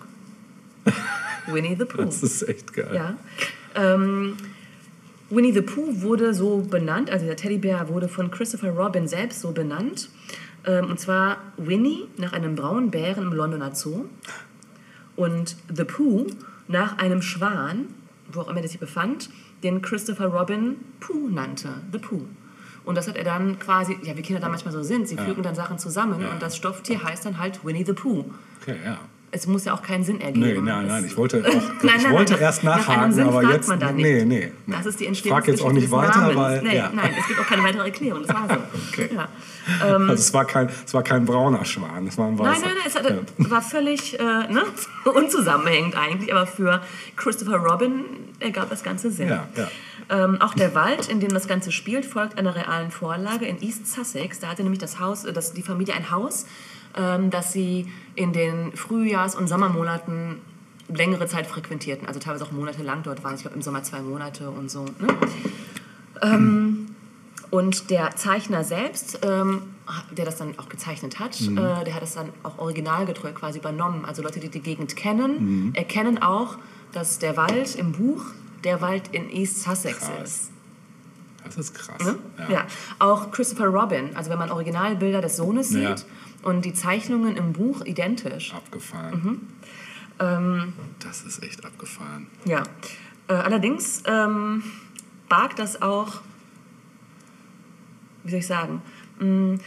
Winnie 1.46 1.76
the 1.78 1.84
Pooh. 1.84 2.04
das 2.04 2.22
ist 2.22 2.42
echt 2.48 2.72
geil. 2.72 2.90
Ja. 2.94 3.14
Ähm, 3.76 4.36
Winnie 5.30 5.52
the 5.52 5.60
Pooh 5.62 6.02
wurde 6.02 6.34
so 6.34 6.58
benannt, 6.58 7.10
also 7.10 7.26
der 7.26 7.36
Teddybär 7.36 7.88
wurde 7.88 8.08
von 8.08 8.30
Christopher 8.30 8.70
Robin 8.70 9.06
selbst 9.08 9.40
so 9.40 9.52
benannt. 9.52 10.08
Ähm, 10.66 10.90
und 10.90 10.98
zwar 11.00 11.38
Winnie 11.56 12.08
nach 12.16 12.32
einem 12.32 12.54
braunen 12.54 12.90
Bären 12.90 13.24
im 13.24 13.32
Londoner 13.32 13.74
Zoo 13.74 14.04
und 15.16 15.56
The 15.74 15.84
Pooh 15.84 16.26
nach 16.68 16.98
einem 16.98 17.22
Schwan, 17.22 17.86
wo 18.32 18.40
auch 18.40 18.48
immer 18.48 18.60
der 18.60 18.68
sich 18.68 18.80
befand, 18.80 19.30
den 19.62 19.80
Christopher 19.82 20.26
Robin 20.26 20.76
Pooh 21.00 21.28
nannte. 21.28 21.68
The 21.92 21.98
Pooh. 21.98 22.26
Und 22.84 22.96
das 22.96 23.08
hat 23.08 23.16
er 23.16 23.24
dann 23.24 23.58
quasi, 23.58 23.96
ja, 24.02 24.16
wie 24.16 24.22
Kinder 24.22 24.40
da 24.40 24.48
manchmal 24.48 24.72
so 24.72 24.82
sind, 24.82 25.08
sie 25.08 25.16
fügen 25.16 25.42
dann 25.42 25.54
Sachen 25.56 25.78
zusammen 25.78 26.20
Ja. 26.20 26.30
und 26.30 26.40
das 26.42 26.56
Stofftier 26.56 27.02
heißt 27.02 27.24
dann 27.24 27.38
halt 27.38 27.64
Winnie 27.64 27.84
the 27.84 27.92
Pooh. 27.92 28.24
Okay, 28.60 28.76
ja. 28.84 28.98
Es 29.32 29.46
muss 29.46 29.64
ja 29.64 29.74
auch 29.74 29.82
keinen 29.82 30.04
Sinn 30.04 30.20
ergeben. 30.20 30.64
Nee, 30.64 30.70
nein, 30.70 30.86
nein, 30.86 31.04
ich 31.04 31.16
wollte, 31.16 31.38
auch, 31.46 31.52
Nein, 31.82 31.96
ich 31.96 32.02
nein, 32.04 32.12
wollte 32.12 32.34
nein, 32.34 32.42
erst 32.42 32.64
nach- 32.64 32.78
nach 32.78 32.88
nachhaken, 32.88 33.12
Sinn 33.12 33.26
aber 33.28 33.42
jetzt. 33.42 33.68
man 33.68 33.80
da 33.80 33.92
nicht. 33.92 34.04
nee, 34.04 34.24
nee, 34.24 34.52
nee. 34.66 34.72
Das 34.74 34.86
ist 34.86 35.00
die 35.00 35.06
Ich 35.06 35.22
frage 35.22 35.50
jetzt 35.50 35.62
auch 35.62 35.72
nicht 35.72 35.90
weiter, 35.90 36.20
Namens. 36.20 36.36
weil. 36.36 36.62
Nee, 36.62 36.76
ja. 36.76 36.90
nein, 36.94 37.10
es 37.18 37.26
gibt 37.26 37.40
auch 37.40 37.46
keine 37.46 37.62
weitere 37.64 37.84
Erklärung. 37.84 38.22
Das 38.26 38.34
war 38.34 38.48
so. 38.48 38.56
Okay. 38.92 39.10
Ja. 39.14 39.28
Also 39.80 40.12
es 40.14 40.32
war, 40.32 40.44
kein, 40.44 40.70
es 40.86 40.94
war 40.94 41.02
kein 41.02 41.24
brauner 41.24 41.64
Schwan, 41.64 42.06
es 42.06 42.16
war 42.16 42.28
ein 42.28 42.38
weißer. 42.38 42.50
Nein, 42.52 42.60
nein, 42.62 42.70
nein, 42.78 42.84
es 42.86 42.94
hat, 42.94 43.50
war 43.50 43.60
völlig 43.62 44.18
äh, 44.18 44.22
ne, 44.22 44.62
unzusammenhängend 45.12 45.96
eigentlich, 45.96 46.32
aber 46.32 46.46
für 46.46 46.80
Christopher 47.16 47.56
Robin 47.56 48.04
ergab 48.40 48.70
das 48.70 48.82
Ganze 48.84 49.10
Sinn. 49.10 49.28
Ja, 49.28 49.48
ja. 49.56 49.68
Ähm, 50.08 50.40
auch 50.40 50.54
der 50.54 50.74
Wald, 50.76 51.08
in 51.08 51.18
dem 51.18 51.30
das 51.30 51.48
Ganze 51.48 51.72
spielt, 51.72 52.06
folgt 52.06 52.38
einer 52.38 52.54
realen 52.54 52.92
Vorlage 52.92 53.44
in 53.46 53.60
East 53.60 53.92
Sussex. 53.92 54.38
Da 54.38 54.46
hatte 54.48 54.62
nämlich 54.62 54.78
das 54.78 55.00
Haus, 55.00 55.24
äh, 55.24 55.32
das, 55.32 55.52
die 55.52 55.62
Familie 55.62 55.94
ein 55.94 56.12
Haus, 56.12 56.46
ähm, 56.96 57.30
das 57.30 57.52
sie 57.52 57.86
in 58.14 58.32
den 58.32 58.72
Frühjahrs- 58.74 59.36
und 59.36 59.48
Sommermonaten 59.48 60.40
längere 60.88 61.26
Zeit 61.26 61.46
frequentierten, 61.46 62.06
also 62.06 62.20
teilweise 62.20 62.44
auch 62.44 62.52
monatelang 62.52 63.02
dort 63.02 63.24
waren. 63.24 63.34
Ich 63.34 63.42
glaube 63.42 63.56
im 63.56 63.62
Sommer 63.62 63.82
zwei 63.82 64.00
Monate 64.00 64.50
und 64.50 64.70
so. 64.70 64.84
Ne? 64.84 65.08
Ähm, 66.22 66.86
und 67.50 67.90
der 67.90 68.16
Zeichner 68.16 68.64
selbst, 68.64 69.20
ähm, 69.22 69.62
der 70.16 70.24
das 70.24 70.36
dann 70.36 70.58
auch 70.58 70.68
gezeichnet 70.68 71.20
hat, 71.20 71.40
Mhm. 71.40 71.58
äh, 71.58 71.84
der 71.84 71.94
hat 71.94 72.02
das 72.02 72.14
dann 72.14 72.30
auch 72.42 72.58
originalgetreu 72.58 73.32
quasi 73.32 73.58
übernommen. 73.58 74.04
Also 74.04 74.22
Leute, 74.22 74.40
die 74.40 74.48
die 74.48 74.60
Gegend 74.60 74.96
kennen, 74.96 75.66
Mhm. 75.68 75.74
erkennen 75.74 76.22
auch, 76.22 76.56
dass 76.92 77.18
der 77.18 77.36
Wald 77.36 77.74
im 77.76 77.92
Buch 77.92 78.24
der 78.64 78.80
Wald 78.80 79.08
in 79.12 79.30
East 79.30 79.62
Sussex 79.62 80.00
Krass. 80.00 80.10
ist. 80.24 80.50
Das 81.44 81.56
ist 81.56 81.74
krass. 81.74 82.04
Ne? 82.04 82.16
Ja. 82.48 82.66
Auch 82.98 83.30
Christopher 83.30 83.66
Robin, 83.68 84.16
also 84.16 84.30
wenn 84.30 84.38
man 84.38 84.50
Originalbilder 84.50 85.20
des 85.20 85.36
Sohnes 85.36 85.68
sieht 85.68 85.82
Ja. 85.82 85.94
Und 86.46 86.64
die 86.64 86.72
Zeichnungen 86.72 87.36
im 87.36 87.52
Buch 87.52 87.84
identisch. 87.84 88.54
Abgefahren. 88.54 89.22
Mhm. 89.22 89.40
Ähm, 90.20 90.72
das 91.00 91.22
ist 91.22 91.42
echt 91.42 91.64
abgefahren. 91.64 92.28
Ja, 92.44 92.62
äh, 93.28 93.34
allerdings 93.34 94.04
ähm, 94.06 94.62
barg 95.28 95.56
das 95.56 95.82
auch, 95.82 96.20
wie 98.22 98.30
soll 98.30 98.38
ich 98.38 98.46
sagen, 98.46 98.80
mh, 99.18 99.58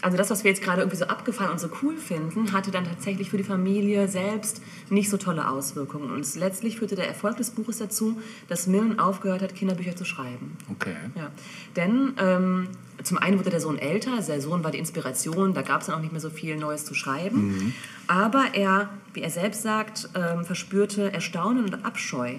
also 0.00 0.16
das, 0.16 0.30
was 0.30 0.44
wir 0.44 0.52
jetzt 0.52 0.62
gerade 0.62 0.82
irgendwie 0.82 0.96
so 0.96 1.06
abgefahren 1.06 1.50
und 1.50 1.58
so 1.58 1.68
cool 1.82 1.96
finden, 1.96 2.52
hatte 2.52 2.70
dann 2.70 2.84
tatsächlich 2.84 3.30
für 3.30 3.36
die 3.36 3.42
Familie 3.42 4.06
selbst 4.06 4.62
nicht 4.90 5.10
so 5.10 5.16
tolle 5.16 5.48
Auswirkungen. 5.48 6.12
Und 6.12 6.36
letztlich 6.36 6.78
führte 6.78 6.94
der 6.94 7.08
Erfolg 7.08 7.36
des 7.36 7.50
Buches 7.50 7.78
dazu, 7.78 8.20
dass 8.46 8.68
Millen 8.68 9.00
aufgehört 9.00 9.42
hat, 9.42 9.56
Kinderbücher 9.56 9.96
zu 9.96 10.04
schreiben. 10.04 10.56
Okay. 10.70 10.94
Ja. 11.16 11.32
Denn 11.74 12.12
ähm, 12.18 12.68
zum 13.02 13.18
einen 13.18 13.38
wurde 13.38 13.50
der 13.50 13.60
Sohn 13.60 13.78
älter, 13.78 14.12
also 14.14 14.32
der 14.32 14.40
Sohn 14.40 14.64
war 14.64 14.70
die 14.70 14.78
Inspiration, 14.78 15.54
da 15.54 15.62
gab 15.62 15.80
es 15.82 15.86
dann 15.86 15.96
auch 15.96 16.00
nicht 16.00 16.12
mehr 16.12 16.20
so 16.20 16.30
viel 16.30 16.56
Neues 16.56 16.84
zu 16.84 16.94
schreiben. 16.94 17.74
Aber 18.06 18.46
er, 18.54 18.90
wie 19.14 19.20
er 19.22 19.30
selbst 19.30 19.62
sagt, 19.62 20.08
ähm, 20.14 20.44
verspürte 20.44 21.12
Erstaunen 21.12 21.64
und 21.64 21.84
Abscheu, 21.84 22.34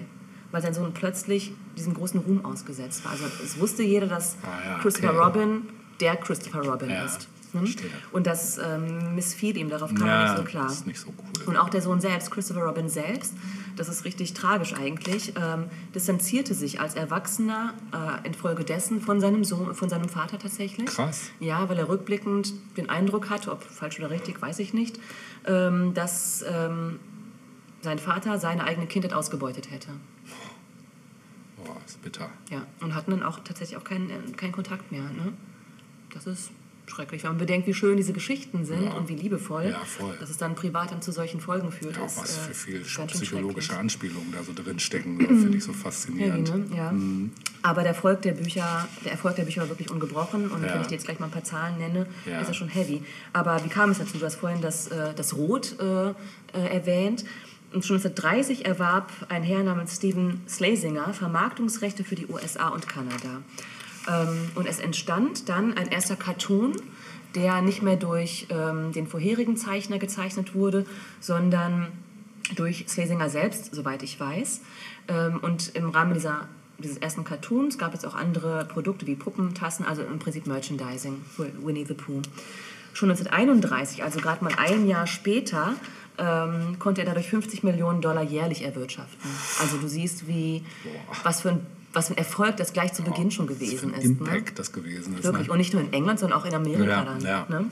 weil 0.52 0.62
sein 0.62 0.74
Sohn 0.74 0.92
plötzlich 0.92 1.52
diesem 1.76 1.94
großen 1.94 2.20
Ruhm 2.20 2.44
ausgesetzt 2.44 3.04
war. 3.04 3.12
Also 3.12 3.24
es 3.42 3.58
wusste 3.58 3.82
jeder, 3.82 4.06
dass 4.06 4.36
Ah 4.42 4.66
ja, 4.66 4.78
Christopher 4.80 5.10
okay. 5.14 5.18
Robin 5.24 5.62
der 6.00 6.16
Christopher 6.16 6.60
Robin 6.62 6.90
Ja, 6.90 7.04
ist. 7.04 7.28
Verstehe. 7.52 7.90
Und 8.12 8.26
das 8.26 8.58
ähm, 8.58 9.14
missfiel 9.16 9.56
ihm, 9.56 9.70
darauf 9.70 9.92
kam 9.94 10.06
er 10.08 10.14
Ja, 10.14 10.28
nicht 10.28 10.36
so 10.38 10.44
klar. 10.44 10.64
das 10.64 10.72
ist 10.74 10.86
nicht 10.86 11.00
so 11.00 11.08
cool. 11.08 11.29
Und 11.46 11.56
auch 11.56 11.68
der 11.68 11.82
Sohn 11.82 12.00
selbst, 12.00 12.30
Christopher 12.30 12.62
Robin 12.62 12.88
selbst, 12.88 13.34
das 13.76 13.88
ist 13.88 14.04
richtig 14.04 14.34
tragisch 14.34 14.74
eigentlich, 14.74 15.34
ähm, 15.36 15.66
distanzierte 15.94 16.54
sich 16.54 16.80
als 16.80 16.94
Erwachsener 16.94 17.74
äh, 17.92 18.26
infolgedessen 18.26 19.00
von 19.00 19.20
seinem 19.20 19.44
Sohn, 19.44 19.74
von 19.74 19.88
seinem 19.88 20.08
Vater 20.08 20.38
tatsächlich. 20.38 20.86
Krass. 20.86 21.30
Ja, 21.40 21.68
weil 21.68 21.78
er 21.78 21.88
rückblickend 21.88 22.52
den 22.76 22.88
Eindruck 22.90 23.30
hatte, 23.30 23.50
ob 23.52 23.62
falsch 23.62 23.98
oder 23.98 24.10
richtig, 24.10 24.40
weiß 24.40 24.58
ich 24.58 24.74
nicht, 24.74 24.98
ähm, 25.46 25.94
dass 25.94 26.44
ähm, 26.46 27.00
sein 27.82 27.98
Vater 27.98 28.38
seine 28.38 28.64
eigene 28.64 28.86
Kindheit 28.86 29.12
ausgebeutet 29.12 29.70
hätte. 29.70 29.88
Boah, 31.64 31.76
ist 31.86 32.02
bitter. 32.02 32.30
Ja, 32.50 32.66
und 32.80 32.94
hatten 32.94 33.10
dann 33.12 33.22
auch 33.22 33.40
tatsächlich 33.40 33.76
auch 33.78 33.84
keinen, 33.84 34.10
äh, 34.10 34.32
keinen 34.36 34.52
Kontakt 34.52 34.92
mehr. 34.92 35.02
Ne? 35.02 35.32
Das 36.12 36.26
ist 36.26 36.50
schrecklich, 36.90 37.22
wenn 37.22 37.30
man 37.30 37.38
bedenkt, 37.38 37.66
wie 37.66 37.74
schön 37.74 37.96
diese 37.96 38.12
Geschichten 38.12 38.64
sind 38.64 38.84
Ja. 38.84 38.92
und 38.94 39.08
wie 39.08 39.14
liebevoll, 39.14 39.64
Ja, 39.70 39.80
dass 40.20 40.28
es 40.30 40.36
dann 40.36 40.54
privat 40.54 40.90
dann 40.90 41.00
zu 41.00 41.12
solchen 41.12 41.40
Folgen 41.40 41.70
führt. 41.72 41.96
Ja, 41.96 42.02
auch 42.02 42.06
ist, 42.06 42.18
was 42.18 42.36
äh, 42.36 42.40
für 42.40 42.54
viel 42.54 43.06
psychologische. 43.06 43.76
Anspielungen 43.76 44.32
da 44.32 44.42
so 44.42 44.52
drin 44.52 44.78
stecken, 44.78 45.18
finde 45.26 45.56
ich 45.58 45.64
so 45.64 45.72
faszinierend. 45.72 46.50
Heavy, 46.50 46.58
ne? 46.60 46.76
Ja. 46.76 46.92
Aber 47.62 47.82
der 47.82 47.90
Erfolg 47.90 48.22
der 48.22 48.32
Bücher, 48.32 48.88
der 49.04 49.12
Erfolg 49.12 49.36
der 49.36 49.44
Bücher 49.44 49.62
war 49.62 49.68
wirklich 49.68 49.90
ungebrochen 49.90 50.50
und 50.50 50.62
Ja. 50.64 50.74
wenn 50.74 50.80
ich 50.82 50.86
dir 50.88 50.94
jetzt 50.94 51.04
gleich 51.04 51.20
mal 51.20 51.26
ein 51.26 51.32
paar 51.32 51.44
Zahlen 51.44 51.78
nenne, 51.78 52.06
Ja. 52.26 52.40
ist 52.40 52.48
er 52.48 52.54
schon 52.54 52.68
heavy. 52.68 53.02
Aber 53.32 53.62
wie 53.64 53.68
kam 53.68 53.90
es 53.90 53.98
dazu? 53.98 54.18
Du 54.18 54.24
hast 54.26 54.36
vorhin 54.36 54.60
das, 54.60 54.88
äh, 54.88 55.14
das 55.14 55.34
Rot 55.36 55.76
äh, 55.78 56.10
äh, 56.10 56.14
erwähnt. 56.52 57.24
Und 57.72 57.84
schon 57.84 57.96
1930 57.98 58.66
erwarb 58.66 59.12
ein 59.28 59.44
Herr 59.44 59.62
namens 59.62 59.94
Stephen 59.94 60.40
Slasinger 60.48 61.12
Vermarktungsrechte 61.14 62.02
für 62.02 62.16
die 62.16 62.26
USA 62.26 62.68
und 62.70 62.88
Kanada. 62.88 63.42
Ähm, 64.10 64.50
und 64.54 64.66
es 64.66 64.80
entstand 64.80 65.48
dann 65.48 65.76
ein 65.76 65.88
erster 65.88 66.16
Cartoon, 66.16 66.72
der 67.34 67.62
nicht 67.62 67.82
mehr 67.82 67.96
durch 67.96 68.46
ähm, 68.50 68.92
den 68.92 69.06
vorherigen 69.06 69.56
Zeichner 69.56 69.98
gezeichnet 69.98 70.54
wurde, 70.54 70.84
sondern 71.20 71.88
durch 72.56 72.86
Slesinger 72.88 73.30
selbst, 73.30 73.74
soweit 73.74 74.02
ich 74.02 74.18
weiß. 74.18 74.62
Ähm, 75.08 75.38
und 75.40 75.74
im 75.76 75.90
Rahmen 75.90 76.14
dieser, 76.14 76.48
dieses 76.78 76.96
ersten 76.96 77.24
Cartoons 77.24 77.78
gab 77.78 77.94
es 77.94 78.04
auch 78.04 78.14
andere 78.14 78.64
Produkte 78.64 79.06
wie 79.06 79.14
Puppentassen, 79.14 79.86
also 79.86 80.02
im 80.02 80.18
Prinzip 80.18 80.46
Merchandising 80.46 81.20
für 81.36 81.50
Winnie 81.64 81.84
the 81.86 81.94
Pooh. 81.94 82.22
Schon 82.92 83.10
1931, 83.10 84.02
also 84.02 84.18
gerade 84.18 84.42
mal 84.42 84.52
ein 84.58 84.88
Jahr 84.88 85.06
später, 85.06 85.74
konnte 86.78 87.00
er 87.00 87.06
dadurch 87.06 87.30
50 87.30 87.62
Millionen 87.62 88.02
Dollar 88.02 88.22
jährlich 88.22 88.62
erwirtschaften. 88.62 89.30
Also 89.60 89.78
du 89.78 89.88
siehst, 89.88 90.28
wie, 90.28 90.62
was, 91.22 91.40
für 91.40 91.50
ein, 91.50 91.66
was 91.92 92.08
für 92.08 92.14
ein 92.14 92.18
Erfolg 92.18 92.56
das 92.56 92.72
gleich 92.72 92.92
zu 92.92 93.02
Beginn 93.02 93.30
schon 93.30 93.46
gewesen 93.46 93.92
ist. 93.94 94.04
Ne? 94.04 94.10
Impact 94.10 94.58
das 94.58 94.72
gewesen 94.72 95.14
ist. 95.16 95.24
Wirklich. 95.24 95.46
Ne? 95.48 95.52
Und 95.52 95.58
nicht 95.58 95.72
nur 95.72 95.82
in 95.82 95.92
England, 95.92 96.20
sondern 96.20 96.38
auch 96.38 96.44
in 96.44 96.54
Amerika 96.54 96.84
Ja, 96.84 97.04
dann. 97.04 97.20
ja. 97.20 97.46
Ne? 97.48 97.70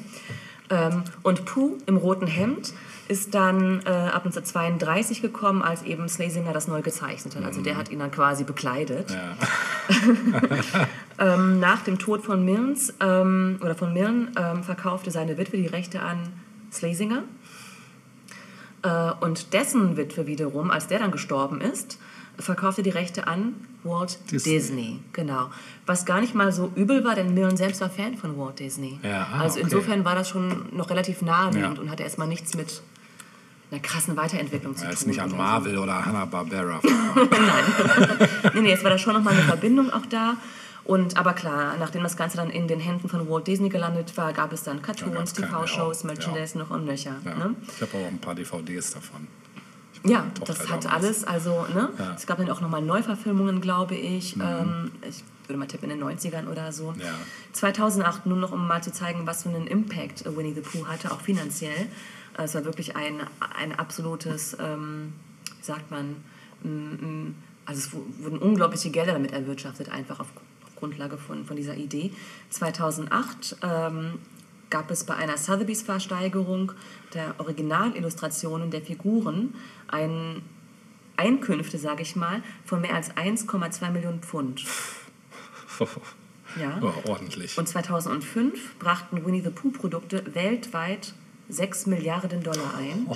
Ähm, 0.70 1.02
und 1.22 1.44
Pooh 1.44 1.78
im 1.86 1.96
roten 1.96 2.26
Hemd 2.26 2.74
ist 3.08 3.34
dann 3.34 3.80
äh, 3.86 3.88
ab 3.88 4.26
1932 4.26 5.22
gekommen, 5.22 5.62
als 5.62 5.82
eben 5.82 6.08
Slasinger 6.08 6.52
das 6.52 6.68
neu 6.68 6.82
gezeichnet 6.82 7.36
hat. 7.36 7.44
Also 7.44 7.62
der 7.62 7.76
hat 7.76 7.90
ihn 7.90 8.00
dann 8.00 8.10
quasi 8.10 8.44
bekleidet. 8.44 9.10
Mhm. 9.10 10.34
Ja. 10.34 10.86
Ähm, 11.20 11.58
nach 11.58 11.82
dem 11.82 11.98
Tod 11.98 12.24
von 12.24 12.44
Milnes 12.44 12.94
ähm, 13.00 13.58
oder 13.60 13.74
von 13.74 13.92
Milne 13.92 14.28
ähm, 14.38 14.62
verkaufte 14.62 15.10
seine 15.10 15.36
Witwe 15.36 15.56
die 15.56 15.66
Rechte 15.66 16.00
an 16.00 16.18
Slasinger. 16.70 17.24
Äh, 18.84 19.10
und 19.18 19.52
dessen 19.52 19.96
Witwe 19.96 20.28
wiederum, 20.28 20.70
als 20.70 20.86
der 20.86 21.00
dann 21.00 21.10
gestorben 21.10 21.60
ist, 21.60 21.98
verkaufte 22.38 22.82
die 22.82 22.90
Rechte 22.90 23.26
an 23.26 23.54
Walt 23.84 24.18
Disney. 24.30 24.52
Disney. 24.52 25.00
Genau. 25.12 25.50
Was 25.86 26.04
gar 26.04 26.20
nicht 26.20 26.34
mal 26.34 26.52
so 26.52 26.70
übel 26.74 27.04
war, 27.04 27.14
denn 27.14 27.34
Milne 27.34 27.56
selbst 27.56 27.80
war 27.80 27.90
Fan 27.90 28.16
von 28.16 28.36
Walt 28.38 28.58
Disney. 28.58 28.98
Ja, 29.02 29.28
ah, 29.32 29.40
also 29.40 29.56
okay. 29.56 29.64
insofern 29.64 30.04
war 30.04 30.14
das 30.14 30.28
schon 30.28 30.66
noch 30.72 30.90
relativ 30.90 31.22
naheliegend 31.22 31.76
Ja. 31.76 31.82
und 31.82 31.90
hatte 31.90 32.02
erstmal 32.02 32.28
nichts 32.28 32.54
mit 32.54 32.82
einer 33.70 33.80
krassen 33.80 34.16
Weiterentwicklung 34.16 34.74
zu 34.74 34.82
Ja, 34.82 34.88
tun. 34.88 34.96
Jetzt 34.96 35.06
nicht 35.06 35.20
an 35.20 35.28
oder 35.30 35.38
Marvel 35.38 35.78
oder 35.78 36.04
Hanna-Barbera. 36.04 36.80
nee, 38.54 38.60
nee, 38.60 38.72
es 38.72 38.82
war 38.82 38.90
da 38.90 38.98
schon 38.98 39.14
nochmal 39.14 39.34
eine 39.34 39.42
Verbindung 39.42 39.90
auch 39.92 40.06
da. 40.06 40.36
Und 40.84 41.18
aber 41.18 41.34
klar, 41.34 41.76
nachdem 41.78 42.02
das 42.02 42.16
Ganze 42.16 42.38
dann 42.38 42.48
in 42.48 42.66
den 42.66 42.80
Händen 42.80 43.10
von 43.10 43.28
Walt 43.28 43.46
Disney 43.46 43.68
gelandet 43.68 44.16
war, 44.16 44.32
gab 44.32 44.54
es 44.54 44.62
dann 44.62 44.80
Cartoons, 44.80 45.34
TV-Shows, 45.34 46.02
ja, 46.02 46.06
Merchandise 46.06 46.56
noch 46.56 46.70
und 46.70 46.86
nöcher. 46.86 47.16
Ja. 47.26 47.34
Ne? 47.34 47.54
Ich 47.76 47.82
habe 47.82 47.92
auch 47.98 48.08
ein 48.08 48.18
paar 48.18 48.34
DVDs 48.34 48.92
davon. 48.92 49.28
Ja, 50.04 50.26
das 50.44 50.68
hat 50.70 50.86
alles, 50.92 51.24
also, 51.24 51.66
ne? 51.74 51.90
Ja. 51.98 52.04
Mhm. 52.06 52.14
Es 52.16 52.26
gab 52.26 52.38
dann 52.38 52.50
auch 52.50 52.60
nochmal 52.60 52.82
Neuverfilmungen, 52.82 53.60
glaube 53.60 53.94
ich. 53.96 54.36
Ähm, 54.36 54.92
ich 55.08 55.24
würde 55.48 55.58
mal 55.58 55.66
tippen, 55.66 55.90
in 55.90 55.98
den 55.98 56.06
90ern 56.08 56.46
oder 56.48 56.72
so. 56.72 56.94
Ja. 56.98 57.14
2008, 57.52 58.26
nur 58.26 58.36
noch 58.38 58.52
um 58.52 58.66
mal 58.66 58.82
zu 58.82 58.92
zeigen, 58.92 59.26
was 59.26 59.42
für 59.42 59.48
einen 59.48 59.66
Impact 59.66 60.24
äh, 60.26 60.36
Winnie 60.36 60.54
the 60.54 60.60
Pooh 60.60 60.86
hatte, 60.86 61.10
auch 61.10 61.20
finanziell. 61.20 61.88
Äh, 62.36 62.42
Es 62.44 62.54
war 62.54 62.64
wirklich 62.64 62.96
ein, 62.96 63.20
ein 63.58 63.74
absolutes, 63.78 64.56
ähm, 64.60 65.12
wie 65.58 65.64
sagt 65.64 65.90
man, 65.90 66.16
also 67.66 67.78
es 67.78 67.92
wu- 67.92 68.04
wurden 68.24 68.38
unglaubliche 68.38 68.90
Gelder 68.90 69.12
damit 69.12 69.32
erwirtschaftet, 69.32 69.90
einfach 69.90 70.20
auf, 70.20 70.26
auf 70.64 70.76
Grundlage 70.76 71.16
von, 71.18 71.44
von 71.44 71.56
dieser 71.56 71.76
Idee. 71.76 72.12
2008 72.50 73.56
ähm, 73.62 74.18
gab 74.70 74.90
es 74.90 75.04
bei 75.04 75.14
einer 75.14 75.36
Sotheby's 75.38 75.82
Versteigerung 75.82 76.72
der 77.14 77.34
Originalillustrationen 77.38 78.70
der 78.70 78.82
Figuren 78.82 79.54
ein 79.88 80.42
Einkünfte, 81.16 81.78
sage 81.78 82.02
ich 82.02 82.14
mal, 82.16 82.42
von 82.64 82.80
mehr 82.80 82.94
als 82.94 83.10
1,2 83.16 83.90
Millionen 83.90 84.20
Pfund. 84.20 84.64
Ja. 86.58 86.78
Ja, 86.82 86.94
ordentlich. 87.06 87.58
Und 87.58 87.68
2005 87.68 88.78
brachten 88.78 89.24
Winnie 89.24 89.42
the 89.42 89.50
Pooh 89.50 89.70
Produkte 89.70 90.24
weltweit 90.34 91.12
6 91.50 91.86
Milliarden 91.86 92.42
Dollar 92.42 92.74
ein. 92.78 93.06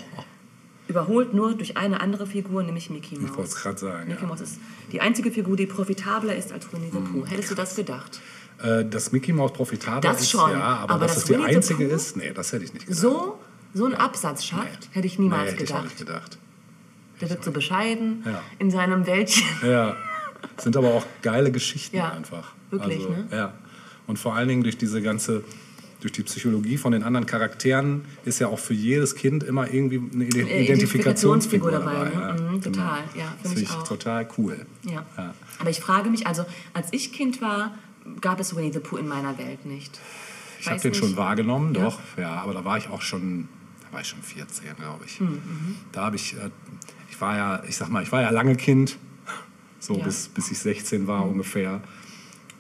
Überholt 0.87 1.33
nur 1.33 1.55
durch 1.55 1.77
eine 1.77 2.01
andere 2.01 2.27
Figur, 2.27 2.63
nämlich 2.63 2.91
Mickey 2.91 3.15
ich 3.15 3.21
wollte 3.23 3.37
Mouse. 3.37 3.49
es 3.49 3.55
gerade 3.57 3.79
sagen. 3.79 4.09
Mickey 4.09 4.23
Ja. 4.23 4.29
Mouse 4.29 4.43
ist 4.43 4.59
die 4.93 5.01
einzige 5.01 5.31
Figur, 5.33 5.57
die 5.57 5.67
profitabler 5.67 6.37
ist 6.37 6.53
als 6.53 6.71
Winnie 6.73 6.91
the 6.93 6.99
Hm, 6.99 7.13
Pooh. 7.13 7.27
Hättest 7.27 7.51
du 7.51 7.55
das 7.55 7.75
gedacht? 7.75 8.21
Äh, 8.63 8.85
dass 8.85 9.13
Mickey 9.13 9.33
Mouse 9.33 9.53
profitabel 9.55 10.03
Das 10.03 10.21
ist, 10.21 10.31
schon, 10.31 10.51
ja, 10.51 10.63
aber, 10.63 10.95
aber 10.95 11.07
dass 11.07 11.15
das 11.15 11.25
die 11.25 11.37
einzige 11.37 11.85
ist, 11.85 12.17
nee, 12.17 12.33
das 12.33 12.53
hätte 12.53 12.65
ich 12.65 12.75
nicht 12.75 12.87
gedacht. 12.87 13.01
So, 13.03 13.39
so 13.73 13.87
einen 13.87 13.95
Absatz 13.95 14.45
schafft, 14.45 14.91
hätte 14.93 15.07
ich 15.07 15.19
niemals 15.19 15.45
nee, 15.47 15.51
hätte 15.53 15.65
Ich 15.65 15.71
auch 15.73 15.77
gedacht. 15.83 15.85
nicht 15.99 16.07
gedacht. 16.07 16.39
Der 17.23 17.31
wird 17.31 17.43
so 17.45 17.51
bescheiden 17.53 18.23
Ja. 18.27 18.43
in 18.59 18.71
seinem 18.71 19.07
Wäldchen. 19.07 19.47
Ja, 19.63 19.97
sind 20.59 20.77
aber 20.77 20.89
auch 20.93 21.07
geile 21.23 21.51
Geschichten 21.51 21.97
Ja, 21.97 22.11
einfach. 22.13 22.53
wirklich, 22.71 22.99
also, 22.99 23.09
ne? 23.11 23.29
Ja. 23.31 23.55
Und 24.07 24.19
vor 24.19 24.35
allen 24.35 24.49
Dingen 24.49 24.63
durch 24.65 24.77
diese 24.77 25.01
ganze, 25.01 25.45
durch 26.01 26.13
die 26.13 26.25
Psychologie 26.25 26.77
von 26.77 26.91
den 26.93 27.05
anderen 27.05 27.27
Charakteren 27.27 28.05
ist 28.25 28.41
ja 28.41 28.49
auch 28.49 28.59
für 28.59 28.75
jedes 28.75 29.15
Kind 29.15 29.45
immer 29.45 29.73
irgendwie 29.73 29.99
eine 30.13 30.25
Ide- 30.25 30.41
Identifikationsfigur 30.41 31.71
Identifikationsfigur 31.71 31.71
dabei. 31.71 31.95
dabei, 31.95 32.09
ne? 32.09 32.13
ja. 32.15 32.33
Mhm, 32.33 32.61
Genau. 32.61 32.77
total, 32.77 32.99
ja, 33.17 33.33
das 33.41 33.53
finde 33.53 33.63
ich 33.63 33.71
auch. 33.71 33.85
total 33.87 34.29
cool. 34.37 34.67
Ja. 34.85 35.07
Ja. 35.17 35.35
Aber 35.61 35.71
ich 35.71 35.81
frage 35.81 36.11
mich, 36.11 36.27
also 36.27 36.45
als 36.75 36.89
ich 36.91 37.13
Kind 37.13 37.41
war, 37.41 37.75
gab 38.21 38.41
es 38.41 38.57
Winnie 38.57 38.73
the 38.73 38.81
Pooh 38.81 38.97
in 38.97 39.07
meiner 39.07 39.39
Welt 39.39 39.65
nicht. 39.65 40.01
Ich 40.59 40.69
habe 40.69 40.81
den 40.81 40.91
nicht. 40.91 40.99
schon 41.01 41.17
wahrgenommen, 41.17 41.73
Ja. 41.75 41.83
doch, 41.85 42.01
ja, 42.17 42.33
aber 42.43 42.53
da 42.55 42.65
war 42.65 42.77
ich 42.79 42.89
auch 42.89 43.03
schon, 43.03 43.49
da 43.87 43.93
war 43.95 44.01
ich 44.01 44.09
schon 44.09 44.23
14, 44.23 44.75
glaube 44.77 45.05
ich. 45.07 45.21
Hm, 45.21 45.41
Da 45.93 46.07
habe 46.07 46.17
ich, 46.17 46.35
äh, 46.35 46.51
ich 47.02 47.02
war 47.23 47.37
ja, 47.37 47.63
ich 47.67 47.77
sag 47.77 47.89
mal, 47.89 48.03
ich 48.03 48.13
war 48.13 48.21
ja 48.21 48.29
lange 48.31 48.55
Kind, 48.57 48.99
so 49.81 49.97
Ja. 49.97 50.05
Bis, 50.05 50.29
bis 50.29 50.51
ich 50.51 50.59
16 50.59 51.07
war 51.07 51.25
ungefähr. 51.27 51.81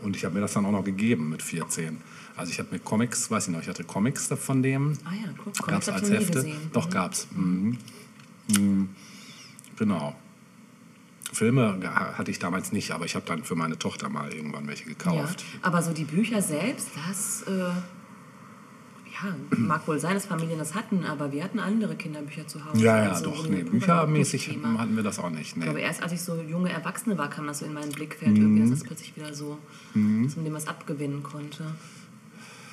Und 0.00 0.16
ich 0.16 0.24
habe 0.24 0.34
mir 0.36 0.40
das 0.40 0.54
dann 0.54 0.64
auch 0.64 0.72
noch 0.72 0.84
gegeben 0.84 1.28
mit 1.28 1.42
14. 1.42 1.98
Also 2.36 2.50
ich 2.50 2.58
hatte 2.58 2.72
mir 2.72 2.80
Comics, 2.80 3.30
weiß 3.30 3.48
ich 3.48 3.54
noch, 3.54 3.60
ich 3.60 3.68
hatte 3.68 3.84
Comics 3.84 4.28
von 4.40 4.62
dem. 4.62 4.94
Ah 5.04 5.10
ja, 5.12 5.28
guck, 5.36 5.66
Gab 5.68 5.82
es 5.82 5.88
als 5.90 6.10
Hefte? 6.10 6.50
Doch, 6.72 6.88
gab's. 6.88 7.28
Mhm. 7.36 7.76
Mhm. 8.56 8.88
Genau. 9.76 10.16
Filme 11.32 11.78
hatte 12.16 12.30
ich 12.30 12.38
damals 12.38 12.72
nicht, 12.72 12.90
aber 12.90 13.04
ich 13.06 13.14
habe 13.14 13.24
dann 13.26 13.42
für 13.44 13.54
meine 13.54 13.78
Tochter 13.78 14.08
mal 14.08 14.32
irgendwann 14.32 14.66
welche 14.66 14.84
Ja, 14.84 14.88
gekauft. 14.90 15.44
aber 15.62 15.82
so 15.82 15.92
die 15.92 16.04
Bücher 16.04 16.42
selbst, 16.42 16.88
das 17.08 17.42
äh, 17.42 17.70
ja, 19.24 19.34
mag 19.56 19.86
wohl 19.88 19.98
sein, 19.98 20.14
dass 20.14 20.26
Familien 20.26 20.58
das 20.58 20.74
hatten, 20.74 21.04
aber 21.04 21.32
wir 21.32 21.42
hatten 21.44 21.58
andere 21.60 21.94
Kinderbücher 21.96 22.46
zu 22.46 22.64
Hause. 22.64 22.82
Ja, 22.82 23.04
ja, 23.04 23.10
Also 23.10 23.26
doch. 23.26 23.48
Nee, 23.48 23.62
büchermäßig 23.62 24.48
hatten 24.78 24.96
wir 24.96 25.02
das 25.02 25.18
auch 25.18 25.30
nicht. 25.30 25.40
Ich 25.48 25.56
Nee. 25.56 25.64
glaube, 25.64 25.80
erst 25.80 26.02
als 26.02 26.12
ich 26.12 26.20
so 26.22 26.40
junge 26.42 26.70
Erwachsene 26.70 27.16
war, 27.18 27.28
kam 27.30 27.46
das 27.46 27.60
so 27.60 27.66
in 27.66 27.72
mein 27.74 27.90
Blickfeld. 27.90 28.32
Mhm. 28.32 28.36
Irgendwie, 28.42 28.60
dass 28.62 28.70
das 28.70 28.84
plötzlich 28.84 29.16
wieder 29.16 29.32
so, 29.34 29.58
dass 29.94 30.36
man 30.36 30.44
dem 30.44 30.54
was 30.54 30.66
abgewinnen 30.68 31.22
konnte. 31.22 31.64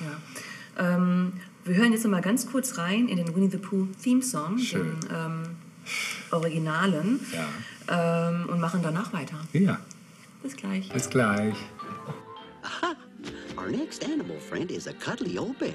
Ja. 0.00 0.94
Ähm, 0.96 1.32
wir 1.64 1.74
hören 1.76 1.92
jetzt 1.92 2.04
noch 2.04 2.10
mal 2.10 2.22
ganz 2.22 2.46
kurz 2.50 2.78
rein 2.78 3.08
in 3.08 3.16
den 3.18 3.34
Winnie 3.34 3.50
the 3.50 3.58
Pooh 3.58 3.86
Theme 4.02 4.22
Song, 4.22 4.58
Schön. 4.58 4.98
den 5.00 5.08
ähm, 5.14 5.42
Originalen, 6.30 7.20
ähm, 7.88 8.46
und 8.48 8.60
machen 8.60 8.80
danach 8.82 9.12
weiter. 9.12 9.36
Ja, 9.52 9.78
Bis 10.42 10.56
gleich. 10.56 10.88
bis 10.90 11.10
gleich. 11.10 11.54
Our 13.58 13.68
next 13.70 14.04
animal 14.04 14.38
friend 14.40 14.70
is 14.70 14.86
a 14.88 14.92
cuddly 14.92 15.38
old 15.38 15.58
bear 15.58 15.72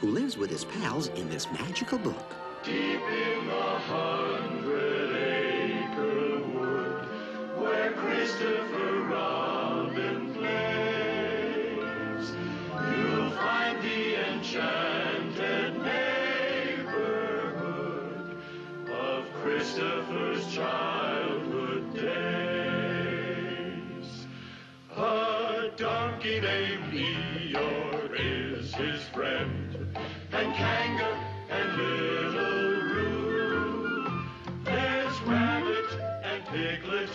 who 0.00 0.08
lives 0.08 0.36
with 0.36 0.50
his 0.50 0.64
pals 0.64 1.08
in 1.08 1.28
this 1.28 1.46
magical 1.52 1.98
book. 1.98 2.34
Deep 2.64 2.74
in 2.74 3.46
the 3.46 3.78
hundred 3.86 5.16
acre 5.16 6.40
wood 6.52 7.06
where 7.56 7.92
Christopher 7.92 9.00
Robin 9.02 10.34
plays, 10.34 12.32
you'll 12.96 13.30
find 13.30 13.80
the 13.82 14.16
enchanted 14.32 15.76
neighborhood 15.82 17.16
of 18.90 19.24
Christopher's 19.42 20.46
childhood 20.52 21.94
days. 21.94 22.88
A 24.96 25.70
donkey 25.76 26.40
named 26.40 26.92
Eeyore 26.92 28.10
is 28.18 28.74
his 28.74 29.00
friend, 29.14 29.67
and 30.32 30.54
Kanga 30.54 31.18
and 31.50 31.76
Little 31.76 32.82
Roo. 32.92 34.22
There's 34.64 35.20
Rabbit 35.22 35.86
and 36.22 36.44
Piglet, 36.46 37.10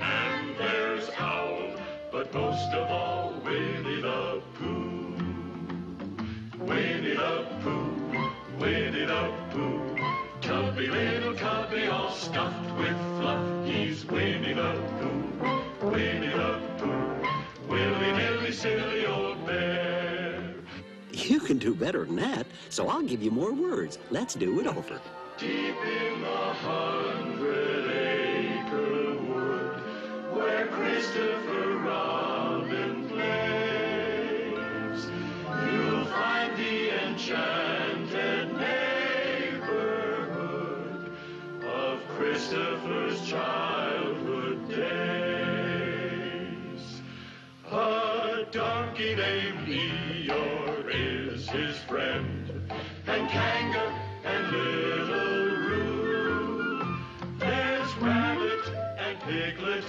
and 0.00 0.56
there's 0.58 1.08
Owl, 1.18 1.72
but 2.12 2.32
most 2.34 2.72
of 2.74 2.90
all, 2.90 3.34
Winnie 3.44 4.02
the 4.02 4.42
Pooh. 4.54 5.14
Winnie 6.58 7.14
the 7.14 7.46
Pooh, 7.62 8.30
Winnie 8.58 9.06
the 9.06 9.32
Pooh. 9.50 9.96
Tubby 10.42 10.88
little 10.88 11.34
cubby 11.34 11.86
all 11.86 12.10
stuffed 12.10 12.76
with 12.76 12.96
fluff. 13.18 13.66
He's 13.66 14.04
Winnie 14.04 14.52
the 14.52 14.72
Pooh, 15.00 15.88
Winnie 15.90 16.26
the 16.28 16.60
Pooh. 16.78 17.26
Willy 17.68 18.12
nilly 18.12 18.52
silly 18.52 19.06
old 19.06 19.46
bear. 19.46 19.89
You 21.30 21.38
can 21.38 21.58
do 21.58 21.74
better 21.76 22.04
than 22.04 22.16
that, 22.16 22.44
so 22.70 22.88
I'll 22.88 23.02
give 23.02 23.22
you 23.22 23.30
more 23.30 23.52
words. 23.52 24.00
Let's 24.10 24.34
do 24.34 24.58
it 24.58 24.66
over. 24.66 25.00
Deep 25.38 25.76
in 25.76 26.22
the 26.22 26.26
hundred 26.26 27.86
acre 27.88 29.14
wood 29.14 29.80
where 30.34 30.66
Christopher 30.66 31.78
Robin 31.78 33.08
plays, 33.08 35.06
you'll 35.70 36.04
find 36.06 36.56
the 36.58 37.06
enchanted 37.06 38.52
neighborhood 38.58 39.70
of 41.62 42.00
Christopher's 42.08 43.24
childhood 43.30 44.68
days. 44.68 45.60
A 47.70 48.44
donkey 48.50 49.14
named 49.14 49.68
Eeyore 49.68 50.59
is 51.40 51.48
his 51.48 51.76
friend, 51.88 52.70
and 53.06 53.28
Kanga 53.30 53.94
and 54.24 54.52
Little 54.52 55.46
Roo. 55.68 56.96
There's 57.38 57.94
Rabbit 57.96 58.64
and 58.98 59.18
Piglet, 59.20 59.84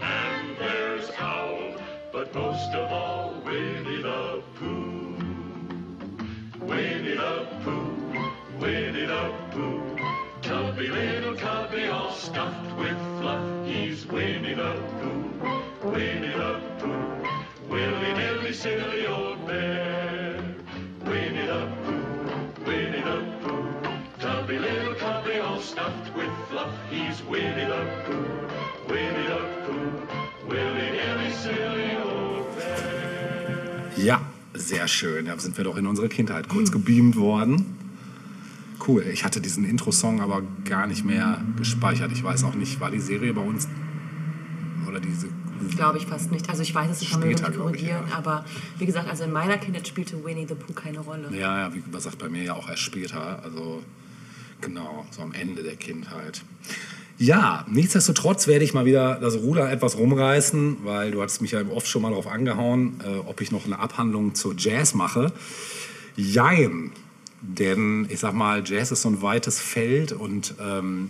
and 0.00 0.56
there's 0.58 1.08
Owl, 1.18 1.74
but 2.12 2.34
most 2.34 2.74
of 2.74 2.90
all, 2.90 3.40
Winnie 3.44 4.02
the 4.02 4.42
Pooh. 4.56 5.14
Winnie 6.60 7.14
the 7.14 7.46
Pooh, 7.62 8.30
Winnie 8.58 9.06
the 9.06 9.34
Pooh. 9.52 9.98
Tubby 10.42 10.88
little 10.88 11.36
cubby 11.36 11.86
all 11.86 12.12
stuffed 12.12 12.76
with 12.76 12.98
fluff. 13.20 13.66
He's 13.66 14.04
Winnie 14.06 14.54
the 14.54 14.74
Pooh, 15.00 15.90
Winnie 15.90 16.32
the 16.32 16.60
Pooh. 16.80 17.28
Willy 17.68 18.12
nilly 18.14 18.52
silly 18.52 19.06
old 19.06 19.46
bear. 19.46 19.87
Stuffed 25.78 26.16
with 26.16 26.30
fluff. 26.50 26.72
He's 26.90 27.22
Winnie 27.28 27.66
the 27.66 27.86
Pooh, 28.04 28.92
Winnie 28.92 29.26
the 29.26 29.40
Pooh. 29.64 30.48
Willy 30.48 30.90
nilly 30.90 31.30
silly 31.30 31.96
old 31.96 32.46
bear. 32.56 33.92
Ja, 33.96 34.20
sehr 34.54 34.88
schön. 34.88 35.26
Da 35.26 35.38
sind 35.38 35.56
wir 35.56 35.64
doch 35.64 35.76
in 35.76 35.86
unsere 35.86 36.08
Kindheit 36.08 36.48
kurz 36.48 36.72
gebeamt 36.72 37.16
worden. 37.16 37.76
Cool. 38.86 39.02
Ich 39.12 39.24
hatte 39.24 39.40
diesen 39.40 39.64
Intro-Song 39.64 40.20
aber 40.20 40.42
gar 40.64 40.86
nicht 40.86 41.04
mehr 41.04 41.42
gespeichert. 41.56 42.10
Ich 42.12 42.24
weiß 42.24 42.44
auch 42.44 42.54
nicht, 42.54 42.80
war 42.80 42.90
die 42.90 43.00
Serie 43.00 43.34
bei 43.34 43.42
uns 43.42 43.68
Oder 44.86 45.00
diese. 45.00 45.28
Glaube 45.76 45.98
ich 45.98 46.06
fast 46.06 46.30
nicht. 46.30 46.48
Also 46.48 46.62
ich 46.62 46.74
weiß 46.74 46.90
es, 46.90 47.02
ich 47.02 47.10
kann 47.10 47.20
mir 47.20 47.26
Später, 47.26 47.48
nicht 47.48 47.56
glaub 47.58 47.74
ich, 47.74 47.80
korrigieren, 47.80 48.08
ja. 48.08 48.16
aber 48.16 48.44
wie 48.78 48.86
gesagt, 48.86 49.08
also 49.08 49.24
in 49.24 49.32
meiner 49.32 49.58
Kindheit 49.58 49.86
spielte 49.86 50.24
Winnie 50.24 50.46
the 50.46 50.54
Pooh 50.54 50.72
keine 50.72 51.00
Rolle. 51.00 51.28
Ja, 51.32 51.58
ja, 51.58 51.74
wie 51.74 51.82
gesagt, 51.82 52.18
bei 52.18 52.28
mir 52.28 52.44
ja 52.44 52.54
auch 52.54 52.68
erst 52.68 52.82
später. 52.82 53.42
Also 53.42 53.82
genau, 54.60 55.06
so 55.10 55.22
am 55.22 55.32
Ende 55.32 55.62
der 55.62 55.76
Kindheit. 55.76 56.42
Ja, 57.18 57.66
nichtsdestotrotz 57.68 58.46
werde 58.46 58.64
ich 58.64 58.74
mal 58.74 58.84
wieder 58.84 59.16
das 59.16 59.38
Ruder 59.38 59.72
etwas 59.72 59.98
rumreißen, 59.98 60.78
weil 60.84 61.10
du 61.10 61.20
hattest 61.20 61.42
mich 61.42 61.50
ja 61.50 61.60
oft 61.68 61.88
schon 61.88 62.02
mal 62.02 62.10
darauf 62.10 62.28
angehauen, 62.28 63.00
äh, 63.04 63.18
ob 63.18 63.40
ich 63.40 63.50
noch 63.50 63.66
eine 63.66 63.80
Abhandlung 63.80 64.36
zur 64.36 64.54
Jazz 64.56 64.94
mache. 64.94 65.32
Jein. 66.16 66.92
Denn 67.40 68.06
ich 68.08 68.20
sag 68.20 68.34
mal, 68.34 68.62
Jazz 68.64 68.92
ist 68.92 69.02
so 69.02 69.08
ein 69.08 69.20
weites 69.20 69.60
Feld 69.60 70.12
und 70.12 70.54
ähm, 70.60 71.08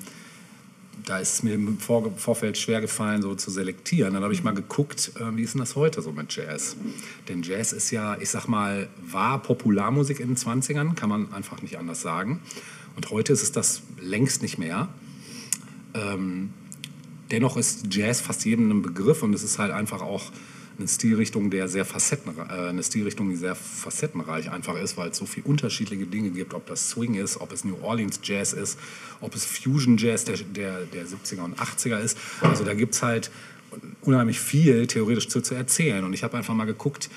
da 1.05 1.19
ist 1.19 1.35
es 1.35 1.43
mir 1.43 1.55
im 1.55 1.79
Vor 1.79 2.11
Vorfeld 2.17 2.59
schwer 2.59 2.81
gefallen, 2.81 3.23
so 3.23 3.35
zu 3.35 3.51
selektieren. 3.51 4.15
Dann 4.15 4.23
habe 4.23 4.33
ich 4.33 4.43
mal 4.43 4.55
geguckt, 4.55 5.13
äh, 5.17 5.37
wie 5.37 5.43
ist 5.43 5.55
denn 5.55 5.61
das 5.61 5.77
heute 5.77 6.03
so 6.03 6.13
mit 6.13 6.35
Jazz? 6.35 6.77
Denn 7.29 7.43
Jazz 7.43 7.73
ist 7.73 7.91
ja, 7.91 8.17
ich 8.19 8.31
sag 8.31 8.47
mal, 8.47 8.89
war 9.01 9.43
Popularmusik 9.43 10.21
in 10.21 10.29
den 10.29 10.37
20ern, 10.37 10.95
kann 10.95 11.09
man 11.09 11.33
einfach 11.33 11.63
nicht 11.63 11.79
anders 11.79 12.01
sagen. 12.01 12.41
Und 12.99 13.11
heute 13.13 13.33
ist 13.33 13.45
es 13.45 13.53
das 13.53 13.83
längst 14.01 14.43
nicht 14.43 14.59
mehr. 14.59 14.89
Ähm, 15.95 16.51
dennoch 17.31 17.57
ist 17.57 17.95
Jazz 17.95 18.21
fast 18.21 18.45
jedem 18.45 18.73
ein 18.73 18.83
Begriff 18.83 19.23
und 19.23 19.33
es 19.35 19.45
ist 19.45 19.61
halt 19.61 19.71
einfach 19.71 20.03
auch 20.03 20.33
eine 20.77 20.89
Stilrichtung, 20.89 21.49
der 21.49 21.69
sehr 21.69 21.85
Facetten, 21.85 22.37
äh, 22.37 22.71
eine 22.71 22.83
Stilrichtung, 22.83 23.31
die 23.31 23.37
sehr 23.37 23.55
facettenreich 23.55 24.51
einfach 24.51 24.77
ist, 24.77 24.97
weil 24.97 25.11
es 25.11 25.17
so 25.17 25.27
viele 25.27 25.47
unterschiedliche 25.47 26.07
Dinge 26.07 26.31
gibt, 26.31 26.55
ob 26.55 26.67
das 26.67 26.91
Swing 26.91 27.15
ist, 27.15 27.41
ob 27.41 27.53
es 27.53 27.65
New 27.65 27.77
Orleans 27.83 28.19
Jazz 28.25 28.53
ist, 28.53 28.81
ob 29.21 29.33
es 29.37 29.45
Fusion 29.45 29.97
Jazz 29.97 30.25
der, 30.25 30.39
der, 30.39 30.81
der 30.87 31.07
70er 31.07 31.43
und 31.43 31.57
80er 31.57 32.01
ist. 32.01 32.19
Also 32.41 32.65
da 32.65 32.75
gibt 32.75 32.97
es 32.97 33.03
halt 33.05 33.31
unheimlich 34.03 34.41
viel 34.41 34.89
theoretisch 34.89 35.29
zu, 35.29 35.41
zu 35.41 35.55
erzählen. 35.55 36.05
Und 36.05 36.15
ich 36.15 36.25
habe 36.25 36.37
einfach 36.37 36.55
mal 36.55 36.65
geguckt, 36.65 37.11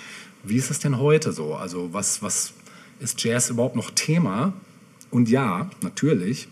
wie 0.44 0.58
ist 0.58 0.70
es 0.70 0.78
denn 0.78 1.00
heute 1.00 1.34
so? 1.34 1.56
Also 1.56 1.92
was, 1.92 2.22
was 2.22 2.54
ist 3.00 3.24
Jazz 3.24 3.50
überhaupt 3.50 3.76
noch 3.76 3.90
Thema? 3.90 4.54
Und 5.12 5.30
ja, 5.30 5.70
natürlich, 5.82 6.48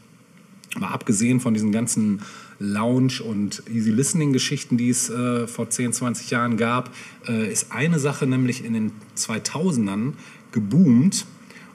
Mal 0.77 0.89
abgesehen 0.89 1.39
von 1.39 1.55
diesen 1.55 1.71
ganzen 1.71 2.21
Lounge- 2.59 3.23
und 3.23 3.63
Easy-Listening-Geschichten, 3.73 4.77
die 4.77 4.89
es 4.89 5.09
äh, 5.09 5.47
vor 5.47 5.69
10, 5.69 5.93
20 5.93 6.29
Jahren 6.29 6.57
gab, 6.57 6.93
äh, 7.27 7.51
ist 7.51 7.71
eine 7.71 7.97
Sache 7.99 8.27
nämlich 8.27 8.63
in 8.63 8.73
den 8.73 8.91
2000ern 9.17 10.13
geboomt. 10.51 11.25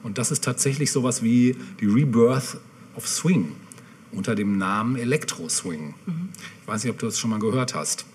Und 0.01 0.17
das 0.17 0.31
ist 0.31 0.43
tatsächlich 0.43 0.91
sowas 0.91 1.23
wie 1.23 1.57
die 1.81 1.87
Rebirth 1.87 2.57
of 2.95 3.07
Swing 3.07 3.51
unter 4.13 4.33
dem 4.33 4.57
Namen 4.57 4.95
Electro-Swing. 4.95 5.93
Ich 6.61 6.67
weiß 6.67 6.83
nicht, 6.83 6.93
ob 6.93 6.99
du 6.99 7.07
das 7.07 7.19
schon 7.19 7.31
mal 7.31 7.39
gehört 7.39 7.75
hast. 7.75 8.05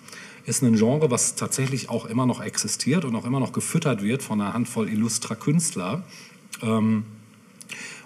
Ist 0.47 0.63
ein 0.63 0.77
Genre, 0.77 1.11
was 1.11 1.35
tatsächlich 1.35 1.91
auch 1.91 2.07
immer 2.07 2.25
noch 2.25 2.41
existiert 2.41 3.05
und 3.05 3.15
auch 3.17 3.27
immer 3.27 3.41
noch 3.41 3.53
gefüttert 3.53 4.03
wird 4.03 4.23
von 4.23 4.41
einer 4.41 4.55
Handvoll 4.55 4.89
illustrer 4.89 5.37
Künstler. 5.37 6.05
Ähm, 6.63 7.05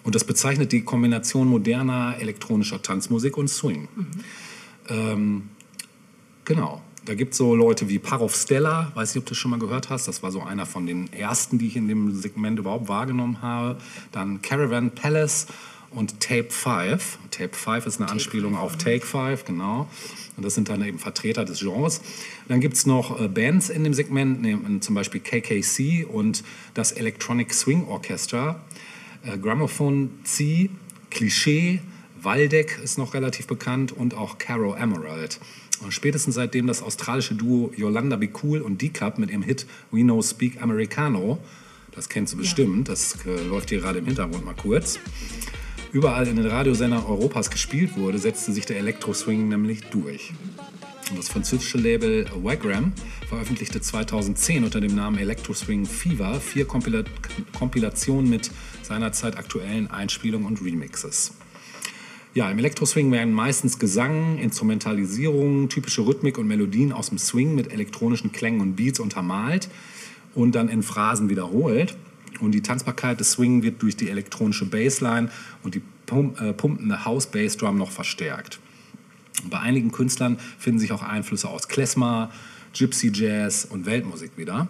und 0.05 0.15
das 0.15 0.25
bezeichnet 0.25 0.71
die 0.73 0.83
Kombination 0.83 1.49
moderner 1.49 2.17
elektronischer 2.21 2.81
Tanzmusik 2.81 3.37
und 3.37 3.49
Swing. 3.49 3.89
Ähm, 4.89 5.49
genau. 6.45 6.83
Da 7.07 7.15
gibt 7.15 7.33
es 7.33 7.39
so 7.39 7.55
Leute 7.55 7.91
wie 7.91 7.99
Parov 7.99 8.35
Stella, 8.35 8.91
weiß 8.95 9.15
nicht, 9.15 9.23
ob 9.23 9.27
du 9.27 9.31
das 9.31 9.39
schon 9.39 9.51
mal 9.51 9.59
gehört 9.59 9.91
hast. 9.91 10.09
Das 10.09 10.23
war 10.23 10.31
so 10.31 10.43
einer 10.43 10.65
von 10.65 10.87
den 10.87 11.13
ersten, 11.13 11.59
die 11.59 11.67
ich 11.67 11.77
in 11.77 11.87
dem 11.87 12.15
Segment 12.15 12.59
überhaupt 12.59 12.89
wahrgenommen 12.89 13.43
habe. 13.43 13.77
Dann 14.11 14.41
Caravan 14.41 14.91
Palace 14.91 15.47
und 15.91 16.21
Tape 16.21 16.47
5. 16.49 17.19
Tape 17.31 17.55
5 17.55 17.87
ist 17.87 18.01
eine 18.01 18.11
Anspielung 18.11 18.57
auf 18.57 18.77
Take 18.77 19.05
5, 19.05 19.45
genau. 19.45 19.87
Und 20.37 20.45
das 20.45 20.55
sind 20.55 20.69
dann 20.69 20.83
eben 20.83 20.99
Vertreter 20.99 21.45
des 21.45 21.61
Genres. 21.61 22.01
Dann 22.49 22.61
gibt 22.61 22.75
es 22.75 22.87
noch 22.87 23.21
äh, 23.21 23.29
Bands 23.29 23.69
in 23.69 23.85
dem 23.85 23.95
Segment, 23.95 24.83
zum 24.83 24.95
Beispiel 24.95 25.21
KKC 25.21 26.07
und 26.07 26.43
das 26.73 26.93
Electronic 26.93 27.53
Swing 27.53 27.87
Orchestra. 27.87 28.61
Äh, 29.25 29.39
Gramophone 29.39 30.11
C, 30.25 30.71
Klischee, 31.11 31.81
Waldeck 32.21 32.79
ist 32.83 32.99
noch 32.99 33.15
relativ 33.15 33.47
bekannt 33.47 33.93
und 33.93 34.15
auch 34.15 34.39
Caro 34.39 34.75
Emerald. 34.75 35.41
Und 35.83 35.93
spätestens 35.93 36.37
seitdem 36.37 36.67
das 36.67 36.83
australische 36.83 37.35
Duo 37.35 37.73
Yolanda 37.77 38.17
Be 38.17 38.29
Cool 38.43 38.61
und 38.61 38.81
D-Cup 38.81 39.19
mit 39.19 39.31
ihrem 39.31 39.43
Hit 39.43 39.67
We 39.91 40.01
Know 40.01 40.23
Speak 40.23 40.63
Americano, 40.63 41.39
das 41.93 42.09
kennst 42.09 42.33
du 42.33 42.39
bestimmt, 42.39 42.89
das 42.89 43.19
äh, 43.27 43.43
läuft 43.45 43.71
hier 43.71 43.81
gerade 43.81 43.99
im 43.99 44.07
Hintergrund 44.07 44.45
mal 44.45 44.55
kurz, 44.55 44.99
überall 45.93 46.27
in 46.27 46.37
den 46.37 46.47
Radiosendern 46.47 47.05
Europas 47.05 47.51
gespielt 47.51 47.97
wurde, 47.97 48.19
setzte 48.19 48.53
sich 48.53 48.67
der 48.67 48.79
Elektro-Swing 48.79 49.49
nämlich 49.49 49.83
durch. 49.85 50.33
Und 51.11 51.19
das 51.19 51.29
französische 51.29 51.77
Label 51.77 52.27
Wagram 52.43 52.93
veröffentlichte 53.29 53.81
2010 53.81 54.65
unter 54.65 54.81
dem 54.81 54.95
Namen 54.95 55.19
Electro 55.19 55.53
Swing 55.53 55.85
Fever 55.85 56.41
vier 56.41 56.67
Kompila 56.67 57.05
Kompilationen 57.59 58.31
mit 58.31 58.51
seinerzeit 58.85 59.37
aktuellen 59.37 59.91
Einspielungen 59.91 60.47
und 60.47 60.63
Remixes. 60.63 61.33
Ja, 62.35 62.51
im 62.51 62.59
Elektroswing 62.59 63.13
werden 63.13 63.33
meistens 63.33 63.79
Gesang, 63.79 64.39
Instrumentalisierung, 64.39 65.69
typische 65.69 66.05
Rhythmik 66.05 66.37
und 66.37 66.49
Melodien 66.49 66.93
aus 66.93 67.11
dem 67.11 67.19
Swing 67.19 67.55
mit 67.55 67.73
elektronischen 67.73 68.33
Klängen 68.33 68.61
und 68.61 68.75
Beats 68.75 68.99
untermalt 68.99 69.69
und 70.35 70.57
dann 70.57 70.69
in 70.69 70.83
Phrasen 70.83 71.31
wiederholt. 71.31 71.97
Und 72.41 72.53
die 72.53 72.63
Tanzbarkeit 72.63 73.21
des 73.21 73.33
Swing 73.33 73.63
wird 73.63 73.81
durch 73.83 73.97
die 73.97 74.11
elektronische 74.11 74.65
Bassline 74.65 75.31
und 75.63 75.77
die 75.77 75.83
pum 76.07 76.35
äh, 76.41 76.53
pumpende 76.53 77.05
House-Bass-Drum 77.05 77.79
noch 77.79 77.93
verstärkt. 77.93 78.59
Bei 79.49 79.61
einigen 79.61 79.93
Künstlern 79.93 80.39
finden 80.59 80.81
sich 80.81 80.91
auch 80.91 81.03
Einflüsse 81.03 81.49
aus 81.49 81.69
Klezmer, 81.69 82.33
Gypsy 82.77 83.13
Jazz 83.15 83.65
und 83.65 83.87
Weltmusik 83.87 84.33
wieder. 84.37 84.69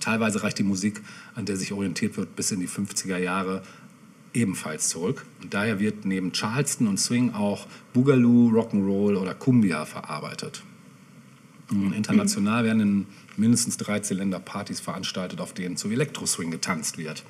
Teilweise 0.00 0.42
reicht 0.42 0.58
die 0.58 0.64
Musik, 0.64 1.00
an 1.34 1.46
der 1.46 1.56
sich 1.56 1.72
orientiert 1.72 2.16
wird, 2.16 2.34
bis 2.36 2.50
in 2.50 2.60
die 2.60 2.68
50er 2.68 3.18
Jahre 3.18 3.62
ebenfalls 4.32 4.88
zurück. 4.88 5.24
Und 5.42 5.54
daher 5.54 5.80
wird 5.80 6.04
neben 6.04 6.32
Charleston 6.32 6.86
und 6.86 6.98
Swing 6.98 7.32
auch 7.32 7.66
Boogaloo, 7.94 8.50
Rock'n'Roll 8.50 9.16
oder 9.16 9.34
Cumbia 9.34 9.84
verarbeitet. 9.84 10.62
Und 11.70 11.92
international 11.94 12.64
werden 12.64 12.80
in 12.80 13.06
mindestens 13.36 13.76
13 13.78 14.16
Länder 14.16 14.38
Partys 14.38 14.80
veranstaltet, 14.80 15.40
auf 15.40 15.52
denen 15.52 15.76
zu 15.76 15.88
Elektro-Swing 15.88 16.50
getanzt 16.50 16.98
wird. 16.98 17.24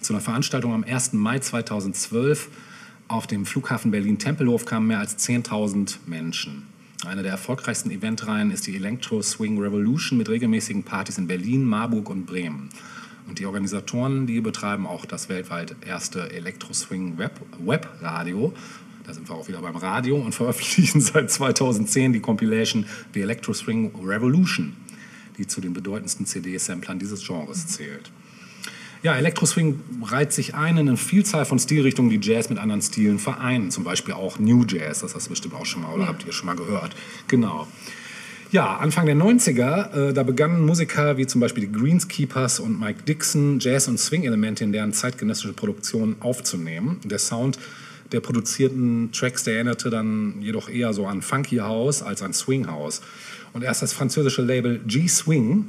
Zu 0.00 0.12
einer 0.12 0.22
Veranstaltung 0.22 0.72
am 0.72 0.84
1. 0.84 1.14
Mai 1.14 1.40
2012 1.40 2.48
auf 3.08 3.26
dem 3.26 3.44
Flughafen 3.44 3.90
Berlin-Tempelhof 3.90 4.66
kamen 4.66 4.86
mehr 4.86 5.00
als 5.00 5.18
10.000 5.18 5.96
Menschen. 6.06 6.69
Eine 7.06 7.22
der 7.22 7.32
erfolgreichsten 7.32 7.90
Eventreihen 7.90 8.50
ist 8.50 8.66
die 8.66 8.76
Electro 8.76 9.22
Swing 9.22 9.58
Revolution 9.58 10.18
mit 10.18 10.28
regelmäßigen 10.28 10.82
Partys 10.82 11.16
in 11.16 11.26
Berlin, 11.26 11.64
Marburg 11.64 12.10
und 12.10 12.26
Bremen. 12.26 12.68
Und 13.26 13.38
die 13.38 13.46
Organisatoren, 13.46 14.26
die 14.26 14.42
betreiben 14.42 14.86
auch 14.86 15.06
das 15.06 15.30
weltweit 15.30 15.76
erste 15.86 16.30
Electro 16.30 16.74
Swing 16.74 17.16
Web, 17.16 17.40
Webradio. 17.58 18.52
Da 19.06 19.14
sind 19.14 19.26
wir 19.26 19.34
auch 19.34 19.48
wieder 19.48 19.62
beim 19.62 19.76
Radio 19.76 20.16
und 20.16 20.34
veröffentlichen 20.34 21.00
seit 21.00 21.30
2010 21.30 22.12
die 22.12 22.20
Compilation 22.20 22.84
The 23.14 23.22
Electro 23.22 23.54
Swing 23.54 23.92
Revolution, 24.04 24.76
die 25.38 25.46
zu 25.46 25.62
den 25.62 25.72
bedeutendsten 25.72 26.26
CD-Samplern 26.26 26.98
dieses 26.98 27.26
Genres 27.26 27.66
zählt. 27.66 28.10
Ja, 29.02 29.16
Elektroswing 29.16 29.80
reiht 30.04 30.32
sich 30.32 30.54
ein 30.54 30.76
in 30.76 30.88
eine 30.88 30.96
Vielzahl 30.98 31.46
von 31.46 31.58
Stilrichtungen, 31.58 32.10
die 32.10 32.20
Jazz 32.20 32.50
mit 32.50 32.58
anderen 32.58 32.82
Stilen 32.82 33.18
vereinen. 33.18 33.70
Zum 33.70 33.82
Beispiel 33.82 34.12
auch 34.12 34.38
New 34.38 34.64
Jazz, 34.68 35.00
das 35.00 35.14
hast 35.14 35.26
du 35.26 35.30
bestimmt 35.30 35.54
auch 35.54 35.64
schon 35.64 35.82
mal 35.82 35.94
oder 35.94 36.06
habt 36.06 36.26
ihr 36.26 36.32
schon 36.32 36.46
mal 36.46 36.56
gehört. 36.56 36.94
Genau. 37.26 37.66
Ja, 38.52 38.76
Anfang 38.76 39.06
der 39.06 39.14
90er, 39.14 40.08
äh, 40.10 40.12
da 40.12 40.22
begannen 40.22 40.66
Musiker 40.66 41.16
wie 41.16 41.26
zum 41.26 41.40
Beispiel 41.40 41.66
die 41.66 41.72
Greenskeepers 41.72 42.60
und 42.60 42.78
Mike 42.78 43.04
Dixon 43.04 43.58
Jazz- 43.58 43.88
und 43.88 43.98
Swing-Elemente 43.98 44.64
in 44.64 44.72
deren 44.72 44.92
zeitgenössische 44.92 45.54
Produktionen 45.54 46.16
aufzunehmen. 46.20 46.98
Der 47.04 47.20
Sound 47.20 47.58
der 48.12 48.20
produzierten 48.20 49.12
Tracks, 49.12 49.44
der 49.44 49.54
erinnerte 49.54 49.88
dann 49.88 50.42
jedoch 50.42 50.68
eher 50.68 50.92
so 50.92 51.06
an 51.06 51.22
Funky 51.22 51.58
House 51.58 52.02
als 52.02 52.22
an 52.22 52.34
Swing 52.34 52.66
House. 52.66 53.00
Und 53.52 53.62
erst 53.62 53.82
das 53.82 53.92
französische 53.92 54.42
Label 54.42 54.80
G-Swing 54.86 55.66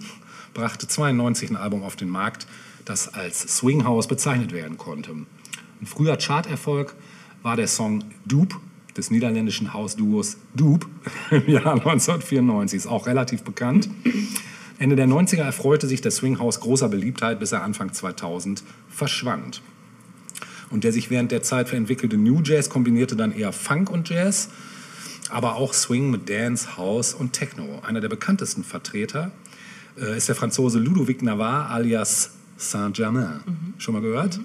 brachte 0.54 0.88
92 0.88 1.52
ein 1.52 1.56
Album 1.56 1.84
auf 1.84 1.96
den 1.96 2.10
Markt, 2.10 2.48
das 2.86 3.14
als 3.14 3.58
Swing 3.58 3.86
House 3.86 4.08
bezeichnet 4.08 4.52
werden 4.52 4.78
konnte. 4.78 5.12
Ein 5.12 5.86
früher 5.86 6.18
Charterfolg 6.18 6.96
war 7.44 7.56
der 7.56 7.68
Song 7.68 8.04
Dupe 8.26 8.56
des 8.96 9.10
niederländischen 9.10 9.74
Hausduos 9.74 10.38
Dupe 10.56 10.88
im 11.32 11.48
Jahr 11.48 11.74
1994. 11.74 12.78
Ist 12.78 12.88
auch 12.88 13.08
relativ 13.08 13.44
bekannt. 13.44 13.90
Ende 14.78 14.96
der 14.96 15.08
90er 15.08 15.44
erfreute 15.44 15.88
sich 15.88 16.02
der 16.02 16.12
Swing 16.12 16.40
House 16.40 16.60
großer 16.60 16.90
Beliebtheit, 16.90 17.40
bis 17.40 17.52
er 17.52 17.64
Anfang 17.64 17.94
2000 17.94 18.64
verschwand. 18.90 19.62
Und 20.70 20.84
der 20.84 20.94
sich 20.94 21.10
während 21.10 21.32
der 21.32 21.44
Zeit 21.44 21.72
entwickelte 21.74 22.18
New 22.18 22.42
Jazz 22.44 22.70
kombinierte 22.70 23.16
dann 23.16 23.32
eher 23.32 23.52
Funk 23.52 23.90
und 23.90 24.10
Jazz, 24.10 24.50
aber 25.30 25.56
auch 25.56 25.74
Swing 25.74 26.10
mit 26.10 26.30
Dance, 26.30 26.78
House 26.78 27.14
und 27.14 27.34
Techno. 27.34 27.82
Einer 27.86 28.02
der 28.02 28.10
bekanntesten 28.10 28.64
Vertreter 28.64 29.32
äh, 29.98 30.18
ist 30.18 30.30
der 30.30 30.36
Franzose 30.36 30.80
Ludovic 30.80 31.22
Navarre 31.22 31.70
alias 31.70 32.32
Saint-Germain. 32.62 33.42
Schon 33.78 33.94
mal 33.94 34.02
gehört? 34.02 34.40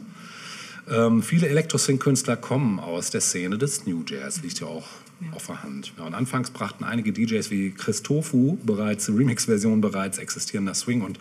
Ähm, 0.88 1.22
viele 1.22 1.48
Elektro-Swing-Künstler 1.48 2.36
kommen 2.36 2.78
aus 2.78 3.10
der 3.10 3.20
Szene 3.20 3.58
des 3.58 3.86
New 3.86 4.04
Jazz, 4.06 4.42
liegt 4.42 4.60
ja 4.60 4.66
auch 4.68 4.86
auf 5.32 5.46
der 5.46 5.62
Hand. 5.62 5.92
Ja, 5.98 6.04
und 6.04 6.14
anfangs 6.14 6.50
brachten 6.50 6.84
einige 6.84 7.12
DJs 7.12 7.50
wie 7.50 7.70
Christofu 7.72 8.58
bereits 8.64 9.08
Remix-Versionen 9.08 9.80
bereits 9.80 10.18
existierender 10.18 10.74
Swing- 10.74 11.02
und 11.02 11.18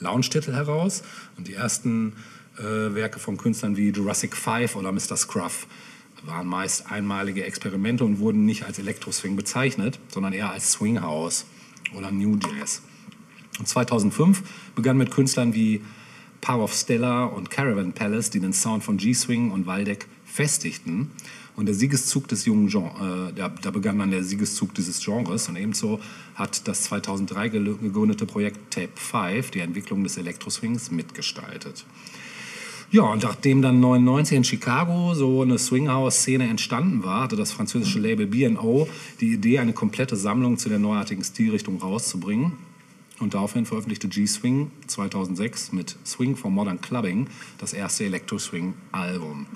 Lounge-Titel 0.00 0.52
heraus. 0.52 1.02
Und 1.36 1.48
die 1.48 1.54
ersten 1.54 2.12
äh, 2.58 2.62
Werke 2.62 3.18
von 3.18 3.36
Künstlern 3.36 3.76
wie 3.76 3.90
Jurassic 3.90 4.36
5 4.36 4.76
oder 4.76 4.92
Mr. 4.92 5.16
Scruff 5.16 5.66
waren 6.24 6.46
meist 6.46 6.90
einmalige 6.90 7.44
Experimente 7.44 8.04
und 8.04 8.18
wurden 8.18 8.44
nicht 8.44 8.64
als 8.64 8.78
Elektro-Swing 8.78 9.36
bezeichnet, 9.36 9.98
sondern 10.08 10.32
eher 10.32 10.50
als 10.50 10.72
Swing 10.72 11.00
House 11.00 11.46
oder 11.94 12.10
New 12.10 12.36
Jazz. 12.36 12.82
Und 13.58 13.66
2005 13.66 14.42
begann 14.74 14.96
mit 14.96 15.10
Künstlern 15.10 15.54
wie 15.54 15.80
Power 16.40 16.64
of 16.64 16.72
Stella 16.72 17.24
und 17.24 17.50
Caravan 17.50 17.92
Palace, 17.92 18.30
die 18.30 18.40
den 18.40 18.52
Sound 18.52 18.84
von 18.84 18.96
G-Swing 18.96 19.50
und 19.50 19.66
Waldeck 19.66 20.06
festigten. 20.24 21.10
Und 21.56 21.66
der 21.66 21.74
Siegeszug 21.74 22.28
des 22.28 22.44
jungen 22.44 22.68
Gen 22.68 22.84
äh, 22.84 23.32
da, 23.34 23.48
da 23.48 23.70
begann 23.72 23.98
dann 23.98 24.12
der 24.12 24.22
Siegeszug 24.22 24.74
dieses 24.74 25.04
Genres. 25.04 25.48
Und 25.48 25.56
ebenso 25.56 25.98
hat 26.36 26.68
das 26.68 26.82
2003 26.84 27.48
gel- 27.48 27.76
gegründete 27.82 28.26
Projekt 28.26 28.72
Tape 28.72 28.90
5 28.94 29.50
die 29.50 29.60
Entwicklung 29.60 30.04
des 30.04 30.16
Elektroswings 30.18 30.92
mitgestaltet. 30.92 31.84
Ja, 32.90 33.02
und 33.02 33.22
nachdem 33.24 33.60
dann 33.60 33.80
99 33.80 34.36
in 34.36 34.44
Chicago 34.44 35.14
so 35.14 35.42
eine 35.42 35.58
Swinghouse-Szene 35.58 36.48
entstanden 36.48 37.02
war, 37.02 37.22
hatte 37.24 37.36
das 37.36 37.52
französische 37.52 37.98
Label 37.98 38.26
B&O 38.26 38.88
die 39.20 39.32
Idee, 39.32 39.58
eine 39.58 39.74
komplette 39.74 40.16
Sammlung 40.16 40.56
zu 40.56 40.68
der 40.70 40.78
neuartigen 40.78 41.22
Stilrichtung 41.22 41.78
rauszubringen. 41.82 42.52
Und 43.20 43.34
daraufhin 43.34 43.66
veröffentlichte 43.66 44.08
G-Swing 44.08 44.70
2006 44.86 45.72
mit 45.72 45.96
Swing 46.06 46.36
for 46.36 46.50
Modern 46.50 46.80
Clubbing 46.80 47.28
das 47.58 47.72
erste 47.72 48.04
Electro-Swing-Album. 48.04 49.46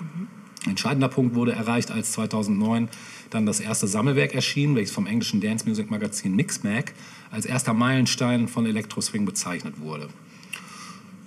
Entscheidender 0.65 1.09
Punkt 1.09 1.35
wurde 1.35 1.53
erreicht, 1.53 1.91
als 1.91 2.13
2009 2.13 2.89
dann 3.29 3.45
das 3.45 3.59
erste 3.59 3.87
Sammelwerk 3.87 4.33
erschien, 4.33 4.75
welches 4.75 4.93
vom 4.93 5.07
englischen 5.07 5.41
Dance 5.41 5.67
Music 5.67 5.89
Magazin 5.89 6.35
Mixmag 6.35 6.93
als 7.31 7.45
erster 7.45 7.73
Meilenstein 7.73 8.47
von 8.47 8.65
Electro-Swing 8.65 9.25
bezeichnet 9.25 9.79
wurde. 9.79 10.07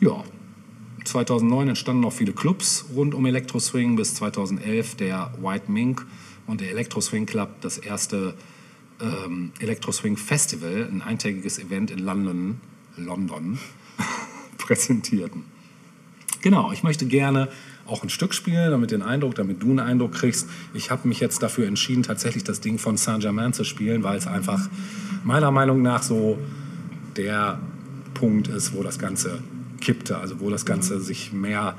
Ja, 0.01 0.25
2009 1.05 1.69
entstanden 1.69 2.03
noch 2.03 2.13
viele 2.13 2.33
Clubs 2.33 2.87
rund 2.95 3.15
um 3.15 3.25
Electro 3.27 3.59
Swing, 3.61 3.97
bis 3.97 4.15
2011 4.15 4.97
der 4.97 5.33
White 5.41 5.71
Mink 5.71 6.07
und 6.47 6.61
der 6.61 6.71
Electro 6.71 7.01
Swing 7.01 7.27
Club 7.27 7.61
das 7.61 7.79
erste 7.79 8.35
ähm, 9.01 9.53
Electro 9.59 9.93
Swing 9.93 10.17
Festival, 10.17 10.89
ein 10.91 11.03
eintägiges 11.03 11.59
Event 11.59 11.91
in 11.91 11.99
London, 11.99 12.61
London 12.97 13.59
präsentierten. 14.59 15.45
Genau, 16.43 16.73
ich 16.73 16.83
möchte 16.83 17.07
gerne 17.07 17.49
auch 17.87 18.03
ein 18.03 18.09
Stück 18.09 18.35
spielen, 18.35 18.71
damit, 18.71 18.91
den 18.91 19.03
Eindruck, 19.03 19.35
damit 19.37 19.63
du 19.63 19.71
einen 19.71 19.81
Eindruck 19.81 20.13
kriegst. 20.13 20.49
Ich 20.75 20.91
habe 20.91 21.07
mich 21.09 21.21
jetzt 21.21 21.43
dafür 21.43 21.67
entschieden, 21.67 22.03
tatsächlich 22.03 22.45
das 22.45 22.61
Ding 22.61 22.79
von 22.79 22.97
Saint-Germain 22.97 23.53
zu 23.53 23.65
spielen, 23.65 24.03
weil 24.03 24.17
es 24.17 24.27
einfach 24.27 24.69
meiner 25.25 25.51
Meinung 25.51 25.83
nach 25.83 26.03
so 26.03 26.39
der 27.17 27.61
Punkt 28.15 28.49
ist, 28.49 28.75
wo 28.75 28.83
das 28.83 28.99
Ganze 28.99 29.43
kippte, 29.81 30.19
also 30.19 30.41
wo 30.41 30.51
das 30.51 30.67
Ganze 30.67 31.01
sich 31.01 31.33
mehr 31.33 31.77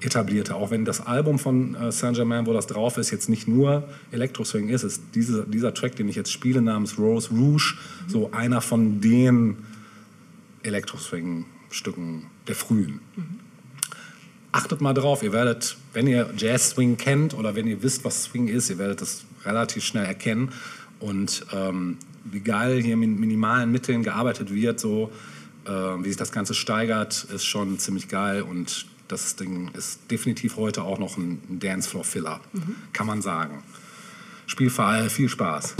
etablierte. 0.00 0.54
Auch 0.54 0.70
wenn 0.70 0.84
das 0.84 1.06
Album 1.06 1.38
von 1.38 1.74
äh, 1.74 1.92
Saint-Germain, 1.92 2.46
wo 2.46 2.52
das 2.52 2.66
drauf 2.66 2.98
ist, 2.98 3.10
jetzt 3.10 3.28
nicht 3.28 3.48
nur 3.48 3.88
Elektro-Swing 4.12 4.68
ist, 4.68 4.84
ist 4.84 5.02
diese, 5.14 5.44
dieser 5.46 5.74
Track, 5.74 5.96
den 5.96 6.08
ich 6.08 6.16
jetzt 6.16 6.32
spiele, 6.32 6.62
namens 6.62 6.98
Rose 6.98 7.30
Rouge, 7.30 7.74
so 8.06 8.30
einer 8.32 8.60
von 8.60 9.00
den 9.00 9.56
Elektro-Swing-Stücken 10.62 12.26
der 12.46 12.54
frühen. 12.54 13.00
Achtet 14.52 14.80
mal 14.80 14.94
drauf, 14.94 15.22
ihr 15.22 15.32
werdet, 15.32 15.76
wenn 15.92 16.06
ihr 16.06 16.30
Jazz-Swing 16.36 16.96
kennt 16.96 17.34
oder 17.34 17.54
wenn 17.54 17.66
ihr 17.66 17.82
wisst, 17.82 18.04
was 18.04 18.24
Swing 18.24 18.48
ist, 18.48 18.70
ihr 18.70 18.78
werdet 18.78 19.02
das 19.02 19.24
relativ 19.44 19.84
schnell 19.84 20.04
erkennen. 20.04 20.50
Und 21.00 21.46
ähm, 21.52 21.98
wie 22.24 22.40
geil 22.40 22.80
hier 22.82 22.96
mit 22.96 23.10
minimalen 23.10 23.70
Mitteln 23.70 24.02
gearbeitet 24.02 24.52
wird, 24.52 24.80
so 24.80 25.12
äh, 25.64 25.70
wie 25.70 26.08
sich 26.08 26.16
das 26.16 26.32
Ganze 26.32 26.54
steigert, 26.54 27.24
ist 27.32 27.44
schon 27.44 27.78
ziemlich 27.78 28.08
geil. 28.08 28.42
Und 28.42 28.86
das 29.08 29.36
Ding 29.36 29.70
ist 29.74 30.10
definitiv 30.10 30.56
heute 30.56 30.82
auch 30.82 30.98
noch 30.98 31.16
ein, 31.16 31.40
Dancefloor-Filler, 31.60 32.40
kann 32.92 33.06
man 33.06 33.22
sagen. 33.22 33.62
Spielfall, 34.46 35.10
viel 35.10 35.28
Spaß. 35.28 35.74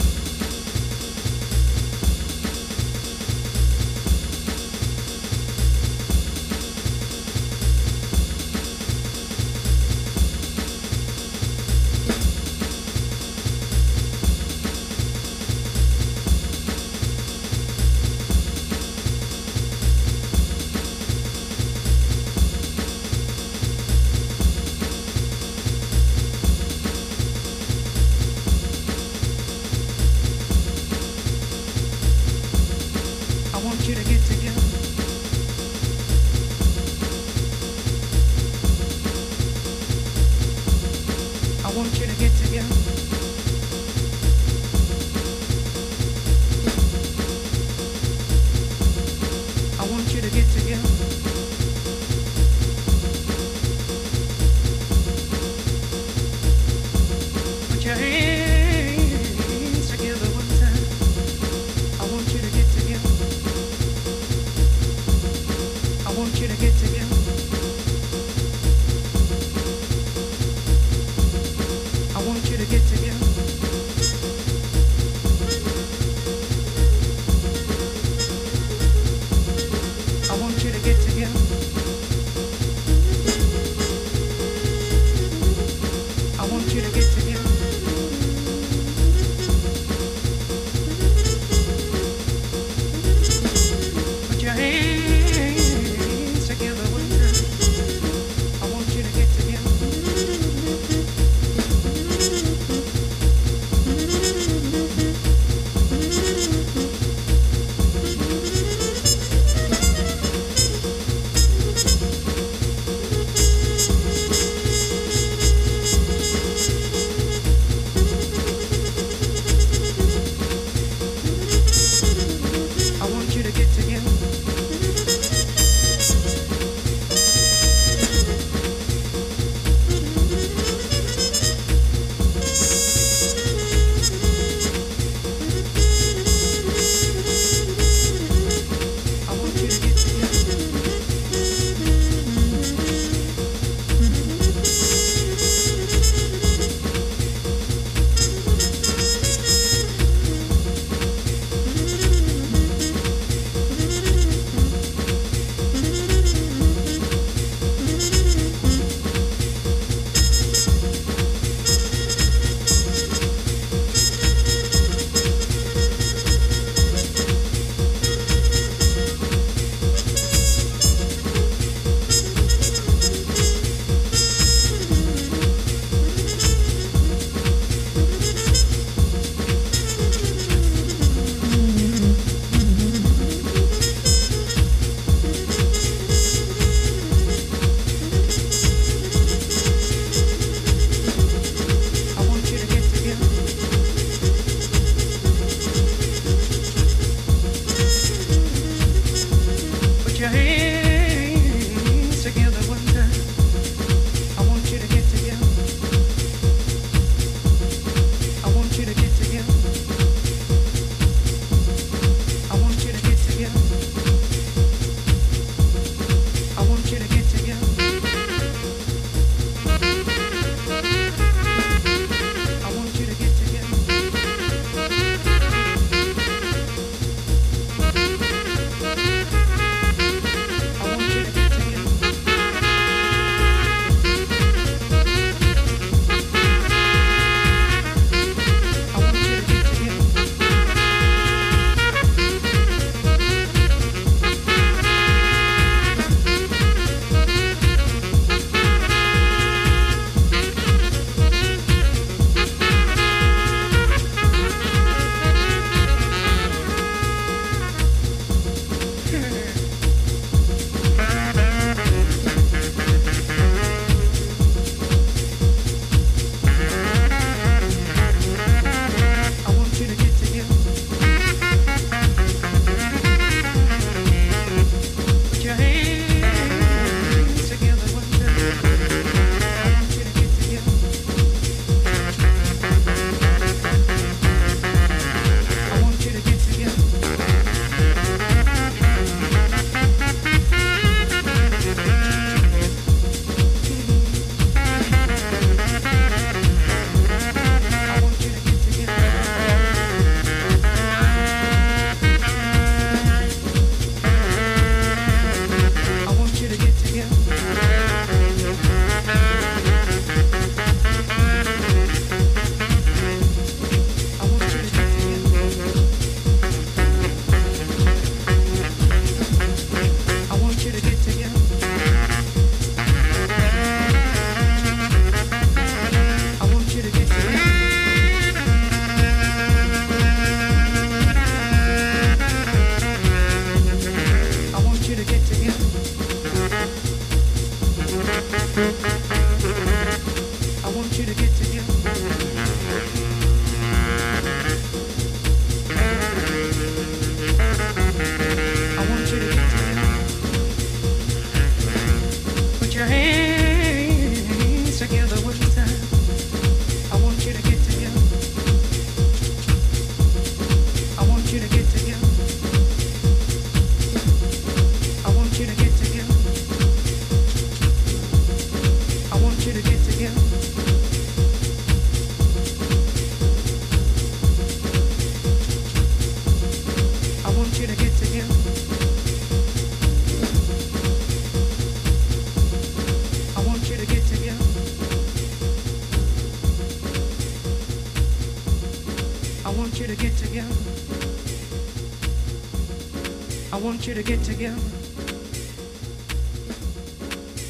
Want 393.79 393.87
you 393.87 393.93
to 393.93 394.03
get 394.03 394.21
together. 394.25 394.61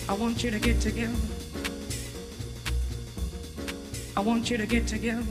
I 0.07 0.13
want 0.13 0.43
you 0.43 0.51
to 0.51 0.59
get 0.59 0.79
together. 0.79 1.15
I 4.15 4.19
want 4.19 4.51
you 4.51 4.57
to 4.57 4.67
get 4.67 4.85
together. 4.85 5.23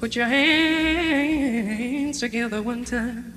Put 0.00 0.16
your 0.16 0.28
hands 0.28 1.40
together 2.20 2.62
one 2.62 2.86
time. 2.86 3.34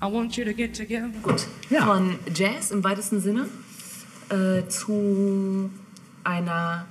I 0.00 0.08
want 0.08 0.36
you 0.36 0.44
to 0.46 0.52
get 0.52 0.74
together. 0.74 1.12
Gut. 1.22 1.46
Ja. 1.70 1.86
Von 1.86 2.18
Jazz 2.34 2.72
im 2.72 2.82
weitesten 2.82 3.20
Sinne 3.20 3.46
äh, 4.30 4.66
zu 4.66 5.70
einer 6.24 6.88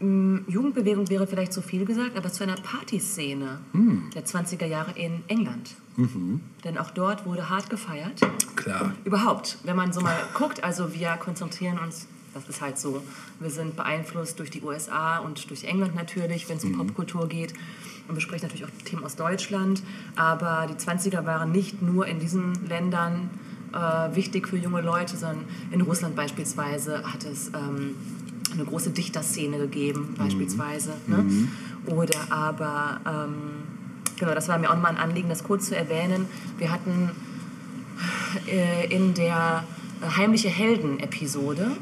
mh, 0.00 0.40
Jugendbewegung 0.48 1.08
wäre 1.08 1.28
vielleicht 1.28 1.52
zu 1.52 1.62
viel 1.62 1.84
gesagt, 1.84 2.16
aber 2.16 2.32
zu 2.32 2.42
einer 2.42 2.56
Partyszene 2.56 3.60
der 4.14 4.24
20er 4.24 4.66
Jahre 4.66 4.92
in 4.92 5.22
England. 5.28 5.74
Denn 6.64 6.78
auch 6.78 6.90
dort 6.90 7.26
wurde 7.26 7.48
hart 7.48 7.68
gefeiert. 7.70 8.20
Klar. 8.56 8.92
Überhaupt, 9.04 9.58
wenn 9.64 9.76
man 9.76 9.92
so 9.92 10.00
mal 10.00 10.16
guckt, 10.34 10.64
also 10.64 10.94
wir 10.94 11.10
konzentrieren 11.18 11.78
uns, 11.78 12.06
das 12.32 12.48
ist 12.48 12.60
halt 12.60 12.78
so, 12.78 13.02
wir 13.40 13.50
sind 13.50 13.76
beeinflusst 13.76 14.38
durch 14.38 14.50
die 14.50 14.62
USA 14.62 15.18
und 15.18 15.50
durch 15.50 15.64
England 15.64 15.94
natürlich, 15.94 16.48
wenn 16.48 16.58
es 16.58 16.64
um 16.64 16.76
Popkultur 16.76 17.28
geht. 17.28 17.54
Und 18.08 18.14
wir 18.16 18.20
sprechen 18.20 18.46
natürlich 18.46 18.64
auch 18.64 18.84
Themen 18.84 19.04
aus 19.04 19.16
Deutschland. 19.16 19.82
Aber 20.16 20.66
die 20.68 20.74
20er 20.74 21.26
waren 21.26 21.52
nicht 21.52 21.82
nur 21.82 22.06
in 22.06 22.18
diesen 22.18 22.66
Ländern 22.66 23.30
äh, 23.72 24.14
wichtig 24.14 24.48
für 24.48 24.56
junge 24.56 24.80
Leute, 24.80 25.16
sondern 25.16 25.44
in 25.70 25.80
Russland 25.80 26.16
beispielsweise 26.16 27.02
hat 27.04 27.24
es 27.24 27.48
ähm, 27.48 27.94
eine 28.52 28.64
große 28.64 28.90
Dichterszene 28.90 29.58
gegeben, 29.58 30.14
beispielsweise. 30.18 30.94
Ne? 31.06 31.48
Oder 31.86 32.18
aber, 32.30 33.00
ähm, 33.06 33.59
genau, 34.20 34.34
das 34.34 34.46
war 34.48 34.56
mir 34.58 34.70
auch 34.70 34.76
mal 34.78 34.90
ein 34.90 34.96
Anliegen, 34.98 35.28
das 35.28 35.42
kurz 35.42 35.66
zu 35.66 35.76
erwähnen. 35.76 36.26
Wir 36.58 36.70
hatten 36.70 37.10
äh, 38.46 38.86
in 38.94 39.14
der 39.14 39.64
Heimliche 40.16 40.48
Helden-Episode, 40.48 41.72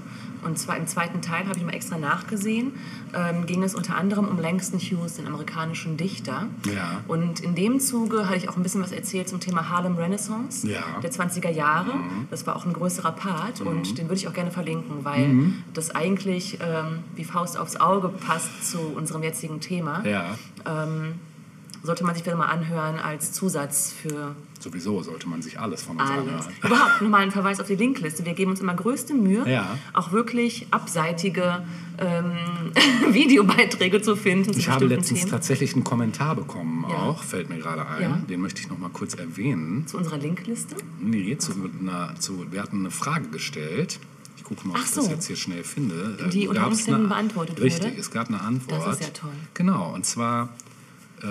und 0.45 0.57
zwar 0.59 0.77
im 0.77 0.87
zweiten 0.87 1.21
Teil, 1.21 1.47
habe 1.49 1.59
ich 1.59 1.65
mal 1.65 1.75
extra 1.75 1.99
nachgesehen, 1.99 2.73
ähm, 3.15 3.47
ging 3.47 3.63
es 3.65 3.75
unter 3.75 3.97
anderem 3.97 4.27
um 4.29 4.39
Langston 4.41 4.79
Hughes, 4.79 5.15
den 5.15 5.27
amerikanischen 5.27 5.97
Dichter. 5.97 6.47
Ja. 6.73 7.01
Und 7.09 7.41
in 7.41 7.55
dem 7.57 7.81
Zuge 7.81 8.27
hatte 8.27 8.37
ich 8.39 8.49
auch 8.49 8.57
ein 8.57 8.63
bisschen 8.63 8.83
was 8.83 8.93
erzählt 8.93 9.29
zum 9.29 9.41
Thema 9.41 9.69
Harlem 9.69 9.97
Renaissance 9.97 10.67
Ja. 10.69 10.81
der 11.03 11.11
20er 11.11 11.51
Jahre. 11.51 11.93
Das 12.31 12.47
war 12.47 12.55
auch 12.57 12.67
ein 12.67 12.73
größerer 12.73 13.13
Part 13.13 13.61
und 13.63 13.99
den 13.99 14.07
würde 14.09 14.15
ich 14.21 14.29
auch 14.29 14.33
gerne 14.35 14.51
verlinken, 14.53 15.05
weil 15.05 15.53
das 15.75 15.93
eigentlich 15.95 16.59
ähm, 16.61 17.01
wie 17.17 17.25
Faust 17.25 17.59
aufs 17.59 17.77
Auge 17.77 18.09
passt 18.09 18.71
zu 18.71 18.79
unserem 18.79 19.23
jetzigen 19.25 19.61
Thema. 19.61 20.05
Ja, 20.07 20.37
Sollte 21.83 22.05
man 22.05 22.15
sich 22.15 22.25
wieder 22.27 22.37
mal 22.37 22.47
anhören 22.47 22.97
als 22.99 23.33
Zusatz 23.33 23.93
für 23.93 24.35
sowieso 24.61 25.01
sollte 25.05 25.29
man 25.29 25.41
sich 25.41 25.61
alles 25.61 25.83
von 25.83 26.01
uns 26.01 26.11
alles. 26.11 26.23
anhören. 26.25 26.53
Überhaupt 26.65 27.01
nochmal 27.01 27.21
ein 27.23 27.31
Verweis 27.31 27.61
auf 27.61 27.69
die 27.69 27.77
Linkliste. 27.77 28.27
Wir 28.27 28.35
geben 28.35 28.51
uns 28.51 28.61
immer 28.61 28.75
größte 28.75 29.15
Mühe, 29.15 29.49
Ja. 29.49 29.79
auch 29.93 30.11
wirklich 30.11 30.67
abseitige 30.73 31.65
ähm, 31.99 32.33
Videobeiträge 33.13 34.03
zu 34.03 34.17
finden 34.17 34.53
zu 34.53 34.59
Ich 34.59 34.69
habe 34.69 34.87
letztens 34.87 35.21
Themen. 35.21 35.31
tatsächlich 35.31 35.75
einen 35.75 35.85
Kommentar 35.85 36.35
bekommen, 36.37 36.85
Ja. 36.89 36.97
auch, 36.97 37.23
fällt 37.23 37.49
mir 37.49 37.59
gerade 37.59 37.87
ein. 37.87 38.03
Ja. 38.03 38.17
Den 38.29 38.41
möchte 38.41 38.61
ich 38.61 38.69
noch 38.69 38.79
mal 38.79 38.91
kurz 38.91 39.15
erwähnen. 39.15 39.87
Zu 39.87 39.97
unserer 39.99 40.19
Linkliste. 40.19 40.77
Nee, 41.01 41.37
zu 41.39 41.53
einer, 41.81 42.15
zu, 42.19 42.47
wir 42.51 42.63
hatten 42.63 42.81
eine 42.81 42.91
Frage 42.91 43.29
gestellt. 43.29 44.01
Ich 44.37 44.45
gucke 44.45 44.67
mal, 44.67 44.75
ob 44.75 44.81
Ach 44.81 44.87
ich 44.89 44.95
das 44.95 45.05
so. 45.05 45.11
jetzt 45.11 45.27
hier 45.27 45.37
schnell 45.37 45.63
finde. 45.65 46.19
Äh, 46.27 46.31
Die 46.31 46.49
unter 46.49 46.63
gab's 46.63 46.73
Umständen 46.79 47.01
eine, 47.03 47.09
beantwortet 47.09 47.61
Richtig, 47.61 47.91
wurde? 47.93 48.01
es 48.01 48.11
gab 48.11 48.29
eine 48.29 48.41
Antwort. 48.41 48.87
Das 48.87 48.95
ist 49.01 49.03
ja 49.03 49.11
toll. 49.13 49.31
Genau, 49.55 49.93
und 49.95 50.05
zwar, 50.07 50.45
äh, 50.45 50.49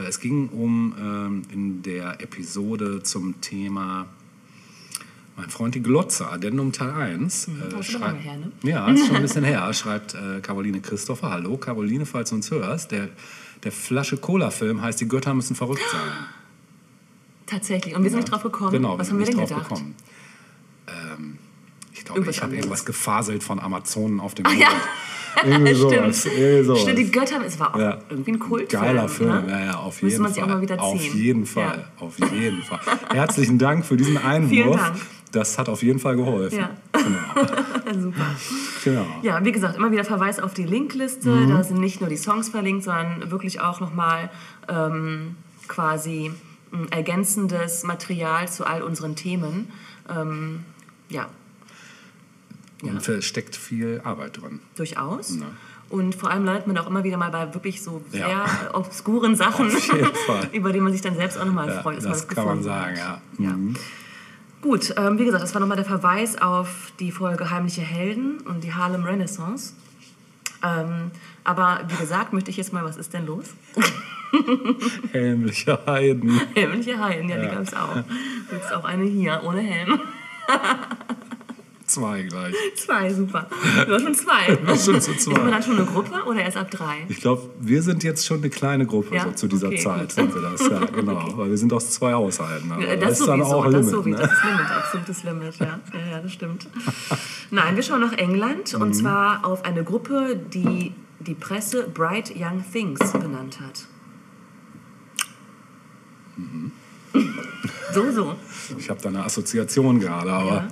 es 0.07 0.19
ging 0.19 0.49
um 0.49 0.93
ähm, 0.99 1.41
in 1.51 1.81
der 1.83 2.21
Episode 2.21 3.03
zum 3.03 3.39
Thema 3.41 4.07
mein 5.37 5.49
Freund 5.51 5.75
die 5.75 5.83
Glotze, 5.83 6.27
Addendum 6.27 6.71
Teil 6.71 6.91
1. 6.93 7.49
das 7.69 7.89
Äh, 7.89 7.95
aber 7.95 8.05
lange 8.07 8.19
her, 8.19 8.37
ne? 8.37 8.51
Ja, 8.63 8.87
ist 8.91 9.05
schon 9.05 9.17
ein 9.17 9.21
bisschen 9.21 9.43
her. 9.43 9.71
Schreibt 9.71 10.15
äh, 10.15 10.39
Caroline 10.41 10.81
Christopher. 10.81 11.29
Hallo, 11.29 11.57
Caroline, 11.57 12.07
falls 12.07 12.29
du 12.31 12.35
uns 12.37 12.49
hörst. 12.49 12.91
Der, 12.91 13.09
der 13.63 13.71
Flasche 13.71 14.17
Cola-Film 14.17 14.81
heißt 14.81 14.99
Die 14.99 15.07
Götter 15.07 15.35
müssen 15.35 15.55
verrückt 15.55 15.83
sein. 15.91 16.11
Tatsächlich. 17.45 17.95
Und 17.95 18.01
wir 18.03 18.09
sind 18.09 18.19
nicht 18.21 18.31
drauf 18.31 18.41
gekommen. 18.41 18.71
Genau, 18.71 18.97
Was 18.97 19.11
haben 19.11 19.19
wir 19.19 19.25
denn 19.27 19.37
gedacht? 19.37 19.69
gekommen. 19.69 19.95
Ähm, 20.87 21.37
ich 21.93 22.03
glaube, 22.03 22.27
ich 22.31 22.41
habe 22.41 22.55
irgendwas 22.55 22.83
gefaselt 22.85 23.43
von 23.43 23.59
Amazonen 23.59 24.19
auf 24.19 24.33
dem 24.33 24.43
Mond. 24.43 24.59
ja. 24.59 24.69
Irgendwie 25.45 25.73
sowas. 25.75 26.19
Stimmt. 26.21 26.37
Irgendwie 26.37 26.63
sowas. 26.65 26.81
Stimmt, 26.81 26.97
die 26.99 27.11
Götter, 27.11 27.41
es 27.45 27.59
war 27.59 27.75
auch 27.75 27.79
Ja. 27.79 27.97
irgendwie 28.09 28.31
ein 28.31 28.39
Kultfilm. 28.39 28.81
Geiler 28.83 29.07
Film, 29.09 29.29
ne? 29.29 29.45
ja, 29.49 29.65
ja, 29.65 29.75
auf 29.77 30.01
Müsste 30.01 30.07
jeden 30.07 30.23
man 30.23 30.33
sich 30.33 30.41
Fall. 30.43 30.49
auch 30.51 30.55
mal 30.55 30.61
wieder 30.61 30.81
Auf 30.81 30.99
ziehen. 30.99 31.17
jeden 31.17 31.45
Fall, 31.45 31.85
Ja. 31.99 32.05
auf 32.05 32.19
jeden 32.31 32.61
Fall. 32.63 32.79
Herzlichen 33.13 33.57
Dank 33.59 33.85
für 33.85 33.97
diesen 33.97 34.17
Einwurf. 34.17 34.79
Dank. 34.81 34.95
Das 35.33 35.57
hat 35.59 35.67
auf 35.69 35.83
jeden 35.83 35.99
Fall 35.99 36.15
geholfen. 36.15 36.59
Ja. 36.59 36.69
Genau. 36.93 37.99
Super. 38.01 38.25
genau. 38.83 39.05
Ja, 39.21 39.43
wie 39.43 39.51
gesagt, 39.51 39.75
immer 39.75 39.91
wieder 39.91 40.05
Verweis 40.05 40.39
auf 40.39 40.53
die 40.53 40.63
Linkliste. 40.63 41.29
Mhm. 41.29 41.49
Da 41.49 41.63
sind 41.63 41.79
nicht 41.79 41.99
nur 41.99 42.09
die 42.09 42.17
Songs 42.17 42.49
verlinkt, 42.49 42.85
sondern 42.85 43.29
wirklich 43.29 43.59
auch 43.59 43.79
nochmal 43.81 44.29
ähm, 44.69 45.35
quasi 45.67 46.31
ähm, 46.73 46.87
ergänzendes 46.91 47.83
Material 47.83 48.47
zu 48.47 48.65
all 48.65 48.81
unseren 48.81 49.15
Themen. 49.17 49.67
Ähm, 50.09 50.63
ja, 51.09 51.27
Und 52.83 53.07
da 53.07 53.21
steckt 53.21 53.55
viel 53.55 54.01
Arbeit 54.03 54.39
drin. 54.41 54.59
durchaus. 54.75 55.37
Ja. 55.37 55.45
Und 55.89 56.15
vor 56.15 56.29
allem 56.29 56.43
landet 56.45 56.67
man 56.67 56.77
auch 56.77 56.87
immer 56.87 57.03
wieder 57.03 57.17
mal 57.17 57.31
bei 57.31 57.53
wirklich 57.53 57.81
so 57.81 58.01
sehr 58.11 58.27
Ja. 58.27 58.45
äh, 58.45 58.73
obskuren 58.73 59.35
Sachen, 59.35 59.71
über 60.51 60.71
die 60.73 60.79
man 60.81 60.91
sich 60.91 61.01
dann 61.01 61.15
selbst 61.15 61.37
auch 61.39 61.45
nochmal 61.45 61.69
Ja, 61.69 61.81
freut. 61.81 62.03
das 62.03 62.27
kann 62.27 62.45
man 62.45 62.61
sagen, 62.63 62.97
ja. 62.97 63.21
ja. 63.39 63.49
Mhm. 63.51 63.75
Gut, 64.61 64.93
ähm, 64.97 65.17
wie 65.17 65.23
gesagt, 65.25 65.43
das 65.43 65.53
war 65.53 65.61
nochmal 65.61 65.77
der 65.77 65.85
Verweis 65.85 66.39
auf 66.41 66.91
die 66.99 67.11
Folge 67.11 67.49
Heimliche 67.51 67.81
Helden 67.81 68.39
und 68.41 68.63
die 68.63 68.73
Harlem 68.73 69.03
Renaissance. 69.05 69.73
Ähm, 70.63 71.11
aber 71.43 71.81
wie 71.87 71.95
gesagt, 71.95 72.33
möchte 72.33 72.49
ich 72.51 72.57
jetzt 72.57 72.73
mal, 72.73 72.83
was 72.83 72.97
ist 72.97 73.13
denn 73.13 73.25
los? 73.27 73.45
Helmliche 75.11 75.79
Heiden. 75.85 76.41
Heimliche 76.55 77.01
Helden, 77.03 77.29
ja, 77.29 77.37
die 77.37 77.45
Ja. 77.45 77.53
gab 77.53 77.61
es 77.63 77.73
auch. 77.73 77.95
Jetzt 78.51 78.73
auch 78.73 78.83
eine 78.83 79.05
hier, 79.05 79.41
ohne 79.45 79.61
Helm. 79.61 80.01
Zwei 81.87 82.23
gleich. 82.23 82.53
Zwei, 82.75 83.13
super. 83.13 83.47
Du 83.85 83.93
hast 83.93 84.03
schon 84.03 84.13
zwei. 84.13 84.57
Schon 84.75 84.99
zu 85.01 85.11
Ist 85.11 85.27
man 85.27 85.35
zwei. 85.37 85.49
dann 85.51 85.63
schon 85.63 85.77
eine 85.77 85.85
Gruppe 85.85 86.21
oder 86.25 86.41
erst 86.41 86.57
ab 86.57 86.69
drei? 86.69 87.05
Ich 87.07 87.21
glaube, 87.21 87.49
wir 87.61 87.81
sind 87.81 88.03
jetzt 88.03 88.25
schon 88.25 88.37
eine 88.39 88.49
kleine 88.49 88.85
Gruppe 88.85 89.15
Ja? 89.15 89.23
so 89.23 89.31
zu 89.31 89.47
dieser 89.47 89.67
Okay, 89.67 89.77
Zeit. 89.77 90.01
gut. 90.01 90.11
Sind 90.11 90.35
wir 90.35 90.41
das, 90.41 90.67
ja, 90.69 90.79
genau. 90.85 91.37
Weil 91.37 91.49
wir 91.49 91.57
sind 91.57 91.71
aus 91.71 91.89
zwei 91.91 92.11
Haushalten. 92.13 92.69
Also 92.73 92.85
Ja, 92.85 92.95
das, 92.97 93.19
ist 93.21 93.27
dann 93.27 93.39
sowieso, 93.39 93.55
auch 93.55 93.63
das 93.65 93.73
Limit. 93.73 93.89
sowieso, 93.89 94.09
ne? 94.09 94.15
das 94.17 94.31
ist 94.33 94.43
Limit, 94.43 94.71
absolutes 94.71 95.23
Limit, 95.23 95.55
ja. 95.59 95.65
ja, 95.65 96.11
ja 96.11 96.19
das 96.19 96.33
stimmt. 96.33 96.67
Nein, 97.51 97.75
wir 97.77 97.83
schauen 97.83 98.01
nach 98.01 98.13
England 98.13 98.73
Mhm. 98.73 98.81
und 98.81 98.93
zwar 98.93 99.45
auf 99.45 99.63
eine 99.63 99.83
Gruppe, 99.85 100.37
die 100.53 100.93
die 101.19 101.35
Presse 101.35 101.87
Bright 101.87 102.33
Young 102.35 102.63
Things 102.71 102.99
benannt 103.13 103.59
hat. 103.61 103.85
Mhm. 106.35 106.71
So, 107.93 108.11
so. 108.11 108.35
Ich 108.77 108.89
habe 108.89 109.01
da 109.01 109.09
eine 109.09 109.23
Assoziation 109.23 109.99
gerade, 110.01 110.31
aber 110.31 110.51
Ja. 110.55 110.67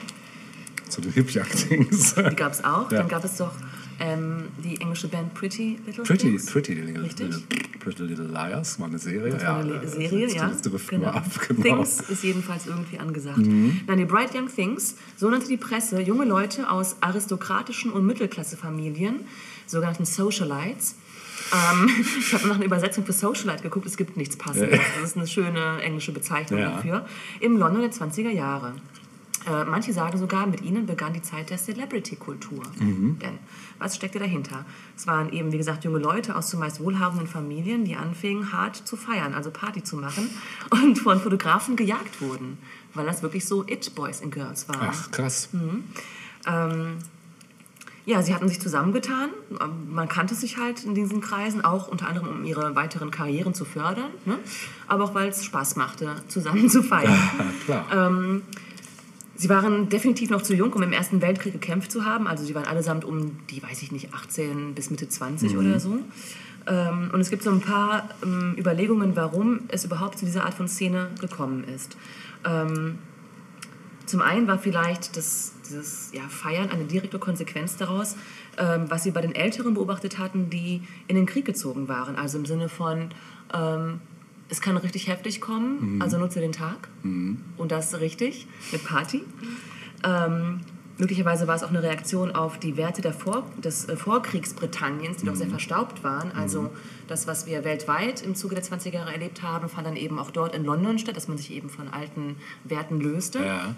Zu 0.95 1.01
den 1.01 1.11
Hip-Jagd-Dings. 1.11 2.15
Die 2.15 2.35
gab 2.35 2.53
es 2.53 2.63
auch. 2.63 2.89
Ja. 2.91 2.99
Dann 2.99 3.07
gab 3.09 3.23
es 3.23 3.37
doch 3.37 3.51
ähm, 3.99 4.45
die 4.63 4.79
englische 4.79 5.07
Band 5.07 5.33
Pretty 5.33 5.77
Little 5.85 6.03
Pretty, 6.03 6.29
Things. 6.29 6.45
Pretty, 6.45 6.73
Little. 6.73 7.03
Little, 7.03 7.29
Pretty 7.79 8.03
Little 8.03 8.27
Liars 8.27 8.79
war 8.79 8.87
eine 8.87 8.97
Serie. 8.97 9.31
Das 9.31 9.45
war 9.45 9.59
eine 9.59 9.73
ja, 9.73 9.87
Serie, 9.87 10.25
das, 10.25 10.35
ja. 10.35 10.47
Das 10.47 10.91
wir 10.91 11.13
ab, 11.13 11.25
genau. 11.47 11.59
Mhm. 11.59 11.63
Things 11.63 12.01
ist 12.09 12.23
jedenfalls 12.23 12.67
irgendwie 12.67 12.97
angesagt. 12.97 13.37
Nein, 13.39 13.97
die 13.97 14.05
Bright 14.05 14.33
Young 14.33 14.47
Things, 14.53 14.95
so 15.17 15.29
nannte 15.29 15.47
die 15.47 15.57
Presse 15.57 16.01
junge 16.01 16.25
Leute 16.25 16.69
aus 16.69 16.95
aristokratischen 17.01 17.91
und 17.91 18.05
Mittelklassefamilien, 18.05 19.21
sogenannten 19.65 20.05
Socialites. 20.05 20.95
Ähm, 21.53 21.89
ich 22.19 22.33
habe 22.33 22.47
nach 22.47 22.55
einer 22.55 22.65
Übersetzung 22.65 23.05
für 23.05 23.13
Socialite 23.13 23.63
geguckt, 23.63 23.85
es 23.85 23.97
gibt 23.97 24.17
nichts 24.17 24.37
passendes. 24.37 24.79
Das 25.01 25.11
ist 25.11 25.17
eine 25.17 25.27
schöne 25.27 25.81
englische 25.81 26.11
Bezeichnung 26.11 26.59
Ja. 26.59 26.71
dafür. 26.71 27.05
Im 27.39 27.57
London 27.57 27.81
der 27.81 27.91
20er 27.91 28.31
Jahre. 28.31 28.73
Äh, 29.47 29.63
manche 29.65 29.93
sagen 29.93 30.17
sogar, 30.17 30.47
mit 30.47 30.61
ihnen 30.61 30.85
begann 30.85 31.13
die 31.13 31.21
Zeit 31.21 31.49
der 31.49 31.57
Celebrity-Kultur. 31.57 32.63
Mhm. 32.79 33.19
Denn 33.19 33.37
was 33.77 33.95
steckte 33.95 34.19
dahinter? 34.19 34.65
Es 34.97 35.05
waren 35.05 35.31
eben, 35.31 35.51
wie 35.51 35.57
gesagt, 35.57 35.83
junge 35.83 35.99
Leute 35.99 36.35
aus 36.35 36.49
zumeist 36.49 36.79
wohlhabenden 36.79 37.27
Familien, 37.27 37.85
die 37.85 37.95
anfingen, 37.95 38.51
hart 38.51 38.75
zu 38.75 38.97
feiern, 38.97 39.33
also 39.33 39.51
Party 39.51 39.83
zu 39.83 39.97
machen 39.97 40.29
und 40.71 40.97
von 40.97 41.19
Fotografen 41.19 41.75
gejagt 41.75 42.21
wurden, 42.21 42.57
weil 42.93 43.05
das 43.05 43.21
wirklich 43.21 43.45
so 43.45 43.63
It-Boys 43.67 44.21
and 44.21 44.33
Girls 44.33 44.67
waren. 44.67 44.89
Ach, 44.91 45.11
krass. 45.11 45.49
Mhm. 45.51 45.83
Ähm, 46.47 46.97
ja, 48.05 48.21
sie 48.21 48.35
hatten 48.35 48.47
sich 48.47 48.61
zusammengetan. 48.61 49.29
Man 49.89 50.07
kannte 50.07 50.35
sich 50.35 50.57
halt 50.57 50.83
in 50.83 50.93
diesen 50.93 51.21
Kreisen, 51.21 51.65
auch 51.65 51.87
unter 51.87 52.07
anderem, 52.07 52.27
um 52.29 52.45
ihre 52.45 52.75
weiteren 52.75 53.09
Karrieren 53.09 53.55
zu 53.55 53.65
fördern, 53.65 54.11
ne? 54.25 54.37
aber 54.87 55.05
auch 55.05 55.15
weil 55.15 55.29
es 55.29 55.43
Spaß 55.43 55.75
machte, 55.75 56.15
zusammen 56.27 56.69
zu 56.69 56.83
feiern. 56.83 57.11
Ja, 57.11 57.45
klar. 57.65 58.07
Ähm, 58.09 58.43
Sie 59.37 59.49
waren 59.49 59.89
definitiv 59.89 60.29
noch 60.29 60.41
zu 60.41 60.55
jung, 60.55 60.71
um 60.73 60.81
im 60.81 60.93
Ersten 60.93 61.21
Weltkrieg 61.21 61.53
gekämpft 61.53 61.91
zu 61.91 62.05
haben. 62.05 62.25
Also 62.27 62.45
sie 62.45 62.55
waren 62.55 62.65
allesamt 62.65 63.03
um 63.03 63.37
die, 63.49 63.61
weiß 63.61 63.81
ich 63.81 63.91
nicht, 63.91 64.13
18 64.13 64.73
bis 64.75 64.89
Mitte 64.89 65.09
20 65.09 65.53
Mhm. 65.53 65.59
oder 65.59 65.79
so. 65.79 65.99
Ähm, 66.67 67.11
und 67.13 67.19
es 67.19 67.29
gibt 67.29 67.43
so 67.43 67.51
ein 67.51 67.61
paar 67.61 68.09
ähm, 68.23 68.55
Überlegungen, 68.57 69.15
warum 69.15 69.61
es 69.67 69.83
überhaupt 69.85 70.17
zu 70.19 70.25
dieser 70.25 70.45
Art 70.45 70.53
von 70.53 70.67
Szene 70.67 71.09
gekommen 71.19 71.63
ist. 71.65 71.97
Ähm, 72.45 72.97
zum 74.05 74.21
einen 74.21 74.47
war 74.47 74.57
vielleicht 74.59 75.17
das, 75.17 75.53
dieses 75.67 76.11
ja, 76.13 76.21
Feiern 76.29 76.69
eine 76.69 76.85
direkte 76.85 77.19
Konsequenz 77.19 77.75
daraus, 77.75 78.15
ähm, 78.57 78.85
was 78.87 79.03
sie 79.03 79.11
bei 79.11 79.21
den 79.21 79.35
Älteren 79.35 79.73
beobachtet 79.73 80.17
hatten, 80.17 80.49
die 80.49 80.81
in 81.07 81.15
den 81.15 81.25
Krieg 81.25 81.45
gezogen 81.45 81.87
waren. 81.87 82.15
Also 82.15 82.37
im 82.37 82.45
Sinne 82.45 82.69
von, 82.69 83.09
ähm, 83.53 83.99
es 84.49 84.61
kann 84.61 84.77
richtig 84.77 85.07
heftig 85.07 85.41
kommen, 85.41 86.01
also 86.01 86.17
nutze 86.17 86.39
den 86.39 86.51
Tag. 86.51 86.87
Und 87.57 87.71
das 87.71 87.99
richtig, 87.99 88.47
mit 88.71 88.85
Party. 88.85 89.23
Ähm, 90.03 90.61
möglicherweise 90.97 91.47
war 91.47 91.55
es 91.55 91.63
auch 91.63 91.69
eine 91.69 91.81
Reaktion 91.81 92.31
auf 92.31 92.59
die 92.59 92.77
Werte 92.77 93.01
der 93.01 93.13
Vor 93.13 93.43
des 93.57 93.89
äh, 93.89 93.95
Vorkriegsbritanniens, 93.97 95.17
die 95.17 95.25
doch 95.25 95.35
sehr 95.35 95.47
verstaubt 95.47 96.03
waren. 96.03 96.31
Also 96.31 96.69
das, 97.07 97.27
was 97.27 97.47
wir 97.47 97.63
weltweit 97.63 98.21
im 98.21 98.35
Zuge 98.35 98.55
der 98.55 98.63
20er 98.63 98.93
Jahre 98.93 99.11
erlebt 99.13 99.41
haben, 99.41 99.67
fand 99.67 99.87
dann 99.87 99.95
eben 99.95 100.19
auch 100.19 100.31
dort 100.31 100.55
in 100.55 100.63
London 100.63 100.99
statt, 100.99 101.17
dass 101.17 101.27
man 101.27 101.37
sich 101.37 101.51
eben 101.51 101.69
von 101.69 101.87
alten 101.87 102.35
Werten 102.63 102.99
löste. 102.99 103.39
Ja. 103.39 103.75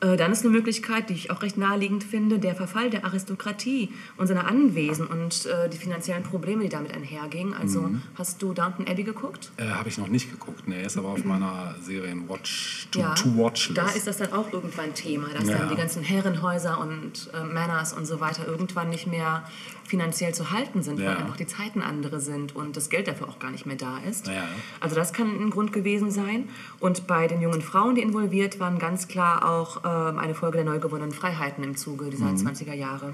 Äh, 0.00 0.16
dann 0.16 0.32
ist 0.32 0.42
eine 0.44 0.50
Möglichkeit, 0.50 1.10
die 1.10 1.14
ich 1.14 1.30
auch 1.30 1.42
recht 1.42 1.58
naheliegend 1.58 2.02
finde, 2.04 2.38
der 2.38 2.54
Verfall 2.54 2.88
der 2.90 3.04
Aristokratie 3.04 3.90
und 4.16 4.26
seiner 4.28 4.46
Anwesen 4.46 5.06
und 5.06 5.44
äh, 5.46 5.68
die 5.68 5.76
finanziellen 5.76 6.22
Probleme, 6.22 6.62
die 6.62 6.68
damit 6.70 6.94
einhergingen. 6.94 7.52
Also 7.54 7.90
hast 8.16 8.40
du 8.40 8.54
Downton 8.54 8.86
Abbey 8.88 9.02
geguckt? 9.04 9.50
Äh, 9.58 9.64
Habe 9.68 9.88
ich 9.90 9.98
noch 9.98 10.08
nicht 10.08 10.30
geguckt. 10.30 10.66
Nee, 10.66 10.82
ist 10.82 10.96
aber 10.96 11.08
auf 11.08 11.24
meiner 11.24 11.74
Serien-Watch, 11.82 12.88
Ja, 12.94 13.14
To-Watch-List. 13.14 13.76
da 13.78 13.88
ist 13.90 14.06
das 14.06 14.16
dann 14.18 14.32
auch 14.32 14.52
irgendwann 14.52 14.94
Thema, 14.94 15.28
dass 15.36 15.46
Ja. 15.48 15.58
dann 15.58 15.68
die 15.68 15.76
ganzen 15.76 16.02
Herrenhäuser 16.02 16.80
und 16.80 17.30
äh, 17.34 17.44
Manors 17.44 17.92
und 17.92 18.06
so 18.06 18.20
weiter 18.20 18.46
irgendwann 18.46 18.88
nicht 18.88 19.06
mehr 19.06 19.44
finanziell 19.90 20.32
zu 20.32 20.50
halten 20.52 20.82
sind, 20.82 20.98
Ja. 21.00 21.08
weil 21.10 21.16
einfach 21.18 21.36
die 21.36 21.46
Zeiten 21.46 21.82
andere 21.82 22.20
sind 22.20 22.56
und 22.56 22.76
das 22.76 22.88
Geld 22.88 23.06
dafür 23.08 23.28
auch 23.28 23.38
gar 23.38 23.50
nicht 23.50 23.66
mehr 23.66 23.76
da 23.76 23.98
ist. 24.08 24.28
Ja. 24.28 24.44
Also 24.80 24.94
das 24.96 25.12
kann 25.12 25.28
ein 25.28 25.50
Grund 25.50 25.72
gewesen 25.72 26.10
sein. 26.10 26.48
Und 26.78 27.06
bei 27.06 27.26
den 27.26 27.42
jungen 27.42 27.60
Frauen, 27.60 27.94
die 27.96 28.00
involviert 28.02 28.58
waren, 28.60 28.78
ganz 28.78 29.08
klar 29.08 29.44
auch 29.48 29.82
ähm, 29.84 30.18
eine 30.18 30.34
Folge 30.34 30.56
der 30.58 30.64
neu 30.64 30.78
gewonnenen 30.78 31.12
Freiheiten 31.12 31.62
im 31.64 31.76
Zuge 31.76 32.08
dieser 32.08 32.26
Mhm. 32.26 32.36
20er 32.36 32.72
Jahre. 32.74 33.12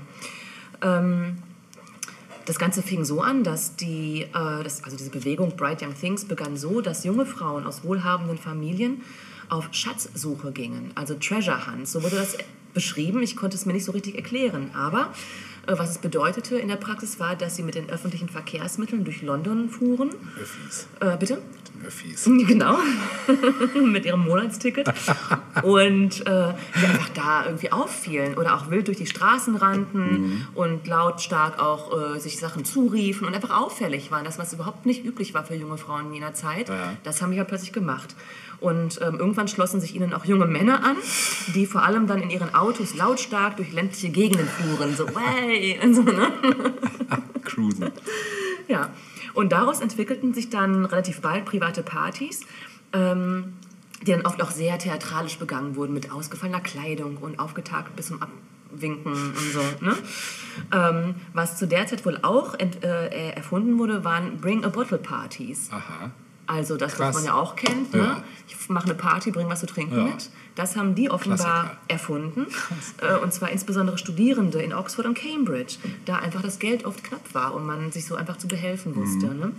Ähm, 0.83 1.39
das 2.45 2.59
Ganze 2.59 2.83
fing 2.83 3.05
so 3.05 3.23
an, 3.23 3.43
dass 3.43 3.75
die, 3.77 4.23
äh, 4.23 4.63
das, 4.63 4.85
also 4.85 4.97
diese 4.97 5.11
Bewegung 5.11 5.57
Bright 5.57 5.83
Young 5.83 5.95
Things 5.99 6.25
begann 6.25 6.57
so, 6.57 6.81
dass 6.81 7.03
junge 7.05 7.27
Frauen 7.27 7.67
aus 7.67 7.83
wohlhabenden 7.83 8.39
Familien 8.39 9.01
auf 9.49 9.69
Schatzsuche 9.73 10.53
gingen, 10.53 10.91
also 10.95 11.15
Treasure 11.15 11.67
Hunt. 11.67 11.89
So 11.89 12.03
wurde 12.03 12.17
das 12.17 12.37
beschrieben. 12.75 13.23
Ich 13.23 13.37
konnte 13.37 13.57
es 13.57 13.65
mir 13.65 13.73
nicht 13.73 13.85
so 13.85 13.93
richtig 13.93 14.17
erklären. 14.17 14.71
Aber 14.75 15.13
was 15.69 15.91
es 15.91 15.99
bedeutete 15.99 16.57
in 16.59 16.69
der 16.69 16.77
Praxis 16.77 17.19
war, 17.21 17.35
dass 17.37 17.57
sie 17.57 17.63
mit 17.63 17.75
den 17.75 17.89
öffentlichen 17.91 18.29
Verkehrsmitteln 18.29 19.05
durch 19.05 19.23
London 19.23 19.69
fuhren. 19.69 20.11
Öffis. 20.41 20.87
Äh, 21.01 21.17
bitte? 21.17 21.39
Öffis. 21.87 22.25
Genau, 22.47 22.79
mit 23.85 24.05
ihrem 24.07 24.21
Monatsticket. 24.21 24.89
Und 25.63 26.27
äh, 26.27 26.55
die 26.81 26.87
einfach 26.87 27.09
da 27.11 27.45
irgendwie 27.47 27.71
auffielen 27.73 28.35
oder 28.37 28.55
auch 28.57 28.71
wild 28.71 28.89
durch 28.89 28.97
die 28.99 29.07
Straßen 29.07 29.57
rannten 29.57 30.47
und 30.55 30.87
lautstark 30.87 31.59
auch 31.59 32.15
äh, 32.15 32.19
sich 32.21 32.39
Sachen 32.39 32.65
zuriefen 32.65 33.27
und 33.27 33.35
einfach 33.35 33.51
auffällig 33.59 34.11
waren. 34.11 34.25
Das, 34.25 34.39
was 34.39 34.53
überhaupt 34.53 34.87
nicht 34.87 35.05
üblich 35.05 35.35
war 35.35 35.45
für 35.45 35.55
junge 35.55 35.77
Frauen 35.79 36.07
in 36.07 36.15
jener 36.15 36.35
Zeit, 36.35 36.69
Ja. 36.69 36.93
das 37.05 37.21
haben 37.23 37.33
die 37.33 37.39
halt 37.39 37.49
plötzlich 37.49 37.73
gemacht. 37.73 38.15
Und 38.61 39.01
ähm, 39.03 39.17
irgendwann 39.19 39.49
schlossen 39.49 39.81
sich 39.81 39.95
ihnen 39.95 40.15
auch 40.15 40.25
junge 40.25 40.47
Männer 40.47 40.83
an, 40.83 40.97
die 41.55 41.67
vor 41.67 41.83
allem 41.83 42.07
dann 42.07 42.23
in 42.23 42.31
ihren 42.31 42.55
Autos 42.55 42.95
lautstark 42.95 43.57
durch 43.57 43.73
ländliche 43.73 44.09
Gegenden 44.09 44.49
fuhren. 44.49 44.97
So, 44.97 45.07
way! 45.15 45.79
Und 45.83 45.95
so, 45.95 46.03
ne? 46.03 46.33
Cruisen. 47.45 47.93
Ja, 48.69 48.91
und 49.37 49.53
daraus 49.53 49.81
entwickelten 49.81 50.33
sich 50.33 50.49
dann 50.49 50.87
relativ 50.87 51.21
bald 51.21 51.45
private 51.45 51.83
Partys, 51.83 52.41
ähm, 52.93 53.53
die 54.03 54.11
dann 54.11 54.25
oft 54.25 54.43
auch 54.43 54.51
sehr 54.51 54.79
theatralisch 54.79 55.39
begangen 55.39 55.77
wurden 55.77 55.93
mit 55.93 56.11
ausgefallener 56.11 56.61
Kleidung 56.61 57.19
und 57.19 57.39
aufgetagt 57.39 57.95
bis 57.97 58.07
zum 58.07 58.21
Abwinken 58.23 59.13
und 59.13 59.53
so. 59.53 59.61
Ne? 59.85 59.95
Ähm, 60.73 61.15
was 61.35 61.59
zu 61.59 61.69
der 61.69 61.87
Zeit 61.87 62.05
wohl 62.07 62.19
auch 62.23 62.55
ent, 62.55 62.83
äh, 62.83 63.31
erfunden 63.33 63.79
wurde, 63.79 64.05
waren 64.05 64.39
Bring-a-Bottle-Partys. 64.39 65.69
Aha. 65.71 66.11
Also 66.47 66.77
das, 66.77 66.95
Krass. 66.95 67.09
was 67.09 67.15
man 67.17 67.25
ja 67.25 67.35
auch 67.35 67.57
kennt. 67.57 67.93
Ne? 67.93 67.99
Ja. 68.01 68.25
Ich 68.49 68.69
mache 68.69 68.85
eine 68.85 68.95
Party, 68.95 69.31
bring 69.33 69.49
was 69.49 69.61
zu 69.61 69.67
trinken 69.67 69.97
Ja. 69.97 70.05
mit. 70.05 70.31
Das 70.55 70.77
haben 70.77 70.95
die 70.95 71.11
offenbar 71.11 71.37
Klassiker. 71.39 71.79
erfunden. 71.89 72.47
Äh, 73.03 73.17
und 73.19 73.33
zwar 73.33 73.51
insbesondere 73.51 73.99
Studierende 73.99 74.63
in 74.63 74.73
Oxford 74.73 75.07
und 75.07 75.19
Cambridge, 75.19 75.75
da 76.07 76.17
einfach 76.17 76.43
das 76.43 76.59
Geld 76.59 76.85
oft 76.85 77.03
knapp 77.05 77.35
war 77.35 77.55
und 77.55 77.67
man 77.67 77.93
sich 77.93 78.07
so 78.07 78.15
einfach 78.15 78.39
zu 78.39 78.49
behelfen 78.49 78.95
wusste. 78.97 79.27
Mhm. 79.27 79.39
Ne? 79.41 79.53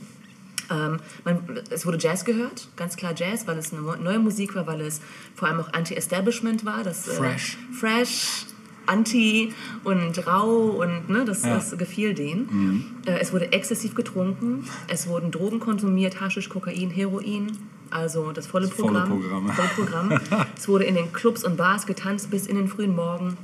Ähm, 0.69 0.99
man, 1.23 1.61
es 1.69 1.85
wurde 1.85 1.97
Jazz 1.99 2.25
gehört, 2.25 2.67
ganz 2.75 2.95
klar 2.97 3.13
Jazz, 3.15 3.47
weil 3.47 3.57
es 3.57 3.71
eine 3.73 3.81
neue 3.81 4.19
Musik 4.19 4.55
war, 4.55 4.65
weil 4.67 4.81
es 4.81 4.99
vor 5.35 5.47
allem 5.47 5.59
auch 5.61 5.71
Anti-Establishment 5.73 6.65
war. 6.65 6.83
Das, 6.83 7.05
Fresh. 7.05 7.57
Äh, 7.71 7.73
fresh, 7.73 8.45
anti 8.87 9.53
und 9.83 10.25
rau 10.27 10.81
und 10.81 11.09
ne, 11.09 11.25
das, 11.25 11.43
Ja. 11.43 11.55
das 11.55 11.77
gefiel 11.77 12.13
denen. 12.13 12.95
Äh, 13.05 13.19
es 13.19 13.31
wurde 13.33 13.51
exzessiv 13.51 13.93
getrunken, 13.95 14.65
es 14.87 15.07
wurden 15.07 15.31
Drogen 15.31 15.59
konsumiert, 15.59 16.19
Haschisch, 16.19 16.49
Kokain, 16.49 16.89
Heroin, 16.89 17.51
also 17.89 18.31
das 18.31 18.47
volle 18.47 18.67
volle 18.67 18.99
Programm. 19.01 19.21
Programm. 19.21 19.49
volle 19.53 19.69
Programm. 19.75 20.47
es 20.57 20.67
wurde 20.67 20.85
in 20.85 20.95
den 20.95 21.13
Clubs 21.13 21.43
und 21.43 21.57
Bars 21.57 21.85
getanzt 21.85 22.29
bis 22.31 22.47
in 22.47 22.55
den 22.55 22.67
frühen 22.67 22.95
Morgen. 22.95 23.37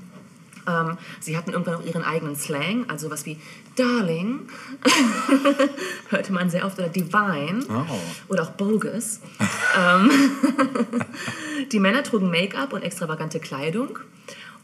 Ähm, 0.65 0.97
sie 1.19 1.35
hatten 1.35 1.51
irgendwann 1.51 1.75
auch 1.75 1.85
ihren 1.85 2.03
eigenen 2.03 2.37
Slang, 2.37 2.85
also 2.89 3.11
was 3.11 3.25
wie 3.25 3.37
Darling 3.75 4.39
hörte 6.09 6.31
man 6.31 6.49
sehr 6.49 6.65
oft 6.65 6.79
oder 6.79 6.87
Divine 6.89 7.65
Oh. 7.69 7.83
oder 8.29 8.43
auch 8.43 8.51
Bogus. 8.51 9.19
ähm, 9.77 10.09
die 11.71 11.79
Männer 11.79 12.03
trugen 12.03 12.29
Make-up 12.29 12.71
und 12.73 12.81
extravagante 12.81 13.39
Kleidung. 13.39 13.99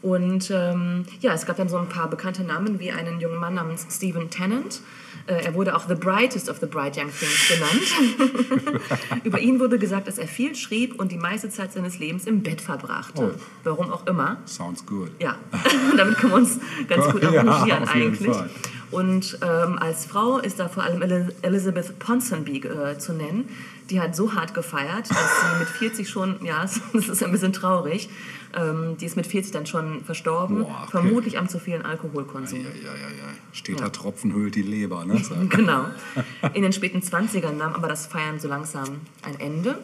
Und 0.02 0.50
ähm, 0.50 1.04
ja, 1.20 1.34
es 1.34 1.44
gab 1.44 1.56
dann 1.56 1.68
so 1.68 1.76
ein 1.76 1.88
paar 1.88 2.08
bekannte 2.08 2.42
Namen 2.42 2.80
wie 2.80 2.90
einen 2.90 3.20
jungen 3.20 3.38
Mann 3.38 3.54
namens 3.54 3.86
Stephen 3.90 4.30
Tennant. 4.30 4.80
Äh, 5.26 5.44
er 5.44 5.54
wurde 5.54 5.76
auch 5.76 5.86
The 5.86 5.94
Brightest 5.94 6.48
of 6.48 6.58
the 6.60 6.66
Bright 6.66 6.96
Young 6.96 7.10
Things 7.10 7.48
genannt. 7.48 8.80
Über 9.24 9.38
ihn 9.38 9.60
wurde 9.60 9.78
gesagt, 9.78 10.08
dass 10.08 10.16
er 10.16 10.26
viel 10.26 10.54
schrieb 10.54 10.98
und 10.98 11.12
die 11.12 11.18
meiste 11.18 11.50
Zeit 11.50 11.72
seines 11.72 11.98
Lebens 11.98 12.26
im 12.26 12.42
Bett 12.42 12.62
verbrachte. 12.62 13.34
Oh. 13.36 13.40
Warum 13.64 13.90
auch 13.90 14.06
immer. 14.06 14.38
Sounds 14.46 14.86
good. 14.86 15.10
Ja, 15.20 15.36
damit 15.96 16.16
können 16.16 16.32
wir 16.32 16.38
uns 16.38 16.58
ganz 16.88 17.06
gut 17.12 17.22
Ja, 17.30 17.42
arrangieren 17.42 17.88
jeden 17.94 18.02
eigentlich. 18.06 18.36
Fall. 18.36 18.50
Und 18.90 19.38
ähm, 19.42 19.78
als 19.78 20.06
Frau 20.06 20.38
ist 20.38 20.58
da 20.58 20.68
vor 20.68 20.82
allem 20.82 21.02
El 21.02 21.32
Elizabeth 21.42 21.98
Ponsonby 21.98 22.58
äh, 22.66 22.98
zu 22.98 23.12
nennen. 23.12 23.48
Die 23.88 24.00
hat 24.00 24.16
so 24.16 24.34
hart 24.34 24.54
gefeiert, 24.54 25.10
dass 25.10 25.40
sie 25.40 25.58
mit 25.58 25.68
40 25.68 26.08
schon, 26.08 26.44
ja, 26.44 26.62
das 26.92 27.08
ist 27.08 27.22
ein 27.22 27.32
bisschen 27.32 27.52
traurig, 27.52 28.08
ähm, 28.56 28.96
die 28.98 29.06
ist 29.06 29.16
mit 29.16 29.26
40 29.26 29.52
dann 29.52 29.66
schon 29.66 30.04
verstorben, 30.04 30.64
Boah, 30.64 30.80
okay. 30.82 30.90
vermutlich 30.90 31.38
am 31.38 31.48
zu 31.48 31.58
vielen 31.58 31.82
Alkoholkonsum. 31.82 32.60
Ja, 32.60 32.66
ja, 32.68 32.94
ja, 32.96 33.08
ja. 33.08 33.24
Steter 33.52 33.90
Tropfen 33.92 34.32
höhlt 34.32 34.54
die 34.54 34.62
Leber, 34.62 35.04
ne? 35.04 35.20
Genau. 35.48 35.86
In 36.54 36.62
den 36.62 36.72
späten 36.72 37.00
20ern 37.00 37.52
nahm 37.52 37.74
aber 37.74 37.88
das 37.88 38.06
Feiern 38.06 38.38
so 38.40 38.48
langsam 38.48 39.00
ein 39.22 39.38
Ende. 39.40 39.78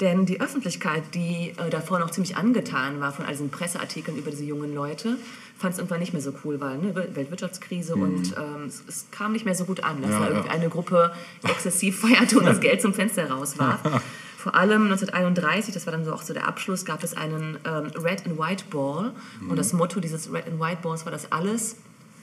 Denn 0.00 0.26
die 0.26 0.40
Öffentlichkeit, 0.40 1.02
die 1.14 1.52
äh, 1.56 1.70
davor 1.70 1.98
noch 1.98 2.10
ziemlich 2.10 2.36
angetan 2.36 3.00
war 3.00 3.12
von 3.12 3.24
all 3.24 3.32
diesen 3.32 3.50
Presseartikeln 3.50 4.16
über 4.18 4.30
diese 4.30 4.44
jungen 4.44 4.74
Leute, 4.74 5.16
fand 5.58 5.74
es 5.74 5.78
irgendwann 5.78 6.00
nicht 6.00 6.12
mehr 6.14 6.22
so 6.22 6.32
cool, 6.44 6.58
weil 6.60 6.78
ne, 6.78 6.94
Wel- 6.94 7.14
Weltwirtschaftskrise 7.14 7.94
und 7.94 8.34
ähm, 8.36 8.64
es, 8.66 8.82
es 8.88 9.06
kam 9.10 9.32
nicht 9.32 9.44
mehr 9.44 9.54
so 9.54 9.64
gut 9.66 9.84
an, 9.84 10.00
dass 10.00 10.10
Mhm. 10.10 10.14
Ja, 10.14 10.18
da 10.20 10.24
ja. 10.24 10.30
irgendwie 10.36 10.50
eine 10.50 10.68
Gruppe 10.70 11.12
exzessiv 11.42 12.00
feierte 12.00 12.38
und 12.38 12.46
das 12.46 12.60
Geld 12.60 12.80
zum 12.80 12.94
Fenster 12.94 13.30
rauswarf. 13.30 13.80
Vor 14.40 14.54
allem 14.54 14.84
1931, 14.84 15.74
das 15.74 15.86
war 15.86 15.92
dann 15.92 16.06
so 16.06 16.14
auch 16.14 16.22
so 16.22 16.32
der 16.32 16.48
Abschluss, 16.48 16.86
gab 16.86 17.04
es 17.04 17.14
einen 17.14 17.58
ähm, 17.66 17.90
Red 18.02 18.26
and 18.26 18.38
White 18.38 18.64
Ball. 18.70 19.12
Und 19.46 19.56
das 19.56 19.74
Motto 19.74 20.00
dieses 20.00 20.32
Red 20.32 20.46
and 20.46 20.58
White 20.58 20.78
Balls 20.82 21.04
war, 21.04 21.12
dass 21.12 21.30
alles 21.30 21.76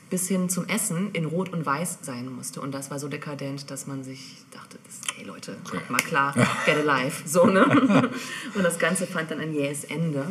bis 0.09 0.27
hin 0.27 0.49
zum 0.49 0.67
Essen 0.67 1.11
in 1.13 1.25
Rot 1.25 1.49
und 1.53 1.65
Weiß 1.65 1.99
sein 2.01 2.33
musste. 2.33 2.59
Und 2.61 2.73
das 2.73 2.89
war 2.89 2.97
so 2.97 3.07
dekadent, 3.07 3.69
dass 3.69 3.85
man 3.85 4.03
sich 4.03 4.37
dachte, 4.51 4.79
das, 4.83 5.15
hey 5.15 5.25
Leute, 5.25 5.57
kommt 5.69 5.91
mal 5.91 5.97
klar, 5.97 6.33
get 6.65 6.77
alive. 6.87 7.21
So, 7.25 7.45
ne? 7.45 7.65
Und 8.55 8.63
das 8.63 8.79
Ganze 8.79 9.05
fand 9.05 9.29
dann 9.29 9.39
ein 9.39 9.53
jähes 9.53 9.83
Ende. 9.83 10.25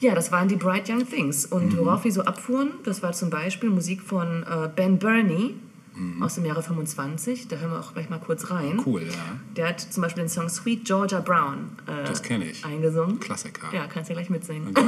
Ja, 0.00 0.14
das 0.14 0.32
waren 0.32 0.48
die 0.48 0.56
Bright 0.56 0.88
Young 0.88 1.08
Things. 1.08 1.46
Und 1.46 1.76
worauf 1.76 2.04
wir 2.04 2.12
so 2.12 2.22
abfuhren, 2.22 2.72
das 2.84 3.02
war 3.02 3.12
zum 3.12 3.30
Beispiel 3.30 3.70
Musik 3.70 4.02
von 4.02 4.42
äh, 4.42 4.68
Ben 4.74 4.98
Burney 4.98 5.54
aus 6.20 6.34
dem 6.34 6.44
Jahre 6.44 6.62
25. 6.62 7.48
Da 7.48 7.56
hören 7.56 7.70
wir 7.72 7.78
auch 7.80 7.92
gleich 7.92 8.10
mal 8.10 8.18
kurz 8.18 8.50
rein. 8.50 8.80
Cool, 8.84 9.02
ja. 9.02 9.12
Der 9.56 9.68
hat 9.68 9.80
zum 9.80 10.02
Beispiel 10.02 10.24
den 10.24 10.28
Song 10.28 10.48
Sweet 10.48 10.84
Georgia 10.84 11.20
Brown 11.20 11.70
äh, 11.86 12.04
Das 12.06 12.22
kenn 12.22 12.42
ich. 12.42 12.64
eingesungen. 12.64 13.20
Klassiker. 13.20 13.68
Ja, 13.72 13.86
kannst 13.86 14.10
du 14.10 14.14
gleich 14.14 14.30
mitsingen. 14.30 14.74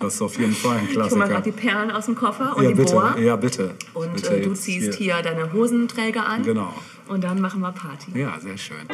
Das 0.00 0.14
ist 0.14 0.22
auf 0.22 0.38
jeden 0.38 0.54
Fall 0.54 0.78
ein 0.78 0.88
Ich 0.88 0.96
hol 0.96 1.02
mal 1.18 1.28
gerade 1.28 1.42
Klassiker. 1.42 1.42
die 1.42 1.52
Perlen 1.52 1.90
aus 1.90 2.06
dem 2.06 2.14
Koffer 2.14 2.56
und 2.56 2.62
Ja, 2.62 2.68
die 2.70 2.74
bitte. 2.76 2.92
Boa. 2.92 3.18
Ja, 3.18 3.36
bitte. 3.36 3.74
Und 3.94 4.14
bitte 4.14 4.36
äh, 4.36 4.42
du 4.42 4.54
ziehst 4.54 4.94
hier. 4.94 5.20
deine 5.22 5.52
Hosenträger 5.52 6.26
an. 6.26 6.42
Genau. 6.42 6.72
Und 7.08 7.24
dann 7.24 7.40
machen 7.40 7.60
wir 7.60 7.72
Party. 7.72 8.18
Ja, 8.18 8.38
sehr 8.40 8.56
schön. 8.56 8.86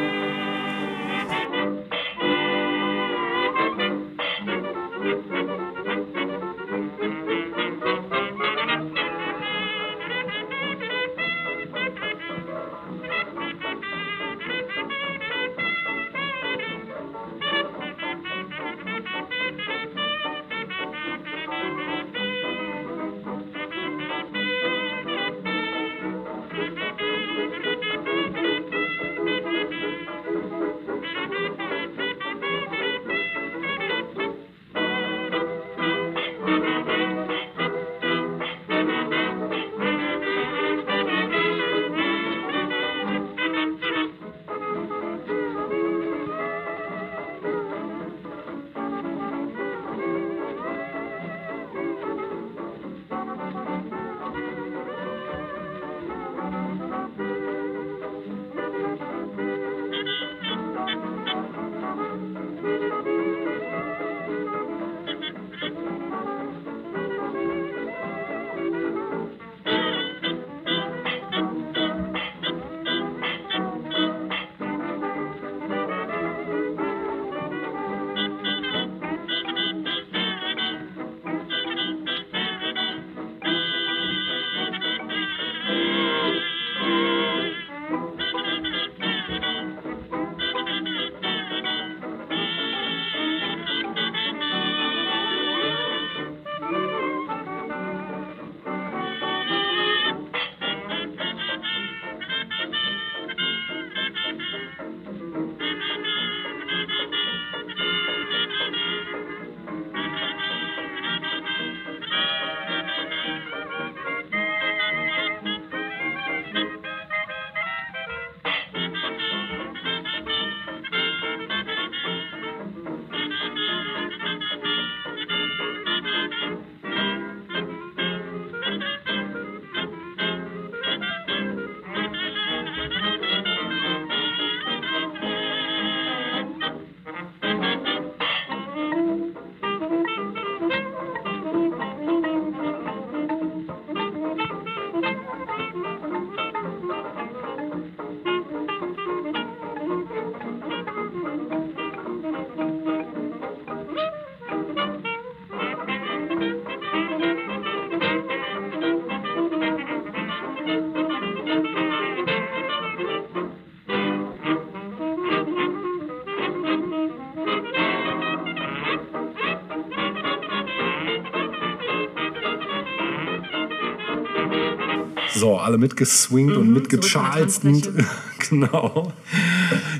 So, 175.44 175.58
alle 175.58 175.76
mitgeswingt 175.76 176.56
und 176.56 176.68
Mhm, 176.68 176.72
mitgecharlst. 176.72 177.60
zurück 177.60 177.84
von 177.84 177.94
der 177.96 178.06
genau. 178.48 179.12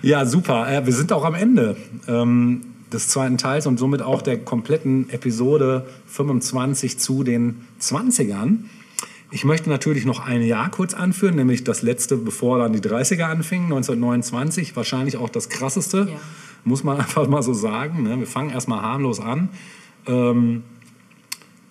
Ja, 0.01 0.25
super. 0.25 0.73
Äh, 0.73 0.87
wir 0.87 0.93
sind 0.95 1.13
auch 1.13 1.23
am 1.23 1.35
Ende 1.35 1.77
ähm, 2.09 2.63
des 2.91 3.09
zweiten 3.09 3.37
Teils 3.37 3.67
und 3.67 3.79
somit 3.79 4.01
auch 4.01 4.23
der 4.23 4.39
kompletten 4.39 5.11
Episode 5.11 5.85
25 6.07 6.99
zu 6.99 7.25
den 7.25 7.61
20ern. 7.79 8.61
Ich 9.33 9.45
möchte 9.45 9.69
natürlich 9.69 10.07
noch 10.07 10.21
ein 10.25 10.41
Jahr 10.41 10.71
kurz 10.71 10.95
anführen, 10.95 11.35
nämlich 11.37 11.63
das 11.63 11.83
letzte, 11.83 12.17
bevor 12.17 12.59
dann 12.61 12.73
die 12.73 12.81
30er 12.81 13.25
anfingen, 13.25 13.67
1929. 13.67 14.75
Wahrscheinlich 14.77 15.19
auch 15.19 15.29
das 15.29 15.51
krasseste, 15.51 16.09
Ja. 16.11 16.17
muss 16.65 16.85
man 16.85 16.97
einfach 17.01 17.29
mal 17.29 17.43
so 17.43 17.53
sagen. 17.53 18.03
ne? 18.03 18.19
Wir 18.19 18.27
fangen 18.27 18.49
erstmal 18.49 18.81
harmlos 18.81 19.21
an. 19.21 19.51
Ähm, 20.07 20.63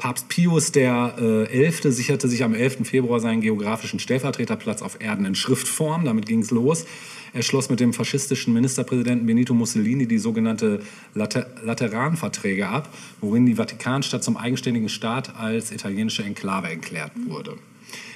Papst 0.04 0.28
Pius 0.28 0.74
der 0.74 1.16
äh, 1.18 1.46
Elfte 1.46 1.94
sicherte 1.94 2.28
sich 2.28 2.44
am 2.44 2.54
11. 2.54 2.86
Februar 2.86 3.22
seinen 3.22 3.40
geografischen 3.40 4.00
Stellvertreterplatz 4.00 4.82
auf 4.82 5.00
Erden 5.00 5.24
in 5.24 5.34
Schriftform. 5.34 6.04
Damit 6.04 6.26
ging 6.26 6.42
es 6.42 6.52
los. 6.52 6.86
Er 7.32 7.42
schloss 7.42 7.70
mit 7.70 7.80
dem 7.80 7.94
faschistischen 7.94 8.54
Ministerpräsidenten 8.54 9.26
Benito 9.26 9.54
Mussolini 9.54 10.06
die 10.06 10.18
sogenannte 10.18 10.82
Later 11.14 11.46
Lateranverträge 11.64 12.68
ab, 12.68 12.94
worin 13.22 13.46
die 13.46 13.56
Vatikanstadt 13.56 14.26
zum 14.26 14.36
eigenständigen 14.36 14.90
Staat 14.90 15.38
als 15.38 15.72
italienische 15.72 16.26
Enklave 16.26 16.68
erklärt 16.68 17.14
wurde. 17.30 17.56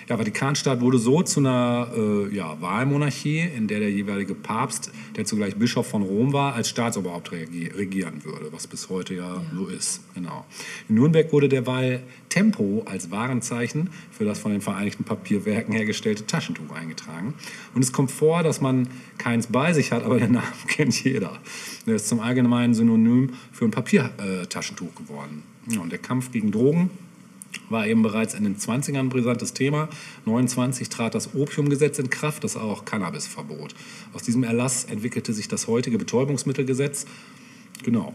Ja, 0.10 0.16
Vatikanstaat 0.16 0.80
wurde 0.80 1.00
so 1.00 1.22
zu 1.22 1.42
einer 1.42 1.90
äh, 1.94 2.34
ja, 2.34 2.56
Wahlmonarchie, 2.62 3.40
in 3.40 3.68
der 3.68 3.82
der 3.82 3.92
jeweilige 3.92 4.36
Papst, 4.36 4.90
der 5.18 5.26
zugleich 5.26 5.58
Bischof 5.58 5.86
von 5.86 6.02
Rom 6.02 6.32
war, 6.32 6.54
als 6.54 6.70
Staatsoberhaupt 6.70 7.34
regi 7.34 7.68
regieren 7.68 8.24
würde, 8.24 8.54
was 8.54 8.68
bis 8.68 8.88
heute 8.88 9.16
ja, 9.16 9.42
so 9.54 9.68
ist. 9.68 10.00
Genau. 10.16 10.46
In 10.88 10.96
Nürnberg 10.96 11.34
wurde 11.34 11.50
derweil 11.50 12.04
Tempo 12.30 12.84
als 12.86 13.12
Warenzeichen 13.12 13.90
für 14.10 14.24
das 14.24 14.40
von 14.40 14.54
den 14.54 14.62
Vereinigten 14.62 15.04
Papierwerken 15.04 15.74
hergestellte 15.74 16.26
Taschentuch 16.26 16.72
eingetragen. 16.74 17.34
Und 17.76 17.84
es 17.84 17.92
kommt 17.92 18.10
vor, 18.10 18.44
dass 18.44 18.62
man 18.62 18.88
keins 19.18 19.48
bei 19.48 19.74
sich 19.74 19.92
hat, 19.92 20.06
aber 20.06 20.20
den 20.20 20.32
Namen 20.32 20.48
kennt 20.70 21.04
jeder. 21.04 21.38
Der 21.86 21.96
ist 21.96 22.08
zum 22.08 22.22
allgemeinen 22.22 22.74
Synonym 22.74 23.34
für 23.52 23.66
ein 23.66 23.72
Papiertaschentuch 23.72 24.96
geworden. 24.96 25.44
Ja, 25.70 25.82
und 25.82 25.92
der 25.92 26.00
Kampf 26.00 26.32
gegen 26.32 26.52
Drogen 26.52 26.92
war 27.70 27.88
eben 27.88 28.02
bereits 28.02 28.34
in 28.34 28.44
den 28.44 28.58
20ern 28.58 29.00
ein 29.00 29.10
brisantes 29.10 29.54
Thema. 29.54 29.90
29 30.26 30.90
trat 30.90 31.16
das 31.16 31.34
Opiumgesetz 31.36 32.00
in 32.00 32.10
Kraft, 32.10 32.44
das 32.44 32.56
auch 32.56 32.86
Cannabis 32.86 33.28
verbot. 33.28 33.76
Aus 34.14 34.24
diesem 34.24 34.44
Erlass 34.44 34.86
entwickelte 34.86 35.34
sich 35.34 35.48
das 35.48 35.68
heutige 35.68 35.98
Betäubungsmittelgesetz. 35.98 37.06
Genau, 37.84 38.14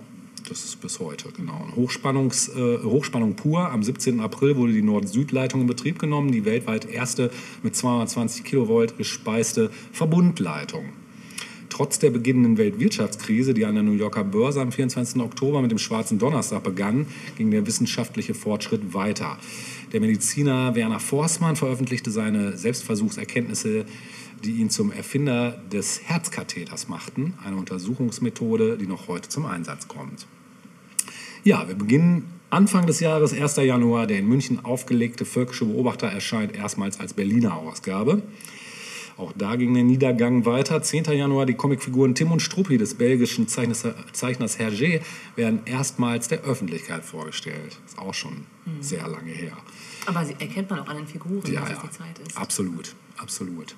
das 0.48 0.64
ist 0.64 0.80
bis 0.80 1.00
heute. 1.00 1.30
Genau. 1.36 1.66
Hochspannungs, 1.76 2.48
äh, 2.48 2.78
Hochspannung 2.82 3.36
pur. 3.36 3.70
Am 3.70 3.82
17. 3.82 4.20
April 4.20 4.56
wurde 4.56 4.72
die 4.72 4.82
Nord-Süd-Leitung 4.82 5.62
in 5.62 5.66
Betrieb 5.66 5.98
genommen, 5.98 6.32
die 6.32 6.44
weltweit 6.44 6.84
erste 6.84 7.30
mit 7.62 7.76
220 7.76 8.44
Kilovolt 8.44 8.96
gespeiste 8.98 9.70
Verbundleitung. 9.92 10.86
Trotz 11.72 11.98
der 11.98 12.10
beginnenden 12.10 12.58
Weltwirtschaftskrise, 12.58 13.54
die 13.54 13.64
an 13.64 13.72
der 13.72 13.82
New 13.82 13.94
Yorker 13.94 14.24
Börse 14.24 14.60
am 14.60 14.72
24. 14.72 15.22
Oktober 15.22 15.62
mit 15.62 15.70
dem 15.70 15.78
Schwarzen 15.78 16.18
Donnerstag 16.18 16.62
begann, 16.62 17.06
ging 17.38 17.50
der 17.50 17.66
wissenschaftliche 17.66 18.34
Fortschritt 18.34 18.92
weiter. 18.92 19.38
Der 19.90 20.02
Mediziner 20.02 20.74
Werner 20.74 21.00
Forßmann 21.00 21.56
veröffentlichte 21.56 22.10
seine 22.10 22.58
Selbstversuchserkenntnisse, 22.58 23.86
die 24.44 24.50
ihn 24.50 24.68
zum 24.68 24.92
Erfinder 24.92 25.62
des 25.72 26.02
Herzkatheters 26.04 26.88
machten, 26.88 27.32
eine 27.42 27.56
Untersuchungsmethode, 27.56 28.76
die 28.76 28.86
noch 28.86 29.08
heute 29.08 29.30
zum 29.30 29.46
Einsatz 29.46 29.88
kommt. 29.88 30.26
Ja, 31.42 31.66
wir 31.66 31.74
beginnen 31.74 32.24
Anfang 32.50 32.84
des 32.84 33.00
Jahres, 33.00 33.32
1. 33.32 33.56
Januar. 33.56 34.06
Der 34.06 34.18
in 34.18 34.28
München 34.28 34.62
aufgelegte 34.62 35.24
Völkische 35.24 35.64
Beobachter 35.64 36.08
erscheint 36.08 36.54
erstmals 36.54 37.00
als 37.00 37.14
Berliner 37.14 37.56
Ausgabe. 37.56 38.20
Auch 39.16 39.32
da 39.36 39.56
ging 39.56 39.74
der 39.74 39.82
Niedergang 39.84 40.46
weiter. 40.46 40.82
10. 40.82 41.04
Januar, 41.04 41.46
die 41.46 41.54
Comicfiguren 41.54 42.14
Tim 42.14 42.32
und 42.32 42.40
Struppi 42.40 42.78
des 42.78 42.94
belgischen 42.94 43.46
Zeichners, 43.48 43.86
Zeichners 44.12 44.58
Hergé 44.58 45.00
werden 45.36 45.60
erstmals 45.66 46.28
der 46.28 46.42
Öffentlichkeit 46.42 47.04
vorgestellt. 47.04 47.78
Ist 47.86 47.98
auch 47.98 48.14
schon 48.14 48.44
sehr 48.80 49.06
lange 49.08 49.30
her. 49.30 49.56
Aber 50.06 50.24
sie 50.24 50.34
erkennt 50.38 50.70
man 50.70 50.80
auch 50.80 50.88
an 50.88 50.96
den 50.96 51.06
Figuren, 51.06 51.42
Ja, 51.52 51.60
dass 51.60 51.70
ja, 51.70 51.76
es 51.76 51.82
die 51.82 51.98
Zeit 51.98 52.18
ist. 52.26 52.36
absolut, 52.36 52.94
absolut. 53.18 53.74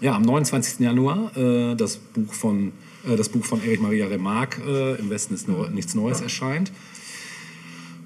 Ja, 0.00 0.14
am 0.14 0.22
29. 0.22 0.80
Januar 0.80 1.34
äh, 1.36 1.74
das, 1.74 1.96
Buch 1.96 2.32
von, 2.32 2.72
äh, 3.06 3.16
das 3.16 3.28
Buch 3.30 3.44
von 3.44 3.62
Erich 3.64 3.80
Maria 3.80 4.06
Remarque, 4.06 4.60
äh, 4.66 5.00
Im 5.00 5.08
Westen 5.10 5.34
ist 5.34 5.48
nur, 5.48 5.70
nichts 5.70 5.94
Neues, 5.94 6.20
erscheint. 6.20 6.70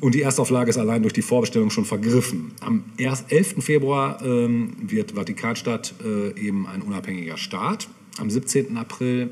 Und 0.01 0.15
die 0.15 0.23
Erstauflage 0.23 0.71
ist 0.71 0.79
allein 0.79 1.03
durch 1.03 1.13
die 1.13 1.23
Vorbestellung 1.23 1.71
schon 1.71 1.85
vergriffen. 1.85 2.53
Am 2.61 2.85
1. 2.99 3.27
11. 3.29 3.63
Februar 3.63 4.23
ähm, 4.25 4.73
wird 4.81 5.13
Vatikanstadt 5.13 5.95
äh, 6.03 6.31
eben 6.41 6.67
ein 6.67 6.81
unabhängiger 6.81 7.37
Staat. 7.37 7.89
Am 8.19 8.31
17. 8.31 8.77
April 8.79 9.31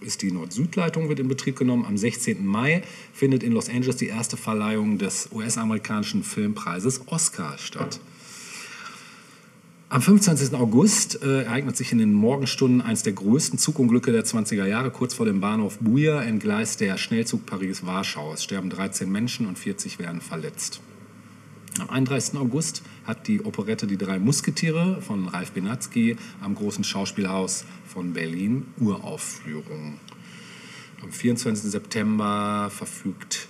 ist 0.00 0.22
die 0.22 0.32
Nord-Süd-Leitung 0.32 1.10
in 1.10 1.28
Betrieb 1.28 1.56
genommen. 1.56 1.84
Am 1.84 1.96
16. 1.96 2.44
Mai 2.44 2.82
findet 3.12 3.42
in 3.42 3.52
Los 3.52 3.68
Angeles 3.68 3.96
die 3.96 4.08
erste 4.08 4.36
Verleihung 4.36 4.98
des 4.98 5.28
US-amerikanischen 5.32 6.24
Filmpreises 6.24 7.02
Oscar 7.06 7.56
statt. 7.58 8.00
Am 9.92 10.00
25. 10.00 10.54
August 10.54 11.20
äh, 11.20 11.42
ereignet 11.42 11.76
sich 11.76 11.90
in 11.90 11.98
den 11.98 12.12
Morgenstunden 12.12 12.80
eines 12.80 13.02
der 13.02 13.12
größten 13.12 13.58
Zugunglücke 13.58 14.12
der 14.12 14.24
20er 14.24 14.64
Jahre. 14.64 14.92
Kurz 14.92 15.14
vor 15.14 15.26
dem 15.26 15.40
Bahnhof 15.40 15.78
Buja 15.80 16.22
entgleist 16.22 16.80
der 16.80 16.96
Schnellzug 16.96 17.44
Paris-Warschau. 17.44 18.32
Es 18.32 18.44
sterben 18.44 18.70
13 18.70 19.10
Menschen 19.10 19.48
und 19.48 19.58
40 19.58 19.98
werden 19.98 20.20
verletzt. 20.20 20.80
Am 21.80 21.90
31. 21.90 22.38
August 22.38 22.84
hat 23.04 23.26
die 23.26 23.44
Operette 23.44 23.88
Die 23.88 23.96
drei 23.96 24.20
Musketiere 24.20 25.02
von 25.02 25.26
Ralf 25.26 25.50
Benatzky 25.50 26.16
am 26.40 26.54
Großen 26.54 26.84
Schauspielhaus 26.84 27.64
von 27.84 28.12
Berlin 28.12 28.66
Uraufführung. 28.78 29.98
Am 31.02 31.10
24. 31.10 31.68
September 31.68 32.70
verfügt 32.70 33.48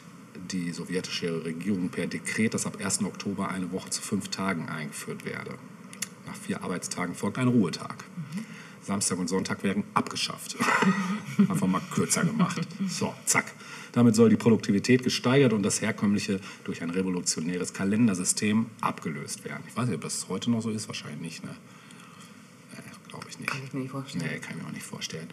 die 0.51 0.73
sowjetische 0.73 1.45
Regierung 1.45 1.91
per 1.91 2.07
Dekret, 2.07 2.55
dass 2.55 2.65
ab 2.65 2.79
1. 2.83 3.05
Oktober 3.05 3.51
eine 3.51 3.71
Woche 3.73 3.91
zu 3.91 4.01
fünf 4.01 4.29
Tagen 4.29 4.71
eingeführt 4.71 5.27
werde. 5.27 5.59
Nach 6.31 6.37
vier 6.37 6.63
Arbeitstagen 6.63 7.17
folgt 7.17 7.39
ein 7.39 7.49
Ruhetag. 7.49 8.05
Samstag 8.83 9.19
und 9.19 9.29
Sonntag 9.29 9.65
werden 9.65 9.83
abgeschafft. 9.95 10.57
Einfach 11.39 11.67
mal 11.67 11.81
kürzer 11.93 12.25
gemacht. 12.25 12.61
So, 12.87 13.13
zack. 13.25 13.47
Damit 13.91 14.15
soll 14.15 14.29
die 14.29 14.37
Produktivität 14.37 15.03
gesteigert 15.03 15.53
und 15.53 15.65
das 15.65 15.83
herkömmliche 15.83 16.39
durch 16.63 16.83
ein 16.83 16.91
revolutionäres 16.91 17.73
Kalendersystem 17.73 18.67
abgelöst 18.81 19.45
werden. 19.45 19.65
Ich 19.67 19.77
weiß 19.77 19.87
nicht, 19.87 19.97
ob 19.97 20.03
das 20.03 20.29
heute 20.29 20.53
noch 20.53 20.63
so 20.63 20.71
ist, 20.71 20.87
wahrscheinlich 20.87 21.21
nicht. 21.21 21.45
Ne? 21.45 21.51
Nee, 22.77 22.83
Glaube 23.09 23.27
ich 23.29 23.41
nicht. 23.41 23.51
Kann 23.51 23.61
ich 23.65 23.73
mir 23.73 23.81
nicht 23.81 23.91
vorstellen. 23.91 24.25
Nee, 24.25 24.39
kann 24.39 24.57
ich 24.57 24.63
mir 24.63 24.69
auch 24.69 24.73
nicht 24.73 24.87
vorstellen. 24.87 25.27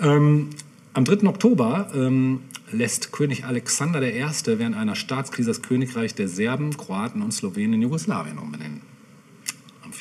Ähm, 0.00 0.50
am 0.94 1.04
3. 1.04 1.28
Oktober 1.28 1.92
ähm, 1.94 2.40
lässt 2.72 3.12
König 3.12 3.44
Alexander 3.44 4.02
I. 4.02 4.24
während 4.58 4.74
einer 4.74 4.96
Staatskrise 4.96 5.50
das 5.50 5.62
Königreich 5.62 6.16
der 6.16 6.26
Serben, 6.26 6.76
Kroaten 6.76 7.22
und 7.22 7.30
Slowenen 7.30 7.74
in 7.74 7.82
Jugoslawien 7.82 8.38
umbenennen. 8.38 8.93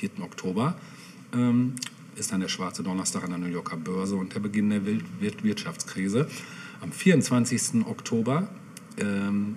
Am 0.03 0.09
4. 0.17 0.23
Oktober 0.25 0.75
ähm, 1.34 1.73
ist 2.15 2.31
dann 2.31 2.41
der 2.41 2.49
schwarze 2.49 2.84
Donnerstag 2.84 3.23
an 3.23 3.30
der 3.30 3.39
New 3.39 3.47
Yorker 3.47 3.77
Börse 3.77 4.15
und 4.17 4.35
der 4.35 4.41
Beginn 4.41 4.69
der 4.69 4.85
Wir- 4.85 5.01
Wirtschaftskrise. 5.43 6.27
Am 6.81 6.91
24. 6.91 7.85
Oktober 7.85 8.49
ähm, 8.97 9.55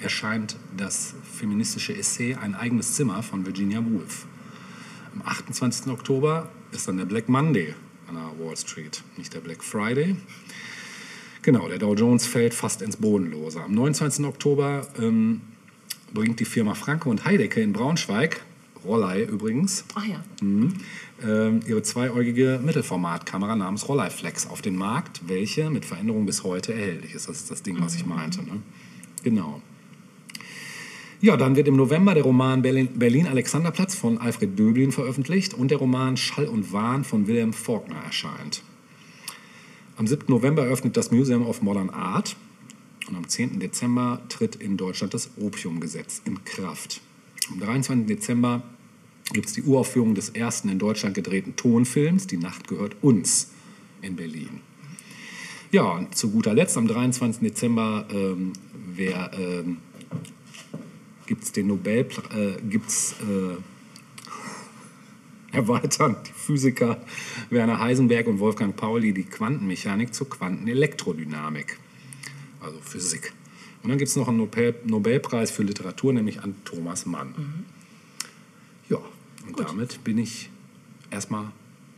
erscheint 0.00 0.56
das 0.76 1.14
feministische 1.30 1.94
Essay 1.94 2.34
Ein 2.34 2.54
eigenes 2.54 2.94
Zimmer 2.94 3.22
von 3.22 3.44
Virginia 3.44 3.84
Woolf. 3.84 4.26
Am 5.14 5.22
28. 5.26 5.88
Oktober 5.88 6.48
ist 6.72 6.88
dann 6.88 6.96
der 6.96 7.04
Black 7.04 7.28
Monday 7.28 7.74
an 8.08 8.14
der 8.14 8.46
Wall 8.46 8.56
Street, 8.56 9.02
nicht 9.18 9.34
der 9.34 9.40
Black 9.40 9.62
Friday. 9.62 10.16
Genau, 11.42 11.68
der 11.68 11.78
Dow 11.78 11.94
Jones 11.94 12.24
fällt 12.26 12.54
fast 12.54 12.80
ins 12.82 12.96
Bodenlose. 12.96 13.60
Am 13.60 13.74
29. 13.74 14.24
Oktober 14.24 14.86
ähm, 14.98 15.42
bringt 16.14 16.40
die 16.40 16.44
Firma 16.46 16.74
Franke 16.74 17.08
und 17.10 17.24
Heidecke 17.26 17.60
in 17.60 17.72
Braunschweig, 17.74 18.42
Rollei 18.84 19.22
übrigens, 19.22 19.84
Ach 19.94 20.04
ja. 20.04 20.22
Mhm. 20.40 20.74
ähm, 21.24 21.60
ihre 21.66 21.82
zweieugige 21.82 22.60
Mittelformatkamera 22.62 23.56
namens 23.56 23.88
Rollei 23.88 24.10
Flex 24.10 24.46
auf 24.46 24.62
den 24.62 24.76
Markt, 24.76 25.22
welche 25.26 25.70
mit 25.70 25.84
Veränderung 25.84 26.26
bis 26.26 26.42
heute 26.44 26.72
erhältlich 26.72 27.14
ist. 27.14 27.28
Das 27.28 27.36
ist 27.36 27.50
das 27.50 27.62
Ding, 27.62 27.76
was 27.80 27.94
ich 27.94 28.06
meinte. 28.06 28.42
Ne? 28.42 28.60
Genau. 29.22 29.62
Ja, 31.20 31.36
dann 31.36 31.54
wird 31.54 31.68
im 31.68 31.76
November 31.76 32.14
der 32.14 32.24
Roman 32.24 32.62
Berlin, 32.62 32.88
Berlin 32.94 33.28
Alexanderplatz 33.28 33.94
von 33.94 34.18
Alfred 34.18 34.58
Döblin 34.58 34.90
veröffentlicht 34.90 35.54
und 35.54 35.70
der 35.70 35.78
Roman 35.78 36.16
Schall 36.16 36.46
und 36.46 36.72
Wahn 36.72 37.04
von 37.04 37.28
Wilhelm 37.28 37.52
Faulkner 37.52 38.02
erscheint. 38.04 38.64
Am 39.96 40.08
7. 40.08 40.24
November 40.26 40.64
eröffnet 40.64 40.96
das 40.96 41.12
Museum 41.12 41.46
of 41.46 41.62
Modern 41.62 41.90
Art 41.90 42.34
und 43.08 43.14
am 43.14 43.28
10. 43.28 43.60
Dezember 43.60 44.20
tritt 44.28 44.56
in 44.56 44.76
Deutschland 44.76 45.14
das 45.14 45.30
Opiumgesetz 45.36 46.22
in 46.24 46.42
Kraft. 46.44 47.00
Am 47.50 47.60
23. 47.60 48.06
Dezember 48.06 48.62
gibt 49.32 49.46
es 49.46 49.54
die 49.54 49.62
Uraufführung 49.62 50.14
des 50.14 50.30
ersten 50.30 50.68
in 50.68 50.78
Deutschland 50.78 51.14
gedrehten 51.14 51.56
Tonfilms 51.56 52.26
Die 52.26 52.36
Nacht 52.36 52.68
gehört 52.68 52.96
uns 53.02 53.52
in 54.02 54.16
Berlin. 54.16 54.60
Ja, 55.70 55.84
und 55.84 56.14
zu 56.14 56.30
guter 56.30 56.52
Letzt 56.52 56.76
am 56.76 56.86
23. 56.86 57.42
Dezember 57.42 58.06
ähm, 58.12 58.52
ähm, 58.98 59.78
gibt 61.26 61.44
es 61.44 61.52
den 61.52 61.68
Nobel, 61.68 62.06
äh, 62.34 62.60
gibt's, 62.68 63.14
äh, 63.22 63.56
erweitern 65.56 66.16
die 66.26 66.32
Physiker 66.32 67.00
Werner 67.48 67.78
Heisenberg 67.78 68.26
und 68.26 68.38
Wolfgang 68.38 68.76
Pauli 68.76 69.14
die 69.14 69.24
Quantenmechanik 69.24 70.12
zur 70.12 70.28
Quantenelektrodynamik, 70.28 71.78
also 72.60 72.78
Physik. 72.82 73.32
Und 73.82 73.88
dann 73.88 73.98
gibt 73.98 74.08
es 74.08 74.16
noch 74.16 74.28
einen 74.28 74.36
Nobel 74.38 74.74
Nobelpreis 74.84 75.50
für 75.50 75.62
Literatur, 75.62 76.12
nämlich 76.12 76.40
an 76.42 76.54
Thomas 76.64 77.04
Mann. 77.06 77.34
Ja, 78.88 78.98
und 79.46 79.58
damit 79.58 80.04
bin 80.04 80.18
ich 80.18 80.50
erstmal 81.10 81.46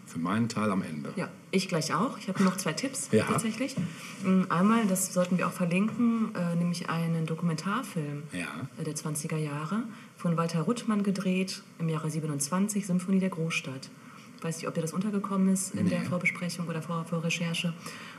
für 0.06 0.18
meinen 0.18 0.48
Teil 0.48 0.70
am 0.70 0.82
Ende. 0.82 1.12
Ja, 1.16 1.28
ich 1.50 1.68
gleich 1.68 1.92
auch. 1.92 2.16
Ich 2.18 2.28
habe 2.28 2.42
noch 2.42 2.56
zwei 2.56 2.72
Tipps 2.72 3.08
Ja. 3.10 3.24
tatsächlich. 3.24 3.74
Mm, 4.22 4.42
Einmal, 4.48 4.86
das 4.86 5.12
sollten 5.12 5.38
wir 5.38 5.46
auch 5.48 5.52
verlinken, 5.52 6.34
äh, 6.34 6.54
nämlich 6.56 6.88
einen 6.88 7.26
Dokumentarfilm 7.26 8.22
Ja. 8.32 8.46
äh, 8.78 8.84
der 8.84 8.94
20er 8.94 9.36
Jahre 9.36 9.82
von 10.16 10.36
Walter 10.36 10.60
Ruttmann 10.62 11.02
gedreht 11.02 11.62
im 11.78 11.88
Jahre 11.88 12.10
27, 12.10 12.86
Symphonie 12.86 13.18
der 13.18 13.30
Großstadt. 13.30 13.90
Ich 14.38 14.44
weiß 14.44 14.56
nicht, 14.58 14.68
ob 14.68 14.74
dir 14.74 14.82
das 14.82 14.92
untergekommen 14.92 15.48
ist 15.52 15.74
in 15.74 15.88
der 15.88 16.02
Vorbesprechung 16.02 16.68
oder 16.68 16.80
vor, 16.82 17.04
vor 17.06 17.24
Recherche. 17.24 17.72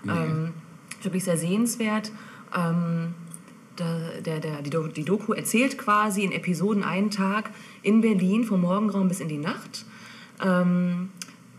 Ähm, 0.07 0.53
wirklich 1.01 1.23
sehr 1.23 1.37
sehenswert. 1.37 2.11
Ähm, 2.55 3.13
der, 3.79 4.39
der, 4.39 4.61
die, 4.61 4.69
Do- 4.69 4.87
die 4.87 5.03
Doku 5.03 5.33
erzählt 5.33 5.77
quasi 5.77 6.23
in 6.23 6.31
Episoden 6.31 6.83
einen 6.83 7.11
Tag 7.11 7.51
in 7.83 8.01
Berlin 8.01 8.43
vom 8.43 8.61
Morgengrauen 8.61 9.07
bis 9.07 9.19
in 9.19 9.27
die 9.27 9.37
Nacht. 9.37 9.85
Ähm, 10.43 11.09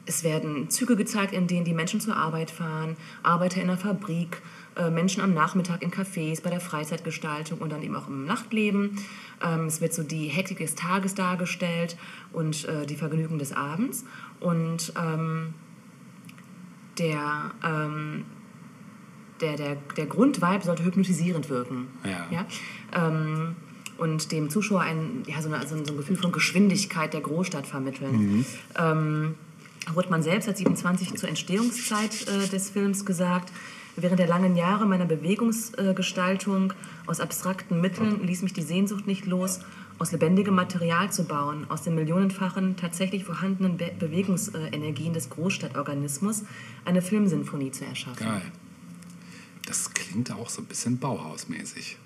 es 0.06 0.22
werden 0.22 0.70
Züge 0.70 0.94
gezeigt, 0.96 1.32
in 1.32 1.46
denen 1.46 1.64
die 1.64 1.74
Menschen 1.74 2.00
zur 2.00 2.16
Arbeit 2.16 2.50
fahren, 2.50 2.96
Arbeiter 3.22 3.60
in 3.60 3.66
der 3.66 3.76
Fabrik, 3.76 4.40
äh, 4.76 4.88
Menschen 4.88 5.20
am 5.20 5.34
Nachmittag 5.34 5.82
in 5.82 5.90
Cafés, 5.90 6.42
bei 6.42 6.50
der 6.50 6.60
Freizeitgestaltung 6.60 7.58
und 7.58 7.72
dann 7.72 7.82
eben 7.82 7.96
auch 7.96 8.06
im 8.06 8.24
Nachtleben. 8.24 8.98
Ähm, 9.44 9.66
es 9.66 9.80
wird 9.80 9.92
so 9.94 10.02
die 10.02 10.28
Hektik 10.28 10.58
des 10.58 10.76
Tages 10.76 11.14
dargestellt 11.14 11.96
und 12.32 12.66
äh, 12.66 12.86
die 12.86 12.94
Vergnügen 12.94 13.38
des 13.38 13.52
Abends. 13.52 14.04
Und 14.38 14.92
ähm, 14.96 15.54
der, 16.98 17.52
ähm, 17.64 18.24
der, 19.40 19.56
der, 19.56 19.76
der 19.96 20.06
Grundvibe 20.06 20.64
sollte 20.64 20.84
hypnotisierend 20.84 21.48
wirken. 21.48 21.88
Ja. 22.04 22.46
Ähm, 22.94 23.56
und 23.98 24.30
dem 24.32 24.50
Zuschauer 24.50 24.82
ein, 24.82 25.22
ja, 25.26 25.40
so, 25.40 25.50
eine, 25.50 25.66
so 25.66 25.74
ein 25.74 25.96
Gefühl 25.96 26.16
von 26.16 26.32
Geschwindigkeit 26.32 27.14
der 27.14 27.20
Großstadt 27.20 27.66
vermitteln. 27.66 28.44
Ähm, 28.78 29.34
Ruttmann 29.94 30.22
selbst 30.22 30.48
hat 30.48 30.56
27 30.56 31.14
zur 31.14 31.28
Entstehungszeit 31.28 32.26
äh, 32.28 32.48
des 32.48 32.70
Films 32.70 33.06
gesagt, 33.06 33.52
während 33.96 34.18
der 34.18 34.26
langen 34.26 34.56
Jahre 34.56 34.86
meiner 34.86 35.06
Bewegungsgestaltung 35.06 36.72
aus 37.06 37.20
abstrakten 37.20 37.80
Mitteln 37.80 38.26
ließ 38.26 38.42
mich 38.42 38.52
die 38.52 38.62
Sehnsucht 38.62 39.06
nicht 39.06 39.26
los, 39.26 39.60
aus 39.98 40.12
lebendigem 40.12 40.54
Material 40.54 41.10
zu 41.10 41.24
bauen, 41.24 41.64
aus 41.70 41.82
den 41.82 41.94
millionenfachen 41.94 42.76
tatsächlich 42.76 43.24
vorhandenen 43.24 43.78
Be 43.78 43.92
Bewegungsenergien 43.98 45.14
des 45.14 45.30
Großstadtorganismus 45.30 46.44
eine 46.84 47.00
Filmsinfonie 47.00 47.70
zu 47.70 47.86
erschaffen. 47.86 48.26
Geil. 48.26 48.42
Das 49.66 49.92
klingt 49.92 50.32
auch 50.32 50.48
so 50.48 50.62
ein 50.62 50.66
bisschen 50.66 50.98
Bauhausmäßig. 50.98 51.98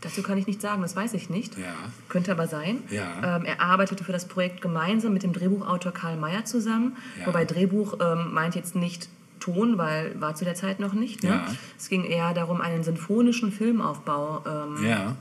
Dazu 0.00 0.22
kann 0.22 0.36
ich 0.36 0.46
nichts 0.48 0.62
sagen, 0.62 0.82
das 0.82 0.96
weiß 0.96 1.14
ich 1.14 1.30
nicht. 1.30 1.56
Ja. 1.56 1.74
Könnte 2.08 2.32
aber 2.32 2.48
sein. 2.48 2.82
Ja. 2.90 3.36
Ähm, 3.36 3.44
er 3.44 3.60
arbeitete 3.60 4.02
für 4.02 4.12
das 4.12 4.26
Projekt 4.26 4.60
gemeinsam 4.60 5.12
mit 5.12 5.22
dem 5.22 5.32
Drehbuchautor 5.32 5.92
Karl 5.92 6.16
Mayer 6.16 6.44
zusammen. 6.44 6.96
Ja. 7.20 7.26
Wobei 7.26 7.44
Drehbuch 7.44 7.98
ähm, 8.00 8.32
meint 8.32 8.54
jetzt 8.56 8.74
nicht 8.74 9.08
Ton, 9.38 9.76
weil 9.76 10.20
war 10.20 10.34
zu 10.36 10.44
der 10.44 10.54
Zeit 10.54 10.78
noch 10.78 10.92
nicht. 10.92 11.24
Ne? 11.24 11.44
Es 11.76 11.88
ging 11.88 12.04
eher 12.04 12.32
darum, 12.32 12.60
einen 12.60 12.84
sinfonischen 12.84 13.50
Filmaufbau 13.50 14.44
ähm, 14.46 15.16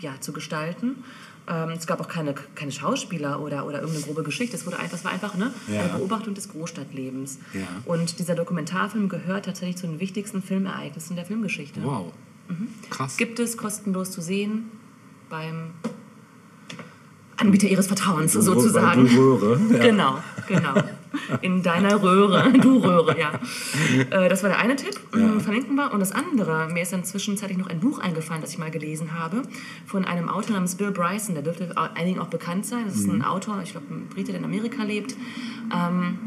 ja, 0.00 0.20
zu 0.20 0.32
gestalten. 0.32 1.04
Ähm, 1.48 1.70
es 1.70 1.86
gab 1.86 2.00
auch 2.00 2.08
keine, 2.08 2.34
keine 2.54 2.72
Schauspieler 2.72 3.40
oder, 3.40 3.66
oder 3.66 3.80
irgendeine 3.80 4.04
grobe 4.04 4.22
Geschichte. 4.24 4.56
Es, 4.56 4.66
wurde 4.66 4.78
einfach, 4.78 4.96
es 4.96 5.04
war 5.04 5.12
einfach 5.12 5.34
ne, 5.36 5.52
Ja. 5.68 5.82
eine 5.82 5.92
Beobachtung 5.98 6.34
des 6.34 6.48
Großstadtlebens. 6.48 7.38
Ja. 7.54 7.60
Und 7.84 8.18
dieser 8.18 8.34
Dokumentarfilm 8.34 9.08
gehört 9.08 9.44
tatsächlich 9.44 9.76
zu 9.76 9.86
den 9.86 10.00
wichtigsten 10.00 10.42
Filmereignissen 10.42 11.14
der 11.16 11.24
Filmgeschichte. 11.24 11.80
Wow. 11.84 12.12
Krass. 12.90 13.16
Gibt 13.16 13.38
es 13.40 13.56
kostenlos 13.56 14.10
zu 14.10 14.20
sehen 14.20 14.70
beim 15.30 15.70
Anbieter 17.36 17.68
Ihres 17.68 17.86
Vertrauens 17.86 18.32
sozusagen. 18.32 19.04
bei 19.04 19.14
Röhre. 19.14 19.60
Ja. 19.72 19.78
Genau, 19.82 20.18
genau. 20.48 20.74
In 21.42 21.62
deiner 21.62 22.02
Röhre, 22.02 22.52
du 22.60 22.78
Röhre, 22.78 23.18
ja. 23.18 23.32
Äh, 24.10 24.28
das 24.28 24.42
war 24.42 24.50
der 24.50 24.58
eine 24.58 24.76
Tipp, 24.76 24.98
Ja. 25.16 25.38
verlinken 25.40 25.74
wir. 25.76 25.92
Und 25.92 26.00
das 26.00 26.12
andere, 26.12 26.68
mir 26.72 26.82
ist 26.82 26.92
dann 26.92 27.04
zwischenzeitlich 27.04 27.58
noch 27.58 27.68
ein 27.68 27.80
Buch 27.80 27.98
eingefallen, 27.98 28.40
das 28.42 28.50
ich 28.52 28.58
mal 28.58 28.70
gelesen 28.70 29.12
habe, 29.18 29.42
von 29.86 30.04
einem 30.04 30.28
Autor 30.28 30.54
namens 30.54 30.74
Bill 30.76 30.90
Bryson. 30.90 31.34
Der 31.34 31.42
dürfte 31.42 31.74
einigen 31.94 32.18
auch 32.20 32.28
bekannt 32.28 32.66
sein. 32.66 32.84
Das 32.86 32.94
ist 32.96 33.06
Mhm. 33.06 33.16
ein 33.16 33.24
Autor, 33.24 33.60
ich 33.62 33.72
glaube, 33.72 33.86
ein 33.92 34.08
Brite, 34.08 34.32
der 34.32 34.40
in 34.40 34.44
Amerika 34.44 34.82
lebt. 34.82 35.14
Ähm, 35.74 36.18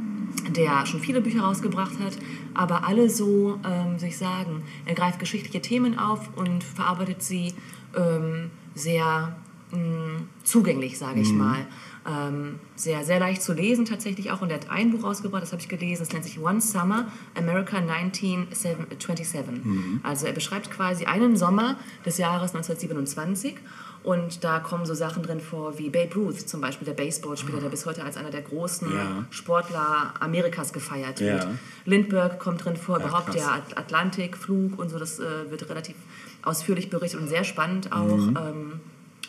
der 0.56 0.86
schon 0.86 1.00
viele 1.00 1.22
Bücher 1.22 1.42
rausgebracht 1.42 2.00
hat, 2.00 2.16
aber 2.54 2.88
alle 2.88 3.10
so, 3.10 3.60
ähm, 3.68 3.98
soll 3.98 4.10
ich 4.10 4.18
sagen, 4.18 4.62
er 4.86 4.94
greift 4.94 5.18
geschichtliche 5.20 5.60
Themen 5.60 5.98
auf 5.98 6.30
und 6.38 6.64
verarbeitet 6.64 7.24
sie 7.24 7.54
ähm, 7.98 8.52
sehr 8.76 9.36
mh, 9.72 10.22
zugänglich, 10.44 11.00
sage 11.00 11.20
ich 11.22 11.34
mal. 11.34 11.66
Ähm, 12.08 12.60
sehr, 12.76 13.04
sehr 13.04 13.20
leicht 13.20 13.42
zu 13.44 13.54
lesen 13.54 13.86
tatsächlich 13.86 14.32
auch. 14.32 14.42
Und 14.42 14.50
er 14.50 14.56
hat 14.56 14.70
ein 14.70 14.92
Buch 14.92 15.04
rausgebracht, 15.04 15.44
das 15.44 15.52
habe 15.52 15.62
ich 15.62 15.68
gelesen, 15.70 16.00
das 16.06 16.14
nennt 16.14 16.24
sich 16.24 16.40
One 16.40 16.62
Summer, 16.62 17.08
America 17.36 17.78
1927. 17.78 19.62
Also 20.04 20.26
er 20.26 20.34
beschreibt 20.34 20.72
quasi 20.72 21.06
einen 21.06 21.36
Sommer 21.38 21.76
des 22.06 22.18
Jahres 22.18 22.54
1927 22.56 23.56
und 24.04 24.44
da 24.46 24.60
kommen 24.60 24.86
so 24.86 24.94
Sachen 24.94 25.24
drin 25.24 25.42
vor 25.42 25.78
wie 25.78 25.90
Babe 25.90 26.16
Ruth 26.16 26.40
zum 26.48 26.62
Beispiel, 26.62 26.86
der 26.86 26.94
Baseballspieler, 26.94 27.60
der 27.60 27.70
bis 27.70 27.86
heute 27.86 28.04
als 28.04 28.16
einer 28.18 28.32
der 28.32 28.42
großen 28.42 28.90
Ja. 28.92 29.26
Sportler 29.30 30.14
Amerikas 30.22 30.72
gefeiert 30.72 31.20
wird. 31.20 31.44
Ja. 31.44 31.52
Lindbergh 31.86 32.38
kommt 32.40 32.64
drin 32.64 32.78
vor, 32.78 33.00
Ja, 33.00 33.08
überhaupt 33.08 33.34
der 33.36 33.52
At- 33.52 33.78
Atlantikflug 33.78 34.80
und 34.80 34.90
so, 34.90 34.98
das 35.00 35.20
äh, 35.20 35.52
wird 35.52 35.70
relativ 35.70 35.96
ausführlich 36.44 36.90
berichtet 36.90 37.20
und 37.20 37.28
sehr 37.28 37.44
spannend 37.44 37.92
auch. 37.92 38.16
Mhm. 38.18 38.38
Ähm, 38.38 38.80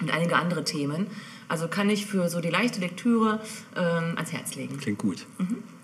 und 0.01 0.11
einige 0.15 0.37
andere 0.37 0.65
Themen. 0.65 1.09
Also 1.51 1.67
kann 1.67 1.91
ich 1.91 2.07
für 2.07 2.29
so 2.29 2.41
die 2.41 2.49
leichte 2.49 2.79
Lektüre 2.81 3.41
ähm, 3.77 4.13
ans 4.15 4.33
Herz 4.33 4.55
legen. 4.55 4.79
Klingt 4.79 4.99
gut. 4.99 5.27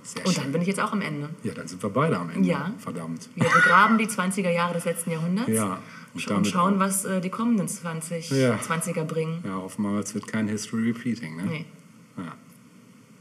Sehr 0.04 0.24
Und 0.24 0.38
dann 0.38 0.52
bin 0.52 0.62
ich 0.62 0.68
jetzt 0.68 0.78
auch 0.80 0.92
am 0.92 1.02
Ende. 1.02 1.28
Ja, 1.42 1.54
dann 1.54 1.66
sind 1.66 1.82
wir 1.82 1.90
beide 1.90 2.16
am 2.16 2.30
Ende. 2.30 2.48
Ja. 2.48 2.72
Verdammt. 2.78 3.28
Wir 3.34 3.48
begraben 3.50 3.98
die 3.98 4.06
20er 4.06 4.50
Jahre 4.50 4.74
des 4.74 4.84
letzten 4.84 5.10
Jahrhunderts 5.10 5.48
Ja, 5.50 5.80
und 6.14 6.30
und, 6.30 6.46
schauen, 6.46 6.78
was 6.78 7.04
äh, 7.04 7.20
die 7.20 7.30
kommenden 7.30 7.66
20, 7.66 8.30
Ja. 8.30 8.54
20er 8.56 9.02
bringen. 9.02 9.42
Ja, 9.44 9.60
es 9.98 10.14
wird 10.14 10.28
kein 10.28 10.46
History 10.46 10.92
Repeating. 10.92 11.36
Ne? 11.36 11.42
Nee. 11.46 11.64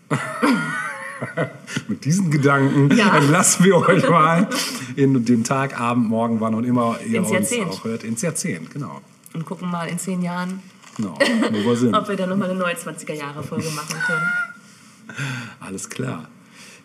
Mit 1.88 2.06
diesen 2.06 2.30
Gedanken 2.30 2.92
Ja. 2.96 3.18
entlassen 3.18 3.66
wir 3.66 3.78
euch 3.78 4.08
mal 4.08 4.48
in 4.96 5.26
den 5.26 5.44
Tag, 5.44 5.80
Abend, 5.80 6.08
Morgen, 6.08 6.40
wann 6.42 6.54
und 6.54 6.64
immer 6.64 7.00
ihr 7.02 7.20
Ins 7.20 7.30
uns 7.30 7.50
Jahrzehnt. 7.50 7.72
auch 7.72 7.84
hört. 7.86 8.04
Ins 8.04 8.22
Jahrzehnt, 8.22 8.70
genau. 8.70 9.02
Und 9.34 9.46
gucken 9.46 9.70
mal 9.70 9.88
in 9.88 9.98
zehn 9.98 10.22
Jahren, 10.22 10.62
genau. 10.96 11.18
Wo 11.20 11.70
wir 11.70 11.76
sind. 11.76 11.94
ob 11.96 12.08
wir 12.08 12.16
dann 12.16 12.30
nochmal 12.30 12.50
eine 12.50 12.60
neue 12.60 12.76
20er-Jahre-Folge 12.76 13.70
machen 13.72 13.96
können. 14.06 15.18
Alles 15.60 15.90
klar. 15.90 16.28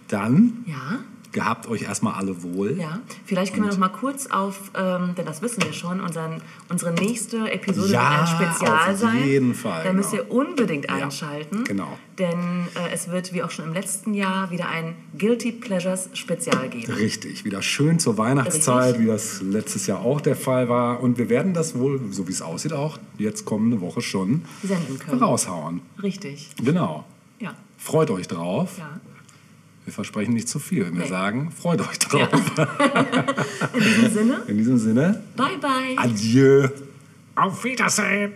Dann 0.09 0.65
Ja, 0.67 0.99
gehabt 1.33 1.69
euch 1.69 1.83
erstmal 1.83 2.15
alle 2.15 2.43
wohl. 2.43 2.77
ja. 2.79 3.01
Vielleicht 3.25 3.53
können 3.55 3.67
wir 3.67 3.71
noch 3.73 3.79
mal 3.79 3.89
kurz 3.89 4.27
auf, 4.27 4.73
ähm, 4.77 5.15
denn 5.17 5.27
das 5.27 5.43
wissen 5.43 5.63
wir 5.63 5.73
schon, 5.73 6.01
unseren, 6.01 6.43
unsere 6.69 6.93
nächste 6.93 7.51
Episode 7.51 7.93
Ja, 7.93 8.11
wird 8.11 8.21
ein 8.21 8.27
Spezial 8.55 8.91
auf 8.95 8.99
sein. 8.99 9.25
jeden 9.27 9.55
Fall, 9.55 9.85
Da 9.85 9.93
müsst 9.93 10.11
genau. 10.11 10.23
ihr 10.25 10.31
unbedingt 10.33 10.87
Ja, 10.87 10.95
einschalten. 10.97 11.65
genau. 11.65 11.97
Denn 12.19 12.67
äh, 12.75 12.93
es 12.93 13.09
wird, 13.11 13.33
wie 13.33 13.43
auch 13.43 13.51
schon 13.51 13.65
im 13.67 13.73
letzten 13.73 14.13
Jahr, 14.15 14.51
wieder 14.51 14.69
ein 14.69 14.95
Guilty 15.19 15.53
Pleasures 15.53 16.11
Spezial 16.15 16.69
geben. 16.69 16.93
Richtig, 16.93 17.45
wieder 17.45 17.63
schön 17.63 17.99
zur 17.99 18.19
Weihnachtszeit, 18.19 18.95
Richtig. 18.95 19.03
wie 19.03 19.07
das 19.07 19.41
letztes 19.43 19.87
Jahr 19.87 20.01
auch 20.01 20.21
der 20.21 20.37
Fall 20.37 20.69
war. 20.69 21.01
Und 21.01 21.17
wir 21.17 21.29
werden 21.29 21.55
das 21.55 21.79
wohl, 21.79 22.01
so 22.11 22.27
wie 22.29 22.33
es 22.33 22.43
aussieht, 22.43 22.73
auch 22.73 22.99
jetzt 23.19 23.45
kommende 23.45 23.81
Woche 23.81 24.01
schon 24.01 24.43
raushauen. 25.21 25.81
Richtig. 26.03 26.51
Genau. 26.63 27.05
Ja. 27.39 27.55
Freut 27.79 28.11
euch 28.11 28.29
drauf. 28.29 28.79
ja. 28.79 29.01
Wir 29.91 29.95
versprechen 29.95 30.35
nicht 30.35 30.49
zu 30.49 30.61
viel. 30.61 30.85
Wir 30.85 30.93
Nee. 30.93 31.09
sagen, 31.09 31.51
freut 31.51 31.81
euch 31.81 31.99
drauf. 31.99 32.29
In 33.75 33.81
diesem 33.83 34.11
Sinne, 34.13 34.43
In 34.47 34.57
diesem 34.57 34.79
Sinne, 34.79 35.21
bye 35.35 35.57
bye. 35.61 35.97
adieu. 35.99 36.69
Auf 37.35 37.65
Wiedersehen. 37.65 38.35